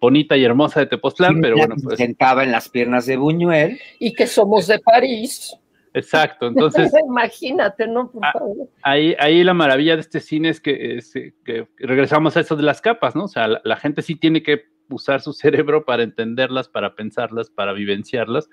bonita 0.01 0.37
y 0.37 0.45
hermosa 0.45 0.79
de 0.81 0.87
Tepoztlán, 0.87 1.41
pero 1.41 1.57
bueno, 1.57 1.75
pues 1.83 1.99
sentaba 1.99 2.45
en 2.45 2.53
las 2.53 2.69
piernas 2.69 3.07
de 3.07 3.17
Buñuel. 3.17 3.81
Y 3.99 4.13
que 4.15 4.29
somos 4.29 4.69
de 4.69 4.79
París. 4.79 5.57
exacto. 5.93 6.47
Entonces, 6.47 6.93
Imagínate, 7.09 7.89
¿no? 7.89 8.09
Por 8.13 8.25
Ah, 8.25 8.31
favor. 8.33 8.69
ahí, 8.83 9.17
ahí 9.19 9.43
la 9.43 9.55
maravilla 9.55 9.97
de 9.97 10.03
este 10.03 10.21
cine 10.21 10.51
es 10.51 10.61
que, 10.61 10.99
es 10.99 11.13
que 11.45 11.67
regresamos 11.79 12.37
a 12.37 12.41
eso 12.41 12.55
de 12.55 12.63
las 12.63 12.81
capas, 12.81 13.17
¿no? 13.17 13.25
O 13.25 13.29
sea, 13.29 13.49
la, 13.49 13.61
la 13.65 13.75
gente 13.77 14.03
sí 14.03 14.15
tiene 14.15 14.45
que 14.45 14.70
usar 14.91 15.21
su 15.21 15.33
cerebro 15.35 15.85
para 15.85 16.03
entenderlas, 16.03 16.69
para 16.69 16.95
pensarlas, 16.95 17.51
para 17.51 17.73
vivenciarlas, 17.73 18.49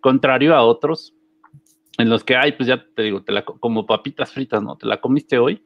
contrario 0.00 0.54
a 0.54 0.62
otros 0.62 1.14
en 1.98 2.08
los 2.08 2.24
que 2.24 2.36
hay, 2.36 2.52
pues 2.52 2.68
ya 2.68 2.84
te 2.94 3.02
digo, 3.02 3.22
te 3.22 3.32
la, 3.32 3.44
co- 3.44 3.58
como 3.60 3.86
papitas 3.86 4.32
fritas, 4.32 4.62
¿no? 4.62 4.76
Te 4.76 4.86
la 4.86 5.00
comiste 5.00 5.38
hoy 5.38 5.64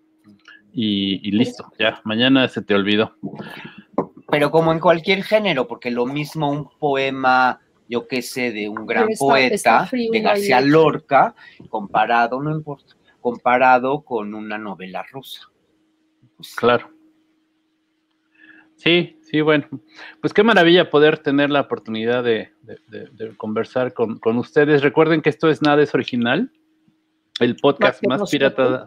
y, 0.73 1.27
y 1.27 1.33
listo, 1.33 1.73
ya, 1.79 2.01
mañana 2.05 2.47
se 2.49 2.61
te 2.63 2.75
olvidó. 2.75 3.17
pero 4.31 4.51
como 4.51 4.73
en 4.73 4.79
cualquier 4.81 5.23
género, 5.25 5.67
porque 5.67 5.91
lo 5.91 6.05
mismo 6.05 6.51
un 6.51 6.69
poema, 6.79 7.61
yo 7.89 8.07
qué 8.07 8.21
sé, 8.21 8.53
de 8.53 8.69
un 8.69 8.85
gran 8.87 9.09
está- 9.09 9.25
poeta, 9.25 9.55
está 9.55 9.87
frío 9.87 10.13
de 10.13 10.21
García. 10.21 10.61
Lorca, 10.61 11.35
comparado, 11.71 12.43
no 12.43 12.51
importa, 12.55 12.95
comparado 13.23 14.03
con 14.03 14.35
una 14.35 14.59
novela 14.59 15.03
rusa. 15.11 15.49
Pues, 16.37 16.55
Claro. 16.55 16.91
Sí, 18.77 19.18
sí, 19.31 19.41
bueno. 19.41 19.67
Pues 20.21 20.33
qué 20.33 20.43
maravilla 20.43 20.91
poder 20.91 21.19
tener 21.19 21.51
la 21.51 21.61
oportunidad 21.63 22.23
de, 22.25 22.51
de- 22.63 22.79
de- 22.89 23.09
de 23.13 23.37
conversar 23.37 23.93
con, 23.93 24.19
con 24.19 24.37
ustedes. 24.39 24.83
Recuerden 24.83 25.21
que 25.23 25.31
esto 25.31 25.49
es 25.49 25.63
Nada 25.63 25.83
es 25.83 25.95
Original, 25.95 26.51
el 27.41 27.57
podcast 27.57 28.05
Más 28.07 28.31
pirata, 28.31 28.87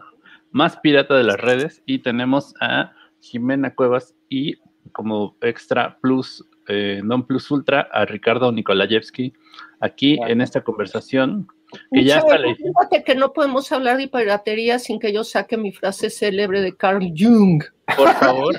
más 0.50 0.76
pirata 0.78 1.14
de 1.16 1.24
las 1.24 1.40
redes. 1.40 1.82
Y 1.86 2.00
tenemos 2.00 2.54
a 2.60 2.92
Jimena 3.20 3.74
Cuevas 3.74 4.14
y 4.28 4.56
como 4.92 5.36
extra 5.40 5.96
plus, 6.02 6.44
eh, 6.68 7.00
non 7.02 7.24
plus 7.26 7.50
ultra, 7.50 7.88
a 7.92 8.04
Ricardo 8.04 8.50
Nikolayevsky 8.52 9.32
aquí 9.80 10.16
Claro. 10.16 10.32
en 10.32 10.40
esta 10.40 10.60
conversación. 10.62 11.46
Que 11.90 12.04
ya 12.04 12.18
está 12.18 12.36
fíjate 12.38 13.02
que 13.02 13.14
no 13.14 13.32
podemos 13.32 13.72
hablar 13.72 13.96
de 13.96 14.06
piratería 14.06 14.78
sin 14.78 14.98
que 15.00 15.10
yo 15.12 15.24
saque 15.24 15.56
mi 15.56 15.72
frase 15.72 16.10
célebre 16.10 16.60
de 16.60 16.76
Carl 16.76 17.10
Jung. 17.16 17.62
Por 17.96 18.12
favor, 18.14 18.56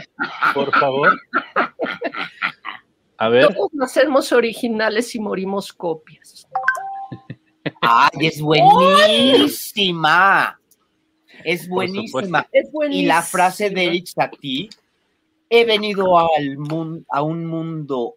por 0.54 0.80
favor. 0.80 1.20
A 3.18 3.30
ver. 3.30 3.54
Todos 3.54 3.74
nacemos 3.74 4.32
originales 4.32 5.14
y 5.16 5.20
morimos 5.20 5.74
copias. 5.74 6.48
¡Ay, 7.82 8.28
es 8.28 8.42
buenísima! 8.42 10.60
Es 11.44 11.68
buenísima. 11.68 12.48
Es 12.52 12.72
buenísimo. 12.72 13.04
Y 13.04 13.08
la 13.08 13.22
frase 13.22 13.70
de 13.70 13.86
Eric 13.86 14.08
Satie, 14.08 14.70
he 15.50 15.66
venido 15.66 16.18
al 16.18 16.58
mun- 16.58 17.06
a 17.10 17.22
un 17.22 17.46
mundo 17.46 18.16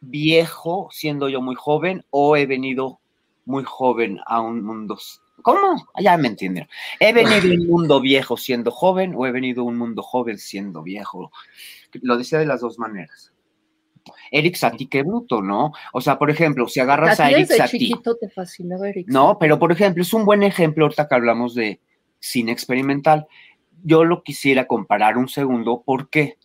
viejo 0.00 0.88
siendo 0.90 1.28
yo 1.28 1.40
muy 1.40 1.54
joven 1.54 2.04
o 2.10 2.36
he 2.36 2.46
venido 2.46 3.00
muy 3.44 3.64
joven 3.64 4.20
a 4.26 4.40
un 4.40 4.62
mundo... 4.62 4.98
¿Cómo? 5.44 5.86
Ya 6.00 6.16
me 6.16 6.28
entienden. 6.28 6.66
¿He 6.98 7.12
venido 7.12 7.36
a 7.36 7.54
un 7.54 7.66
mundo 7.68 8.00
viejo 8.00 8.38
siendo 8.38 8.70
joven 8.70 9.12
o 9.14 9.26
he 9.26 9.30
venido 9.30 9.62
un 9.62 9.76
mundo 9.76 10.02
joven 10.02 10.38
siendo 10.38 10.82
viejo? 10.82 11.30
Lo 12.00 12.16
decía 12.16 12.38
de 12.38 12.46
las 12.46 12.62
dos 12.62 12.78
maneras. 12.78 13.30
Eric 14.30 14.56
Satie, 14.56 14.88
qué 14.88 15.02
bruto, 15.02 15.42
¿no? 15.42 15.72
O 15.92 16.00
sea, 16.00 16.18
por 16.18 16.30
ejemplo, 16.30 16.66
si 16.66 16.80
agarras 16.80 17.20
A 17.20 17.26
a 17.26 17.30
Eric 17.30 17.48
Satie... 17.48 17.78
chiquito 17.78 18.16
te 18.16 18.30
fascinaba 18.30 18.88
Eric. 18.88 19.06
No, 19.08 19.38
pero 19.38 19.58
por 19.58 19.70
ejemplo, 19.70 20.02
es 20.02 20.14
un 20.14 20.24
buen 20.24 20.42
ejemplo 20.42 20.86
ahorita 20.86 21.08
que 21.08 21.14
hablamos 21.14 21.54
de 21.54 21.78
cine 22.18 22.50
experimental. 22.50 23.26
Yo 23.82 24.02
lo 24.04 24.22
quisiera 24.22 24.66
comparar 24.66 25.18
un 25.18 25.28
segundo. 25.28 25.82
¿Por 25.84 26.08
qué? 26.08 26.38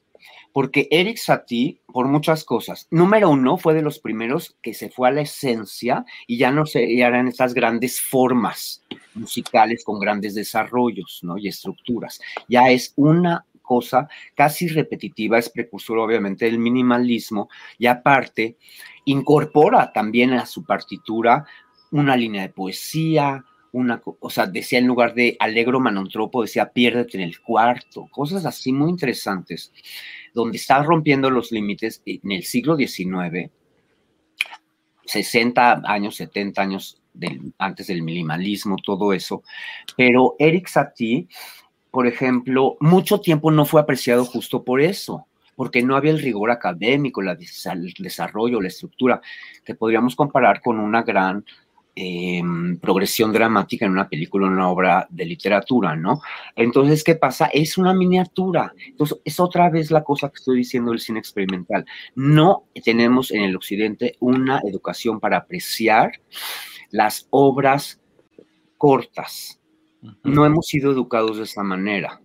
Porque 0.54 0.88
Eric 0.92 1.18
Satie, 1.18 1.80
por 1.86 2.08
muchas 2.08 2.44
cosas, 2.44 2.88
número 2.92 3.30
uno, 3.30 3.58
fue 3.58 3.74
de 3.74 3.82
los 3.82 4.00
primeros 4.00 4.56
que 4.62 4.74
se 4.74 4.90
fue 4.90 5.08
a 5.08 5.12
la 5.12 5.22
esencia 5.22 6.06
y 6.28 6.38
ya 6.38 6.52
no 6.52 6.66
se 6.66 6.84
y 6.84 7.02
eran 7.02 7.28
estas 7.28 7.54
grandes 7.54 8.02
formas 8.02 8.84
musicales 9.14 9.84
con 9.84 10.00
grandes 10.00 10.36
desarrollos 10.36 11.20
¿no? 11.24 11.38
y 11.38 11.48
estructuras. 11.48 12.20
Ya 12.48 12.70
es 12.70 12.94
una 12.96 13.46
cosa 13.62 14.08
casi 14.34 14.68
repetitiva, 14.68 15.38
es 15.38 15.50
precursor 15.50 16.00
obviamente 16.00 16.46
del 16.46 16.58
minimalismo 16.58 17.50
y 17.78 17.86
aparte 17.86 18.58
incorpora 19.06 19.94
también 19.94 20.34
a 20.34 20.48
su 20.48 20.66
partitura 20.66 21.46
una 21.92 22.16
línea 22.16 22.44
de 22.44 22.50
poesía, 22.50 23.46
una, 23.72 24.02
o 24.04 24.30
sea, 24.30 24.46
decía 24.48 24.80
en 24.80 24.88
lugar 24.88 25.14
de 25.14 25.38
alegro 25.40 25.80
manontropo, 25.80 26.42
decía 26.42 26.72
piérdete 26.72 27.18
en 27.18 27.24
el 27.24 27.40
cuarto, 27.42 28.08
cosas 28.12 28.46
así 28.46 28.72
muy 28.74 28.90
interesantes, 28.90 29.72
donde 30.34 30.58
está 30.58 30.82
rompiendo 30.84 31.30
los 31.30 31.52
límites 31.52 32.02
en 32.06 32.32
el 32.32 32.44
siglo 32.44 32.76
XIX, 32.76 33.50
60 35.06 35.82
años, 35.86 36.16
70 36.16 36.62
años 36.62 37.02
antes 37.58 37.88
del 37.88 38.02
minimalismo, 38.04 38.78
todo 38.78 39.14
eso, 39.14 39.44
pero 39.98 40.36
Eric 40.40 40.68
Satie 40.68 41.28
por 41.92 42.06
ejemplo, 42.06 42.78
mucho 42.80 43.20
tiempo 43.20 43.52
no 43.52 43.66
fue 43.66 43.82
apreciado 43.82 44.26
justo 44.26 44.64
por 44.64 44.82
eso, 44.82 45.26
porque 45.56 45.82
no 45.82 45.96
había 45.96 46.12
el 46.12 46.22
rigor 46.22 46.52
académico, 46.52 47.22
la, 47.22 47.32
el 47.34 47.94
desarrollo, 47.98 48.62
la 48.62 48.68
estructura, 48.68 49.22
que 49.66 49.76
podríamos 49.76 50.16
comparar 50.16 50.62
con 50.62 50.80
una 50.80 51.02
gran 51.02 51.44
eh, 52.02 52.42
progresión 52.80 53.34
dramática 53.34 53.86
en 53.86 53.92
una 53.92 54.08
película, 54.08 54.48
en 54.48 54.54
una 54.54 54.70
obra 54.70 55.06
de 55.10 55.26
literatura, 55.26 55.98
¿no? 55.98 56.22
Entonces, 56.56 57.04
¿qué 57.04 57.16
pasa? 57.16 57.48
Es 57.48 57.78
una 57.78 57.94
miniatura. 57.94 58.74
Entonces, 58.88 59.18
es 59.26 59.38
otra 59.38 59.70
vez 59.70 59.92
la 59.92 60.02
cosa 60.02 60.30
que 60.30 60.36
estoy 60.36 60.60
diciendo 60.60 60.92
del 60.92 61.02
cine 61.02 61.20
experimental. 61.20 61.86
No 62.16 62.64
tenemos 62.86 63.32
en 63.32 63.42
el 63.42 63.54
occidente 63.54 64.16
una 64.22 64.62
educación 64.64 65.20
para 65.20 65.40
apreciar 65.40 66.22
las 66.90 67.28
obras 67.32 68.00
cortas. 68.78 69.60
No 70.24 70.46
hemos 70.46 70.68
sido 70.68 70.94
educados 70.94 71.36
de 71.36 71.44
esa 71.44 71.64
manera 71.64 72.22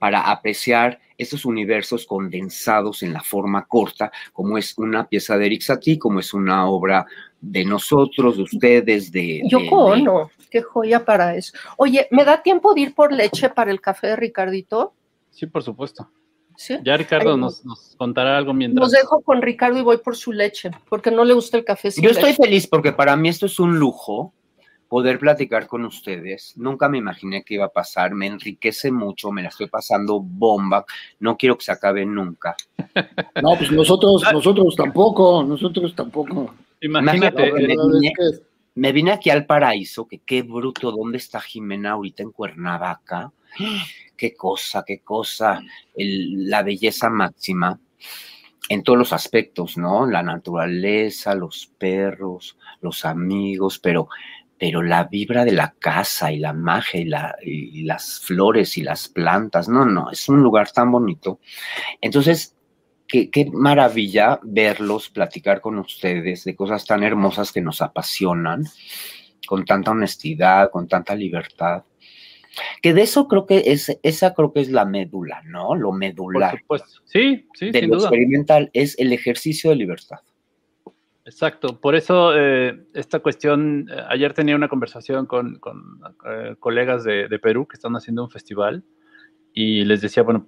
para 0.00 0.32
apreciar 0.32 0.98
esos 1.16 1.44
universos 1.44 2.06
condensados 2.06 3.04
en 3.04 3.12
la 3.12 3.20
forma 3.20 3.66
corta, 3.66 4.10
como 4.32 4.58
es 4.58 4.76
una 4.76 5.08
pieza 5.08 5.38
de 5.38 5.46
Eric 5.46 5.62
Satie, 5.62 5.96
como 5.96 6.18
es 6.18 6.34
una 6.34 6.66
obra 6.66 7.06
de 7.42 7.64
nosotros, 7.64 8.36
de 8.36 8.44
ustedes, 8.44 9.12
de... 9.12 9.42
Yo 9.44 9.58
de, 9.58 10.02
no, 10.02 10.30
qué 10.48 10.62
joya 10.62 11.04
para 11.04 11.36
eso. 11.36 11.52
Oye, 11.76 12.06
¿me 12.10 12.24
da 12.24 12.42
tiempo 12.42 12.72
de 12.72 12.82
ir 12.82 12.94
por 12.94 13.12
leche 13.12 13.50
para 13.50 13.70
el 13.70 13.80
café 13.80 14.06
de 14.06 14.16
Ricardito? 14.16 14.94
Sí, 15.30 15.46
por 15.46 15.62
supuesto. 15.62 16.08
¿Sí? 16.56 16.78
Ya 16.84 16.96
Ricardo 16.96 17.36
nos, 17.36 17.64
nos, 17.64 17.96
contará 17.96 18.36
algo 18.36 18.52
mientras. 18.52 18.80
Los 18.80 18.92
dejo 18.92 19.20
con 19.22 19.42
Ricardo 19.42 19.78
y 19.78 19.82
voy 19.82 19.98
por 19.98 20.16
su 20.16 20.32
leche, 20.32 20.70
porque 20.88 21.10
no 21.10 21.24
le 21.24 21.34
gusta 21.34 21.56
el 21.56 21.64
café. 21.64 21.90
Yo 21.96 22.10
estoy 22.10 22.34
feliz 22.34 22.66
porque 22.66 22.92
para 22.92 23.16
mí 23.16 23.28
esto 23.28 23.46
es 23.46 23.58
un 23.58 23.78
lujo 23.78 24.32
poder 24.92 25.18
platicar 25.18 25.68
con 25.68 25.86
ustedes. 25.86 26.52
Nunca 26.58 26.86
me 26.86 26.98
imaginé 26.98 27.42
que 27.44 27.54
iba 27.54 27.64
a 27.64 27.72
pasar, 27.72 28.12
me 28.14 28.26
enriquece 28.26 28.92
mucho, 28.92 29.32
me 29.32 29.40
la 29.40 29.48
estoy 29.48 29.66
pasando 29.66 30.20
bomba, 30.20 30.84
no 31.18 31.38
quiero 31.38 31.56
que 31.56 31.64
se 31.64 31.72
acabe 31.72 32.04
nunca. 32.04 32.54
No, 33.42 33.56
pues 33.56 33.72
nosotros, 33.72 34.22
nosotros 34.30 34.76
tampoco, 34.76 35.44
nosotros 35.44 35.94
tampoco. 35.96 36.54
Imagínate. 36.82 37.50
Me 37.54 37.66
vine, 37.66 38.12
me 38.74 38.92
vine, 38.92 39.12
aquí 39.12 39.30
al 39.30 39.46
paraíso, 39.46 40.06
que 40.06 40.18
qué 40.18 40.42
bruto, 40.42 40.92
¿dónde 40.92 41.16
está 41.16 41.40
Jimena 41.40 41.92
ahorita 41.92 42.22
en 42.22 42.30
Cuernavaca? 42.30 43.32
Qué 44.14 44.34
cosa, 44.34 44.84
qué 44.86 44.98
cosa, 44.98 45.62
el, 45.94 46.50
la 46.50 46.62
belleza 46.62 47.08
máxima 47.08 47.80
en 48.68 48.82
todos 48.82 48.98
los 48.98 49.14
aspectos, 49.14 49.78
¿no? 49.78 50.04
La 50.04 50.22
naturaleza, 50.22 51.34
los 51.34 51.72
perros, 51.78 52.58
los 52.82 53.06
amigos, 53.06 53.78
pero 53.78 54.08
pero 54.62 54.80
la 54.80 55.02
vibra 55.02 55.44
de 55.44 55.50
la 55.50 55.74
casa 55.76 56.30
y 56.30 56.38
la 56.38 56.52
magia 56.52 57.00
y, 57.00 57.04
la, 57.06 57.36
y, 57.42 57.82
las 57.82 58.20
flores 58.20 58.78
y 58.78 58.82
las 58.82 59.08
plantas, 59.08 59.68
no, 59.68 59.84
no, 59.84 60.08
es 60.12 60.28
un 60.28 60.40
lugar 60.40 60.70
tan 60.70 60.92
bonito. 60.92 61.40
Entonces, 62.00 62.56
qué, 63.08 63.28
qué, 63.28 63.50
maravilla 63.52 64.38
verlos, 64.44 65.08
platicar 65.08 65.60
con 65.60 65.80
ustedes 65.80 66.44
de 66.44 66.54
cosas 66.54 66.86
tan 66.86 67.02
hermosas 67.02 67.50
que 67.50 67.60
nos 67.60 67.82
apasionan, 67.82 68.62
con 69.48 69.64
tanta 69.64 69.90
honestidad, 69.90 70.70
con 70.70 70.86
tanta 70.86 71.16
libertad. 71.16 71.82
Que 72.80 72.94
de 72.94 73.02
eso 73.02 73.26
creo 73.26 73.46
que 73.46 73.64
es, 73.66 73.98
esa 74.04 74.32
creo 74.32 74.52
que 74.52 74.60
es 74.60 74.70
la 74.70 74.84
médula, 74.84 75.42
¿no? 75.44 75.74
Lo 75.74 75.90
medular. 75.90 76.52
Por 76.68 76.78
supuesto. 76.78 77.00
Sí, 77.06 77.48
sí, 77.54 77.72
de 77.72 77.80
sin 77.80 77.90
lo 77.90 77.96
duda. 77.96 78.10
experimental 78.10 78.70
es 78.74 78.96
el 79.00 79.12
ejercicio 79.12 79.70
de 79.70 79.76
libertad. 79.76 80.20
Exacto, 81.24 81.80
por 81.80 81.94
eso 81.94 82.36
eh, 82.36 82.84
esta 82.94 83.20
cuestión, 83.20 83.88
eh, 83.88 84.02
ayer 84.08 84.34
tenía 84.34 84.56
una 84.56 84.68
conversación 84.68 85.26
con, 85.26 85.56
con 85.60 86.00
eh, 86.26 86.56
colegas 86.58 87.04
de, 87.04 87.28
de, 87.28 87.38
Perú 87.38 87.68
que 87.68 87.76
están 87.76 87.94
haciendo 87.94 88.24
un 88.24 88.30
festival 88.30 88.82
y 89.54 89.84
les 89.84 90.00
decía, 90.00 90.24
bueno, 90.24 90.44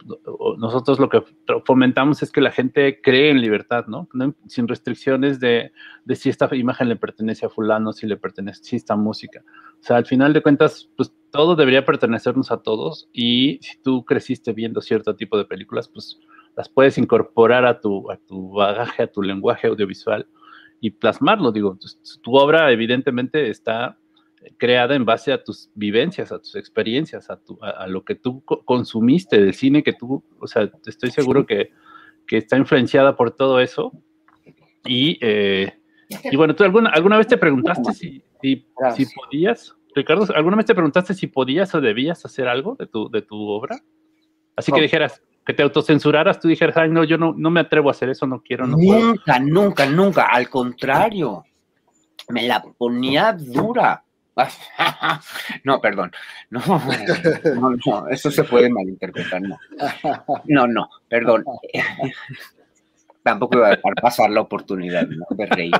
nosotros 0.59 0.99
lo 0.99 1.09
que 1.09 1.23
fomentamos 1.65 2.23
es 2.25 2.33
que 2.33 2.41
la 2.41 2.51
gente 2.51 3.01
cree 3.03 3.31
en 3.31 3.41
libertad, 3.41 3.87
¿no? 3.87 4.09
no 4.15 4.35
sin 4.49 4.67
restricciones 4.67 5.39
de, 5.39 5.71
de, 6.07 6.17
si 6.17 6.31
esta 6.31 6.49
imagen 6.57 6.89
le 6.89 6.97
pertenece 6.97 7.47
a 7.47 7.51
fulano, 7.51 7.93
si 7.93 8.07
le 8.07 8.17
pertenece, 8.17 8.65
si 8.65 8.77
esta 8.77 8.97
música. 8.97 9.45
O 9.79 9.83
sea, 9.83 9.97
al 9.97 10.07
final 10.07 10.33
de 10.33 10.43
cuentas, 10.43 10.91
pues 10.97 11.13
todo 11.31 11.55
debería 11.55 11.85
pertenecernos 11.85 12.51
a 12.51 12.63
todos 12.63 13.09
y 13.13 13.59
si 13.63 13.81
tú 13.83 14.05
creciste 14.05 14.53
viendo 14.53 14.81
cierto 14.81 15.15
tipo 15.15 15.37
de 15.37 15.45
películas, 15.45 15.89
pues 15.89 16.19
las 16.57 16.69
puedes 16.69 16.99
incorporar 16.99 17.65
a 17.65 17.81
tu, 17.81 18.11
a 18.11 18.17
tu 18.17 18.53
bagaje, 18.55 19.05
a 19.05 19.13
tu 19.13 19.23
lenguaje 19.23 19.69
audiovisual 19.69 20.27
y 20.85 20.91
plasmarlo. 20.91 21.51
Digo, 21.51 21.79
tu, 22.23 22.37
obra 22.37 22.71
evidentemente 22.71 23.49
está 23.49 23.97
creada 24.59 24.95
en 24.95 25.07
base 25.07 25.33
a 25.33 25.43
tus 25.43 25.71
vivencias, 25.75 26.31
a 26.31 26.39
tus 26.39 26.57
experiencias, 26.57 27.31
a, 27.31 27.37
tu, 27.43 27.59
a, 27.63 27.71
a 27.71 27.87
lo 27.87 28.05
que 28.05 28.17
tú 28.17 28.45
consumiste 28.45 29.41
del 29.41 29.55
cine 29.55 29.83
que 29.83 29.95
tú, 29.95 30.23
o 30.39 30.47
sea, 30.47 30.71
estoy 30.85 31.11
seguro 31.11 31.47
que, 31.47 31.71
que 32.27 32.37
está 32.37 32.59
influenciada 32.59 33.17
por 33.17 33.31
todo 33.31 33.61
eso. 33.61 33.93
Y, 34.85 35.17
eh, 35.23 35.73
y 36.31 36.37
bueno, 36.37 36.55
¿tú 36.55 36.65
alguna, 36.65 36.91
alguna 36.91 37.17
vez 37.17 37.29
te 37.29 37.39
preguntaste 37.39 37.95
si, 37.95 38.23
si, 38.43 38.67
si, 38.95 39.07
podías, 39.07 39.75
Ricardo, 39.95 40.27
alguna 40.35 40.57
vez 40.57 40.67
te 40.67 40.75
preguntaste 40.75 41.15
si 41.15 41.29
podías 41.29 41.75
o 41.75 41.81
debías 41.81 42.23
hacer 42.27 42.47
algo 42.47 42.77
de 42.79 42.87
tu, 42.87 43.09
de 43.09 43.23
tu 43.23 43.49
obra? 43.49 43.79
Así 44.55 44.71
que 44.71 44.83
dijeras, 44.83 45.23
que 45.45 45.53
te 45.53 45.63
autocensuraras, 45.63 46.41
tú 46.41 46.49
dijeras, 46.49 46.77
ay, 46.77 46.91
no, 46.91 47.05
yo 47.05 47.19
no, 47.19 47.35
no 47.37 47.51
me 47.51 47.61
atrevo 47.61 47.89
a 47.89 47.93
hacer 47.93 48.09
eso, 48.09 48.27
no 48.27 48.41
quiero. 48.43 48.67
No 48.67 48.77
nunca, 48.77 49.39
nunca, 49.39 49.87
nunca. 49.87 50.27
Al 50.27 50.49
contrario, 50.49 51.45
me 52.29 52.47
la 52.47 52.63
ponía 52.63 53.33
dura. 53.33 54.03
No, 55.63 55.81
perdón. 55.81 56.11
No, 56.51 56.61
no, 57.55 57.71
no, 57.87 58.09
eso 58.09 58.31
se 58.31 58.43
puede 58.43 58.69
malinterpretar. 58.69 59.41
No, 59.41 59.57
no, 60.47 60.67
no 60.67 60.89
perdón. 61.09 61.45
Tampoco 63.23 63.59
iba 63.59 63.69
a 63.69 63.77
dejar 63.77 63.95
pasar 63.95 64.31
la 64.31 64.41
oportunidad 64.41 65.07
¿no? 65.07 65.25
de 65.31 65.47
reír. 65.47 65.73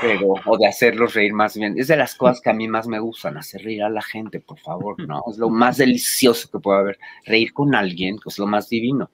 Pero, 0.00 0.34
o 0.44 0.58
de 0.58 0.66
hacerlos 0.66 1.14
reír 1.14 1.32
más 1.32 1.56
bien. 1.56 1.78
Es 1.78 1.88
de 1.88 1.96
las 1.96 2.14
cosas 2.14 2.40
que 2.40 2.50
a 2.50 2.54
mí 2.54 2.68
más 2.68 2.86
me 2.86 2.98
gustan, 2.98 3.36
hacer 3.36 3.62
reír 3.62 3.82
a 3.82 3.90
la 3.90 4.02
gente, 4.02 4.40
por 4.40 4.58
favor, 4.58 4.98
¿no? 5.06 5.22
Es 5.30 5.38
lo 5.38 5.48
más 5.48 5.78
delicioso 5.78 6.50
que 6.50 6.58
puede 6.58 6.78
haber. 6.78 6.98
Reír 7.24 7.52
con 7.52 7.74
alguien, 7.74 8.18
que 8.18 8.28
es 8.28 8.38
lo 8.38 8.46
más 8.46 8.68
divino. 8.68 9.10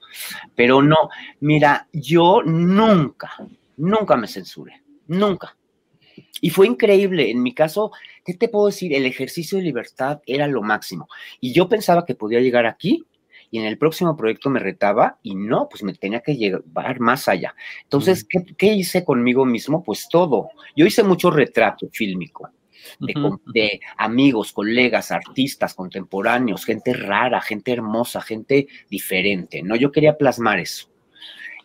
Pero 0.54 0.82
no, 0.82 1.10
mira, 1.40 1.88
yo 1.92 2.42
nunca, 2.42 3.32
nunca 3.76 4.16
me 4.16 4.26
censuré, 4.26 4.82
nunca. 5.06 5.56
Y 6.40 6.50
fue 6.50 6.66
increíble. 6.66 7.30
En 7.30 7.42
mi 7.42 7.54
caso, 7.54 7.92
¿qué 8.24 8.34
te 8.34 8.48
puedo 8.48 8.66
decir? 8.66 8.94
El 8.94 9.06
ejercicio 9.06 9.58
de 9.58 9.64
libertad 9.64 10.20
era 10.26 10.46
lo 10.46 10.62
máximo. 10.62 11.08
Y 11.40 11.52
yo 11.52 11.68
pensaba 11.68 12.04
que 12.04 12.14
podía 12.14 12.40
llegar 12.40 12.66
aquí 12.66 13.04
y 13.56 13.58
en 13.58 13.64
el 13.64 13.78
próximo 13.78 14.14
proyecto 14.18 14.50
me 14.50 14.60
retaba 14.60 15.18
y 15.22 15.34
no, 15.34 15.66
pues 15.66 15.82
me 15.82 15.94
tenía 15.94 16.20
que 16.20 16.36
llevar 16.36 17.00
más 17.00 17.26
allá. 17.26 17.54
Entonces, 17.84 18.22
¿qué, 18.28 18.44
qué 18.54 18.74
hice 18.74 19.02
conmigo 19.02 19.46
mismo? 19.46 19.82
Pues 19.82 20.10
todo. 20.10 20.50
Yo 20.76 20.84
hice 20.84 21.02
mucho 21.02 21.30
retrato 21.30 21.88
fílmico. 21.90 22.50
De, 23.00 23.14
uh 23.18 23.30
-huh. 23.30 23.40
de, 23.54 23.80
amigos, 23.96 24.52
colegas, 24.52 25.10
artistas 25.10 25.72
contemporáneos, 25.72 26.66
gente 26.66 26.92
rara, 26.92 27.40
gente 27.40 27.72
hermosa, 27.72 28.20
gente 28.20 28.68
diferente, 28.90 29.62
¿no? 29.62 29.74
Yo 29.74 29.90
quería 29.90 30.18
plasmar 30.18 30.58
eso. 30.58 30.90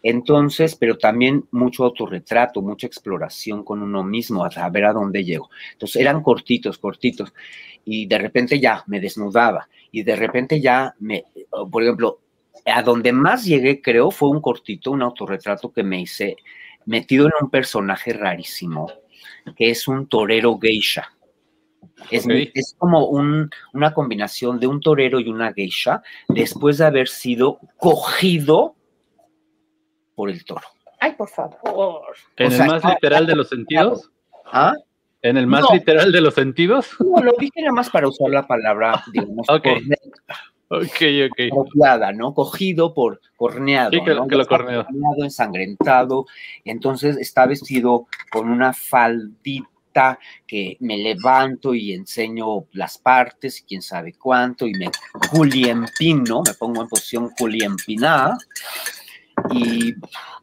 Entonces, 0.02 0.76
pero 0.76 0.98
también 0.98 1.46
mucho 1.52 1.84
autorretrato, 1.84 2.62
mucha 2.62 2.88
exploración 2.88 3.66
con 3.66 3.84
uno 3.84 4.04
mismo, 4.04 4.46
a 4.46 4.70
ver 4.70 4.86
a 4.86 4.94
dónde 4.94 5.26
llego. 5.26 5.50
Entonces, 5.74 6.02
eran 6.02 6.24
cortitos, 6.24 6.78
cortitos. 6.78 7.34
Y 7.86 8.06
de 8.06 8.18
repente 8.18 8.60
ya 8.60 8.84
me 8.88 9.00
desnudaba. 9.00 9.68
Y 9.92 10.04
de 10.04 10.16
repente 10.16 10.62
ya 10.62 10.96
me, 11.00 11.26
por 11.72 11.84
ejemplo, 11.84 12.20
a 12.66 12.84
donde 12.84 13.12
más 13.12 13.46
llegué, 13.46 13.82
creo, 13.82 14.12
fue 14.12 14.30
un 14.30 14.42
cortito, 14.42 14.92
un 14.92 15.02
autorretrato 15.02 15.72
que 15.72 15.84
me 15.84 16.02
hice 16.02 16.38
metido 16.86 17.26
en 17.26 17.34
un 17.42 17.50
personaje 17.50 18.14
rarísimo, 18.14 18.92
que 19.56 19.70
es 19.70 19.88
un 19.88 20.08
torero 20.08 20.58
geisha. 20.60 21.12
Es, 22.10 22.26
okay. 22.26 22.52
es 22.54 22.76
como 22.78 23.06
un, 23.06 23.50
una 23.74 23.94
combinación 23.94 24.60
de 24.60 24.68
un 24.68 24.80
torero 24.80 25.20
y 25.20 25.30
una 25.30 25.54
geisha 25.54 26.02
después 26.28 26.78
de 26.78 26.86
haber 26.86 27.08
sido 27.08 27.60
cogido 27.78 28.76
por 30.16 30.30
el 30.30 30.44
toro. 30.46 30.68
Ay, 31.00 31.14
por 31.14 31.30
favor. 31.30 32.16
¿En 32.38 32.52
o 32.52 32.56
el 32.56 32.68
más 32.68 32.84
literal 32.84 33.26
de 33.26 33.36
los 33.36 33.50
sentidos? 33.50 34.12
¿Ah? 34.46 34.74
¿En 35.24 35.38
el 35.38 35.48
más 35.48 35.62
no. 35.62 35.74
literal 35.74 36.12
de 36.12 36.22
los 36.22 36.34
sentidos? 36.34 36.90
No, 37.00 37.22
lo 37.22 37.34
dije 37.38 37.62
nada 37.62 37.74
más 37.74 37.90
para 37.90 38.08
usar 38.08 38.30
la 38.30 38.48
palabra, 38.48 39.04
digamos, 39.14 39.48
okay. 39.50 39.88
Ok, 40.74 41.02
ok. 41.30 41.40
Apropiada, 41.52 42.14
¿no? 42.14 42.34
Cogido 42.34 42.94
por 42.94 43.20
corneado. 43.36 43.92
Sí, 43.92 44.02
que, 44.06 44.16
¿no? 44.16 44.26
que 44.26 44.38
lo 44.38 44.46
corneado. 44.48 44.86
corneado. 44.86 45.24
Ensangrentado. 45.26 46.26
Entonces 46.64 47.18
está 47.18 47.46
vestido 47.46 48.08
con 48.32 48.50
una 48.50 48.72
faldita 48.72 50.18
que 50.48 50.78
me 50.80 50.98
levanto 50.98 51.76
y 51.76 51.92
enseño 51.92 52.68
las 52.72 52.98
partes, 52.98 53.60
y 53.60 53.64
quién 53.64 53.82
sabe 53.82 54.14
cuánto, 54.14 54.66
y 54.66 54.74
me 54.74 54.90
culiempino, 55.30 56.42
me 56.48 56.54
pongo 56.54 56.84
en 56.84 56.88
posición 56.88 57.32
culiempinada 57.38 58.38
y 59.52 59.94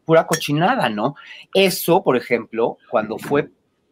pura 0.05 0.27
cochinada, 0.27 0.91
¿no? 0.91 1.15
Eso, 1.55 2.05
por 2.05 2.19
ejemplo, 2.19 2.77
cuando 2.91 3.17
fue 3.17 3.49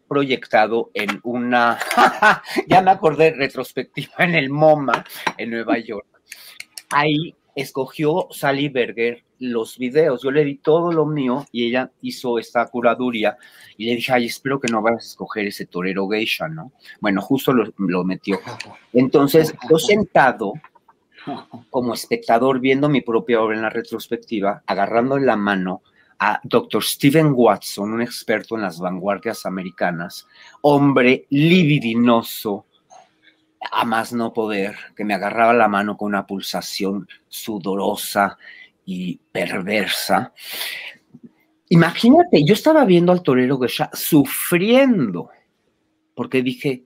proyectado 0.09 0.91
en 0.95 1.20
una, 1.23 1.78
ya 2.69 2.83
me 2.83 2.91
acordé, 2.91 3.33
retrospectiva 3.33 4.12
en 4.19 4.35
el 4.35 4.51
MoMA, 4.51 5.05
en 5.37 5.51
Nueva 5.51 5.78
York, 5.78 6.07
ahí 6.91 7.35
escogió 7.55 8.28
Sally 8.31 8.69
Berger 8.69 9.24
los 9.39 9.78
videos. 9.78 10.23
Yo 10.23 10.31
le 10.31 10.45
di 10.45 10.57
todo 10.57 10.93
lo 10.93 11.07
mío 11.07 11.47
y 11.53 11.66
ella 11.66 11.91
hizo 12.03 12.39
esta 12.39 12.66
curaduría 12.66 13.37
y 13.77 13.87
le 13.87 13.97
dije, 13.97 14.12
ay, 14.12 14.27
espero 14.27 14.61
que 14.61 14.69
no 14.69 14.83
vayas 14.83 15.03
a 15.03 15.07
escoger 15.09 15.47
ese 15.47 15.66
torero 15.66 16.09
geisha, 16.09 16.49
¿no? 16.49 16.73
Bueno, 17.01 17.20
justo 17.20 17.53
lo, 17.53 17.65
lo 17.78 18.05
metió. 18.05 18.41
Entonces, 18.93 19.55
yo 19.69 19.78
sentado 19.78 20.55
como 21.70 21.95
espectador 21.95 22.61
viendo 22.61 22.89
mi 22.89 23.01
propia 23.01 23.41
obra 23.41 23.57
en 23.57 23.62
la 23.62 23.70
retrospectiva, 23.70 24.62
agarrando 24.66 25.19
la 25.19 25.37
mano 25.37 25.83
a 26.18 26.40
Dr. 26.43 26.82
Stephen 26.82 27.32
Watson, 27.34 27.93
un 27.93 28.02
experto 28.02 28.56
en 28.56 28.62
las 28.62 28.78
vanguardias 28.78 29.47
americanas, 29.47 30.26
hombre 30.62 31.26
libidinoso, 31.30 32.66
a 33.70 33.84
más 33.84 34.12
no 34.12 34.32
poder, 34.32 34.76
que 34.94 35.05
me 35.05 35.14
agarraba 35.14 35.52
la 35.52 35.68
mano 35.68 35.97
con 35.97 36.09
una 36.09 36.26
pulsación 36.26 37.09
sudorosa 37.28 38.38
y 38.84 39.16
perversa. 39.32 40.32
Imagínate, 41.68 42.44
yo 42.44 42.55
estaba 42.55 42.84
viendo 42.84 43.12
al 43.12 43.22
torero 43.22 43.59
Gesha 43.59 43.90
sufriendo, 43.93 45.30
porque 46.14 46.43
dije, 46.43 46.84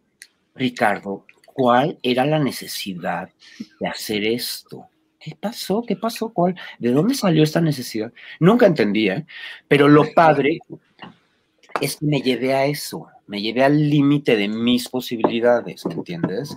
Ricardo, 0.55 1.27
¿cuál 1.44 1.98
era 2.02 2.24
la 2.24 2.39
necesidad 2.39 3.31
de 3.78 3.89
hacer 3.89 4.24
esto? 4.24 4.89
¿Qué 5.21 5.37
pasó? 5.39 5.85
¿Qué 5.87 5.97
pasó? 5.97 6.33
¿Cuál? 6.33 6.55
¿De 6.79 6.91
dónde 6.91 7.15
salió 7.15 7.43
esta 7.43 7.61
necesidad? 7.61 8.11
Nunca 8.41 8.67
entendí, 8.67 9.11
¿eh? 9.11 9.27
Pero 9.69 9.87
lo 9.87 10.11
padre 10.15 10.61
es 11.81 11.97
que 11.97 12.07
me 12.07 12.23
llevé 12.23 12.55
a 12.55 12.65
eso, 12.65 13.07
me 13.27 13.43
llevé 13.43 13.63
al 13.63 13.91
límite 13.91 14.35
de 14.35 14.49
mis 14.49 14.89
posibilidades, 14.89 15.85
¿me 15.85 15.95
entiendes? 15.95 16.57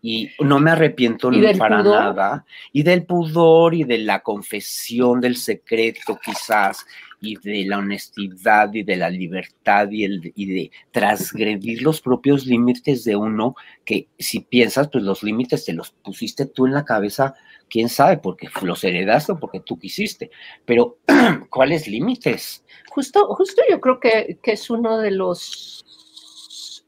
Y 0.00 0.30
no 0.38 0.60
me 0.60 0.70
arrepiento 0.70 1.30
para 1.58 1.82
nada. 1.82 2.44
Y 2.72 2.84
del 2.84 3.04
pudor 3.04 3.74
y 3.74 3.82
de 3.82 3.98
la 3.98 4.20
confesión 4.20 5.20
del 5.20 5.36
secreto, 5.36 6.16
quizás, 6.24 6.86
y 7.20 7.36
de 7.36 7.64
la 7.64 7.78
honestidad 7.78 8.72
y 8.74 8.82
de 8.82 8.96
la 8.96 9.10
libertad 9.10 9.90
y, 9.90 10.04
el, 10.04 10.32
y 10.34 10.46
de 10.46 10.70
transgredir 10.90 11.82
los 11.82 12.00
propios 12.00 12.46
límites 12.46 13.04
de 13.04 13.16
uno, 13.16 13.54
que 13.84 14.08
si 14.18 14.40
piensas, 14.40 14.88
pues 14.88 15.04
los 15.04 15.22
límites 15.22 15.64
te 15.64 15.72
los 15.72 15.90
pusiste 15.90 16.46
tú 16.46 16.66
en 16.66 16.74
la 16.74 16.84
cabeza, 16.84 17.34
quién 17.68 17.88
sabe, 17.88 18.18
porque 18.18 18.48
los 18.62 18.84
heredaste 18.84 19.32
o 19.32 19.38
porque 19.38 19.60
tú 19.60 19.78
quisiste. 19.78 20.30
Pero, 20.64 20.98
¿cuáles 21.50 21.88
límites? 21.88 22.64
Justo, 22.90 23.34
justo 23.34 23.62
yo 23.68 23.80
creo 23.80 24.00
que, 24.00 24.38
que 24.42 24.52
es 24.52 24.70
uno 24.70 24.98
de 24.98 25.10
los 25.10 25.84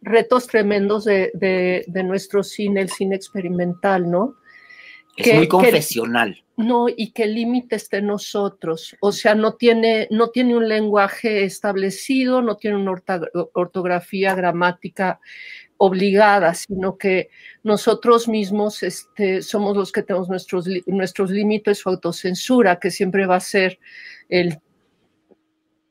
retos 0.01 0.47
tremendos 0.47 1.05
de, 1.05 1.31
de, 1.35 1.85
de, 1.87 2.03
nuestro 2.05 2.43
cine, 2.43 2.81
el 2.81 2.91
cine 2.91 3.17
experimental, 3.17 4.11
¿no? 4.11 4.37
Es 5.17 5.25
que, 5.25 5.35
muy 5.35 5.49
confesional. 5.49 6.45
No, 6.59 6.89
y 6.89 7.13
que 7.13 7.23
el 7.23 7.37
límite 7.37 7.77
esté 7.77 8.03
nosotros. 8.03 8.97
O 9.01 9.13
sea, 9.13 9.37
no 9.37 9.55
tiene, 9.55 10.09
no 10.11 10.31
tiene 10.31 10.57
un 10.57 10.69
lenguaje 10.69 11.45
establecido, 11.45 12.43
no 12.43 12.57
tiene 12.57 12.77
una 12.79 13.01
ortografía, 13.53 14.35
gramática 14.35 15.21
obligada, 15.77 16.55
sino 16.55 16.99
que 16.99 17.31
nosotros 17.63 18.27
mismos 18.27 18.83
este, 18.83 19.41
somos 19.41 19.77
los 19.77 19.93
que 19.93 20.03
tenemos 20.03 20.29
nuestros, 20.29 20.67
nuestros 20.87 21.31
límites 21.31 21.87
o 21.87 21.91
autocensura, 21.91 22.81
que 22.81 22.91
siempre 22.91 23.27
va 23.27 23.37
a 23.37 23.41
ser 23.41 23.79
el 24.29 24.59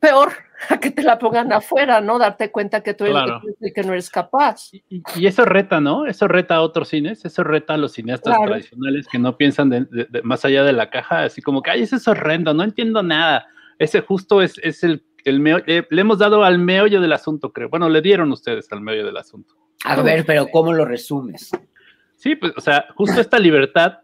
peor 0.01 0.33
a 0.69 0.79
que 0.79 0.91
te 0.91 1.03
la 1.03 1.19
pongan 1.19 1.51
afuera, 1.53 2.01
¿no? 2.01 2.17
Darte 2.17 2.51
cuenta 2.51 2.81
que 2.81 2.93
tú 2.93 3.05
eres 3.05 3.15
claro. 3.15 3.41
el 3.59 3.73
que 3.73 3.83
no 3.83 3.93
eres 3.93 4.09
capaz. 4.09 4.73
Y, 4.73 4.83
y, 5.15 5.27
eso 5.27 5.45
reta, 5.45 5.79
¿no? 5.79 6.05
Eso 6.05 6.27
reta 6.27 6.55
a 6.55 6.61
otros 6.61 6.89
cines, 6.89 7.23
eso 7.25 7.43
reta 7.43 7.75
a 7.75 7.77
los 7.77 7.93
cineastas 7.93 8.35
claro. 8.35 8.51
tradicionales 8.51 9.07
que 9.07 9.19
no 9.19 9.37
piensan 9.37 9.69
de, 9.69 9.85
de, 9.85 10.05
de, 10.09 10.21
más 10.23 10.45
allá 10.45 10.63
de 10.63 10.73
la 10.73 10.89
caja, 10.89 11.23
así 11.23 11.41
como 11.41 11.61
que, 11.61 11.71
ay, 11.71 11.83
eso 11.83 11.95
es 11.95 12.07
horrendo, 12.07 12.53
no 12.53 12.63
entiendo 12.63 13.03
nada. 13.03 13.45
Ese 13.79 14.01
justo 14.01 14.41
es, 14.41 14.59
es 14.63 14.83
el, 14.83 15.03
el 15.23 15.39
meo, 15.39 15.61
eh, 15.67 15.85
le 15.89 16.01
hemos 16.01 16.17
dado 16.17 16.43
al 16.43 16.57
meollo 16.57 17.01
del 17.01 17.13
asunto, 17.13 17.51
creo. 17.51 17.69
Bueno, 17.69 17.89
le 17.89 18.01
dieron 18.01 18.31
ustedes 18.31 18.71
al 18.71 18.81
meollo 18.81 19.05
del 19.05 19.17
asunto. 19.17 19.55
A 19.83 20.01
ver, 20.01 20.25
pero 20.25 20.47
¿cómo 20.47 20.73
lo 20.73 20.85
resumes? 20.85 21.51
Sí, 22.15 22.35
pues, 22.35 22.53
o 22.57 22.61
sea, 22.61 22.87
justo 22.95 23.21
esta 23.21 23.37
libertad 23.37 23.99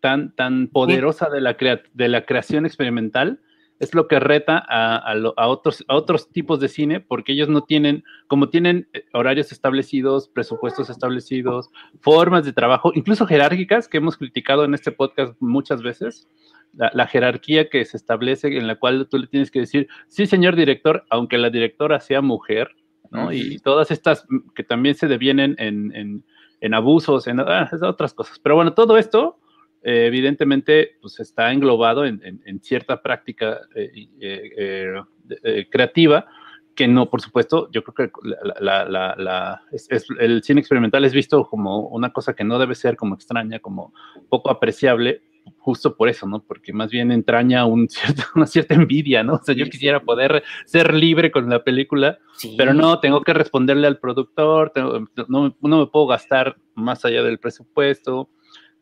tan, 0.00 0.34
tan 0.34 0.66
poderosa 0.66 1.30
de 1.30 1.40
la, 1.40 1.56
crea 1.56 1.80
de 1.92 2.08
la 2.08 2.24
creación 2.24 2.66
experimental, 2.66 3.40
es 3.82 3.94
lo 3.94 4.06
que 4.06 4.20
reta 4.20 4.64
a, 4.68 4.96
a, 4.96 5.14
lo, 5.16 5.34
a, 5.36 5.48
otros, 5.48 5.84
a 5.88 5.96
otros 5.96 6.30
tipos 6.30 6.60
de 6.60 6.68
cine, 6.68 7.00
porque 7.00 7.32
ellos 7.32 7.48
no 7.48 7.64
tienen, 7.64 8.04
como 8.28 8.48
tienen 8.48 8.88
eh, 8.92 9.04
horarios 9.12 9.50
establecidos, 9.50 10.28
presupuestos 10.28 10.88
establecidos, 10.88 11.68
formas 12.00 12.44
de 12.44 12.52
trabajo, 12.52 12.92
incluso 12.94 13.26
jerárquicas, 13.26 13.88
que 13.88 13.98
hemos 13.98 14.16
criticado 14.16 14.64
en 14.64 14.74
este 14.74 14.92
podcast 14.92 15.34
muchas 15.40 15.82
veces, 15.82 16.28
la, 16.74 16.92
la, 16.94 17.08
jerarquía 17.08 17.68
que 17.68 17.84
se 17.84 17.96
establece 17.96 18.56
en 18.56 18.68
la 18.68 18.76
cual 18.76 19.08
tú 19.10 19.18
le 19.18 19.26
tienes 19.26 19.50
que 19.50 19.58
decir, 19.58 19.88
sí, 20.06 20.26
señor 20.26 20.54
director, 20.54 21.04
aunque 21.10 21.36
la 21.36 21.50
directora 21.50 21.98
sea 21.98 22.22
mujer, 22.22 22.70
¿no? 23.10 23.32
Y 23.32 23.58
todas 23.58 23.90
estas 23.90 24.26
que 24.54 24.62
también 24.62 24.94
se 24.94 25.08
devienen 25.08 25.56
en, 25.58 25.94
en, 25.94 26.24
en 26.60 26.74
abusos, 26.74 27.26
en 27.26 27.40
ah, 27.40 27.68
otras 27.82 28.14
cosas. 28.14 28.38
Pero 28.38 28.54
bueno, 28.54 28.72
todo 28.74 28.96
esto 28.96 29.38
eh, 29.82 30.06
evidentemente 30.06 30.96
pues 31.00 31.18
está 31.18 31.52
englobado 31.52 32.04
en, 32.04 32.20
en, 32.24 32.40
en 32.44 32.60
cierta 32.60 33.02
práctica 33.02 33.60
eh, 33.74 34.08
eh, 34.20 35.68
creativa 35.70 36.26
que 36.74 36.88
no, 36.88 37.10
por 37.10 37.20
supuesto, 37.20 37.68
yo 37.70 37.84
creo 37.84 38.10
que 38.10 38.18
la, 38.60 38.84
la, 38.84 39.14
la, 39.16 39.62
es, 39.72 39.90
es, 39.90 40.06
el 40.18 40.42
cine 40.42 40.60
experimental 40.60 41.04
es 41.04 41.12
visto 41.12 41.46
como 41.46 41.88
una 41.88 42.12
cosa 42.12 42.34
que 42.34 42.44
no 42.44 42.58
debe 42.58 42.74
ser 42.74 42.96
como 42.96 43.14
extraña, 43.14 43.58
como 43.58 43.92
poco 44.30 44.50
apreciable, 44.50 45.22
justo 45.58 45.96
por 45.96 46.08
eso, 46.08 46.26
¿no? 46.26 46.42
Porque 46.42 46.72
más 46.72 46.90
bien 46.90 47.12
entraña 47.12 47.66
un 47.66 47.88
cierto, 47.90 48.22
una 48.34 48.46
cierta 48.46 48.74
envidia, 48.74 49.22
¿no? 49.22 49.34
O 49.34 49.42
sea, 49.42 49.54
yo 49.54 49.66
quisiera 49.66 50.00
poder 50.00 50.42
ser 50.64 50.94
libre 50.94 51.30
con 51.30 51.50
la 51.50 51.62
película, 51.62 52.18
sí. 52.36 52.54
pero 52.56 52.72
no, 52.72 53.00
tengo 53.00 53.22
que 53.22 53.34
responderle 53.34 53.86
al 53.86 53.98
productor, 53.98 54.70
tengo, 54.70 55.08
no, 55.28 55.56
no 55.60 55.78
me 55.78 55.86
puedo 55.86 56.06
gastar 56.06 56.56
más 56.74 57.04
allá 57.04 57.22
del 57.22 57.38
presupuesto 57.38 58.30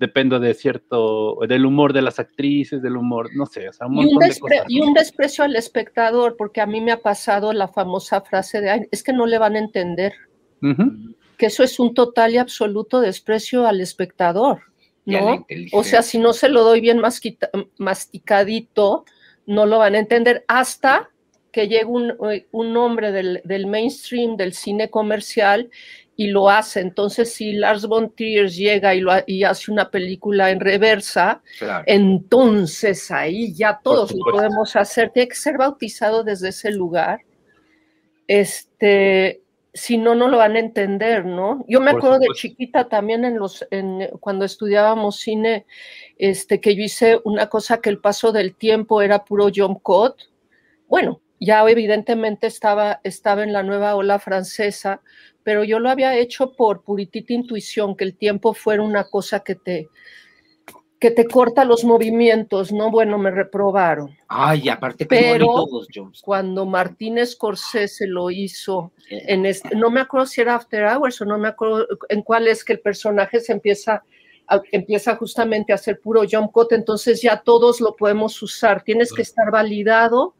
dependo 0.00 0.40
de 0.40 0.54
cierto, 0.54 1.38
del 1.46 1.66
humor 1.66 1.92
de 1.92 2.00
las 2.00 2.18
actrices, 2.18 2.80
del 2.80 2.96
humor, 2.96 3.28
no 3.34 3.44
sé, 3.44 3.68
o 3.68 3.72
sea, 3.72 3.86
un 3.86 3.96
montón 3.96 4.12
y 4.12 4.14
un, 4.14 4.20
de 4.20 4.40
cosas. 4.40 4.64
y 4.66 4.80
un 4.80 4.94
desprecio 4.94 5.44
al 5.44 5.54
espectador, 5.56 6.36
porque 6.38 6.62
a 6.62 6.66
mí 6.66 6.80
me 6.80 6.90
ha 6.90 7.02
pasado 7.02 7.52
la 7.52 7.68
famosa 7.68 8.22
frase 8.22 8.62
de, 8.62 8.70
Ay, 8.70 8.88
es 8.90 9.02
que 9.02 9.12
no 9.12 9.26
le 9.26 9.36
van 9.38 9.56
a 9.56 9.58
entender, 9.58 10.14
uh 10.62 10.68
-huh. 10.68 11.14
que 11.36 11.46
eso 11.46 11.62
es 11.62 11.78
un 11.78 11.92
total 11.92 12.32
y 12.32 12.38
absoluto 12.38 13.02
desprecio 13.02 13.66
al 13.66 13.82
espectador, 13.82 14.62
¿no? 15.04 15.44
O 15.72 15.84
sea, 15.84 16.00
si 16.00 16.16
no 16.16 16.32
se 16.32 16.48
lo 16.48 16.64
doy 16.64 16.80
bien 16.80 17.02
masticadito, 17.76 19.04
no 19.44 19.66
lo 19.66 19.78
van 19.78 19.96
a 19.96 19.98
entender 19.98 20.46
hasta 20.48 21.10
que 21.52 21.68
llegue 21.68 21.84
un, 21.84 22.14
un 22.52 22.76
hombre 22.76 23.12
del, 23.12 23.40
del 23.44 23.66
mainstream, 23.66 24.36
del 24.36 24.52
cine 24.52 24.90
comercial, 24.90 25.70
y 26.20 26.26
lo 26.26 26.50
hace. 26.50 26.80
Entonces, 26.80 27.32
si 27.32 27.52
Lars 27.52 27.86
von 27.86 28.14
Trier 28.14 28.50
llega 28.50 28.94
y, 28.94 29.00
lo, 29.00 29.12
y 29.26 29.42
hace 29.42 29.70
una 29.70 29.90
película 29.90 30.50
en 30.50 30.60
reversa, 30.60 31.40
claro. 31.58 31.82
entonces 31.86 33.10
ahí 33.10 33.54
ya 33.54 33.80
todos 33.82 34.12
lo 34.12 34.30
podemos 34.30 34.76
hacer. 34.76 35.08
Tiene 35.10 35.28
que 35.28 35.34
ser 35.34 35.56
bautizado 35.56 36.22
desde 36.22 36.50
ese 36.50 36.72
lugar. 36.72 37.20
Este, 38.26 39.40
si 39.72 39.96
no, 39.96 40.14
no 40.14 40.28
lo 40.28 40.36
van 40.36 40.56
a 40.56 40.58
entender, 40.58 41.24
¿no? 41.24 41.64
Yo 41.66 41.80
me 41.80 41.92
Por 41.92 42.00
acuerdo 42.00 42.16
supuesto. 42.16 42.32
de 42.34 42.38
chiquita 42.38 42.88
también 42.90 43.24
en 43.24 43.38
los, 43.38 43.66
en, 43.70 44.10
cuando 44.20 44.44
estudiábamos 44.44 45.16
cine, 45.16 45.64
este, 46.18 46.60
que 46.60 46.76
yo 46.76 46.82
hice 46.82 47.18
una 47.24 47.48
cosa 47.48 47.80
que 47.80 47.88
el 47.88 47.98
paso 47.98 48.30
del 48.30 48.54
tiempo 48.54 49.00
era 49.00 49.24
puro 49.24 49.48
jump 49.54 49.80
cut. 49.82 50.16
Bueno, 50.86 51.22
ya 51.40 51.68
evidentemente 51.68 52.46
estaba, 52.46 53.00
estaba 53.02 53.42
en 53.42 53.52
la 53.52 53.62
nueva 53.62 53.96
ola 53.96 54.18
francesa, 54.18 55.00
pero 55.42 55.64
yo 55.64 55.78
lo 55.78 55.88
había 55.88 56.16
hecho 56.16 56.52
por 56.52 56.84
puritita 56.84 57.32
intuición, 57.32 57.96
que 57.96 58.04
el 58.04 58.16
tiempo 58.16 58.52
fuera 58.52 58.82
una 58.82 59.04
cosa 59.04 59.40
que 59.40 59.54
te, 59.54 59.88
que 61.00 61.10
te 61.10 61.26
corta 61.26 61.64
los 61.64 61.82
movimientos, 61.82 62.72
¿no? 62.72 62.90
Bueno, 62.90 63.16
me 63.16 63.30
reprobaron. 63.30 64.14
Ay, 64.28 64.68
aparte 64.68 65.04
que 65.04 65.16
pero 65.16 65.46
todos, 65.46 65.88
Jones. 65.92 66.20
cuando 66.22 66.66
Martín 66.66 67.26
Scorsese 67.26 68.06
lo 68.06 68.30
hizo, 68.30 68.92
en 69.08 69.46
este, 69.46 69.74
no 69.74 69.90
me 69.90 70.00
acuerdo 70.00 70.26
si 70.26 70.42
era 70.42 70.56
After 70.56 70.84
Hours 70.84 71.22
o 71.22 71.24
no 71.24 71.38
me 71.38 71.48
acuerdo 71.48 71.86
en 72.10 72.20
cuál 72.20 72.48
es 72.48 72.62
que 72.62 72.74
el 72.74 72.80
personaje 72.80 73.40
se 73.40 73.52
empieza 73.52 74.04
empieza 74.72 75.14
justamente 75.14 75.70
a 75.70 75.76
hacer 75.76 76.00
puro 76.00 76.22
jump 76.28 76.50
cut, 76.50 76.72
entonces 76.72 77.22
ya 77.22 77.40
todos 77.40 77.80
lo 77.80 77.94
podemos 77.94 78.42
usar. 78.42 78.82
Tienes 78.82 79.12
que 79.12 79.22
estar 79.22 79.48
validado 79.52 80.34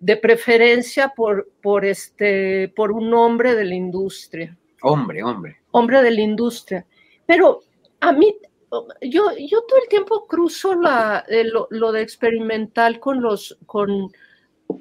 de 0.00 0.16
preferencia 0.16 1.12
por, 1.14 1.50
por, 1.62 1.84
este, 1.84 2.68
por 2.74 2.90
un 2.90 3.12
hombre 3.14 3.54
de 3.54 3.64
la 3.64 3.74
industria. 3.74 4.56
Hombre, 4.82 5.22
hombre. 5.22 5.58
Hombre 5.70 6.02
de 6.02 6.10
la 6.10 6.22
industria. 6.22 6.86
Pero 7.26 7.60
a 8.00 8.12
mí, 8.12 8.34
yo, 9.02 9.26
yo 9.38 9.62
todo 9.62 9.78
el 9.82 9.88
tiempo 9.88 10.26
cruzo 10.26 10.74
la, 10.74 11.24
eh, 11.28 11.44
lo, 11.44 11.68
lo, 11.70 11.92
de 11.92 12.00
experimental 12.00 12.98
con 12.98 13.20
los, 13.20 13.58
con, 13.66 14.10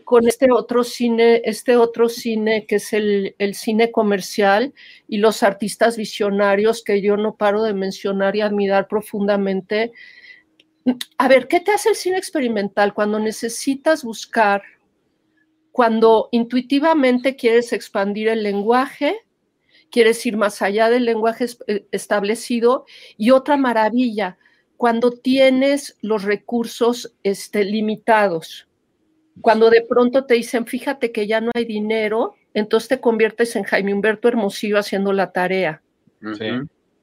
con 0.06 0.26
este 0.28 0.52
otro 0.52 0.86
cine, 0.86 1.42
este 1.44 1.76
otro 1.76 2.08
cine 2.08 2.66
que 2.66 2.76
es 2.76 2.94
el, 2.94 3.36
el, 3.40 3.56
cine 3.56 3.92
comercial 3.92 4.74
y 5.08 5.18
los 5.18 5.44
artistas 5.44 5.98
visionarios 5.98 6.82
que 6.82 7.02
yo 7.02 7.18
no 7.18 7.36
paro 7.36 7.64
de 7.64 7.74
mencionar 7.74 8.38
y 8.38 8.42
admirar 8.42 8.88
profundamente, 8.88 9.92
a 11.18 11.28
ver, 11.28 11.50
¿qué 11.50 11.60
te 11.60 11.72
hace 11.72 11.90
el 11.90 11.96
cine 11.96 12.18
experimental 12.18 12.94
cuando 12.94 13.20
necesitas 13.20 14.04
buscar, 14.04 14.64
cuando 15.72 16.30
intuitivamente 16.32 17.36
quieres 17.36 17.74
expandir 17.74 18.28
el 18.28 18.44
lenguaje, 18.44 19.18
quieres 19.92 20.26
ir 20.26 20.38
más 20.38 20.62
allá 20.62 20.90
del 20.90 21.06
lenguaje 21.06 21.46
eh, 21.68 21.86
establecido? 21.92 22.86
Y 23.18 23.32
otra 23.32 23.58
maravilla, 23.58 24.38
cuando 24.78 25.12
tienes 25.12 25.98
los 26.02 26.24
recursos 26.24 27.16
este, 27.24 27.64
limitados, 27.64 28.68
cuando 29.42 29.70
de 29.70 29.82
pronto 29.88 30.26
te 30.26 30.34
dicen, 30.34 30.66
fíjate 30.66 31.12
que 31.12 31.28
ya 31.28 31.40
no 31.42 31.52
hay 31.54 31.66
dinero, 31.66 32.36
entonces 32.54 32.90
te 32.90 33.00
conviertes 33.00 33.56
en 33.56 33.64
Jaime 33.64 33.94
Humberto 33.94 34.28
Hermosillo 34.28 34.78
haciendo 34.78 35.14
la 35.14 35.32
tarea. 35.32 35.82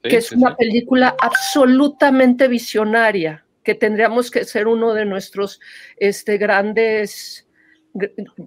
que 0.02 0.18
es 0.18 0.32
una 0.32 0.55
película 0.55 1.16
absolutamente 1.20 2.47
visionaria 2.47 3.44
que 3.66 3.74
tendríamos 3.74 4.30
que 4.30 4.44
ser 4.44 4.68
uno 4.68 4.94
de 4.94 5.05
nuestros 5.05 5.59
este, 5.97 6.38
grandes, 6.38 7.45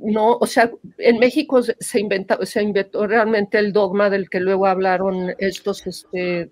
no, 0.01 0.37
o 0.39 0.45
sea, 0.45 0.71
en 0.97 1.19
México 1.19 1.61
se, 1.61 1.99
inventa, 1.99 2.37
se 2.45 2.61
inventó 2.61 3.07
realmente 3.07 3.57
el 3.57 3.73
dogma 3.73 4.09
del 4.09 4.29
que 4.29 4.39
luego 4.39 4.67
hablaron 4.67 5.33
estos 5.37 5.85
este, 5.87 6.51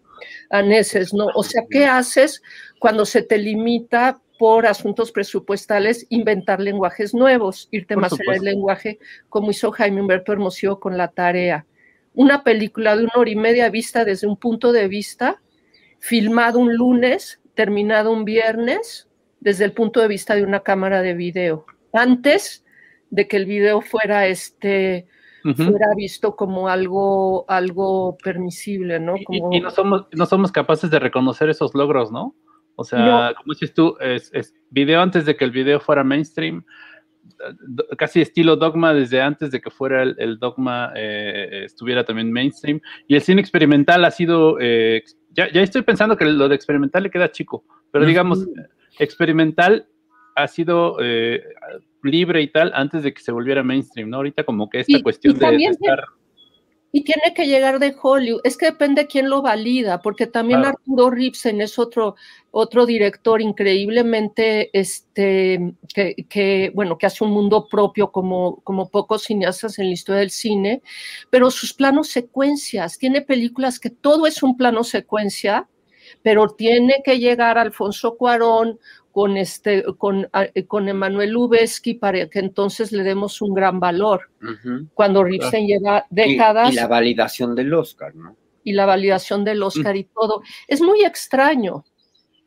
aneses, 0.50 1.14
¿no? 1.14 1.28
O 1.36 1.44
sea, 1.44 1.64
¿qué 1.70 1.86
haces 1.86 2.42
cuando 2.80 3.06
se 3.06 3.22
te 3.22 3.38
limita 3.38 4.22
por 4.40 4.68
asuntos 4.68 5.12
presupuestales 5.12 6.06
inventar 6.10 6.60
lenguajes 6.60 7.14
nuevos, 7.14 7.68
irte 7.72 7.96
más 7.96 8.14
en 8.14 8.34
el 8.34 8.42
lenguaje, 8.42 9.00
como 9.30 9.52
hizo 9.52 9.72
Jaime 9.72 10.02
Humberto 10.02 10.32
Hermosillo 10.32 10.80
con 10.80 10.98
la 10.98 11.10
tarea? 11.10 11.66
Una 12.14 12.44
película 12.44 12.96
de 12.96 13.04
una 13.04 13.14
hora 13.16 13.30
y 13.30 13.36
media 13.36 13.70
vista 13.70 14.06
desde 14.06 14.28
un 14.28 14.38
punto 14.38 14.72
de 14.72 14.88
vista, 14.88 15.42
filmado 16.00 16.60
un 16.60 16.76
lunes, 16.76 17.40
terminado 17.54 18.12
un 18.12 18.26
viernes 18.26 19.08
desde 19.40 19.66
el 19.66 19.72
punto 19.72 20.02
de 20.02 20.08
vista 20.08 20.36
de 20.36 20.44
una 20.44 20.62
cámara 20.62 21.02
de 21.02 21.14
video, 21.14 21.66
antes 21.94 22.64
de 23.10 23.28
que 23.28 23.38
el 23.38 23.46
video 23.46 23.82
fuera 23.82 24.28
este 24.28 25.08
fuera 25.56 25.88
visto 25.96 26.36
como 26.36 26.68
algo, 26.68 27.46
algo 27.50 28.18
permisible, 28.22 29.00
¿no? 29.00 29.16
Y, 29.30 29.62
no, 29.62 29.72
somos, 29.72 30.08
no 30.12 30.26
somos 30.26 30.52
capaces 30.52 30.92
de 30.92 31.00
reconocer 31.00 31.50
esos 31.50 31.74
logros, 31.74 32.12
¿no? 32.12 32.36
O 32.76 32.84
sea, 32.84 33.34
como 33.38 33.54
dices 33.54 33.74
tú, 33.74 33.96
es, 34.02 34.30
es, 34.34 34.54
video 34.70 35.02
antes 35.02 35.26
de 35.26 35.38
que 35.38 35.46
el 35.46 35.52
video 35.52 35.80
fuera 35.80 36.04
mainstream, 36.04 36.66
casi 37.98 38.22
estilo 38.22 38.56
dogma 38.56 38.94
desde 38.94 39.22
antes 39.22 39.52
de 39.52 39.62
que 39.62 39.72
fuera 39.72 40.04
el, 40.04 40.38
dogma 40.40 40.92
eh, 40.96 41.64
estuviera 41.66 42.04
también 42.04 42.32
mainstream. 42.32 42.82
Y 43.08 43.16
el 43.16 43.22
cine 43.22 43.42
experimental 43.42 44.06
ha 44.06 44.12
sido 44.12 44.58
eh, 44.60 45.04
ya, 45.32 45.52
ya 45.52 45.62
estoy 45.62 45.84
pensando 45.84 46.18
que 46.18 46.26
lo 46.26 46.50
de 46.50 46.56
experimental 46.56 47.04
le 47.04 47.12
queda 47.12 47.32
chico, 47.32 47.64
pero 47.92 48.06
digamos, 48.06 48.46
experimental 49.00 49.88
ha 50.38 50.48
sido 50.48 50.98
eh, 51.02 51.44
libre 52.04 52.42
y 52.42 52.48
tal 52.48 52.72
antes 52.76 53.04
de 53.04 53.14
que 53.14 53.22
se 53.22 53.32
volviera 53.32 53.64
mainstream, 53.64 54.10
¿no? 54.10 54.18
Ahorita 54.18 54.44
como 54.44 54.70
que 54.70 54.82
esta 54.82 55.02
cuestión 55.02 55.38
de, 55.38 55.56
estar... 55.66 56.06
Y 56.92 57.04
tiene 57.04 57.34
que 57.36 57.48
llegar 57.48 57.80
de 57.80 57.96
Hollywood. 58.02 58.42
Es 58.44 58.56
que 58.56 58.68
depende 58.68 59.02
de 59.02 59.08
quién 59.08 59.30
lo 59.30 59.42
valida, 59.42 60.02
porque 60.02 60.26
también 60.26 60.64
Arturo 60.64 61.10
Ripsen 61.10 61.60
es 61.60 61.78
otro, 61.78 62.16
otro 62.52 62.86
director 62.86 63.42
increíblemente, 63.42 64.70
este, 64.74 65.74
que, 65.94 66.72
bueno, 66.74 66.98
que 66.98 67.08
hace 67.08 67.24
un 67.24 67.32
mundo 67.32 67.68
propio 67.68 68.12
como, 68.12 68.62
como 68.64 68.90
pocos 68.90 69.24
cineastas 69.24 69.80
en 69.80 69.88
la 69.88 69.94
historia 69.94 70.20
del 70.22 70.32
cine, 70.32 70.82
pero 71.30 71.52
sus 71.52 71.74
planos 71.74 72.08
secuencias, 72.08 72.98
tiene 72.98 73.22
películas 73.22 73.80
que 73.80 73.90
todo 73.90 74.26
es 74.26 74.42
un 74.42 74.56
plano 74.56 74.84
secuencia, 74.84 75.68
pero 76.24 76.48
tiene 76.48 77.02
que 77.04 77.20
llegar 77.20 77.58
Alfonso 77.58 78.16
Cuarón 78.16 78.80
con, 79.18 79.36
este, 79.36 79.84
con, 79.98 80.30
con 80.68 80.88
Emanuel 80.88 81.32
Lubezki 81.32 81.96
para 81.96 82.30
que 82.30 82.38
entonces 82.38 82.92
le 82.92 83.02
demos 83.02 83.42
un 83.42 83.56
gran 83.56 83.80
valor. 83.80 84.30
Cuando 84.94 85.24
Ripsen 85.24 85.66
lleva 85.66 86.06
décadas. 86.12 86.72
Y, 86.72 86.76
la 86.76 86.86
validación 86.86 87.56
del 87.56 87.74
Oscar, 87.74 88.14
¿no? 88.14 88.38
Y 88.64 88.74
la 88.74 88.86
validación 88.86 89.44
del 89.44 89.64
Oscar 89.64 89.98
y 89.98 90.04
todo. 90.04 90.44
Es 90.68 90.82
muy 90.82 91.04
extraño. 91.04 91.84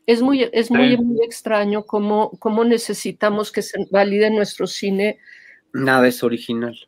Es 0.05 0.21
muy, 0.21 0.49
es 0.53 0.71
muy, 0.71 0.95
muy 0.95 1.21
extraño 1.25 1.85
cómo, 1.85 2.31
cómo 2.39 2.63
necesitamos 2.63 3.51
que 3.51 3.63
se 3.63 3.85
valide 3.91 4.29
nuestro 4.29 4.65
cine. 4.65 5.17
Nada 5.73 6.07
es 6.07 6.23
original. 6.23 6.79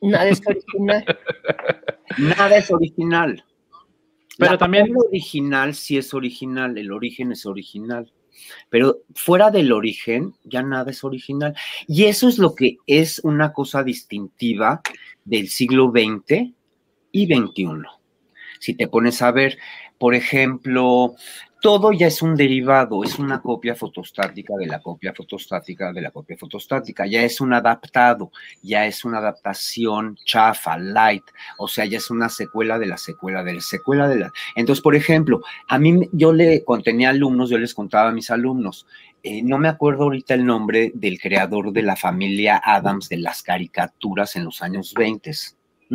Nada 0.00 0.28
es 0.28 0.40
original. 0.46 1.04
Nada 2.18 2.56
es 2.56 2.70
original. 2.70 3.44
Pero 4.38 4.56
también. 4.58 4.86
El 4.86 4.96
original 4.96 5.74
sí 5.74 5.98
es 5.98 6.14
original, 6.14 6.78
el 6.78 6.92
origen 6.92 7.32
es 7.32 7.46
original. 7.46 8.12
Pero 8.70 8.98
fuera 9.14 9.50
del 9.50 9.72
origen, 9.72 10.34
ya 10.44 10.62
nada 10.62 10.90
es 10.90 11.04
original. 11.04 11.54
Y 11.86 12.04
eso 12.04 12.28
es 12.28 12.38
lo 12.38 12.54
que 12.54 12.78
es 12.86 13.20
una 13.20 13.52
cosa 13.52 13.82
distintiva 13.82 14.82
del 15.24 15.48
siglo 15.48 15.90
XX 15.90 16.52
y 17.12 17.26
XXI. 17.26 17.82
Si 18.58 18.74
te 18.74 18.88
pones 18.88 19.20
a 19.22 19.32
ver, 19.32 19.58
por 19.98 20.14
ejemplo, 20.14 21.14
todo 21.62 21.92
ya 21.92 22.08
es 22.08 22.20
un 22.22 22.34
derivado, 22.34 23.04
es 23.04 23.20
una 23.20 23.40
copia 23.40 23.76
fotostática 23.76 24.54
de 24.58 24.66
la 24.66 24.80
copia 24.80 25.14
fotostática 25.14 25.92
de 25.92 26.00
la 26.00 26.10
copia 26.10 26.36
fotostática, 26.36 27.06
ya 27.06 27.22
es 27.22 27.40
un 27.40 27.52
adaptado, 27.52 28.32
ya 28.62 28.84
es 28.84 29.04
una 29.04 29.18
adaptación 29.18 30.18
chafa, 30.24 30.76
light, 30.76 31.22
o 31.58 31.68
sea, 31.68 31.84
ya 31.84 31.98
es 31.98 32.10
una 32.10 32.28
secuela 32.28 32.80
de 32.80 32.86
la 32.86 32.96
secuela 32.96 33.44
de 33.44 33.54
la 33.54 33.60
secuela 33.60 34.08
de 34.08 34.16
la... 34.16 34.32
Entonces, 34.56 34.82
por 34.82 34.96
ejemplo, 34.96 35.40
a 35.68 35.78
mí 35.78 36.08
yo 36.10 36.32
le 36.32 36.64
contenía 36.64 37.10
alumnos, 37.10 37.48
yo 37.48 37.58
les 37.58 37.74
contaba 37.74 38.08
a 38.08 38.12
mis 38.12 38.32
alumnos, 38.32 38.84
eh, 39.22 39.40
no 39.44 39.56
me 39.58 39.68
acuerdo 39.68 40.02
ahorita 40.02 40.34
el 40.34 40.44
nombre 40.44 40.90
del 40.96 41.20
creador 41.20 41.72
de 41.72 41.82
la 41.82 41.94
familia 41.94 42.60
Adams 42.64 43.08
de 43.08 43.18
las 43.18 43.44
caricaturas 43.44 44.34
en 44.34 44.44
los 44.46 44.62
años 44.62 44.92
20. 44.94 45.30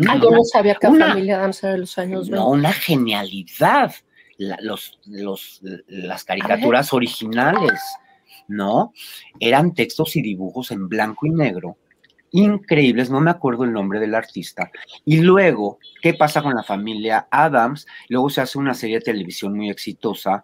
Ah, 0.08 0.18
yo 0.22 0.32
no 0.32 0.46
sabía 0.46 0.76
que 0.76 0.88
la 0.88 1.08
familia 1.08 1.40
Adams 1.40 1.62
era 1.62 1.74
de 1.74 1.80
los 1.80 1.98
años 1.98 2.30
20. 2.30 2.36
No, 2.38 2.52
una 2.52 2.72
genialidad 2.72 3.94
los, 4.38 5.00
los, 5.06 5.62
las 5.88 6.24
caricaturas 6.24 6.94
originales, 6.94 7.82
¿no? 8.48 8.94
Eran 9.40 9.74
textos 9.74 10.16
y 10.16 10.22
dibujos 10.22 10.72
en 10.72 10.88
blanco 10.88 11.26
y 11.26 11.32
negro, 11.32 11.78
increíbles, 12.32 13.10
no 13.10 13.20
me 13.20 13.32
acuerdo 13.32 13.64
el 13.64 13.74
nombre 13.74 14.00
del 14.00 14.16
artista. 14.16 14.72
Y 15.06 15.22
luego, 15.22 15.80
¿qué 16.02 16.14
pasa 16.14 16.42
con 16.42 16.56
la 16.56 16.64
familia 16.64 17.28
Adams? 17.32 17.88
Luego 18.10 18.30
se 18.30 18.42
hace 18.42 18.58
una 18.58 18.74
serie 18.74 18.98
de 18.98 19.06
televisión 19.06 19.56
muy 19.56 19.70
exitosa 19.70 20.44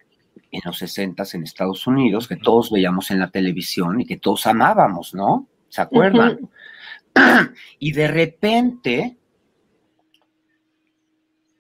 en 0.51 0.61
los 0.65 0.77
60 0.77 1.23
en 1.33 1.43
Estados 1.43 1.85
Unidos, 1.87 2.27
que 2.27 2.37
todos 2.37 2.71
veíamos 2.71 3.11
en 3.11 3.19
la 3.19 3.29
televisión 3.29 4.01
y 4.01 4.05
que 4.05 4.17
todos 4.17 4.45
amábamos, 4.47 5.13
¿no? 5.13 5.47
¿Se 5.69 5.81
acuerdan? 5.81 6.49
y 7.79 7.91
de 7.91 8.07
repente 8.07 9.17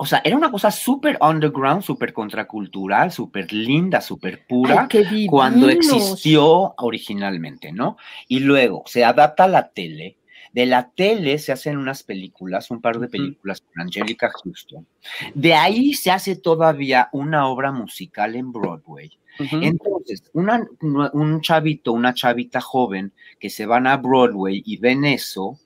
o 0.03 0.05
sea, 0.05 0.21
era 0.21 0.35
una 0.35 0.51
cosa 0.51 0.69
súper 0.69 1.17
underground, 1.21 1.81
súper 1.81 2.11
contracultural, 2.11 3.09
súper 3.09 3.53
linda, 3.53 4.01
súper 4.01 4.45
pura, 4.45 4.89
cuando 5.29 5.69
existió 5.69 6.73
originalmente, 6.75 7.71
¿no? 7.71 7.95
Y 8.27 8.41
luego 8.41 8.83
se 8.85 9.05
adapta 9.05 9.45
a 9.45 9.47
la 9.47 9.69
tele. 9.69 10.17
De 10.51 10.65
la 10.65 10.91
tele 10.91 11.37
se 11.39 11.53
hacen 11.53 11.77
unas 11.77 12.03
películas, 12.03 12.69
un 12.69 12.81
par 12.81 12.99
de 12.99 13.07
películas 13.07 13.61
con 13.61 13.81
Angelica 13.81 14.29
Houston. 14.43 14.85
De 15.33 15.53
ahí 15.53 15.93
se 15.93 16.11
hace 16.11 16.35
todavía 16.35 17.07
una 17.13 17.47
obra 17.47 17.71
musical 17.71 18.35
en 18.35 18.51
Broadway. 18.51 19.09
Entonces, 19.39 20.29
un 20.33 21.39
chavito, 21.39 21.93
una 21.93 22.13
chavita 22.13 22.59
joven 22.59 23.13
que 23.39 23.49
se 23.49 23.65
van 23.65 23.87
a 23.87 23.95
Broadway 23.95 24.61
y 24.65 24.75
ven 24.75 25.05
eso, 25.05 25.57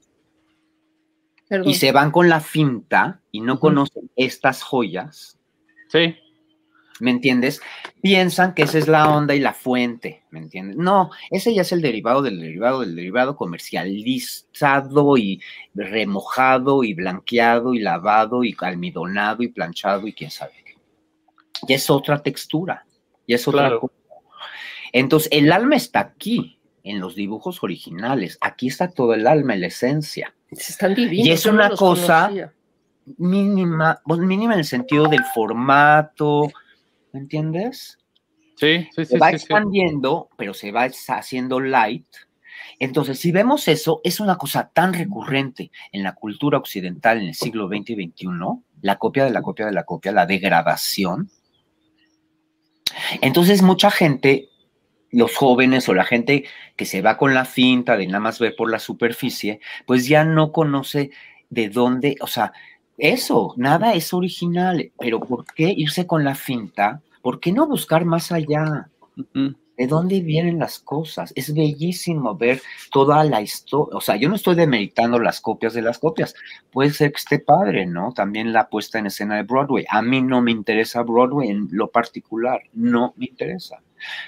y 1.63 1.75
se 1.75 1.91
van 1.91 2.11
con 2.11 2.29
la 2.29 2.39
finta 2.39 3.21
y 3.31 3.41
no 3.41 3.59
conocen 3.59 4.09
estas 4.15 4.63
joyas. 4.63 5.37
Sí. 5.89 6.15
¿Me 6.99 7.11
entiendes? 7.11 7.61
Piensan 8.01 8.53
que 8.53 8.63
esa 8.63 8.79
es 8.79 8.87
la 8.87 9.09
onda 9.09 9.35
y 9.35 9.39
la 9.39 9.53
fuente, 9.53 10.23
¿me 10.31 10.39
entiendes? 10.39 10.77
No, 10.77 11.11
ese 11.29 11.53
ya 11.53 11.61
es 11.61 11.71
el 11.71 11.81
derivado 11.81 12.23
del 12.23 12.39
derivado 12.39 12.81
del 12.81 12.95
derivado 12.95 13.35
comercializado 13.35 15.17
y 15.17 15.39
remojado 15.75 16.83
y 16.83 16.93
blanqueado 16.95 17.75
y 17.75 17.79
lavado 17.79 18.43
y 18.43 18.55
almidonado 18.59 19.43
y 19.43 19.49
planchado 19.49 20.07
y 20.07 20.13
quién 20.13 20.31
sabe 20.31 20.53
qué. 20.65 20.75
Ya 21.67 21.75
es 21.75 21.89
otra 21.89 22.21
textura, 22.23 22.85
ya 23.27 23.35
es 23.35 23.47
otra 23.47 23.79
cosa. 23.79 23.93
Entonces, 24.91 25.29
el 25.31 25.51
alma 25.51 25.75
está 25.75 25.99
aquí, 25.99 26.56
en 26.89 26.99
los 26.99 27.15
dibujos 27.15 27.63
originales. 27.63 28.37
Aquí 28.41 28.67
está 28.67 28.89
todo 28.89 29.13
el 29.13 29.27
alma 29.27 29.55
y 29.55 29.59
la 29.59 29.67
esencia. 29.67 30.33
Están 30.49 30.95
divinos. 30.95 31.27
Y 31.27 31.31
es 31.31 31.45
una 31.45 31.69
cosa 31.69 32.31
mínima, 33.17 34.01
pues, 34.05 34.19
mínima 34.19 34.53
en 34.53 34.59
el 34.59 34.65
sentido 34.65 35.07
del 35.07 35.23
formato, 35.33 36.47
¿me 37.13 37.19
entiendes? 37.19 37.97
Sí, 38.55 38.87
sí, 38.95 39.05
sí. 39.05 39.05
Se 39.05 39.17
va 39.17 39.31
expandiendo, 39.31 40.29
pero 40.37 40.53
se 40.53 40.71
va 40.71 40.89
haciendo 41.09 41.59
light. 41.59 42.07
Entonces, 42.79 43.19
si 43.19 43.31
vemos 43.31 43.67
eso, 43.67 44.01
es 44.03 44.19
una 44.19 44.37
cosa 44.37 44.69
tan 44.73 44.93
recurrente 44.93 45.71
en 45.91 46.03
la 46.03 46.13
cultura 46.13 46.57
occidental 46.57 47.19
en 47.19 47.27
el 47.27 47.35
siglo 47.35 47.67
XX 47.67 47.91
y 47.91 48.07
XXI, 48.07 48.27
la 48.81 48.97
copia 48.97 49.25
de 49.25 49.31
la 49.31 49.41
copia 49.41 49.65
de 49.65 49.71
la 49.71 49.83
copia, 49.83 50.11
la 50.11 50.25
degradación. 50.25 51.29
Entonces, 53.21 53.61
mucha 53.61 53.91
gente 53.91 54.49
los 55.11 55.35
jóvenes 55.35 55.87
o 55.89 55.93
la 55.93 56.03
gente 56.03 56.45
que 56.75 56.85
se 56.85 57.01
va 57.01 57.17
con 57.17 57.33
la 57.33 57.45
finta 57.45 57.97
de 57.97 58.07
nada 58.07 58.19
más 58.19 58.39
ver 58.39 58.55
por 58.55 58.69
la 58.69 58.79
superficie, 58.79 59.59
pues 59.85 60.07
ya 60.07 60.23
no 60.23 60.51
conoce 60.51 61.11
de 61.49 61.69
dónde, 61.69 62.15
o 62.21 62.27
sea, 62.27 62.53
eso, 62.97 63.53
nada 63.57 63.93
es 63.93 64.13
original, 64.13 64.91
pero 64.99 65.19
¿por 65.19 65.45
qué 65.45 65.73
irse 65.75 66.07
con 66.07 66.23
la 66.23 66.35
finta? 66.35 67.01
¿Por 67.21 67.39
qué 67.39 67.51
no 67.51 67.67
buscar 67.67 68.05
más 68.05 68.31
allá? 68.31 68.89
¿De 69.77 69.85
dónde 69.85 70.21
vienen 70.21 70.57
las 70.57 70.79
cosas? 70.79 71.31
Es 71.35 71.53
bellísimo 71.53 72.35
ver 72.35 72.61
toda 72.91 73.23
la 73.23 73.41
historia. 73.41 73.95
O 73.95 74.01
sea, 74.01 74.15
yo 74.15 74.27
no 74.27 74.35
estoy 74.35 74.55
demeritando 74.55 75.19
las 75.19 75.39
copias 75.39 75.73
de 75.73 75.83
las 75.83 75.99
copias. 75.99 76.33
Puede 76.71 76.89
ser 76.89 77.11
que 77.11 77.17
esté 77.17 77.39
padre, 77.39 77.85
¿no? 77.85 78.11
También 78.11 78.53
la 78.53 78.69
puesta 78.69 78.97
en 78.97 79.05
escena 79.05 79.35
de 79.35 79.43
Broadway. 79.43 79.85
A 79.89 80.01
mí 80.01 80.21
no 80.23 80.41
me 80.41 80.51
interesa 80.51 81.03
Broadway 81.03 81.49
en 81.49 81.67
lo 81.71 81.89
particular. 81.89 82.63
No 82.73 83.13
me 83.17 83.27
interesa. 83.27 83.83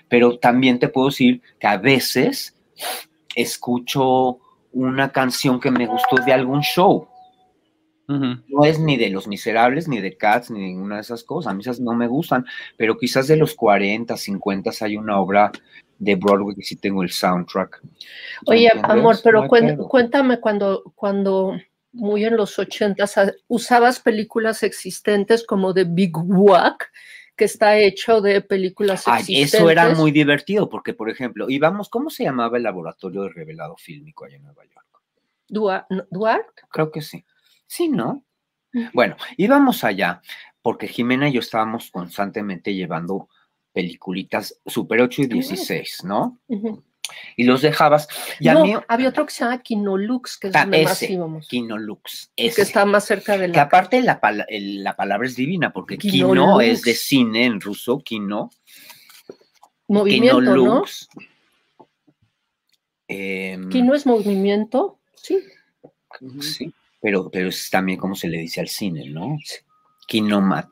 Pero 0.08 0.38
también 0.38 0.78
te 0.78 0.88
puedo 0.88 1.08
decir 1.08 1.42
que 1.60 1.68
a 1.68 1.78
veces 1.78 2.56
escucho 3.36 4.38
una 4.72 5.12
canción 5.12 5.60
que 5.60 5.72
me 5.72 5.88
gustó 5.88 6.18
de 6.18 6.34
algún 6.34 6.62
show 6.62 7.08
no 8.10 8.66
es 8.66 8.80
ni 8.80 8.98
de 8.98 9.10
Los 9.12 9.28
Miserables, 9.28 9.88
ni 9.88 10.02
de 10.02 10.18
Cats, 10.18 10.50
ni 10.50 10.60
ninguna 10.60 10.96
de 10.96 11.02
esas 11.02 11.24
cosas. 11.24 11.52
A 11.52 11.54
mí 11.54 11.62
esas 11.62 11.80
no 11.80 11.94
me 11.94 12.08
gustan, 12.08 12.46
pero 12.76 12.98
quizás 12.98 13.28
de 13.28 13.38
los 13.38 13.54
40, 13.54 14.18
50 14.18 14.72
hay 14.82 14.98
una 14.98 15.20
obra 15.20 15.52
de 16.00 16.16
Broadway 16.16 16.56
que 16.56 16.64
sí 16.64 16.76
tengo 16.76 17.04
el 17.04 17.12
soundtrack. 17.12 17.82
Oye, 18.48 18.72
amor, 18.82 19.18
pero 19.24 19.48
cuéntame 19.48 20.40
cuando, 20.40 20.92
cuando 20.96 21.56
muy 21.92 22.26
en 22.26 22.36
los 22.36 22.58
80 22.58 23.06
usabas 23.48 24.00
películas 24.00 24.64
existentes 24.64 25.46
como 25.46 25.74
de 25.74 25.84
Big 25.84 26.18
Wack, 26.18 26.92
que 27.36 27.46
está 27.46 27.78
hecho 27.78 28.22
de 28.22 28.42
películas 28.42 29.08
existentes. 29.08 29.54
eso 29.54 29.70
era 29.70 29.94
muy 29.94 30.12
divertido, 30.12 30.68
porque, 30.68 30.94
por 30.94 31.10
ejemplo, 31.10 31.46
íbamos, 31.48 31.90
¿cómo 31.90 32.10
se 32.10 32.24
llamaba 32.24 32.58
el 32.58 32.64
laboratorio 32.64 33.24
de 33.24 33.30
revelado 33.30 33.78
fílmico 33.78 34.26
allá 34.26 34.38
en 34.38 34.44
Nueva 34.44 34.64
York? 34.66 34.90
¿Duarte? 36.10 36.64
Creo 36.70 36.92
que 36.92 37.02
sí. 37.02 37.24
Sí, 37.70 37.88
¿no? 37.88 38.26
Bueno, 38.94 39.16
íbamos 39.38 39.84
allá 39.84 40.22
porque 40.64 40.88
Jimena 40.88 41.30
y 41.30 41.34
yo 41.34 41.40
estábamos 41.40 41.92
constantemente 41.92 42.74
llevando 42.74 43.30
peliculitas 43.72 44.60
Super 44.66 45.02
8 45.02 45.22
y 45.22 45.28
16, 45.28 46.04
¿no? 46.04 46.40
Y 47.38 47.44
los 47.44 47.62
dejabas. 47.62 48.08
Y 48.40 48.50
no, 48.50 48.84
había 48.88 49.10
otro 49.10 49.26
que 49.28 49.34
se 49.34 49.44
llama 49.44 49.62
Kinolux, 49.62 50.38
que 50.40 50.48
es 50.48 50.56
ah, 50.56 50.62
donde 50.62 50.84
más 50.84 51.04
íbamos. 51.04 51.48
Kinolux. 51.48 52.32
Que 52.36 52.48
está 52.48 52.86
más 52.86 53.06
cerca 53.06 53.38
de 53.38 53.50
la. 53.50 53.54
Que 53.54 53.60
aparte 53.60 54.02
la, 54.02 54.20
la 54.50 54.96
palabra 54.96 55.28
es 55.28 55.36
divina, 55.36 55.72
porque 55.72 55.98
Kino 56.00 56.60
es 56.62 56.82
de 56.82 56.96
cine 56.96 57.46
en 57.46 57.62
ruso, 57.62 58.00
Kino. 58.00 58.50
Movimiento, 59.88 60.40
Kinolux. 60.40 61.10
¿no? 61.16 61.88
Eh, 63.08 63.60
Kino 63.70 63.94
es 63.94 64.06
movimiento, 64.08 65.00
sí. 65.16 65.40
Sí 66.42 66.74
pero, 67.02 67.30
pero 67.30 67.50
es 67.50 67.70
también 67.70 67.98
como 67.98 68.16
se 68.16 68.28
le 68.28 68.40
dice 68.40 68.62
al 68.62 68.68
cine, 68.68 69.10
¿no? 69.10 69.38
Kinomat, 70.10 70.70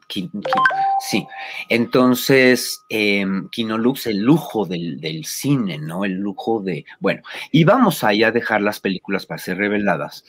sí. 0.99 1.27
Entonces, 1.69 2.81
eh, 2.89 3.23
Kinolux, 3.51 4.07
el 4.07 4.17
lujo 4.17 4.65
del, 4.65 4.99
del, 4.99 5.25
cine, 5.25 5.77
¿no? 5.77 6.05
El 6.05 6.13
lujo 6.13 6.59
de, 6.59 6.85
bueno, 6.99 7.21
y 7.51 7.63
vamos 7.63 8.03
ahí 8.03 8.23
a 8.23 8.31
dejar 8.31 8.61
las 8.61 8.79
películas 8.79 9.27
para 9.27 9.37
ser 9.37 9.57
reveladas. 9.57 10.25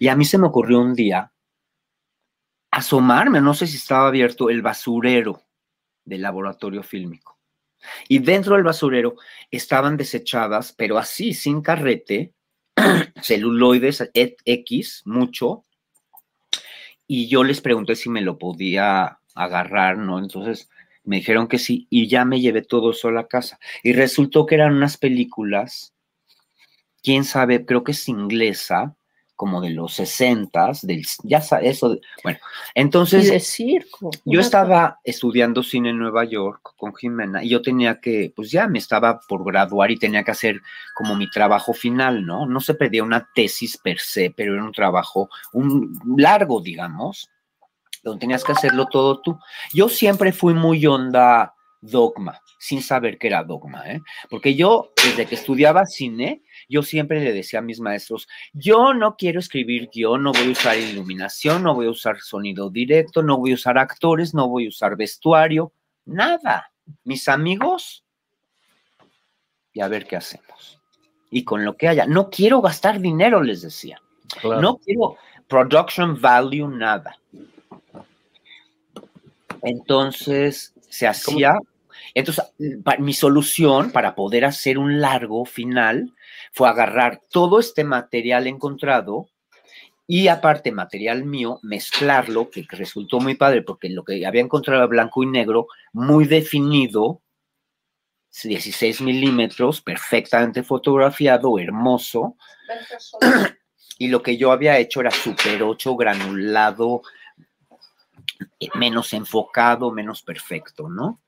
Y 0.00 0.08
a 0.08 0.16
mí 0.16 0.24
se 0.24 0.38
me 0.38 0.48
ocurrió 0.48 0.80
un 0.80 0.94
día 0.94 1.32
asomarme, 2.72 3.40
no 3.40 3.54
sé 3.54 3.68
si 3.68 3.76
estaba 3.76 4.08
abierto, 4.08 4.50
el 4.50 4.60
basurero 4.60 5.42
del 6.04 6.22
laboratorio 6.22 6.82
fílmico. 6.82 7.38
Y 8.08 8.18
dentro 8.18 8.56
del 8.56 8.64
basurero 8.64 9.14
estaban 9.50 9.96
desechadas, 9.96 10.72
pero 10.72 10.98
así, 10.98 11.32
sin 11.32 11.62
carrete, 11.62 12.34
celuloides 13.22 14.10
X, 14.12 15.02
mucho, 15.04 15.64
y 17.06 17.28
yo 17.28 17.42
les 17.42 17.60
pregunté 17.60 17.96
si 17.96 18.10
me 18.10 18.20
lo 18.20 18.38
podía 18.38 19.18
agarrar, 19.34 19.98
¿no? 19.98 20.18
Entonces 20.18 20.68
me 21.04 21.16
dijeron 21.16 21.48
que 21.48 21.58
sí, 21.58 21.86
y 21.88 22.06
ya 22.06 22.26
me 22.26 22.40
llevé 22.40 22.60
todo 22.62 22.90
eso 22.90 23.08
a 23.08 23.12
la 23.12 23.28
casa. 23.28 23.58
Y 23.82 23.94
resultó 23.94 24.44
que 24.44 24.56
eran 24.56 24.74
unas 24.74 24.98
películas, 24.98 25.94
quién 27.02 27.24
sabe, 27.24 27.64
creo 27.64 27.82
que 27.82 27.92
es 27.92 28.08
inglesa, 28.08 28.97
como 29.38 29.60
de 29.60 29.70
los 29.70 29.94
sesentas, 29.94 30.84
del, 30.84 31.06
ya 31.22 31.40
sabes, 31.40 31.76
eso, 31.76 31.96
bueno, 32.24 32.40
entonces... 32.74 33.28
Y 33.28 33.30
de 33.30 33.38
circo. 33.38 34.10
Yo 34.24 34.40
estaba 34.40 34.98
estudiando 35.04 35.62
cine 35.62 35.90
en 35.90 35.98
Nueva 36.00 36.24
York 36.24 36.74
con 36.76 36.92
Jimena 36.92 37.44
y 37.44 37.50
yo 37.50 37.62
tenía 37.62 38.00
que, 38.00 38.32
pues 38.34 38.50
ya 38.50 38.66
me 38.66 38.80
estaba 38.80 39.20
por 39.28 39.44
graduar 39.44 39.92
y 39.92 39.96
tenía 39.96 40.24
que 40.24 40.32
hacer 40.32 40.60
como 40.92 41.14
mi 41.14 41.30
trabajo 41.30 41.72
final, 41.72 42.26
¿no? 42.26 42.46
No 42.46 42.58
se 42.58 42.74
pedía 42.74 43.04
una 43.04 43.28
tesis 43.32 43.78
per 43.78 44.00
se, 44.00 44.34
pero 44.36 44.54
era 44.54 44.64
un 44.64 44.72
trabajo, 44.72 45.30
un 45.52 45.96
largo, 46.16 46.60
digamos, 46.60 47.30
donde 48.02 48.18
tenías 48.18 48.42
que 48.42 48.50
hacerlo 48.50 48.86
todo 48.86 49.20
tú. 49.20 49.38
Yo 49.72 49.88
siempre 49.88 50.32
fui 50.32 50.52
muy 50.52 50.84
onda 50.84 51.54
dogma, 51.80 52.40
sin 52.58 52.82
saber 52.82 53.18
qué 53.18 53.28
era 53.28 53.44
dogma, 53.44 53.90
¿eh? 53.90 54.00
Porque 54.28 54.54
yo, 54.54 54.92
desde 54.96 55.26
que 55.26 55.34
estudiaba 55.34 55.86
cine, 55.86 56.42
yo 56.68 56.82
siempre 56.82 57.20
le 57.20 57.32
decía 57.32 57.60
a 57.60 57.62
mis 57.62 57.80
maestros, 57.80 58.28
yo 58.52 58.94
no 58.94 59.16
quiero 59.16 59.38
escribir 59.38 59.90
guion, 59.92 60.22
no 60.22 60.32
voy 60.32 60.48
a 60.48 60.50
usar 60.50 60.78
iluminación, 60.78 61.62
no 61.62 61.74
voy 61.74 61.86
a 61.86 61.90
usar 61.90 62.20
sonido 62.20 62.70
directo, 62.70 63.22
no 63.22 63.38
voy 63.38 63.52
a 63.52 63.54
usar 63.54 63.78
actores, 63.78 64.34
no 64.34 64.48
voy 64.48 64.66
a 64.66 64.68
usar 64.68 64.96
vestuario, 64.96 65.72
nada. 66.04 66.72
Mis 67.04 67.28
amigos, 67.28 68.04
y 69.72 69.80
a 69.80 69.88
ver 69.88 70.06
qué 70.06 70.16
hacemos. 70.16 70.80
Y 71.30 71.44
con 71.44 71.64
lo 71.64 71.76
que 71.76 71.88
haya, 71.88 72.06
no 72.06 72.30
quiero 72.30 72.60
gastar 72.60 73.00
dinero, 73.00 73.42
les 73.42 73.62
decía. 73.62 74.00
No 74.42 74.78
quiero 74.78 75.16
production 75.46 76.20
value, 76.20 76.68
nada. 76.68 77.18
Entonces 79.62 80.74
se 80.88 81.06
hacía. 81.06 81.54
Entonces, 82.14 82.44
mi 82.98 83.12
solución 83.12 83.90
para 83.90 84.14
poder 84.14 84.44
hacer 84.44 84.78
un 84.78 85.00
largo 85.00 85.44
final 85.44 86.14
fue 86.52 86.68
agarrar 86.68 87.20
todo 87.30 87.60
este 87.60 87.84
material 87.84 88.46
encontrado 88.46 89.28
y 90.10 90.28
aparte 90.28 90.72
material 90.72 91.24
mío, 91.24 91.60
mezclarlo, 91.62 92.48
que 92.48 92.66
resultó 92.70 93.20
muy 93.20 93.34
padre 93.34 93.60
porque 93.60 93.90
lo 93.90 94.04
que 94.04 94.26
había 94.26 94.40
encontrado 94.40 94.80
era 94.80 94.86
blanco 94.86 95.22
y 95.22 95.26
negro, 95.26 95.66
muy 95.92 96.24
definido, 96.24 97.20
16 98.42 99.02
milímetros, 99.02 99.82
perfectamente 99.82 100.62
fotografiado, 100.62 101.58
hermoso. 101.58 102.36
Y 104.00 104.06
lo 104.06 104.22
que 104.22 104.36
yo 104.36 104.52
había 104.52 104.78
hecho 104.78 105.00
era 105.00 105.10
super 105.10 105.60
8 105.60 105.96
granulado, 105.96 107.02
menos 108.74 109.12
enfocado, 109.12 109.90
menos 109.90 110.22
perfecto, 110.22 110.88
¿no? 110.88 111.20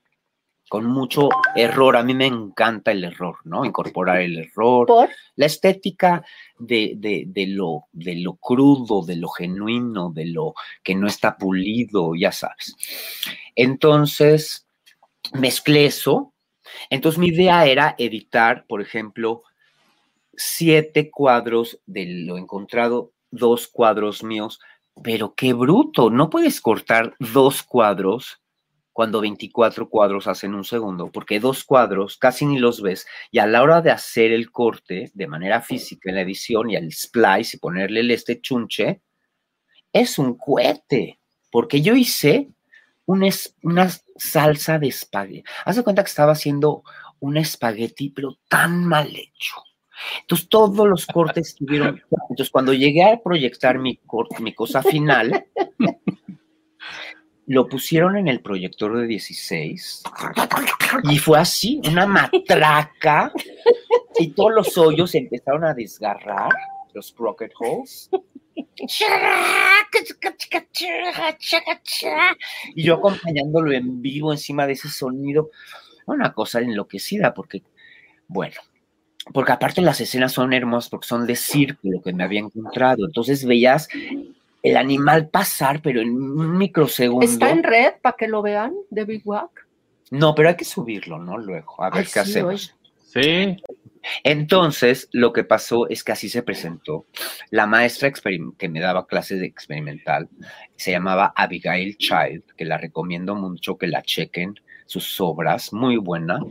con 0.71 0.85
mucho 0.85 1.27
error. 1.53 1.97
A 1.97 2.03
mí 2.03 2.13
me 2.13 2.27
encanta 2.27 2.93
el 2.93 3.03
error, 3.03 3.39
¿no? 3.43 3.65
Incorporar 3.65 4.21
el 4.21 4.37
error. 4.37 4.87
¿Por? 4.87 5.09
La 5.35 5.47
estética 5.47 6.23
de, 6.57 6.93
de, 6.95 7.47
lo, 7.47 7.87
de 7.91 8.15
lo 8.15 8.35
crudo, 8.35 9.05
de 9.05 9.17
lo 9.17 9.27
genuino, 9.27 10.13
de 10.13 10.27
lo 10.27 10.53
que 10.81 10.95
no 10.95 11.07
está 11.07 11.35
pulido, 11.35 12.15
ya 12.15 12.31
sabes. 12.31 12.77
Entonces, 13.53 14.65
mezclé 15.33 15.87
eso. 15.87 16.31
Entonces, 16.89 17.19
mi 17.19 17.27
idea 17.27 17.65
era 17.65 17.93
editar, 17.97 18.65
por 18.65 18.81
ejemplo, 18.81 19.43
siete 20.37 21.11
cuadros 21.11 21.81
de 21.85 22.05
lo 22.25 22.37
encontrado, 22.37 23.11
dos 23.29 23.67
cuadros 23.67 24.23
míos, 24.23 24.61
pero 25.03 25.33
qué 25.35 25.53
bruto, 25.53 26.09
no 26.09 26.29
puedes 26.29 26.61
cortar 26.61 27.15
dos 27.19 27.63
cuadros 27.63 28.41
cuando 28.93 29.21
24 29.21 29.89
cuadros 29.89 30.27
hacen 30.27 30.53
un 30.53 30.65
segundo, 30.65 31.11
porque 31.11 31.39
dos 31.39 31.63
cuadros 31.63 32.17
casi 32.17 32.45
ni 32.45 32.59
los 32.59 32.81
ves 32.81 33.07
y 33.31 33.39
a 33.39 33.47
la 33.47 33.61
hora 33.63 33.81
de 33.81 33.91
hacer 33.91 34.31
el 34.31 34.51
corte 34.51 35.11
de 35.13 35.27
manera 35.27 35.61
física 35.61 36.09
en 36.09 36.15
la 36.15 36.21
edición 36.21 36.69
y 36.69 36.75
al 36.75 36.91
splice 36.91 37.57
y 37.57 37.59
ponerle 37.59 38.01
el 38.01 38.11
este 38.11 38.41
chunche, 38.41 39.01
es 39.93 40.19
un 40.19 40.37
cohete, 40.37 41.19
porque 41.51 41.81
yo 41.81 41.95
hice 41.95 42.49
una, 43.05 43.29
una 43.63 43.89
salsa 44.17 44.77
de 44.77 44.87
espagueti. 44.87 45.43
Haz 45.65 45.77
de 45.77 45.83
cuenta 45.83 46.03
que 46.03 46.09
estaba 46.09 46.33
haciendo 46.33 46.83
un 47.19 47.37
espagueti, 47.37 48.09
pero 48.09 48.37
tan 48.47 48.85
mal 48.85 49.07
hecho. 49.15 49.55
Entonces 50.21 50.49
todos 50.49 50.87
los 50.87 51.05
cortes 51.05 51.55
tuvieron. 51.55 52.01
Entonces 52.29 52.49
cuando 52.49 52.73
llegué 52.73 53.03
a 53.03 53.21
proyectar 53.21 53.79
mi, 53.79 53.99
mi 54.39 54.53
cosa 54.53 54.81
final, 54.81 55.45
lo 57.47 57.67
pusieron 57.67 58.17
en 58.17 58.27
el 58.27 58.41
proyector 58.41 58.97
de 58.97 59.07
16 59.07 60.03
y 61.03 61.17
fue 61.17 61.39
así, 61.39 61.81
una 61.87 62.05
matraca, 62.05 63.31
y 64.17 64.29
todos 64.31 64.51
los 64.53 64.77
hoyos 64.77 65.15
empezaron 65.15 65.65
a 65.65 65.73
desgarrar, 65.73 66.51
los 66.93 67.07
sprocket 67.07 67.51
holes. 67.59 68.09
Y 72.75 72.83
yo 72.83 72.95
acompañándolo 72.95 73.71
en 73.71 74.01
vivo 74.01 74.31
encima 74.31 74.67
de 74.67 74.73
ese 74.73 74.89
sonido, 74.89 75.51
una 76.05 76.33
cosa 76.33 76.59
enloquecida, 76.59 77.33
porque 77.33 77.63
Bueno, 78.27 78.61
porque 79.33 79.51
aparte 79.51 79.81
las 79.81 80.01
escenas 80.01 80.31
son 80.31 80.53
hermosas 80.53 80.89
porque 80.89 81.07
son 81.07 81.27
de 81.27 81.35
circo 81.35 81.79
lo 81.83 82.01
que 82.01 82.13
me 82.13 82.23
había 82.23 82.39
encontrado. 82.39 83.05
Entonces 83.05 83.45
veías 83.45 83.87
el 84.63 84.77
animal 84.77 85.29
pasar, 85.29 85.81
pero 85.81 86.01
en 86.01 86.09
un 86.09 86.57
microsegundo. 86.57 87.25
¿Está 87.25 87.51
en 87.51 87.63
red 87.63 87.93
para 88.01 88.15
que 88.17 88.27
lo 88.27 88.41
vean 88.41 88.73
de 88.89 89.05
Big 89.05 89.21
Wack? 89.25 89.67
No, 90.11 90.35
pero 90.35 90.49
hay 90.49 90.55
que 90.55 90.65
subirlo, 90.65 91.19
¿no? 91.19 91.37
Luego, 91.37 91.81
a 91.83 91.89
ver 91.89 91.99
Ay, 91.99 92.05
qué 92.05 92.11
sí, 92.11 92.19
hacemos. 92.19 92.75
Sí, 93.05 93.57
Entonces, 94.23 95.09
lo 95.11 95.31
que 95.31 95.43
pasó 95.43 95.87
es 95.89 96.03
que 96.03 96.11
así 96.11 96.27
se 96.29 96.43
presentó. 96.43 97.05
La 97.49 97.65
maestra 97.65 98.11
que 98.57 98.69
me 98.69 98.79
daba 98.79 99.07
clases 99.07 99.39
de 99.39 99.45
experimental 99.45 100.29
se 100.75 100.91
llamaba 100.91 101.33
Abigail 101.35 101.97
Child, 101.97 102.43
que 102.57 102.65
la 102.65 102.77
recomiendo 102.77 103.35
mucho 103.35 103.77
que 103.77 103.87
la 103.87 104.01
chequen, 104.01 104.55
sus 104.91 105.21
obras, 105.21 105.71
muy 105.71 105.95
buena. 105.95 106.41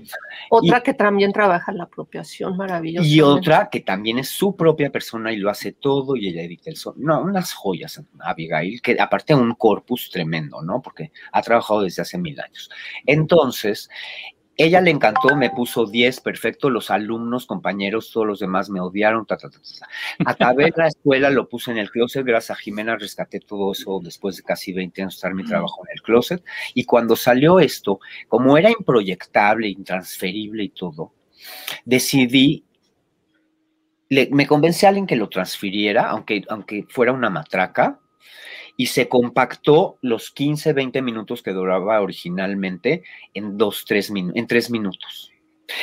Otra 0.48 0.80
que 0.80 0.94
también 0.94 1.30
trabaja 1.30 1.72
la 1.72 1.84
apropiación, 1.84 2.56
maravillosa. 2.56 3.06
Y 3.06 3.20
otra 3.20 3.68
que 3.70 3.80
también 3.80 4.18
es 4.18 4.30
su 4.30 4.56
propia 4.56 4.90
persona 4.90 5.30
y 5.30 5.36
lo 5.36 5.50
hace 5.50 5.72
todo 5.72 6.16
y 6.16 6.28
ella 6.28 6.42
edita 6.42 6.70
el 6.70 6.76
son. 6.76 6.94
No, 6.96 7.20
unas 7.20 7.52
joyas, 7.52 8.02
Abigail, 8.18 8.80
que 8.80 8.96
aparte 8.98 9.34
un 9.34 9.54
corpus 9.54 10.08
tremendo, 10.10 10.62
¿no? 10.62 10.80
Porque 10.80 11.12
ha 11.32 11.42
trabajado 11.42 11.82
desde 11.82 12.00
hace 12.00 12.16
mil 12.16 12.40
años. 12.40 12.70
Entonces, 13.04 13.90
ella 14.62 14.80
le 14.80 14.90
encantó, 14.90 15.36
me 15.36 15.50
puso 15.50 15.86
10, 15.86 16.20
perfecto, 16.20 16.70
los 16.70 16.90
alumnos, 16.90 17.46
compañeros, 17.46 18.10
todos 18.12 18.26
los 18.26 18.38
demás 18.40 18.68
me 18.70 18.80
odiaron, 18.80 19.24
ta, 19.26 19.36
ta, 19.36 19.48
ta. 19.50 19.58
Acabé 20.26 20.72
la 20.76 20.88
escuela, 20.88 21.30
lo 21.30 21.48
puse 21.48 21.70
en 21.70 21.78
el 21.78 21.90
closet, 21.90 22.24
gracias 22.24 22.58
a 22.58 22.60
Jimena 22.60 22.96
rescaté 22.96 23.40
todo 23.40 23.72
eso 23.72 24.00
después 24.02 24.36
de 24.36 24.42
casi 24.42 24.72
20 24.72 25.02
años 25.02 25.14
de 25.14 25.16
estar 25.16 25.34
mi 25.34 25.44
trabajo 25.44 25.82
en 25.86 25.92
el 25.96 26.02
closet. 26.02 26.44
Y 26.74 26.84
cuando 26.84 27.16
salió 27.16 27.60
esto, 27.60 28.00
como 28.28 28.56
era 28.58 28.70
improyectable, 28.70 29.68
intransferible 29.68 30.64
y 30.64 30.68
todo, 30.70 31.12
decidí, 31.84 32.64
le- 34.08 34.28
me 34.32 34.46
convencí 34.46 34.84
a 34.86 34.90
alguien 34.90 35.06
que 35.06 35.16
lo 35.16 35.28
transfiriera, 35.28 36.08
aunque, 36.10 36.42
aunque 36.48 36.84
fuera 36.88 37.12
una 37.12 37.30
matraca, 37.30 38.00
y 38.80 38.86
se 38.86 39.08
compactó 39.10 39.98
los 40.00 40.30
15, 40.30 40.72
20 40.72 41.02
minutos 41.02 41.42
que 41.42 41.50
duraba 41.52 42.00
originalmente 42.00 43.02
en 43.34 43.58
dos, 43.58 43.84
tres 43.86 44.10
minutos, 44.10 44.38
en 44.38 44.46
tres 44.46 44.70
minutos. 44.70 45.30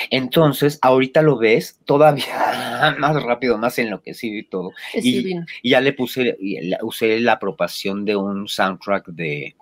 Entonces, 0.10 0.80
ahorita 0.82 1.22
lo 1.22 1.38
ves 1.38 1.80
todavía 1.86 2.26
más 2.98 3.22
rápido, 3.22 3.60
más 3.60 3.78
enloquecido 3.78 4.36
y 4.40 4.48
todo. 4.48 4.72
Es 4.96 5.06
y- 5.06 5.36
ya 5.64 5.80
le 5.80 5.94
puse, 5.94 6.38
y 6.40 6.60
la- 6.70 6.80
usé 6.82 7.20
la 7.20 7.34
apropiación 7.34 8.04
de 8.04 8.16
un 8.16 8.48
soundtrack 8.48 9.10
de 9.10 9.56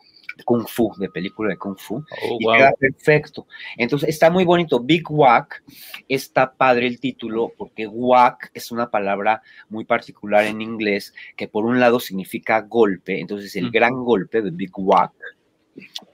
Kung 0.44 0.68
Fu, 0.68 0.94
de 0.98 1.10
película 1.10 1.50
de 1.50 1.58
Kung 1.58 1.78
Fu, 1.78 1.96
Oh, 1.96 2.38
y 2.40 2.44
wow. 2.46 2.54
queda 2.56 2.72
perfecto. 2.78 3.48
Entonces 3.78 4.10
está 4.10 4.30
muy 4.30 4.44
bonito. 4.44 4.80
Big 4.80 5.10
Whack, 5.10 5.64
está 6.10 6.52
padre 6.54 6.88
el 6.88 7.00
título 7.00 7.54
porque 7.58 7.88
whack 7.88 8.52
es 8.54 8.72
una 8.72 8.90
palabra 8.92 9.42
muy 9.70 9.86
particular 9.86 10.44
en 10.46 10.62
inglés 10.62 11.14
que 11.38 11.48
por 11.48 11.66
un 11.66 11.80
lado 11.80 12.00
significa 12.00 12.62
golpe, 12.62 13.20
entonces 13.20 13.56
el 13.56 13.68
Mm. 13.68 13.72
gran 13.72 13.94
golpe 14.04 14.42
de 14.42 14.52
Big 14.52 14.72
Whack, 14.78 15.14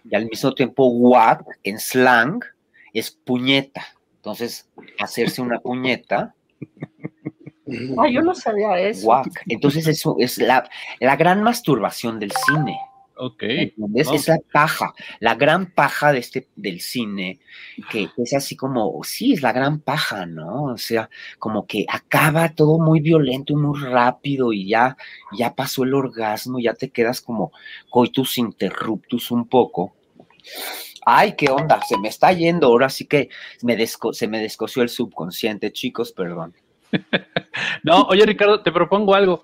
y 0.09 0.15
al 0.15 0.25
mismo 0.25 0.53
tiempo 0.53 0.87
whack 0.87 1.43
en 1.63 1.79
slang 1.79 2.43
es 2.93 3.11
puñeta. 3.11 3.85
Entonces, 4.17 4.69
hacerse 4.99 5.41
una 5.41 5.59
puñeta, 5.59 6.35
Ah, 7.97 8.09
yo 8.09 8.21
no 8.21 8.35
sabía 8.35 8.77
eso. 8.79 9.07
Entonces, 9.47 9.87
eso 9.87 10.15
es 10.19 10.37
la, 10.39 10.69
la 10.99 11.15
gran 11.15 11.41
masturbación 11.41 12.19
del 12.19 12.31
cine. 12.45 12.77
Ok. 13.23 13.43
¿Entendés? 13.43 14.07
Es 14.15 14.27
la 14.27 14.39
paja, 14.51 14.93
la 15.19 15.35
gran 15.35 15.67
paja 15.73 16.11
de 16.11 16.17
este, 16.17 16.47
del 16.55 16.81
cine, 16.81 17.39
que 17.91 18.09
es 18.17 18.33
así 18.33 18.55
como, 18.55 18.99
sí, 19.03 19.33
es 19.33 19.43
la 19.43 19.51
gran 19.51 19.79
paja, 19.79 20.25
¿no? 20.25 20.63
O 20.63 20.77
sea, 20.79 21.07
como 21.37 21.67
que 21.67 21.85
acaba 21.87 22.49
todo 22.49 22.79
muy 22.79 22.99
violento 22.99 23.53
y 23.53 23.57
muy 23.57 23.79
rápido 23.79 24.51
y 24.53 24.67
ya, 24.67 24.97
ya 25.37 25.53
pasó 25.53 25.83
el 25.83 25.93
orgasmo, 25.93 26.57
ya 26.59 26.73
te 26.73 26.89
quedas 26.89 27.21
como 27.21 27.51
coitus 27.91 28.39
interruptus 28.39 29.29
un 29.29 29.47
poco. 29.47 29.93
Ay, 31.05 31.35
qué 31.37 31.51
onda, 31.51 31.79
se 31.87 31.99
me 31.99 32.07
está 32.07 32.33
yendo, 32.33 32.65
ahora 32.67 32.89
sí 32.89 33.05
que 33.05 33.29
me 33.61 33.77
desco- 33.77 34.13
se 34.13 34.27
me 34.27 34.39
descosió 34.39 34.81
el 34.81 34.89
subconsciente, 34.89 35.71
chicos, 35.71 36.11
perdón. 36.11 36.55
No, 37.83 38.03
oye 38.03 38.25
Ricardo, 38.25 38.63
te 38.63 38.71
propongo 38.71 39.13
algo. 39.13 39.43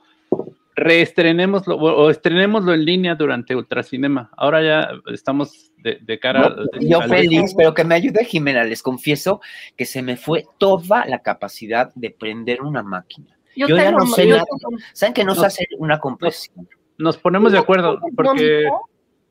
Reestrenémoslo 0.78 1.76
o 1.76 2.04
o 2.06 2.10
estrenémoslo 2.12 2.72
en 2.72 2.86
línea 2.86 3.16
durante 3.16 3.56
Ultracinema. 3.56 4.30
Ahora 4.38 4.62
ya 4.64 4.90
estamos 5.12 5.72
de, 5.78 5.98
de 6.02 6.20
cara. 6.20 6.52
de- 6.52 6.88
Yo 6.88 7.02
feliz, 7.02 7.54
pero 7.58 7.74
que 7.74 7.84
me 7.84 7.96
ayude 7.96 8.24
Jimena, 8.24 8.64
les 8.64 8.84
confieso 8.84 9.42
que 9.76 9.86
se 9.86 10.04
me 10.04 10.18
fue 10.18 10.46
toda 10.60 11.06
la 11.08 11.20
capacidad 11.24 11.92
de 11.96 12.12
prender 12.12 12.62
una 12.62 12.84
máquina. 12.84 13.36
Yo 13.56 13.66
te 13.66 13.76
ya 13.76 13.92
no 13.92 14.06
sé 14.06 14.28
yo 14.28 14.36
nada. 14.36 14.46
te 14.46 14.52
lo- 14.72 14.78
¿Saben 14.94 15.14
que 15.16 15.24
no 15.24 15.34
sé 15.34 15.42
No. 15.42 15.48
hacer 15.48 15.68
una 15.80 16.00
compresión? 16.00 16.70
Nos 17.00 17.18
ponemos 17.18 17.52
de 17.52 17.58
¿Tú 17.58 17.64
acuerdo, 17.64 18.00
porque. 18.16 18.70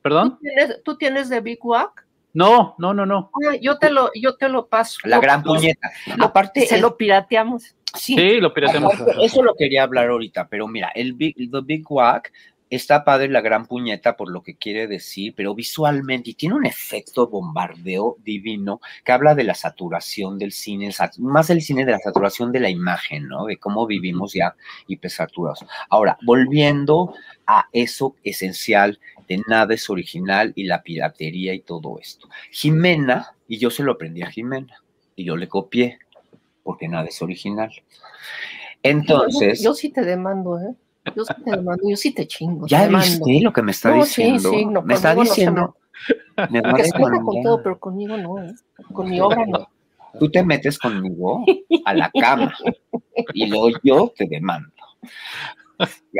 ¿Perdón? 0.02 0.31
¿Tú 0.32 0.39
tienes, 0.40 0.82
tú 0.85 0.97
tienes 0.97 1.28
de 1.28 1.40
Big 1.40 1.64
Wack? 1.64 2.06
No, 2.37 2.75
no, 2.79 2.93
no, 2.93 3.07
no. 3.07 3.31
Ah, 3.49 3.57
yo 3.61 3.79
te 3.79 3.91
lo, 3.91 4.11
yo 4.15 4.37
te 4.37 4.49
lo 4.51 4.67
paso. 4.67 4.99
La 5.05 5.17
Lo- 5.17 5.23
gran 5.23 5.43
puñeta. 5.43 5.91
Aparte, 6.21 6.67
se 6.67 6.79
lo 6.79 6.97
pirateamos. 6.97 7.75
sí, 7.95 8.15
Sí, 8.15 8.41
lo 8.41 8.53
pirateamos. 8.53 8.95
aparte, 8.95 9.25
eso 9.25 9.43
lo 9.43 9.55
quería 9.55 9.85
hablar 9.85 10.11
ahorita, 10.11 10.47
pero 10.49 10.69
mira, 10.69 10.91
el 10.95 11.15
Big, 11.15 11.35
the 11.51 11.61
big 11.65 11.85
Whack 11.91 12.31
está 12.69 13.05
padre 13.05 13.29
la 13.29 13.41
gran 13.43 13.65
puñeta 13.67 14.17
por 14.17 14.29
lo 14.29 14.43
que 14.43 14.57
quiere 14.57 14.89
decir, 14.89 15.33
pero 15.37 15.55
visualmente, 15.55 16.31
y 16.31 16.35
tiene 16.35 16.57
un 16.57 16.67
efecto 16.67 17.29
bombardeo 17.29 18.17
divino 18.25 18.81
que 19.05 19.13
habla 19.13 19.35
de 19.37 19.45
la 19.45 19.55
saturación 19.55 20.37
del 20.37 20.51
cine, 20.53 20.91
más 21.19 21.47
del 21.47 21.63
cine, 21.63 21.85
de 21.87 21.93
la 21.93 22.01
saturación 22.01 22.51
de 22.53 22.59
la 22.61 22.69
imagen, 22.69 23.29
¿no? 23.29 23.47
De 23.47 23.57
cómo 23.57 23.87
vivimos 23.87 24.33
ya 24.35 24.57
hipersaturados. 24.89 25.65
Ahora, 25.89 26.19
volviendo 26.23 27.15
a 27.47 27.69
eso 27.73 28.17
esencial 28.25 28.99
de 29.28 29.43
nada 29.47 29.74
es 29.74 29.89
original 29.90 30.53
y 30.55 30.65
la 30.65 30.82
piratería 30.82 31.55
y 31.55 31.61
todo 31.61 31.98
esto. 32.01 32.28
Jimena, 32.51 33.35
y 33.48 33.59
yo 33.59 33.70
se 33.70 33.82
lo 33.82 33.93
aprendí 33.93 34.23
a 34.23 34.31
Jimena, 34.31 34.82
y 35.15 35.24
yo 35.24 35.36
le 35.36 35.48
copié, 35.48 35.98
porque 36.62 36.89
nada 36.89 37.07
es 37.07 37.20
original. 37.23 37.73
Entonces, 38.82 39.62
Yo, 39.62 39.74
sí 39.74 39.90
te 39.90 40.03
demando, 40.03 40.59
¿eh? 40.61 40.74
Yo 41.15 41.24
sí 41.24 41.35
te 41.44 41.51
demando, 41.53 41.89
yo 41.89 41.97
sí 41.97 42.12
te 42.12 42.27
chingo. 42.27 42.66
¿ya 42.66 42.89
te 42.89 42.94
viste 42.94 43.40
lo 43.40 43.53
que 43.53 43.62
me 43.62 43.70
está 43.70 43.94
No, 43.94 44.05
sí, 44.05 44.23
diciendo? 44.23 44.51
sí, 44.51 44.66
no, 44.66 44.82
me 44.82 44.94
está 44.94 45.15
no 45.15 45.23
diciendo. 45.23 45.77
me 46.51 46.61
va 46.61 46.70
a 46.70 47.23
con 47.23 47.43
todo, 47.43 47.62
pero 47.62 47.78
conmigo 47.78 48.16
no, 48.16 48.43
¿eh? 48.43 48.53
Con 48.93 49.09
mi 49.09 49.20
obra 49.20 49.44
no. 49.47 49.69
Tú 50.19 50.31
te 50.31 50.43
metes 50.43 50.78
conmigo 50.78 51.44
a 51.85 51.94
la 51.94 52.11
cama 52.11 52.55
y 53.35 53.47
luego 53.47 53.69
yo 53.82 54.12
te 54.16 54.27
demando. 54.27 54.70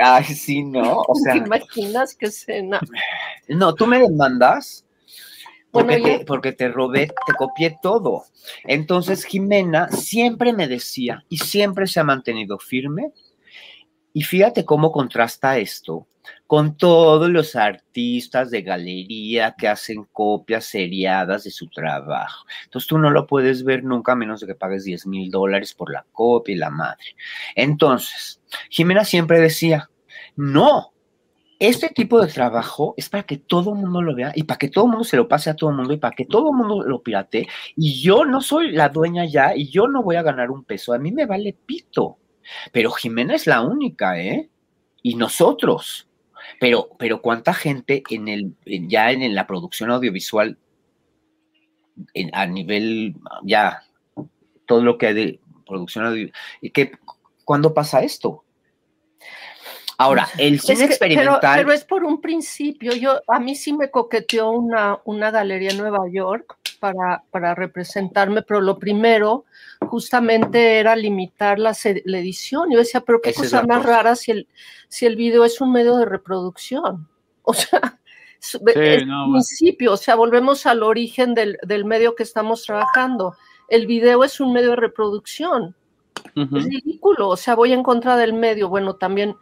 Ay, 0.01 0.25
sí, 0.25 0.63
¿no? 0.63 1.01
O 1.01 1.15
¿Te 1.33 1.39
imaginas 1.39 2.15
qué 2.15 2.27
escena? 2.27 2.81
no, 3.49 3.75
tú 3.75 3.87
me 3.87 3.99
demandas 3.99 4.85
porque, 5.71 6.01
te, 6.01 6.25
porque 6.25 6.53
te 6.53 6.69
robé, 6.69 7.09
te 7.27 7.35
copié 7.37 7.79
todo. 7.83 8.25
Entonces, 8.65 9.25
Jimena 9.25 9.89
siempre 9.89 10.53
me 10.53 10.69
decía 10.69 11.25
y 11.29 11.39
siempre 11.39 11.87
se 11.87 12.01
ha 12.01 12.05
mantenido 12.05 12.59
firme. 12.59 13.13
Y 14.13 14.23
fíjate 14.23 14.65
cómo 14.65 14.93
contrasta 14.93 15.59
esto 15.59 16.07
con 16.47 16.77
todos 16.77 17.29
los 17.31 17.57
artistas 17.57 18.51
de 18.51 18.63
galería 18.63 19.55
que 19.57 19.69
hacen 19.69 20.05
copias 20.13 20.65
seriadas 20.65 21.45
de 21.45 21.51
su 21.51 21.69
trabajo. 21.69 22.47
Entonces 22.65 22.89
tú 22.89 22.99
no 22.99 23.11
lo 23.11 23.27
puedes 23.27 23.65
ver 23.65 23.85
nunca 23.85 24.13
a 24.13 24.17
menos 24.17 24.41
de 24.41 24.47
que 24.47 24.55
pagues 24.55 24.85
10 24.85 25.07
mil 25.07 25.31
dólares 25.31 25.75
por 25.75 25.93
la 25.93 26.05
copia 26.13 26.55
y 26.55 26.59
la 26.59 26.71
madre. 26.71 27.17
Entonces, 27.55 28.41
Jimena 28.71 29.05
siempre 29.05 29.41
decía, 29.41 29.91
no, 30.37 30.93
este 31.59 31.89
tipo 31.89 32.21
de 32.21 32.31
trabajo 32.31 32.95
es 32.97 33.09
para 33.09 33.23
que 33.23 33.39
todo 33.39 33.73
el 33.73 33.81
mundo 33.81 34.03
lo 34.03 34.15
vea 34.15 34.33
y 34.35 34.43
para 34.43 34.59
que 34.59 34.69
todo 34.69 34.85
el 34.85 34.91
mundo 34.91 35.05
se 35.05 35.17
lo 35.17 35.27
pase 35.27 35.49
a 35.49 35.57
todo 35.57 35.71
el 35.71 35.77
mundo 35.77 35.95
y 35.95 35.97
para 35.97 36.15
que 36.15 36.27
todo 36.27 36.51
el 36.51 36.57
mundo 36.57 36.83
lo 36.83 37.03
pirate. 37.03 37.49
Y 37.75 38.01
yo 38.01 38.25
no 38.25 38.43
soy 38.43 38.73
la 38.73 38.91
dueña 38.91 39.25
ya 39.25 39.57
y 39.57 39.71
yo 39.71 39.89
no 39.89 40.03
voy 40.03 40.17
a 40.17 40.23
ganar 40.23 40.51
un 40.51 40.65
peso. 40.65 40.93
A 40.93 40.99
mí 40.99 41.13
me 41.13 41.27
vale 41.27 41.57
pito. 41.65 42.19
Pero 42.73 42.91
Jimena 42.93 43.35
es 43.35 43.47
la 43.47 43.63
única, 43.63 44.21
¿eh? 44.21 44.51
Y 45.03 45.15
nosotros. 45.15 46.09
Pero, 46.61 46.89
pero 46.99 47.21
cuánta 47.23 47.53
gente 47.55 48.03
en 48.11 48.29
el, 48.29 48.55
ya 48.65 49.11
en, 49.11 49.35
la 49.35 49.47
producción 49.47 49.91
audiovisual, 49.91 50.59
en- 52.15 52.35
a 52.35 52.47
nivel 52.47 53.15
ya 53.45 53.83
todo 54.67 54.83
lo 54.83 54.99
que 54.99 55.07
hay 55.09 55.15
de 55.15 55.41
producción 55.67 56.07
audiovisual, 56.07 56.41
que 56.73 56.93
¿cuándo 57.45 57.75
pasa 57.75 58.03
esto? 58.03 58.43
Ahora, 59.99 60.29
el 60.39 60.57
Es 60.57 60.63
cine 60.63 60.77
pero- 60.81 60.91
experimental. 60.91 61.57
Pero, 61.57 61.73
es 61.73 61.85
por 61.85 62.05
un 62.05 62.21
principio. 62.21 62.93
Yo, 62.95 63.21
a 63.29 63.39
mí 63.41 63.55
sí 63.55 63.73
me 63.73 63.91
coqueteó 63.91 64.51
una, 64.51 64.99
una 65.05 65.31
galería 65.31 65.71
en 65.71 65.79
Nueva 65.79 66.07
York 66.11 66.59
para, 66.81 67.23
para 67.31 67.55
representarme, 67.55 68.43
pero 68.43 68.61
lo 68.61 68.79
primero 68.79 69.47
justamente 69.87 70.79
era 70.79 70.97
limitar 70.97 71.59
la, 71.59 71.77
la 72.05 72.19
edición. 72.19 72.71
Yo 72.71 72.79
decía, 72.79 73.01
pero 73.01 73.21
qué 73.21 73.31
Esa 73.31 73.43
cosa 73.43 73.63
más 73.63 73.79
cosa. 73.79 73.89
rara 73.89 74.17
si 74.17 74.31
el, 74.33 74.49
si 74.89 75.07
el 75.07 75.17
video 75.17 75.45
es 75.45 75.61
un 75.61 75.73
medio 75.73 75.97
de 75.97 76.05
reproducción. 76.05 77.09
O 77.43 77.55
sea, 77.55 78.01
no, 79.07 79.33
principio, 79.33 79.93
o 79.93 79.97
sea, 79.97 80.15
volvemos 80.15 80.67
al 80.67 80.83
origen 80.83 81.35
del, 81.35 81.59
del 81.63 81.85
medio 81.85 82.15
que 82.15 82.23
estamos 82.23 82.65
trabajando. 82.65 83.35
el 83.69 83.87
video 83.87 84.25
es 84.25 84.41
un 84.41 84.53
medio 84.53 84.71
de 84.71 84.77
reproducción. 84.77 85.77
Es 86.35 86.65
ridículo, 86.65 87.29
o 87.29 87.37
sea, 87.37 87.55
voy 87.55 87.73
en 87.73 87.83
contra 87.83 88.17
del 88.17 88.33
medio. 88.33 88.69
Bueno, 88.69 88.97
también 88.97 89.37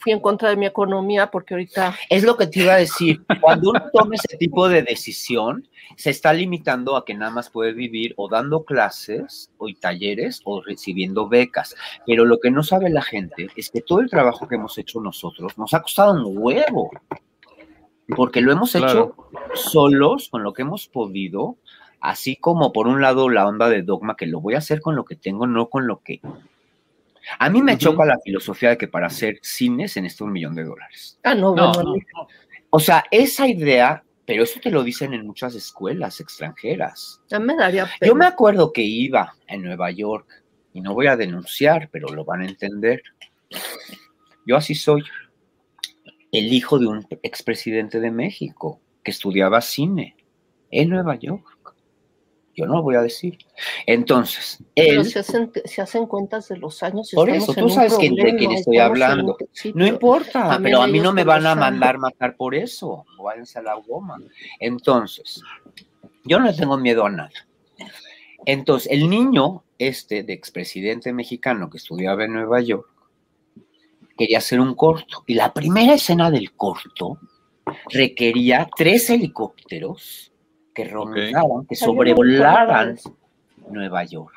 fui 0.00 0.12
en 0.12 0.20
contra 0.20 0.48
de 0.48 0.56
mi 0.56 0.66
economía 0.66 1.30
porque 1.30 1.54
ahorita 1.54 1.94
Es 2.08 2.24
lo 2.24 2.36
que 2.36 2.46
te 2.46 2.60
iba 2.60 2.74
a 2.74 2.78
decir. 2.78 3.22
Cuando 3.40 3.70
uno 3.70 3.82
toma 3.92 4.14
ese 4.14 4.36
tipo 4.36 4.68
de 4.68 4.82
decisión, 4.82 5.68
se 5.96 6.10
está 6.10 6.32
limitando 6.32 6.96
a 6.96 7.04
que 7.04 7.14
nada 7.14 7.30
más 7.30 7.50
puede 7.50 7.72
vivir 7.72 8.14
o 8.16 8.28
dando 8.28 8.64
clases 8.64 9.50
o 9.58 9.68
y 9.68 9.74
talleres 9.74 10.40
o 10.44 10.62
recibiendo 10.62 11.28
becas. 11.28 11.76
Pero 12.06 12.24
lo 12.24 12.40
que 12.40 12.50
no 12.50 12.62
sabe 12.62 12.90
la 12.90 13.02
gente 13.02 13.48
es 13.56 13.70
que 13.70 13.82
todo 13.82 14.00
el 14.00 14.10
trabajo 14.10 14.48
que 14.48 14.56
hemos 14.56 14.76
hecho 14.78 15.00
nosotros 15.00 15.56
nos 15.58 15.74
ha 15.74 15.82
costado 15.82 16.12
un 16.12 16.36
huevo. 16.36 16.90
Porque 18.16 18.40
lo 18.40 18.50
hemos 18.50 18.74
hecho 18.74 19.14
solos, 19.54 20.28
con 20.30 20.42
lo 20.42 20.52
que 20.52 20.62
hemos 20.62 20.88
podido, 20.88 21.56
así 22.00 22.36
como 22.36 22.72
por 22.72 22.88
un 22.88 23.00
lado 23.00 23.28
la 23.28 23.46
onda 23.46 23.68
de 23.68 23.82
dogma 23.82 24.16
que 24.16 24.26
lo 24.26 24.40
voy 24.40 24.54
a 24.54 24.58
hacer 24.58 24.80
con 24.80 24.96
lo 24.96 25.04
que 25.04 25.16
tengo, 25.16 25.46
no 25.46 25.68
con 25.68 25.86
lo 25.86 26.00
que... 26.00 26.20
A 27.38 27.50
mí 27.50 27.62
me 27.62 27.78
choca 27.78 28.04
la 28.04 28.18
filosofía 28.18 28.70
de 28.70 28.78
que 28.78 28.88
para 28.88 29.06
hacer 29.06 29.38
cine 29.42 29.88
se 29.88 30.00
necesita 30.00 30.24
un 30.24 30.32
millón 30.32 30.54
de 30.54 30.64
dólares. 30.64 31.18
Ah, 31.22 31.34
no, 31.34 31.54
No, 31.54 31.72
bueno, 31.72 31.94
no, 31.94 32.28
O 32.70 32.80
sea, 32.80 33.04
esa 33.10 33.46
idea, 33.46 34.02
pero 34.26 34.42
eso 34.42 34.60
te 34.60 34.70
lo 34.70 34.82
dicen 34.82 35.14
en 35.14 35.26
muchas 35.26 35.54
escuelas 35.54 36.20
extranjeras. 36.20 37.20
ya 37.28 37.38
me 37.38 37.56
daría 37.56 37.84
pena. 37.84 38.08
Yo 38.08 38.14
me 38.14 38.26
acuerdo 38.26 38.72
que 38.72 38.82
iba 38.82 39.34
en 39.46 39.62
Nueva 39.62 39.90
York, 39.90 40.40
y 40.72 40.80
no 40.80 40.94
voy 40.94 41.06
a 41.08 41.16
denunciar, 41.16 41.88
pero 41.90 42.08
lo 42.08 42.24
van 42.24 42.42
a 42.42 42.46
entender. 42.46 43.02
Yo 44.46 44.56
así 44.56 44.74
soy, 44.74 45.02
el 46.32 46.52
hijo 46.52 46.78
de 46.78 46.86
un 46.86 47.06
expresidente 47.22 48.00
de 48.00 48.10
México 48.10 48.80
que 49.02 49.10
estudiaba 49.10 49.60
cine 49.60 50.16
en 50.70 50.90
Nueva 50.90 51.16
York. 51.16 51.44
Yo 52.60 52.66
no 52.66 52.82
voy 52.82 52.96
a 52.96 53.02
decir. 53.02 53.38
Entonces, 53.86 54.62
Pero 54.74 55.04
se 55.04 55.18
hacen, 55.18 55.50
se 55.64 55.82
hacen 55.82 56.06
cuentas 56.06 56.48
de 56.48 56.58
los 56.58 56.82
años. 56.82 57.10
Por 57.14 57.30
eso, 57.30 57.54
tú 57.54 57.68
sabes 57.68 57.96
de 57.98 58.36
quién 58.36 58.52
estoy 58.52 58.78
hablando. 58.78 59.36
No 59.74 59.86
importa, 59.86 60.48
También 60.48 60.62
pero 60.62 60.82
a 60.82 60.86
mí 60.86 61.00
no 61.00 61.12
me 61.12 61.24
van 61.24 61.46
a 61.46 61.54
mandar 61.54 61.98
matar 61.98 62.36
por 62.36 62.54
eso. 62.54 63.04
o 63.18 63.22
Váyanse 63.24 63.58
a 63.58 63.62
la 63.62 63.74
goma. 63.74 64.18
Entonces, 64.58 65.42
yo 66.24 66.38
no 66.38 66.54
tengo 66.54 66.76
miedo 66.76 67.04
a 67.06 67.10
nada. 67.10 67.30
Entonces, 68.46 68.90
el 68.92 69.08
niño 69.08 69.64
este 69.78 70.22
de 70.22 70.32
expresidente 70.34 71.12
mexicano 71.12 71.70
que 71.70 71.78
estudiaba 71.78 72.24
en 72.24 72.34
Nueva 72.34 72.60
York 72.60 72.86
quería 74.16 74.38
hacer 74.38 74.60
un 74.60 74.74
corto. 74.74 75.24
Y 75.26 75.34
la 75.34 75.52
primera 75.52 75.94
escena 75.94 76.30
del 76.30 76.52
corto 76.52 77.18
requería 77.90 78.68
tres 78.76 79.08
helicópteros 79.08 80.29
que 80.74 80.84
rondaran, 80.84 81.66
que 81.68 81.76
sobrevolaran 81.76 82.98
Nueva 83.70 84.04
York. 84.04 84.34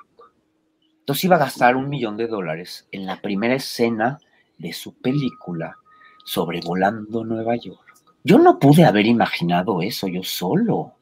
Entonces 1.00 1.26
iba 1.26 1.36
a 1.36 1.40
gastar 1.40 1.76
un 1.76 1.90
millón 1.90 2.16
de 2.18 2.28
dólares 2.28 2.88
en 2.92 3.06
la 3.06 3.22
primera 3.22 3.56
escena 3.56 4.20
de 4.58 4.72
su 4.72 4.94
película 4.94 5.78
sobrevolando 6.24 7.26
Nueva 7.26 7.56
York. 7.58 7.80
Yo 8.24 8.40
no 8.40 8.58
pude 8.58 8.86
haber 8.86 9.06
imaginado 9.06 9.82
eso 9.82 10.08
yo 10.08 10.24
solo. 10.24 10.94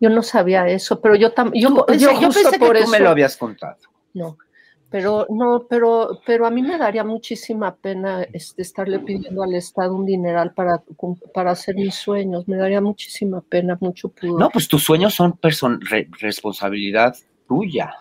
Yo 0.00 0.10
no 0.10 0.22
sabía 0.22 0.66
eso, 0.66 1.00
pero 1.00 1.14
yo 1.14 1.32
también, 1.32 1.62
yo, 1.62 1.86
yo, 1.96 2.30
pensé 2.30 2.58
que 2.58 2.58
por 2.58 2.76
tú 2.76 2.82
eso, 2.82 2.90
me 2.90 2.98
lo 2.98 3.10
habías 3.10 3.36
contado. 3.36 3.76
no, 4.14 4.36
pero 4.90 5.26
no, 5.30 5.66
pero, 5.68 6.20
pero 6.26 6.46
a 6.46 6.50
mí 6.50 6.62
me 6.62 6.76
daría 6.76 7.04
muchísima 7.04 7.74
pena 7.76 8.22
este, 8.32 8.62
estarle 8.62 8.98
pidiendo 8.98 9.42
al 9.42 9.54
Estado 9.54 9.94
un 9.94 10.04
dineral 10.04 10.52
para, 10.52 10.82
para 11.32 11.52
hacer 11.52 11.76
mis 11.76 11.94
sueños, 11.94 12.48
me 12.48 12.56
daría 12.56 12.80
muchísima 12.80 13.40
pena, 13.40 13.78
mucho 13.80 14.08
pudor. 14.08 14.40
No, 14.40 14.50
pues 14.50 14.66
tus 14.68 14.82
sueños 14.82 15.14
son 15.14 15.34
person- 15.34 15.78
re- 15.88 16.08
responsabilidad 16.20 17.14
tuya. 17.46 17.94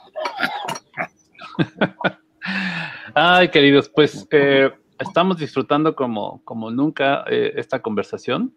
Ay, 3.14 3.50
queridos, 3.50 3.90
pues 3.90 4.28
eh, 4.32 4.72
estamos 5.00 5.38
disfrutando 5.38 5.96
como, 5.96 6.42
como 6.44 6.72
nunca 6.72 7.24
eh, 7.30 7.54
esta 7.56 7.82
conversación. 7.82 8.54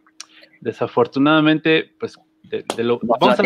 Desafortunadamente, 0.61 1.95
pues 1.99 2.19
de, 2.45 2.65
de 2.77 2.85
lo, 2.85 3.01
vamos, 3.03 3.39
a, 3.39 3.43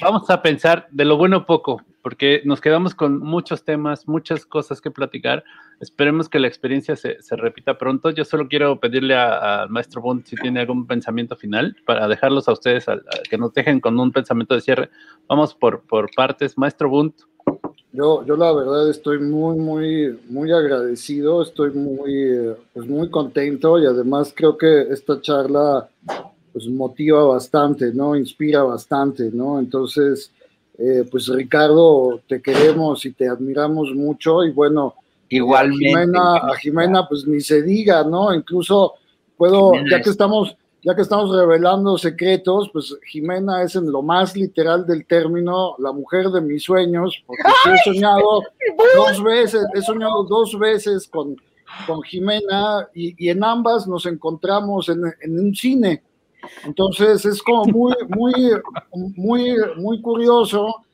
vamos 0.00 0.30
a 0.30 0.42
pensar 0.42 0.88
de 0.90 1.04
lo 1.04 1.16
bueno 1.16 1.46
poco, 1.46 1.80
porque 2.02 2.42
nos 2.44 2.60
quedamos 2.60 2.94
con 2.94 3.18
muchos 3.20 3.64
temas, 3.64 4.08
muchas 4.08 4.46
cosas 4.46 4.80
que 4.80 4.90
platicar. 4.90 5.44
Esperemos 5.80 6.28
que 6.28 6.38
la 6.38 6.48
experiencia 6.48 6.96
se, 6.96 7.20
se 7.22 7.36
repita 7.36 7.78
pronto. 7.78 8.10
Yo 8.10 8.24
solo 8.24 8.48
quiero 8.48 8.78
pedirle 8.80 9.14
al 9.16 9.68
maestro 9.70 10.00
Bund 10.02 10.24
si 10.24 10.36
tiene 10.36 10.60
algún 10.60 10.86
pensamiento 10.86 11.36
final 11.36 11.76
para 11.86 12.08
dejarlos 12.08 12.48
a 12.48 12.52
ustedes, 12.52 12.88
a- 12.88 12.94
a 12.94 13.00
que 13.28 13.38
nos 13.38 13.52
dejen 13.54 13.80
con 13.80 13.98
un 13.98 14.12
pensamiento 14.12 14.54
de 14.54 14.60
cierre. 14.60 14.90
Vamos 15.28 15.54
por, 15.54 15.80
por 15.82 16.08
partes. 16.14 16.56
Maestro 16.58 16.88
Bund, 16.88 17.12
Yo, 17.92 18.24
yo 18.24 18.36
la 18.36 18.52
verdad 18.52 18.88
estoy 18.88 19.18
muy, 19.18 19.56
muy, 19.58 20.18
muy 20.28 20.52
agradecido, 20.52 21.42
estoy 21.42 21.70
muy, 21.72 22.54
pues 22.72 22.86
muy 22.86 23.10
contento 23.10 23.78
y 23.78 23.86
además 23.86 24.32
creo 24.36 24.56
que 24.56 24.82
esta 24.82 25.20
charla 25.20 25.88
pues 26.52 26.66
motiva 26.68 27.24
bastante, 27.24 27.92
¿no? 27.92 28.14
Inspira 28.16 28.62
bastante, 28.62 29.30
¿no? 29.32 29.58
Entonces, 29.58 30.32
eh, 30.80 31.04
pues 31.10 31.28
Ricardo, 31.28 32.20
te 32.26 32.40
queremos 32.40 33.04
y 33.04 33.12
te 33.12 33.28
admiramos 33.28 33.90
mucho 33.94 34.42
y 34.44 34.50
bueno, 34.50 34.94
Igualmente. 35.28 35.86
a 35.86 36.00
Jimena, 36.00 36.34
a 36.36 36.56
Jimena, 36.56 37.08
pues 37.08 37.26
ni 37.26 37.40
se 37.40 37.62
diga, 37.62 38.02
¿no? 38.02 38.34
Incluso 38.34 38.94
puedo, 39.36 39.72
Jimena 39.72 39.90
ya 39.90 39.96
es- 39.98 40.04
que 40.04 40.10
estamos, 40.10 40.56
ya 40.82 40.96
que 40.96 41.02
estamos 41.02 41.30
revelando 41.36 41.98
secretos, 41.98 42.70
pues 42.72 42.96
Jimena 43.06 43.62
es 43.62 43.76
en 43.76 43.92
lo 43.92 44.00
más 44.02 44.34
literal 44.34 44.86
del 44.86 45.04
término 45.06 45.76
la 45.78 45.92
mujer 45.92 46.30
de 46.30 46.40
mis 46.40 46.62
sueños, 46.64 47.22
porque 47.26 47.42
sí 47.62 47.70
he 47.70 47.92
soñado 47.92 48.42
dos 48.96 49.22
veces, 49.22 49.62
he 49.74 49.82
soñado 49.82 50.24
dos 50.24 50.58
veces 50.58 51.06
con, 51.06 51.36
con 51.86 52.02
Jimena 52.02 52.88
y, 52.94 53.14
y 53.24 53.28
en 53.28 53.44
ambas 53.44 53.86
nos 53.86 54.06
encontramos 54.06 54.88
en, 54.88 55.02
en 55.20 55.38
un 55.38 55.54
cine. 55.54 56.02
Entonces 56.64 57.24
es 57.24 57.42
como 57.42 57.64
muy, 57.64 57.94
muy, 58.08 58.34
muy, 59.16 59.56
muy 59.76 60.00
curioso 60.00 60.84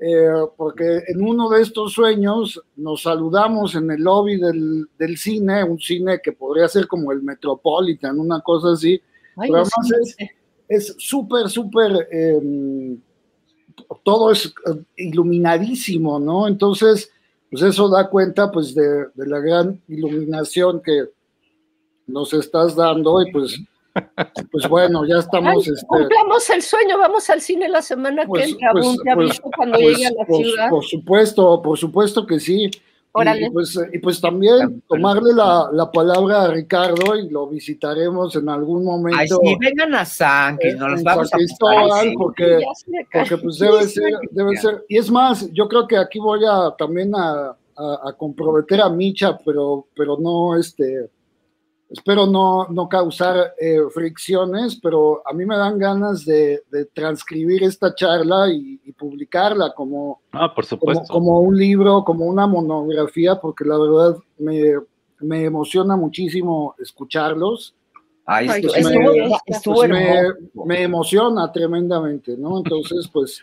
eh, 0.00 0.30
porque 0.56 1.02
en 1.08 1.22
uno 1.22 1.48
de 1.48 1.62
estos 1.62 1.92
sueños 1.92 2.62
nos 2.76 3.02
saludamos 3.02 3.74
en 3.74 3.90
el 3.90 4.02
lobby 4.02 4.36
del, 4.36 4.86
del 4.96 5.16
cine, 5.16 5.64
un 5.64 5.80
cine 5.80 6.20
que 6.22 6.32
podría 6.32 6.68
ser 6.68 6.86
como 6.86 7.10
el 7.10 7.22
Metropolitan, 7.22 8.20
una 8.20 8.40
cosa 8.40 8.72
así, 8.72 9.00
Ay, 9.36 9.50
pero 9.50 9.64
no 9.64 9.68
además 9.76 10.14
sé. 10.16 10.30
es 10.68 10.94
súper, 10.98 11.48
súper, 11.48 12.08
eh, 12.12 12.96
todo 14.04 14.30
es 14.30 14.46
eh, 14.46 14.84
iluminadísimo, 14.96 16.20
¿no? 16.20 16.46
Entonces, 16.46 17.10
pues 17.50 17.64
eso 17.64 17.88
da 17.88 18.08
cuenta 18.08 18.52
pues 18.52 18.76
de, 18.76 19.06
de 19.14 19.26
la 19.26 19.40
gran 19.40 19.80
iluminación 19.88 20.80
que 20.80 21.06
nos 22.06 22.32
estás 22.34 22.76
dando 22.76 23.20
y 23.20 23.32
pues, 23.32 23.60
pues 24.50 24.68
bueno, 24.68 25.04
ya 25.06 25.16
estamos, 25.16 25.66
Ay, 25.66 25.72
este, 25.74 25.86
cumplamos 25.86 26.50
el 26.50 26.62
sueño, 26.62 26.98
vamos 26.98 27.28
al 27.30 27.40
cine 27.40 27.68
la 27.68 27.82
semana 27.82 28.24
Pues- 28.26 28.44
que 28.44 28.50
entra, 28.50 28.72
pues- 28.72 28.86
te 28.96 29.14
pues- 29.14 29.16
aviso 29.16 29.42
cuando 29.56 29.78
pues, 29.78 29.88
llegue 29.96 30.06
a 30.06 30.10
la 30.12 30.24
por, 30.26 30.36
ciudad. 30.44 30.70
por 30.70 30.84
supuesto, 30.84 31.62
por 31.62 31.78
supuesto 31.78 32.26
que 32.26 32.40
sí. 32.40 32.70
Y, 32.70 33.20
Órale. 33.20 33.46
y 33.46 33.50
pues, 33.50 33.76
y 33.92 33.98
pues 33.98 34.20
también 34.20 34.82
tomarle 34.86 35.32
la, 35.34 35.70
la 35.72 35.90
palabra 35.90 36.42
a 36.44 36.48
Ricardo 36.52 37.16
y 37.16 37.28
lo 37.30 37.48
visitaremos 37.48 38.36
en 38.36 38.48
algún 38.48 38.84
momento. 38.84 39.18
Ay, 39.18 39.28
sí, 39.28 39.56
vengan 39.58 39.94
a 39.94 40.04
San, 40.04 40.58
que 40.58 40.70
en- 40.70 40.78
nos 40.78 40.90
los 40.90 41.02
vamos 41.02 41.30
a 41.34 41.38
sí. 41.38 42.14
porque, 42.16 42.60
porque 43.12 43.36
pues 43.38 43.58
debe 43.58 43.84
ser, 43.88 44.12
debe 44.30 44.56
ser, 44.58 44.84
y 44.88 44.98
es 44.98 45.10
más, 45.10 45.50
yo 45.52 45.66
creo 45.68 45.88
que 45.88 45.96
aquí 45.96 46.18
voy 46.20 46.40
a 46.48 46.74
también 46.78 47.12
a, 47.16 47.56
a- 47.76 48.08
a 48.08 48.12
comprometer 48.16 48.80
a 48.82 48.88
Micha, 48.90 49.36
pero, 49.44 49.86
pero 49.96 50.16
no 50.20 50.54
este, 50.56 51.08
espero 51.90 52.26
no, 52.26 52.66
no 52.68 52.88
causar 52.88 53.54
eh, 53.58 53.80
fricciones, 53.92 54.78
pero 54.82 55.22
a 55.26 55.32
mí 55.32 55.44
me 55.46 55.56
dan 55.56 55.78
ganas 55.78 56.24
de, 56.24 56.62
de 56.70 56.84
transcribir 56.86 57.62
esta 57.64 57.94
charla 57.94 58.50
y, 58.52 58.80
y 58.84 58.92
publicarla 58.92 59.72
como, 59.74 60.20
ah, 60.32 60.54
por 60.54 60.66
como, 60.66 60.80
supuesto. 60.80 61.12
como 61.12 61.40
un 61.40 61.56
libro, 61.56 62.04
como 62.04 62.26
una 62.26 62.46
monografía, 62.46 63.40
porque 63.40 63.64
la 63.64 63.78
verdad 63.78 64.16
me, 64.38 64.74
me 65.20 65.44
emociona 65.44 65.96
muchísimo 65.96 66.74
escucharlos. 66.78 67.74
Ay, 68.26 68.46
pues 68.60 68.74
estuvo- 68.76 69.12
me- 69.12 69.36
estuvo 69.46 69.74
pues 69.76 69.88
me, 69.90 70.22
me 70.66 70.82
emociona 70.82 71.50
tremendamente, 71.50 72.36
¿no? 72.36 72.58
Entonces, 72.58 73.08
pues 73.10 73.40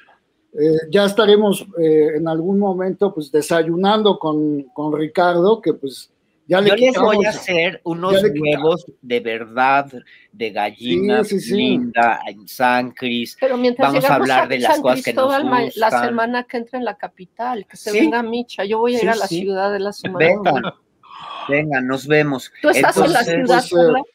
eh, 0.54 0.78
ya 0.92 1.06
estaremos 1.06 1.66
eh, 1.82 2.12
en 2.18 2.28
algún 2.28 2.60
momento 2.60 3.12
pues 3.12 3.32
desayunando 3.32 4.20
con, 4.20 4.62
con 4.74 4.94
Ricardo, 4.94 5.60
que 5.60 5.74
pues 5.74 6.12
ya 6.48 6.62
le 6.62 6.70
Yo 6.70 6.76
les 6.76 6.96
voy 7.00 7.26
a 7.26 7.30
hacer 7.30 7.82
unos 7.84 8.22
huevos 8.40 8.86
de 9.02 9.20
verdad, 9.20 9.92
de 10.32 10.50
gallina, 10.52 11.24
Sí, 11.24 11.40
sí, 11.40 11.50
sí. 11.50 11.56
linda, 11.56 12.20
en 12.28 12.48
San 12.48 12.92
Cris. 12.92 13.36
Pero 13.40 13.58
mientras 13.58 13.92
Vamos 13.92 14.06
a 14.10 14.16
hablar 14.16 14.48
de 14.48 14.60
las 14.60 14.74
San 14.74 14.82
cosas 14.82 15.04
que 15.04 15.14
nos 15.14 15.44
ma- 15.44 15.60
La 15.62 15.66
gustan. 15.66 16.06
semana 16.06 16.44
que 16.44 16.58
entra 16.58 16.78
en 16.80 16.86
la 16.86 16.96
capital, 16.98 17.66
que 17.66 17.78
se 17.78 17.92
Sí. 17.92 18.00
venga 18.00 18.22
Micha. 18.24 18.64
Yo 18.66 18.78
voy 18.80 18.94
a 18.94 18.96
ir 18.96 19.02
Sí, 19.02 19.08
a 19.08 19.16
la 19.16 19.28
sí. 19.28 19.40
ciudad 19.42 19.72
de 19.72 19.80
la 19.80 19.92
semana. 19.94 20.26
Vengan, 20.26 20.64
vengan, 21.50 21.88
nos 21.88 22.08
vemos. 22.08 22.52
¿Tú 22.62 22.70
estás 22.70 22.96
en 22.98 23.14
la 23.14 23.22
Entonces, 23.22 23.66
ciudad, 23.70 23.92
pues, 23.92 24.04
eh? 24.04 24.12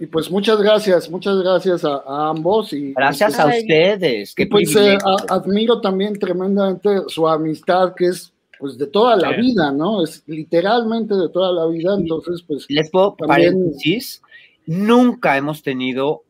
Y, 0.00 0.04
y 0.04 0.06
pues 0.08 0.28
muchas 0.30 0.60
gracias, 0.60 1.08
muchas 1.08 1.36
gracias 1.40 1.84
a, 1.84 2.02
a 2.06 2.30
ambos. 2.30 2.72
Y, 2.72 2.92
Gracias 2.94 3.38
y 3.38 3.40
a 3.40 3.44
pues, 3.44 3.62
ustedes. 3.62 4.30
y 4.32 4.34
Qué 4.34 4.46
pues, 4.48 4.74
eh, 4.74 4.98
a- 5.04 5.34
admiro 5.34 5.80
también 5.80 6.18
tremendamente 6.18 7.02
su 7.06 7.28
amistad, 7.28 7.94
que 7.96 8.06
es 8.06 8.32
pues 8.58 8.76
de 8.78 8.86
toda 8.86 9.16
la 9.16 9.34
Sí. 9.34 9.40
vida, 9.40 9.72
¿no? 9.72 10.02
Es 10.04 10.22
literalmente 10.26 11.14
de 11.14 11.28
toda 11.28 11.52
la 11.52 11.66
vida, 11.66 11.94
entonces 11.98 12.42
pues 12.46 12.66
Les 12.68 12.90
puedo, 12.90 13.14
También- 13.14 13.52
paréntesis, 13.54 14.22
nunca 14.66 15.36
hemos 15.36 15.62
tenido 15.62 16.24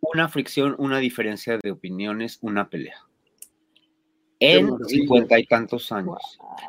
una 0.00 0.28
fricción, 0.28 0.74
una 0.78 0.98
diferencia 0.98 1.58
de 1.62 1.70
opiniones, 1.70 2.38
una 2.42 2.68
pelea. 2.68 2.96
En 4.44 4.76
cincuenta 4.88 5.38
y 5.38 5.46
tantos 5.46 5.92
años. 5.92 6.18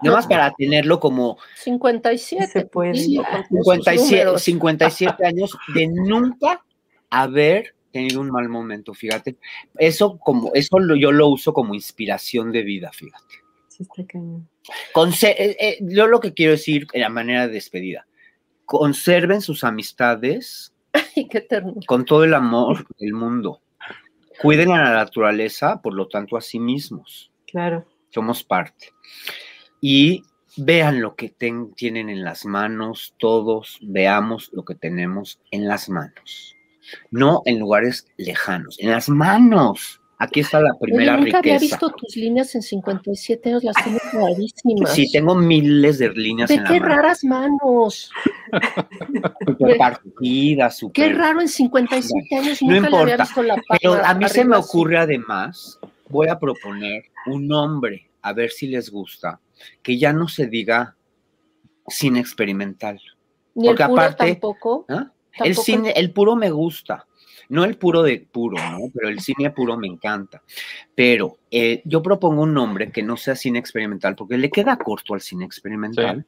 Nada 0.04 0.18
más 0.18 0.28
para 0.28 0.54
tenerlo 0.54 1.00
como 1.00 1.38
57. 1.56 2.45
Se 2.48 2.66
puede. 2.68 2.94
sí, 2.94 3.16
con 3.16 3.26
sus 3.26 3.66
57, 3.86 4.12
números. 4.26 4.41
57 4.44 5.26
años 5.26 5.58
de 5.74 5.88
nunca 5.88 6.64
haber 7.10 7.74
tenido 7.91 8.22
un 8.22 8.30
mal 8.30 8.48
momento, 8.48 8.94
fíjate. 8.94 9.38
Eso 9.80 10.20
como 10.20 10.52
eso 10.54 10.78
lo- 10.78 10.95
yo 10.95 11.12
lo 11.12 11.28
uso 11.30 11.52
como 11.52 11.74
inspiración 11.74 12.52
de 12.52 12.62
vida, 12.62 12.91
fíjate. 12.94 13.36
Sí, 13.70 13.82
está 13.82 14.06
cañón. 14.06 14.48
Eh, 14.95 15.57
eh, 15.60 15.77
yo 15.81 16.07
lo 16.07 16.19
que 16.19 16.34
quiero 16.34 16.52
decir 16.53 16.88
en 16.94 17.02
la 17.02 17.10
manera 17.10 17.48
de 17.48 17.53
despedida, 17.53 18.06
conserven 18.65 19.41
sus 19.41 19.64
amistades 19.64 20.73
Ay, 20.94 21.27
qué 21.27 21.41
ternura. 21.41 21.81
con 21.88 22.06
todo 22.06 22.23
el 22.23 22.34
amor 22.34 22.85
del 22.99 23.14
mundo. 23.14 23.61
Cuiden 24.41 24.72
a 24.72 24.84
la 24.84 24.94
naturaleza, 24.94 25.81
por 25.81 25.94
lo 25.94 26.07
tanto 26.07 26.38
a 26.38 26.41
sí 26.41 26.60
mismos. 26.60 27.31
Claro. 27.45 27.85
Somos 28.10 28.44
parte. 28.44 28.91
Y 29.80 30.23
vean 30.57 31.02
lo 31.02 31.15
que 31.15 31.30
ten- 31.30 31.73
tienen 31.76 32.10
en 32.10 32.23
las 32.23 32.45
manos, 32.45 33.14
todos 33.18 33.80
veamos 33.81 34.49
lo 34.53 34.65
que 34.65 34.76
tenemos 34.76 35.40
en 35.52 35.68
las 35.68 35.88
manos. 35.90 36.56
No 37.11 37.41
en 37.45 37.60
lugares 37.60 38.07
lejanos, 38.18 38.77
en 38.80 38.91
las 38.91 39.07
manos. 39.10 40.02
Aquí 40.24 40.40
está 40.40 40.62
la 40.62 40.74
primera 40.80 41.16
Oye, 41.16 41.26
nunca 41.26 41.40
había 41.40 41.60
visto 41.60 41.90
tus 41.90 42.16
líneas 42.16 42.56
en 42.56 42.62
57 42.62 43.50
años, 43.50 43.64
las 43.64 43.76
tienes 43.84 44.02
rarísimas. 44.14 44.94
Sí, 44.94 45.12
tengo 45.12 45.36
miles 45.36 45.98
de 46.00 46.10
líneas 46.14 46.50
en 46.50 46.64
la 46.64 46.70
qué 46.70 46.80
mano. 46.80 46.94
raras 46.95 47.24
manos. 47.26 48.10
Súper 49.45 49.78
partidas, 49.78 50.80
Qué 50.94 51.10
raro 51.10 51.41
en 51.41 51.48
57 51.50 52.36
años, 52.38 52.62
No 52.62 52.74
nunca 52.76 52.90
le 52.90 52.98
había 52.98 53.14
importa, 53.16 53.24
visto 53.24 53.44
la 53.44 53.56
Pero 53.82 53.94
palma 53.94 54.10
a 54.10 54.14
mí 54.14 54.30
se 54.30 54.45
me 54.45 54.56
así. 54.56 54.66
ocurre 54.66 54.98
además, 54.98 55.80
voy 56.10 56.28
a 56.30 56.40
proponer 56.40 57.04
un 57.26 57.48
nombre, 57.48 58.10
a 58.22 58.34
ver 58.34 58.50
si 58.52 58.68
les 58.68 58.90
gusta, 58.90 59.40
que 59.82 59.98
ya 59.98 60.14
no 60.14 60.28
se 60.28 60.48
diga 60.48 60.95
cine 61.88 62.20
experimental. 62.20 63.00
Ni 63.56 63.68
el 63.68 63.76
porque 63.76 63.90
puro 63.90 64.02
aparte- 64.02 64.32
tampoco. 64.32 64.86
¿ah? 64.90 65.12
El 65.34 65.56
tampoco 65.56 65.64
cine, 65.66 65.94
el 65.98 66.12
puro 66.12 66.36
me 66.36 66.50
gusta. 66.50 67.08
No 67.53 67.63
el 67.65 67.77
puro 67.77 68.01
de 68.01 68.17
puro, 68.31 68.57
¿no? 68.57 68.80
Pero 68.91 69.09
el 69.09 69.19
cine 69.19 69.51
puro 69.51 69.77
me 69.77 69.85
encanta. 69.85 70.41
Pero 70.95 71.38
eh, 71.51 71.84
yo 71.85 72.01
propongo 72.01 72.41
un 72.41 72.53
nombre 72.55 72.91
que 72.91 73.03
no 73.03 73.15
sea 73.15 73.35
cine 73.35 73.59
experimental, 73.59 74.15
porque 74.15 74.39
le 74.39 74.49
queda 74.49 74.75
corto 74.75 75.13
al 75.13 75.21
cine 75.21 75.45
experimental. 75.45 76.25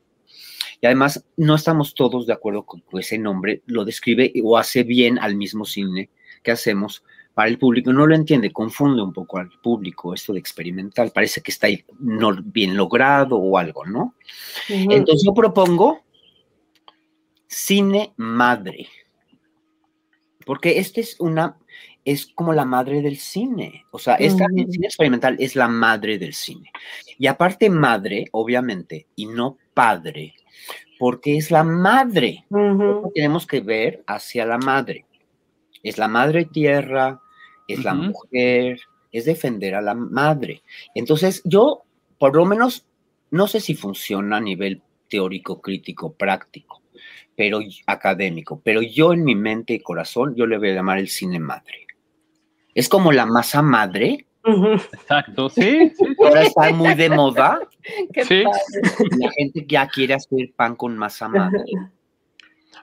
Y 0.79 0.85
además, 0.85 1.25
no 1.35 1.55
estamos 1.55 1.95
todos 1.95 2.27
de 2.27 2.33
acuerdo 2.33 2.61
con 2.63 2.81
que 2.81 2.99
ese 2.99 3.17
nombre 3.17 3.63
lo 3.65 3.85
describe 3.85 4.31
o 4.43 4.55
hace 4.55 4.83
bien 4.83 5.17
al 5.17 5.35
mismo 5.35 5.65
cine 5.65 6.11
que 6.43 6.51
hacemos 6.51 7.03
para 7.33 7.49
el 7.49 7.57
público. 7.57 7.91
No 7.91 8.05
lo 8.05 8.13
entiende, 8.13 8.53
confunde 8.53 9.01
un 9.01 9.11
poco 9.11 9.39
al 9.39 9.49
público 9.63 10.13
esto 10.13 10.31
de 10.31 10.37
experimental. 10.37 11.11
Parece 11.11 11.41
que 11.41 11.49
está 11.49 11.67
no 11.97 12.35
bien 12.39 12.77
logrado 12.77 13.37
o 13.37 13.57
algo, 13.57 13.83
¿no? 13.83 14.13
Entonces 14.69 15.23
yo 15.25 15.33
propongo 15.33 16.03
cine 17.47 18.13
madre. 18.17 18.87
Porque 20.45 20.79
este 20.79 21.01
es 21.01 21.19
una, 21.19 21.57
es 22.05 22.27
como 22.27 22.53
la 22.53 22.65
madre 22.65 23.01
del 23.01 23.17
cine. 23.17 23.85
O 23.91 23.99
sea, 23.99 24.15
esta 24.15 24.45
el 24.55 24.71
cine 24.71 24.87
experimental 24.87 25.35
es 25.39 25.55
la 25.55 25.67
madre 25.67 26.17
del 26.17 26.33
cine. 26.33 26.71
Y 27.17 27.27
aparte 27.27 27.69
madre, 27.69 28.25
obviamente, 28.31 29.07
y 29.15 29.25
no 29.25 29.57
padre, 29.73 30.35
porque 30.99 31.37
es 31.37 31.51
la 31.51 31.63
madre. 31.63 32.45
Tenemos 33.13 33.47
que 33.47 33.61
ver 33.61 34.03
hacia 34.07 34.45
la 34.45 34.57
madre. 34.57 35.05
Es 35.83 35.97
la 35.97 36.07
madre 36.07 36.45
tierra, 36.45 37.21
es 37.67 37.83
la 37.83 37.93
mujer, 37.93 38.79
es 39.11 39.25
defender 39.25 39.75
a 39.75 39.81
la 39.81 39.93
madre. 39.93 40.61
Entonces, 40.93 41.41
yo, 41.45 41.83
por 42.17 42.35
lo 42.35 42.45
menos, 42.45 42.85
no 43.31 43.47
sé 43.47 43.59
si 43.59 43.75
funciona 43.75 44.37
a 44.37 44.41
nivel 44.41 44.81
teórico, 45.09 45.61
crítico, 45.61 46.13
práctico, 46.13 46.81
pero 47.35 47.59
académico, 47.87 48.61
pero 48.63 48.81
yo 48.81 49.13
en 49.13 49.23
mi 49.23 49.35
mente 49.35 49.73
y 49.73 49.79
corazón, 49.79 50.35
yo 50.35 50.45
le 50.47 50.57
voy 50.57 50.69
a 50.69 50.75
llamar 50.75 50.99
el 50.99 51.09
cine 51.09 51.39
madre. 51.39 51.85
Es 52.73 52.89
como 52.89 53.11
la 53.11 53.25
masa 53.25 53.61
madre. 53.61 54.25
Exacto, 54.93 55.49
sí, 55.49 55.91
ahora 56.19 56.43
está 56.43 56.71
muy 56.71 56.93
de 56.93 57.09
moda, 57.09 57.59
Qué 58.13 58.23
Sí. 58.25 58.43
la 58.43 59.31
gente 59.31 59.65
ya 59.67 59.87
quiere 59.87 60.13
hacer 60.13 60.53
pan 60.55 60.75
con 60.75 60.95
masa 60.97 61.27
madre. 61.27 61.63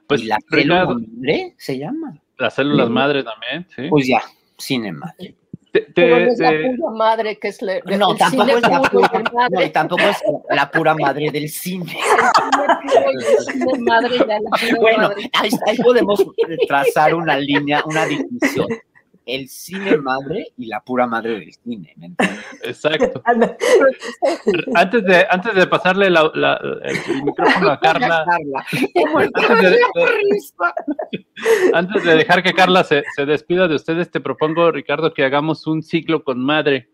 Pues 0.08 0.22
y 0.22 0.26
la 0.26 0.38
célula 0.50 0.86
madre 0.86 1.54
se 1.58 1.78
llama. 1.78 2.18
las 2.38 2.54
células 2.54 2.90
madre 2.90 3.22
también, 3.22 3.66
sí. 3.76 3.88
Pues 3.88 4.06
ya, 4.08 4.22
cine 4.58 4.90
madre. 4.92 5.36
Te- 5.72 5.80
te- 5.80 5.92
Pero 5.94 6.18
no 6.20 6.32
es 6.32 6.38
la 6.38 6.50
te- 6.50 6.74
pura 6.76 6.90
madre 6.94 7.38
que 7.38 7.48
es 7.48 7.62
la, 7.62 7.80
No, 7.96 8.12
el 8.12 8.18
tampoco 8.18 8.44
cine 8.44 8.52
es 8.52 8.62
la 8.62 8.82
pura, 8.82 9.22
madre. 9.32 9.48
no, 9.56 9.62
y 9.62 9.70
tampoco 9.70 10.02
es 10.02 10.22
la 10.50 10.70
pura 10.70 10.94
madre 10.94 11.30
del 11.30 11.48
cine. 11.48 11.96
La 13.86 14.00
Bueno, 14.80 15.10
ahí, 15.32 15.50
ahí 15.66 15.76
podemos 15.78 16.22
trazar 16.68 17.14
una 17.14 17.36
línea, 17.38 17.82
una 17.86 18.04
distinción. 18.06 18.66
El 19.26 19.48
cine 19.48 19.96
madre 19.98 20.48
y 20.56 20.66
la 20.66 20.80
pura 20.80 21.06
madre 21.06 21.38
del 21.38 21.52
cine. 21.52 21.92
¿me 21.96 22.06
entiendes? 22.06 22.44
exacto. 22.64 23.22
Anda. 23.24 23.56
Antes 24.74 25.04
de, 25.04 25.26
antes 25.30 25.54
de 25.54 25.66
pasarle 25.66 26.10
la- 26.10 26.30
la- 26.34 26.60
el, 26.84 26.96
el 27.16 27.22
micrófono 27.22 27.70
a 27.70 27.78
Carla, 27.80 28.24
Carla. 28.28 28.64
antes 29.28 29.62
de, 29.62 29.70
de- 29.70 29.78
antes 31.74 32.04
de 32.04 32.16
dejar 32.16 32.42
que 32.42 32.52
Carla 32.52 32.84
se, 32.84 33.02
se 33.16 33.26
despida 33.26 33.68
de 33.68 33.76
ustedes, 33.76 34.10
te 34.10 34.20
propongo, 34.20 34.70
Ricardo, 34.70 35.12
que 35.14 35.24
hagamos 35.24 35.66
un 35.66 35.82
ciclo 35.82 36.22
con 36.24 36.40
madre 36.40 36.88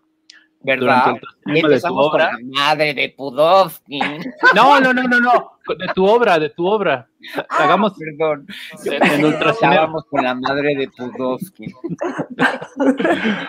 ¿Verdad? 0.60 1.14
el 1.46 1.54
de 1.54 1.60
tu 1.60 1.66
Empezamos 1.66 2.10
con 2.10 2.20
obra. 2.20 2.32
la 2.32 2.38
madre 2.42 2.94
de 2.94 3.08
Pudovsky. 3.16 4.00
No, 4.54 4.80
no, 4.80 4.92
no, 4.92 5.02
no, 5.04 5.20
no, 5.20 5.52
de 5.78 5.86
tu 5.94 6.04
obra, 6.06 6.38
de 6.38 6.50
tu 6.50 6.66
obra. 6.66 7.08
Hagamos 7.48 7.92
Perdón. 7.94 8.46
en. 8.84 9.26
Estábamos 9.48 10.04
con 10.06 10.24
la 10.24 10.34
madre 10.34 10.74
de 10.76 10.88
Pudovsky. 10.88 11.66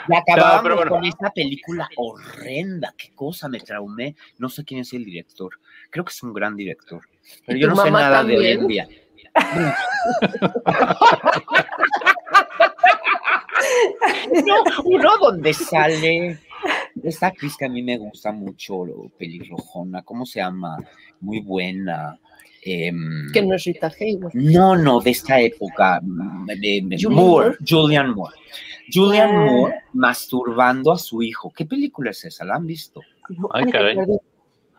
Y 0.08 0.40
bueno. 0.74 0.90
con 0.90 1.06
esta 1.06 1.30
película 1.32 1.88
horrenda. 1.98 2.94
Qué 2.98 3.12
cosa 3.16 3.48
me 3.48 3.60
traumé. 3.60 4.16
No 4.38 4.50
sé 4.50 4.64
quién 4.64 4.82
es 4.82 4.94
el 4.94 5.06
director. 5.06 5.52
Creo 5.90 6.04
que 6.06 6.12
es 6.12 6.24
un 6.24 6.34
gran 6.34 6.56
director. 6.56 7.02
Pero 7.46 7.58
¿Y 7.58 7.62
yo 7.62 7.68
no 7.70 7.76
sé 7.76 7.92
nada 7.92 8.24
de 8.24 8.38
hoy 8.38 8.58
también? 8.58 8.60
en 8.60 8.68
día. 8.68 8.88
No, 14.46 14.64
uno 14.86 15.18
donde 15.18 15.54
sale 15.54 16.40
esta 17.04 17.28
actriz 17.28 17.56
que 17.58 17.66
a 17.66 17.70
mí 17.70 17.82
me 17.82 17.98
gusta 17.98 18.32
mucho, 18.32 18.86
lo- 18.86 19.10
pelirrojona, 19.18 20.02
¿cómo 20.04 20.26
se 20.26 20.40
llama? 20.40 20.78
Muy 21.22 21.40
buena. 21.42 22.20
em, 22.64 23.32
Que 23.32 23.42
no 23.42 23.56
es 23.56 23.64
Rita 23.64 23.90
Hayworth. 24.00 24.34
no, 24.36 24.76
no, 24.76 25.00
de 25.00 25.12
esta 25.12 25.40
época, 25.40 26.02
de, 26.04 26.82
de 26.84 26.98
Julian 27.02 27.14
Moore, 27.14 27.48
Moore. 27.50 27.58
Julian 27.68 28.10
Moore. 28.14 28.36
Julian 28.94 29.30
Ah. 29.34 29.46
Moore 29.46 29.76
masturbando 29.94 30.92
a 30.92 30.98
su 30.98 31.22
hijo. 31.24 31.54
¿Qué 31.56 31.66
película 31.66 32.12
es 32.12 32.26
esa? 32.26 32.44
¿La 32.44 32.56
han 32.56 32.66
visto? 32.68 33.02
Ay, 33.54 33.66
caray. 33.72 33.96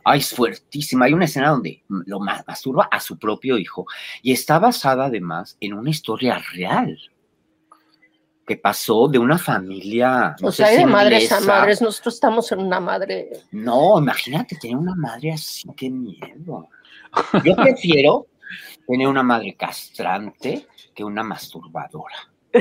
Ay, 0.05 0.19
es 0.19 0.31
fuertísima. 0.35 1.05
Hay 1.07 1.13
una 1.15 1.25
escena 1.27 1.51
donde 1.51 1.83
lo 1.89 2.21
ma- 2.21 2.43
masturba 2.47 2.89
a 2.91 3.01
su 3.01 3.19
propio 3.19 3.57
hijo 3.59 3.87
y 4.23 4.33
está 4.33 4.59
basada 4.59 5.07
además 5.07 5.57
en 5.61 5.75
una 5.75 5.91
historia 5.91 6.39
real 6.53 6.99
que 8.51 8.57
pasó 8.57 9.07
de 9.07 9.17
una 9.17 9.39
familia. 9.39 10.35
no 10.41 10.49
O 10.49 10.51
sé 10.51 10.57
sea, 10.57 10.67
hay 10.67 10.79
si 10.79 10.81
de 10.81 10.87
madres 10.87 11.31
a 11.31 11.41
madres. 11.41 11.81
Nosotros 11.81 12.15
estamos 12.15 12.51
en 12.51 12.59
una 12.59 12.81
madre. 12.81 13.31
No, 13.53 14.01
imagínate 14.01 14.57
tener 14.57 14.77
una 14.77 14.97
madre 14.97 15.35
así, 15.35 15.69
qué 15.77 15.89
miedo. 15.89 16.69
Yo 17.45 17.55
prefiero 17.55 18.27
tener 18.89 19.07
una 19.07 19.23
madre 19.23 19.55
castrante 19.55 20.67
que 20.93 21.05
una 21.05 21.23
masturbadora. 21.23 22.17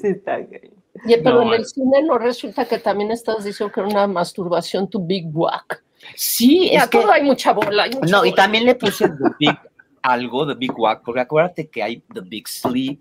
Sí, 0.00 0.06
está. 0.06 0.36
Oye, 0.36 1.18
pero 1.18 1.42
No, 1.42 1.42
en 1.42 1.54
el 1.54 1.62
eh. 1.62 1.64
cine 1.64 2.02
no 2.04 2.16
resulta 2.16 2.64
que 2.66 2.78
también 2.78 3.10
estás 3.10 3.42
diciendo 3.42 3.72
que 3.74 3.80
era 3.80 3.88
una 3.88 4.06
masturbación 4.06 4.88
tu 4.88 5.04
big 5.04 5.26
whack. 5.32 5.82
Sí, 6.14 6.68
es 6.72 6.86
que. 6.86 7.00
todo 7.00 7.10
hay 7.10 7.24
mucha 7.24 7.52
bola. 7.52 7.82
hay 7.82 7.90
mucha 7.90 8.06
No, 8.06 8.24
y 8.24 8.32
también 8.32 8.66
le 8.66 8.76
puse 8.76 9.08
The 9.08 9.30
Big 9.40 9.58
algo, 10.00 10.46
The 10.46 10.54
Big 10.54 10.78
Wack, 10.78 11.02
porque 11.04 11.22
acuérdate 11.22 11.68
que 11.68 11.82
hay 11.82 12.04
The 12.14 12.20
Big 12.20 12.46
Sleep, 12.46 13.00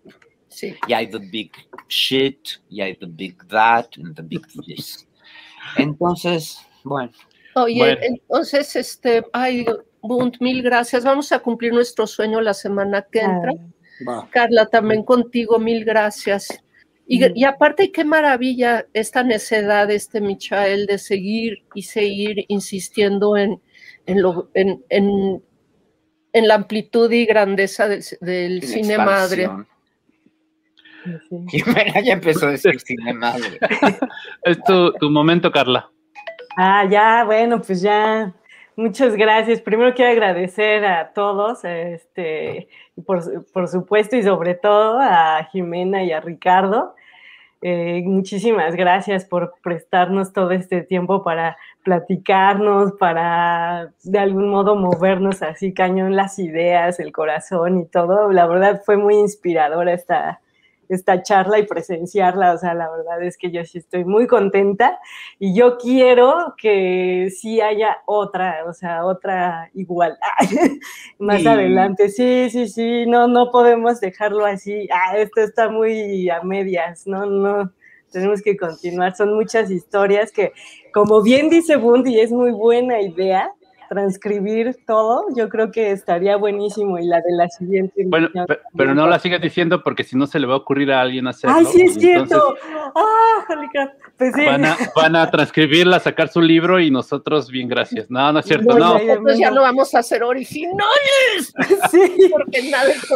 Sí. 0.54 0.76
y 0.88 0.94
hay 0.94 1.08
The 1.10 1.20
Big 1.20 1.52
Shit, 1.90 2.40
y 2.70 2.82
hay 2.82 2.96
The 2.96 3.08
Big 3.10 3.38
That, 3.50 3.88
and 3.98 4.16
The 4.16 4.22
Big 4.22 4.46
This. 4.66 5.08
Entonces, 5.78 6.60
bueno, 6.84 7.12
Oye, 7.56 7.78
Bueno. 7.80 7.98
entonces, 8.02 8.76
este, 8.76 9.24
ay, 9.32 9.66
Bunt, 10.02 10.42
mil 10.42 10.62
gracias. 10.64 11.04
Vamos 11.06 11.32
a 11.32 11.40
cumplir 11.40 11.72
nuestro 11.72 12.08
sueño 12.08 12.42
la 12.42 12.54
semana 12.54 13.06
que 13.12 13.20
entra. 13.20 13.52
Ah, 13.58 14.06
Va. 14.08 14.30
Carla, 14.32 14.66
también 14.66 15.04
contigo, 15.04 15.60
mil 15.60 15.86
gracias. 15.86 16.48
Y, 17.08 17.22
y 17.40 17.44
aparte, 17.46 17.92
qué 17.92 18.04
maravilla 18.04 18.86
esta 18.94 19.24
necedad 19.24 19.90
este 19.92 20.20
Michael 20.20 20.88
de 20.88 20.98
seguir 20.98 21.64
y 21.76 21.84
seguir 21.84 22.44
insistiendo 22.48 23.38
en, 23.38 23.62
en, 24.08 24.22
lo, 24.22 24.50
en, 24.56 24.84
en, 24.90 25.44
en 26.34 26.48
la 26.48 26.56
amplitud 26.56 27.12
y 27.12 27.26
grandeza 27.26 27.88
del, 27.88 28.04
del 28.20 28.64
cine 28.64 28.98
madre. 28.98 29.48
Sí. 31.04 31.46
Jimena 31.50 32.02
ya 32.02 32.14
empezó 32.14 32.48
a 32.48 32.52
decir 32.52 32.80
cine 32.80 33.14
madre. 33.14 33.60
Es 34.44 34.62
tu, 34.64 34.92
tu 34.94 35.10
momento, 35.10 35.52
Carla. 35.52 35.90
Ah, 36.58 36.86
ya, 36.90 37.24
bueno, 37.26 37.62
pues 37.62 37.82
ya. 37.82 38.34
Muchas 38.76 39.16
gracias. 39.16 39.62
Primero 39.62 39.94
quiero 39.94 40.12
agradecer 40.12 40.84
a 40.86 41.14
todos, 41.14 41.64
este, 41.64 42.68
y 42.96 43.02
por, 43.02 43.46
por 43.52 43.68
supuesto 43.68 44.16
y 44.16 44.24
sobre 44.24 44.56
todo 44.56 45.00
a 45.00 45.48
Jimena 45.52 46.04
y 46.04 46.12
a 46.12 46.20
Ricardo. 46.20 46.96
Eh, 47.66 48.02
muchísimas 48.04 48.76
gracias 48.76 49.24
por 49.24 49.54
prestarnos 49.64 50.34
todo 50.34 50.52
este 50.52 50.82
tiempo 50.82 51.24
para 51.24 51.56
platicarnos, 51.86 52.92
para 53.00 53.94
de 54.04 54.20
algún 54.20 54.50
modo 54.50 54.76
movernos 54.76 55.42
así 55.42 55.74
cañón 55.74 56.18
las 56.18 56.40
ideas, 56.40 57.00
el 57.00 57.14
corazón 57.14 57.80
y 57.80 57.86
todo. 57.86 58.34
La 58.34 58.48
verdad 58.48 58.82
fue 58.86 58.98
muy 58.98 59.16
inspiradora 59.16 59.94
esta, 59.94 60.42
esta 60.90 61.24
charla 61.24 61.60
y 61.60 61.66
presenciarla, 61.68 62.54
o 62.54 62.58
sea, 62.58 62.74
la 62.74 62.90
verdad 62.90 63.24
es 63.24 63.38
que 63.38 63.52
yo 63.52 63.64
sí 63.66 63.78
estoy 63.80 64.06
muy 64.06 64.28
contenta 64.28 65.00
y 65.40 65.56
yo 65.56 65.78
quiero 65.78 66.54
que 66.58 67.30
sí 67.36 67.62
haya 67.62 67.98
otra, 68.06 68.66
o 68.68 68.74
sea, 68.74 69.06
otra 69.06 69.70
igual 69.74 70.18
más 71.20 71.42
Sí. 71.42 71.48
adelante. 71.48 72.10
Sí, 72.10 72.50
sí, 72.50 72.68
sí, 72.68 73.06
no, 73.08 73.28
no 73.28 73.52
podemos 73.52 74.00
dejarlo 74.00 74.46
así. 74.46 74.88
Ah, 74.92 75.18
esto 75.18 75.42
está 75.42 75.70
muy 75.70 76.30
a 76.30 76.42
medias, 76.44 77.08
no, 77.08 77.26
no. 77.26 77.72
Tenemos 78.12 78.42
que 78.44 78.56
continuar. 78.56 79.16
Son 79.16 79.34
muchas 79.34 79.72
historias 79.72 80.32
que, 80.32 80.54
como 80.94 81.24
bien 81.24 81.50
dice 81.50 81.78
Bundy, 81.78 82.20
es 82.20 82.32
muy 82.32 82.52
buena 82.52 83.02
idea 83.02 83.52
transcribir 83.90 84.78
todo. 84.86 85.26
Yo 85.36 85.50
creo 85.50 85.72
que 85.72 85.92
estaría 85.92 86.36
buenísimo 86.38 86.98
y 87.00 87.06
la 87.06 87.18
de 87.18 87.32
la 87.32 87.50
siguiente. 87.50 88.04
Bueno, 88.08 88.30
pero 88.76 88.94
no 88.96 89.08
la 89.08 89.20
sigas 89.20 89.42
diciendo 89.42 89.84
porque 89.84 90.04
si 90.04 90.16
no 90.18 90.28
se 90.28 90.40
le 90.40 90.48
va 90.48 90.54
a 90.56 90.58
ocurrir 90.58 90.92
a 90.92 91.02
alguien 91.02 91.28
hacerlo. 91.28 91.56
Ay, 91.58 91.66
sí 91.66 91.82
es 91.82 91.96
cierto. 91.96 92.56
Ah. 92.96 93.46
Pues 94.18 94.34
sí. 94.36 94.46
Van 94.46 94.66
a, 94.66 94.78
van 94.96 95.16
a 95.16 95.30
transcribirla, 95.30 96.00
sacar 96.00 96.30
su 96.30 96.42
libro 96.42 96.80
y 96.80 96.92
nosotros 96.92 97.50
bien 97.50 97.68
gracias. 97.68 98.10
No, 98.10 98.32
no 98.32 98.40
es 98.40 98.46
cierto, 98.46 98.78
No, 98.78 98.94
no. 98.94 99.00
ya, 99.00 99.06
Nosotros 99.16 99.38
ya 99.40 99.52
no 99.52 99.62
vamos 99.62 99.94
a 99.96 100.00
hacer 100.00 100.24
originales, 100.24 101.54
Sí. 101.92 102.30
porque 102.32 102.70
nada 102.70 102.90
es. 102.90 103.06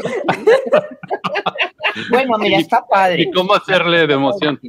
Bueno, 2.11 2.37
mira, 2.37 2.57
está 2.59 2.85
padre. 2.85 3.23
¿Y 3.23 3.31
cómo 3.31 3.53
hacerle 3.55 4.05
de 4.05 4.13
emoción? 4.13 4.59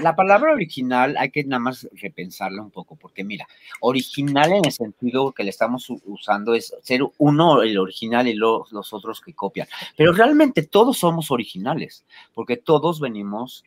La 0.00 0.14
palabra 0.16 0.52
original 0.52 1.16
hay 1.18 1.30
que 1.30 1.44
nada 1.44 1.60
más 1.60 1.88
repensarla 1.92 2.62
un 2.62 2.70
poco, 2.70 2.96
porque 2.96 3.24
mira, 3.24 3.46
original 3.80 4.52
en 4.52 4.64
el 4.66 4.72
sentido 4.72 5.32
que 5.32 5.44
le 5.44 5.50
estamos 5.50 5.86
usando 6.04 6.54
es 6.54 6.74
ser 6.82 7.00
uno 7.18 7.62
el 7.62 7.78
original 7.78 8.26
y 8.28 8.34
lo- 8.34 8.64
los 8.70 8.92
otros 8.92 9.20
que 9.20 9.34
copian. 9.34 9.66
Pero 9.96 10.12
realmente 10.12 10.62
todos 10.62 10.98
somos 10.98 11.30
originales, 11.30 12.04
porque 12.34 12.56
todos 12.56 13.00
venimos 13.00 13.64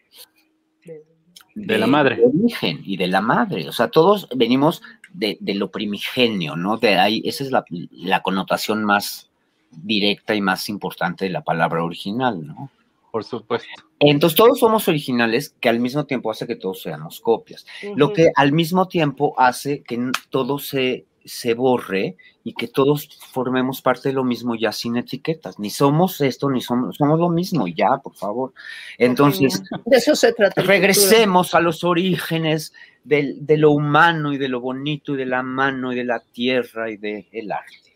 De 1.54 1.78
la 1.78 1.86
madre. 1.88 2.22
origen 2.26 2.82
y 2.86 2.96
de 2.98 3.08
la 3.08 3.20
madre. 3.22 3.68
O 3.68 3.74
sea, 3.74 3.90
todos 3.90 4.28
venimos 4.36 4.82
de, 5.12 5.38
de 5.42 5.54
lo 5.56 5.70
primigenio, 5.70 6.56
¿no? 6.56 6.78
De 6.78 6.98
ahí, 6.98 7.22
esa 7.26 7.44
es 7.44 7.52
la, 7.52 7.66
la 7.92 8.22
connotación 8.22 8.84
más 8.86 9.30
directa 9.70 10.34
y 10.34 10.42
más 10.42 10.70
importante 10.70 11.26
de 11.26 11.32
la 11.32 11.42
palabra 11.44 11.84
original, 11.84 12.46
¿no? 12.48 12.72
Por 13.12 13.26
supuesto. 13.26 13.68
Entonces 14.02 14.36
todos 14.36 14.60
somos 14.60 14.88
originales, 14.88 15.56
que 15.60 15.70
al 15.70 15.80
mismo 15.80 16.06
tiempo 16.06 16.32
hace 16.32 16.48
que 16.48 16.56
todos 16.56 16.82
seamos 16.82 17.22
copias. 17.22 17.66
Lo 17.96 18.14
que 18.14 18.32
al 18.36 18.52
mismo 18.52 18.88
tiempo 18.88 19.34
hace 19.38 19.84
que 19.84 20.12
todo 20.30 20.58
se, 20.60 21.06
se 21.24 21.54
borre 21.54 22.18
y 22.44 22.54
que 22.56 22.68
todos 22.68 23.08
formemos 23.32 23.84
parte 23.84 24.10
de 24.10 24.14
lo 24.14 24.24
mismo 24.24 24.56
ya 24.56 24.72
sin 24.72 24.98
etiquetas. 24.98 25.60
Ni 25.60 25.70
somos 25.70 26.20
esto, 26.22 26.50
ni 26.50 26.62
somos, 26.62 26.98
somos 26.98 27.20
lo 27.20 27.30
mismo, 27.30 27.68
ya, 27.68 28.00
por 28.04 28.16
favor. 28.16 28.54
Entonces, 28.98 29.62
De 29.86 29.98
eso 29.98 30.16
se 30.16 30.34
trata. 30.34 30.62
regresemos 30.64 31.54
a 31.54 31.60
los 31.60 31.84
orígenes 31.84 32.74
del- 33.04 33.46
de 33.46 33.58
lo 33.58 33.70
humano 33.72 34.34
y 34.34 34.38
de 34.40 34.48
lo 34.50 34.60
bonito 34.62 35.14
y 35.14 35.18
de 35.18 35.26
la 35.28 35.44
mano 35.44 35.94
y 35.94 35.96
de 35.96 36.06
la 36.06 36.20
tierra 36.20 36.90
y 36.90 36.98
del 36.98 37.52
arte. 37.52 37.91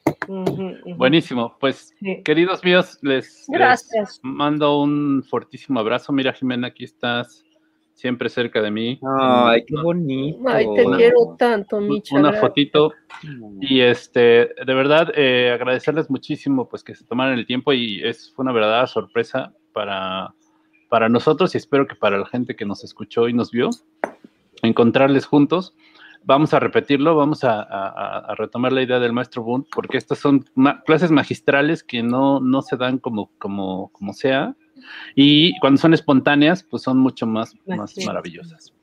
Buenísimo. 0.97 1.56
Pues, 1.60 1.93
Sí. 1.99 2.22
queridos 2.23 2.64
míos, 2.64 2.97
les, 3.02 3.47
mando 4.22 4.81
un 4.81 5.23
fortísimo 5.23 5.80
abrazo. 5.80 6.11
Mira, 6.14 6.34
Jimena, 6.34 6.68
aquí 6.68 6.84
estás 6.84 7.43
siempre 7.93 8.30
cerca 8.30 8.61
de 8.61 8.72
mí. 8.72 8.99
Ay, 9.19 9.64
qué 9.65 9.76
bonito. 9.81 10.39
Ay, 10.47 10.68
te 10.76 10.84
quiero 10.97 11.35
tanto, 11.38 11.80
Micha. 11.80 12.15
Una 12.15 12.30
gracias. 12.30 12.41
fotito. 12.41 12.91
Y 13.61 13.80
este, 13.81 14.19
de 14.19 14.73
verdad, 14.73 15.11
eh, 15.15 15.52
agradecerles 15.53 16.10
muchísimo 16.10 16.68
pues 16.68 16.84
que 16.84 16.93
se 16.93 17.06
tomaran 17.06 17.39
el 17.39 17.45
tiempo 17.45 17.73
y 17.73 18.02
es 18.03 18.31
fue 18.35 18.43
una 18.43 18.52
verdadera 18.52 18.85
sorpresa 18.88 19.53
para, 19.73 20.34
para 20.89 21.10
nosotros 21.10 21.56
y 21.56 21.57
espero 21.57 21.88
que 21.88 21.95
para 21.95 22.18
la 22.19 22.26
gente 22.26 22.56
que 22.56 22.65
nos 22.65 22.84
escuchó 22.84 23.30
y 23.30 23.34
nos 23.34 23.52
vio, 23.52 23.69
encontrarles 24.61 25.26
juntos. 25.26 25.73
Vamos 26.27 26.53
a 26.53 26.60
repetirlo, 26.60 27.15
vamos 27.15 27.43
a, 27.43 27.61
a- 27.61 28.18
a 28.31 28.35
retomar 28.35 28.72
la 28.73 28.81
idea 28.81 28.99
del 28.99 29.14
maestro 29.14 29.43
Boone, 29.43 29.65
porque 29.73 29.97
estas 29.97 30.18
son 30.19 30.43
ma- 30.56 30.81
clases 30.84 31.11
magistrales 31.11 31.84
que 31.84 32.02
no, 32.02 32.39
no 32.39 32.61
se 32.64 32.76
dan 32.77 32.97
como, 32.97 33.30
como, 33.38 33.89
como 33.93 34.11
sea, 34.14 34.56
y 35.15 35.57
cuando 35.60 35.80
son 35.80 35.93
espontáneas, 35.93 36.64
pues 36.64 36.84
son 36.84 36.97
mucho 36.97 37.26
más, 37.27 37.56
más 37.68 37.91
Sí. 37.91 38.06
maravillosas. 38.06 38.73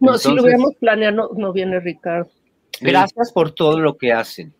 No, 0.00 0.18
si 0.18 0.32
lo 0.34 0.42
hubiéramos 0.42 0.74
planeado, 0.80 1.14
no, 1.16 1.28
no 1.36 1.52
viene 1.52 1.78
Ricardo. 1.80 2.28
Sí. 2.72 2.84
Gracias 2.84 3.32
por 3.32 3.52
todo 3.52 3.78
lo 3.80 3.96
que 3.96 4.12
hacen. 4.12 4.52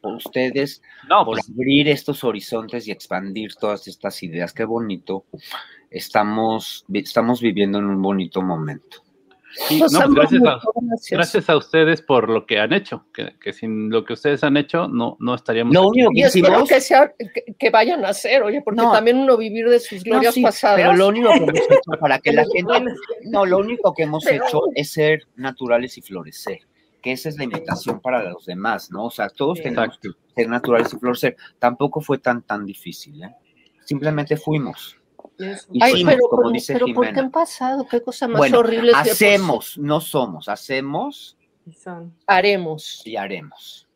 Por 0.00 0.14
ustedes, 0.14 0.82
No, 1.08 1.24
por 1.24 1.36
pues, 1.36 1.48
abrir 1.50 1.88
estos 1.88 2.24
horizontes 2.24 2.88
y 2.88 2.90
expandir 2.90 3.54
todas 3.54 3.86
estas 3.86 4.20
ideas. 4.22 4.52
Qué 4.52 4.64
bonito. 4.64 5.26
Estamos, 5.90 6.84
estamos 6.92 7.40
viviendo 7.40 7.78
en 7.78 7.84
un 7.84 8.00
bonito 8.02 8.42
momento. 8.42 8.98
Sí, 9.68 9.80
no, 9.80 9.86
pues, 9.86 10.14
gracias 10.14 10.42
a, 10.44 10.60
gracias. 11.10 11.48
Ustedes 11.48 12.02
por 12.02 12.28
lo 12.28 12.46
que 12.46 12.58
han 12.58 12.72
hecho, 12.72 13.06
que, 13.12 13.34
que 13.40 13.52
sin 13.52 13.90
lo 13.90 14.04
que 14.04 14.14
ustedes 14.14 14.42
han 14.44 14.56
hecho 14.56 14.88
no, 14.88 15.16
no 15.20 15.34
estaríamos 15.34 15.74
Lo 15.74 15.88
único 15.88 16.10
Y 16.12 16.22
que 16.22 16.28
hicimos, 16.28 16.68
que, 16.68 16.80
sea, 16.80 17.12
que, 17.18 17.54
que 17.58 17.70
vayan 17.70 18.04
a 18.04 18.08
hacer, 18.08 18.42
oye, 18.42 18.62
porque 18.62 18.80
No. 18.82 18.92
también 18.92 19.18
uno 19.18 19.36
vivir 19.36 19.68
de 19.68 19.80
sus 19.80 20.04
No, 20.06 20.12
glorias 20.12 20.34
sí, 20.34 20.42
pasadas. 20.42 20.76
pero 20.76 20.94
lo 20.94 21.08
único 21.08 21.28
que 21.30 21.36
hemos 21.36 21.54
hecho 21.60 21.90
para 22.00 22.18
que 22.18 22.32
la 22.32 22.44
gente, 22.52 22.84
no, 23.24 23.46
lo 23.46 23.58
único 23.58 23.92
que 23.94 24.02
hemos 24.04 24.24
Pero- 24.24 24.44
hecho 24.46 24.60
es 24.74 24.90
ser 24.92 25.22
naturales 25.36 25.96
y 25.98 26.02
florecer, 26.02 26.60
que 27.02 27.12
esa 27.12 27.28
es 27.28 27.36
la 27.36 27.44
invitación 27.44 28.00
para 28.00 28.22
los 28.30 28.46
demás, 28.46 28.90
¿no? 28.90 29.06
O 29.06 29.10
sea, 29.10 29.28
todos 29.28 29.60
tenemos 29.60 29.98
que 29.98 30.10
ser 30.34 30.48
naturales 30.48 30.92
y 30.94 30.98
florecer. 30.98 31.36
Tampoco 31.58 32.00
fue 32.00 32.18
tan, 32.18 32.42
tan 32.42 32.64
difícil, 32.64 33.22
¿eh? 33.22 33.34
Simplemente 33.84 34.36
fuimos. 34.36 34.96
Ay, 35.80 36.04
pero, 36.04 36.28
como 36.28 36.42
¿por- 36.42 36.52
dice 36.52 36.72
pero 36.74 36.86
¿por 36.94 37.12
qué 37.12 37.20
han 37.20 37.30
pasado? 37.30 37.86
¿Qué 37.88 38.02
cosa 38.02 38.28
más 38.28 38.38
Bueno, 38.38 38.58
horrible? 38.60 38.92
hacemos, 38.94 39.78
no 39.78 40.00
somos, 40.00 40.48
hacemos 40.48 41.36
son. 41.76 42.14
haremos. 42.26 43.02
y 43.04 43.16
haremos. 43.16 43.88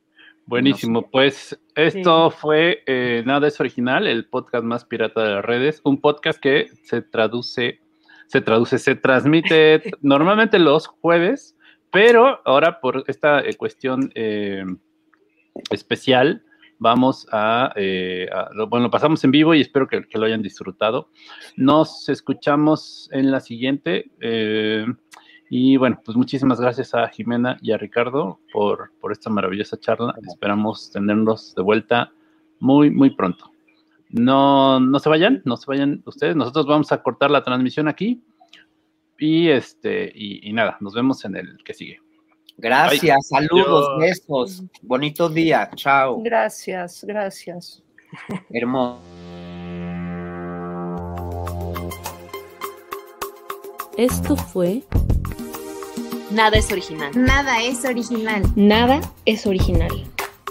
Buenísimo, 0.47 1.11
pues 1.11 1.59
esto 1.75 2.31
fue 2.31 2.85
eh, 2.87 3.25
Nada 3.27 3.49
es 3.49 3.59
Original, 3.61 4.07
el 4.07 4.29
podcast 4.29 4.63
más 4.65 4.85
pirata 4.85 5.23
de 5.25 5.31
las 5.35 5.45
redes, 5.45 5.81
un 5.83 6.01
podcast 6.01 6.39
que 6.39 6.69
se 6.85 7.03
traduce, 7.03 7.81
se 8.29 8.41
traduce, 8.41 8.79
se 8.79 8.95
transmite 8.95 9.83
normalmente 10.03 10.61
los 10.61 10.87
jueves, 10.87 11.57
pero 11.91 12.41
ahora 12.45 12.81
por 12.81 13.03
esta 13.09 13.41
eh, 13.41 13.55
cuestión 13.55 14.13
eh, 14.15 14.63
especial 15.71 16.45
vamos 16.79 17.27
a, 17.33 17.73
eh, 17.77 18.29
a- 18.33 18.51
bueno, 18.67 18.85
lo 18.87 18.91
pasamos 18.91 19.23
en 19.25 19.31
vivo 19.31 19.55
y 19.55 19.61
espero 19.61 19.87
que, 19.89 20.07
que 20.07 20.19
lo 20.19 20.27
hayan 20.27 20.43
disfrutado. 20.43 21.11
Nos 21.57 22.09
escuchamos 22.09 23.09
en 23.13 23.31
la 23.31 23.41
siguiente. 23.41 24.11
eh, 24.21 24.87
y 25.49 25.77
bueno, 25.77 26.01
pues 26.05 26.17
muchísimas 26.17 26.61
gracias 26.61 26.93
a 26.93 27.07
Jimena 27.09 27.57
y 27.63 27.71
a 27.71 27.79
Ricardo 27.79 28.41
por, 28.53 28.91
por 29.01 29.13
esta 29.13 29.31
maravillosa 29.31 29.79
charla. 29.79 30.13
Esperamos 30.27 30.91
tenerlos 30.91 31.55
de 31.55 31.63
vuelta 31.63 32.13
muy, 32.59 32.91
muy 32.91 33.11
pronto. 33.11 33.53
No, 34.09 34.81
no 34.81 34.99
se 34.99 35.09
vayan, 35.09 35.43
no 35.45 35.57
se 35.57 35.67
vayan 35.69 36.03
ustedes. 36.05 36.35
Nosotros 36.35 36.67
vamos 36.67 36.91
a 36.91 37.01
cortar 37.03 37.31
la 37.31 37.45
transmisión 37.45 37.87
aquí. 37.87 38.23
Y 39.19 39.49
este, 39.49 40.11
y, 40.15 40.49
y 40.49 40.53
nada, 40.53 40.79
nos 40.81 40.95
vemos 40.95 41.25
en 41.25 41.37
el 41.37 41.59
que 41.65 41.75
sigue. 41.75 42.01
Gracias, 42.59 43.29
saludos, 43.29 43.99
besos, 43.99 44.63
bonito 44.83 45.29
día, 45.29 45.69
chao, 45.75 46.23
Gracias, 46.23 47.05
gracias. 47.05 47.83
hermoso. 48.51 48.99
Esto 53.97 54.37
fue 54.37 54.83
Nada 56.31 56.59
es 56.59 56.71
original. 56.73 57.13
Nada 57.15 57.63
es 57.63 57.85
original. 57.85 58.43
Nada 58.57 59.01
es 59.25 59.47
original. 59.47 59.91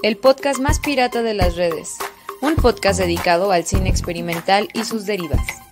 El 0.03 0.17
podcast 0.17 0.59
más 0.59 0.79
pirata 0.79 1.21
de 1.21 1.33
las 1.33 1.55
redes. 1.55 1.97
un 2.41 2.55
podcast 2.55 2.99
dedicado 2.99 3.51
al 3.51 3.65
cine 3.65 3.89
experimental 3.89 4.69
y 4.73 4.83
sus 4.83 5.05
derivas. 5.05 5.64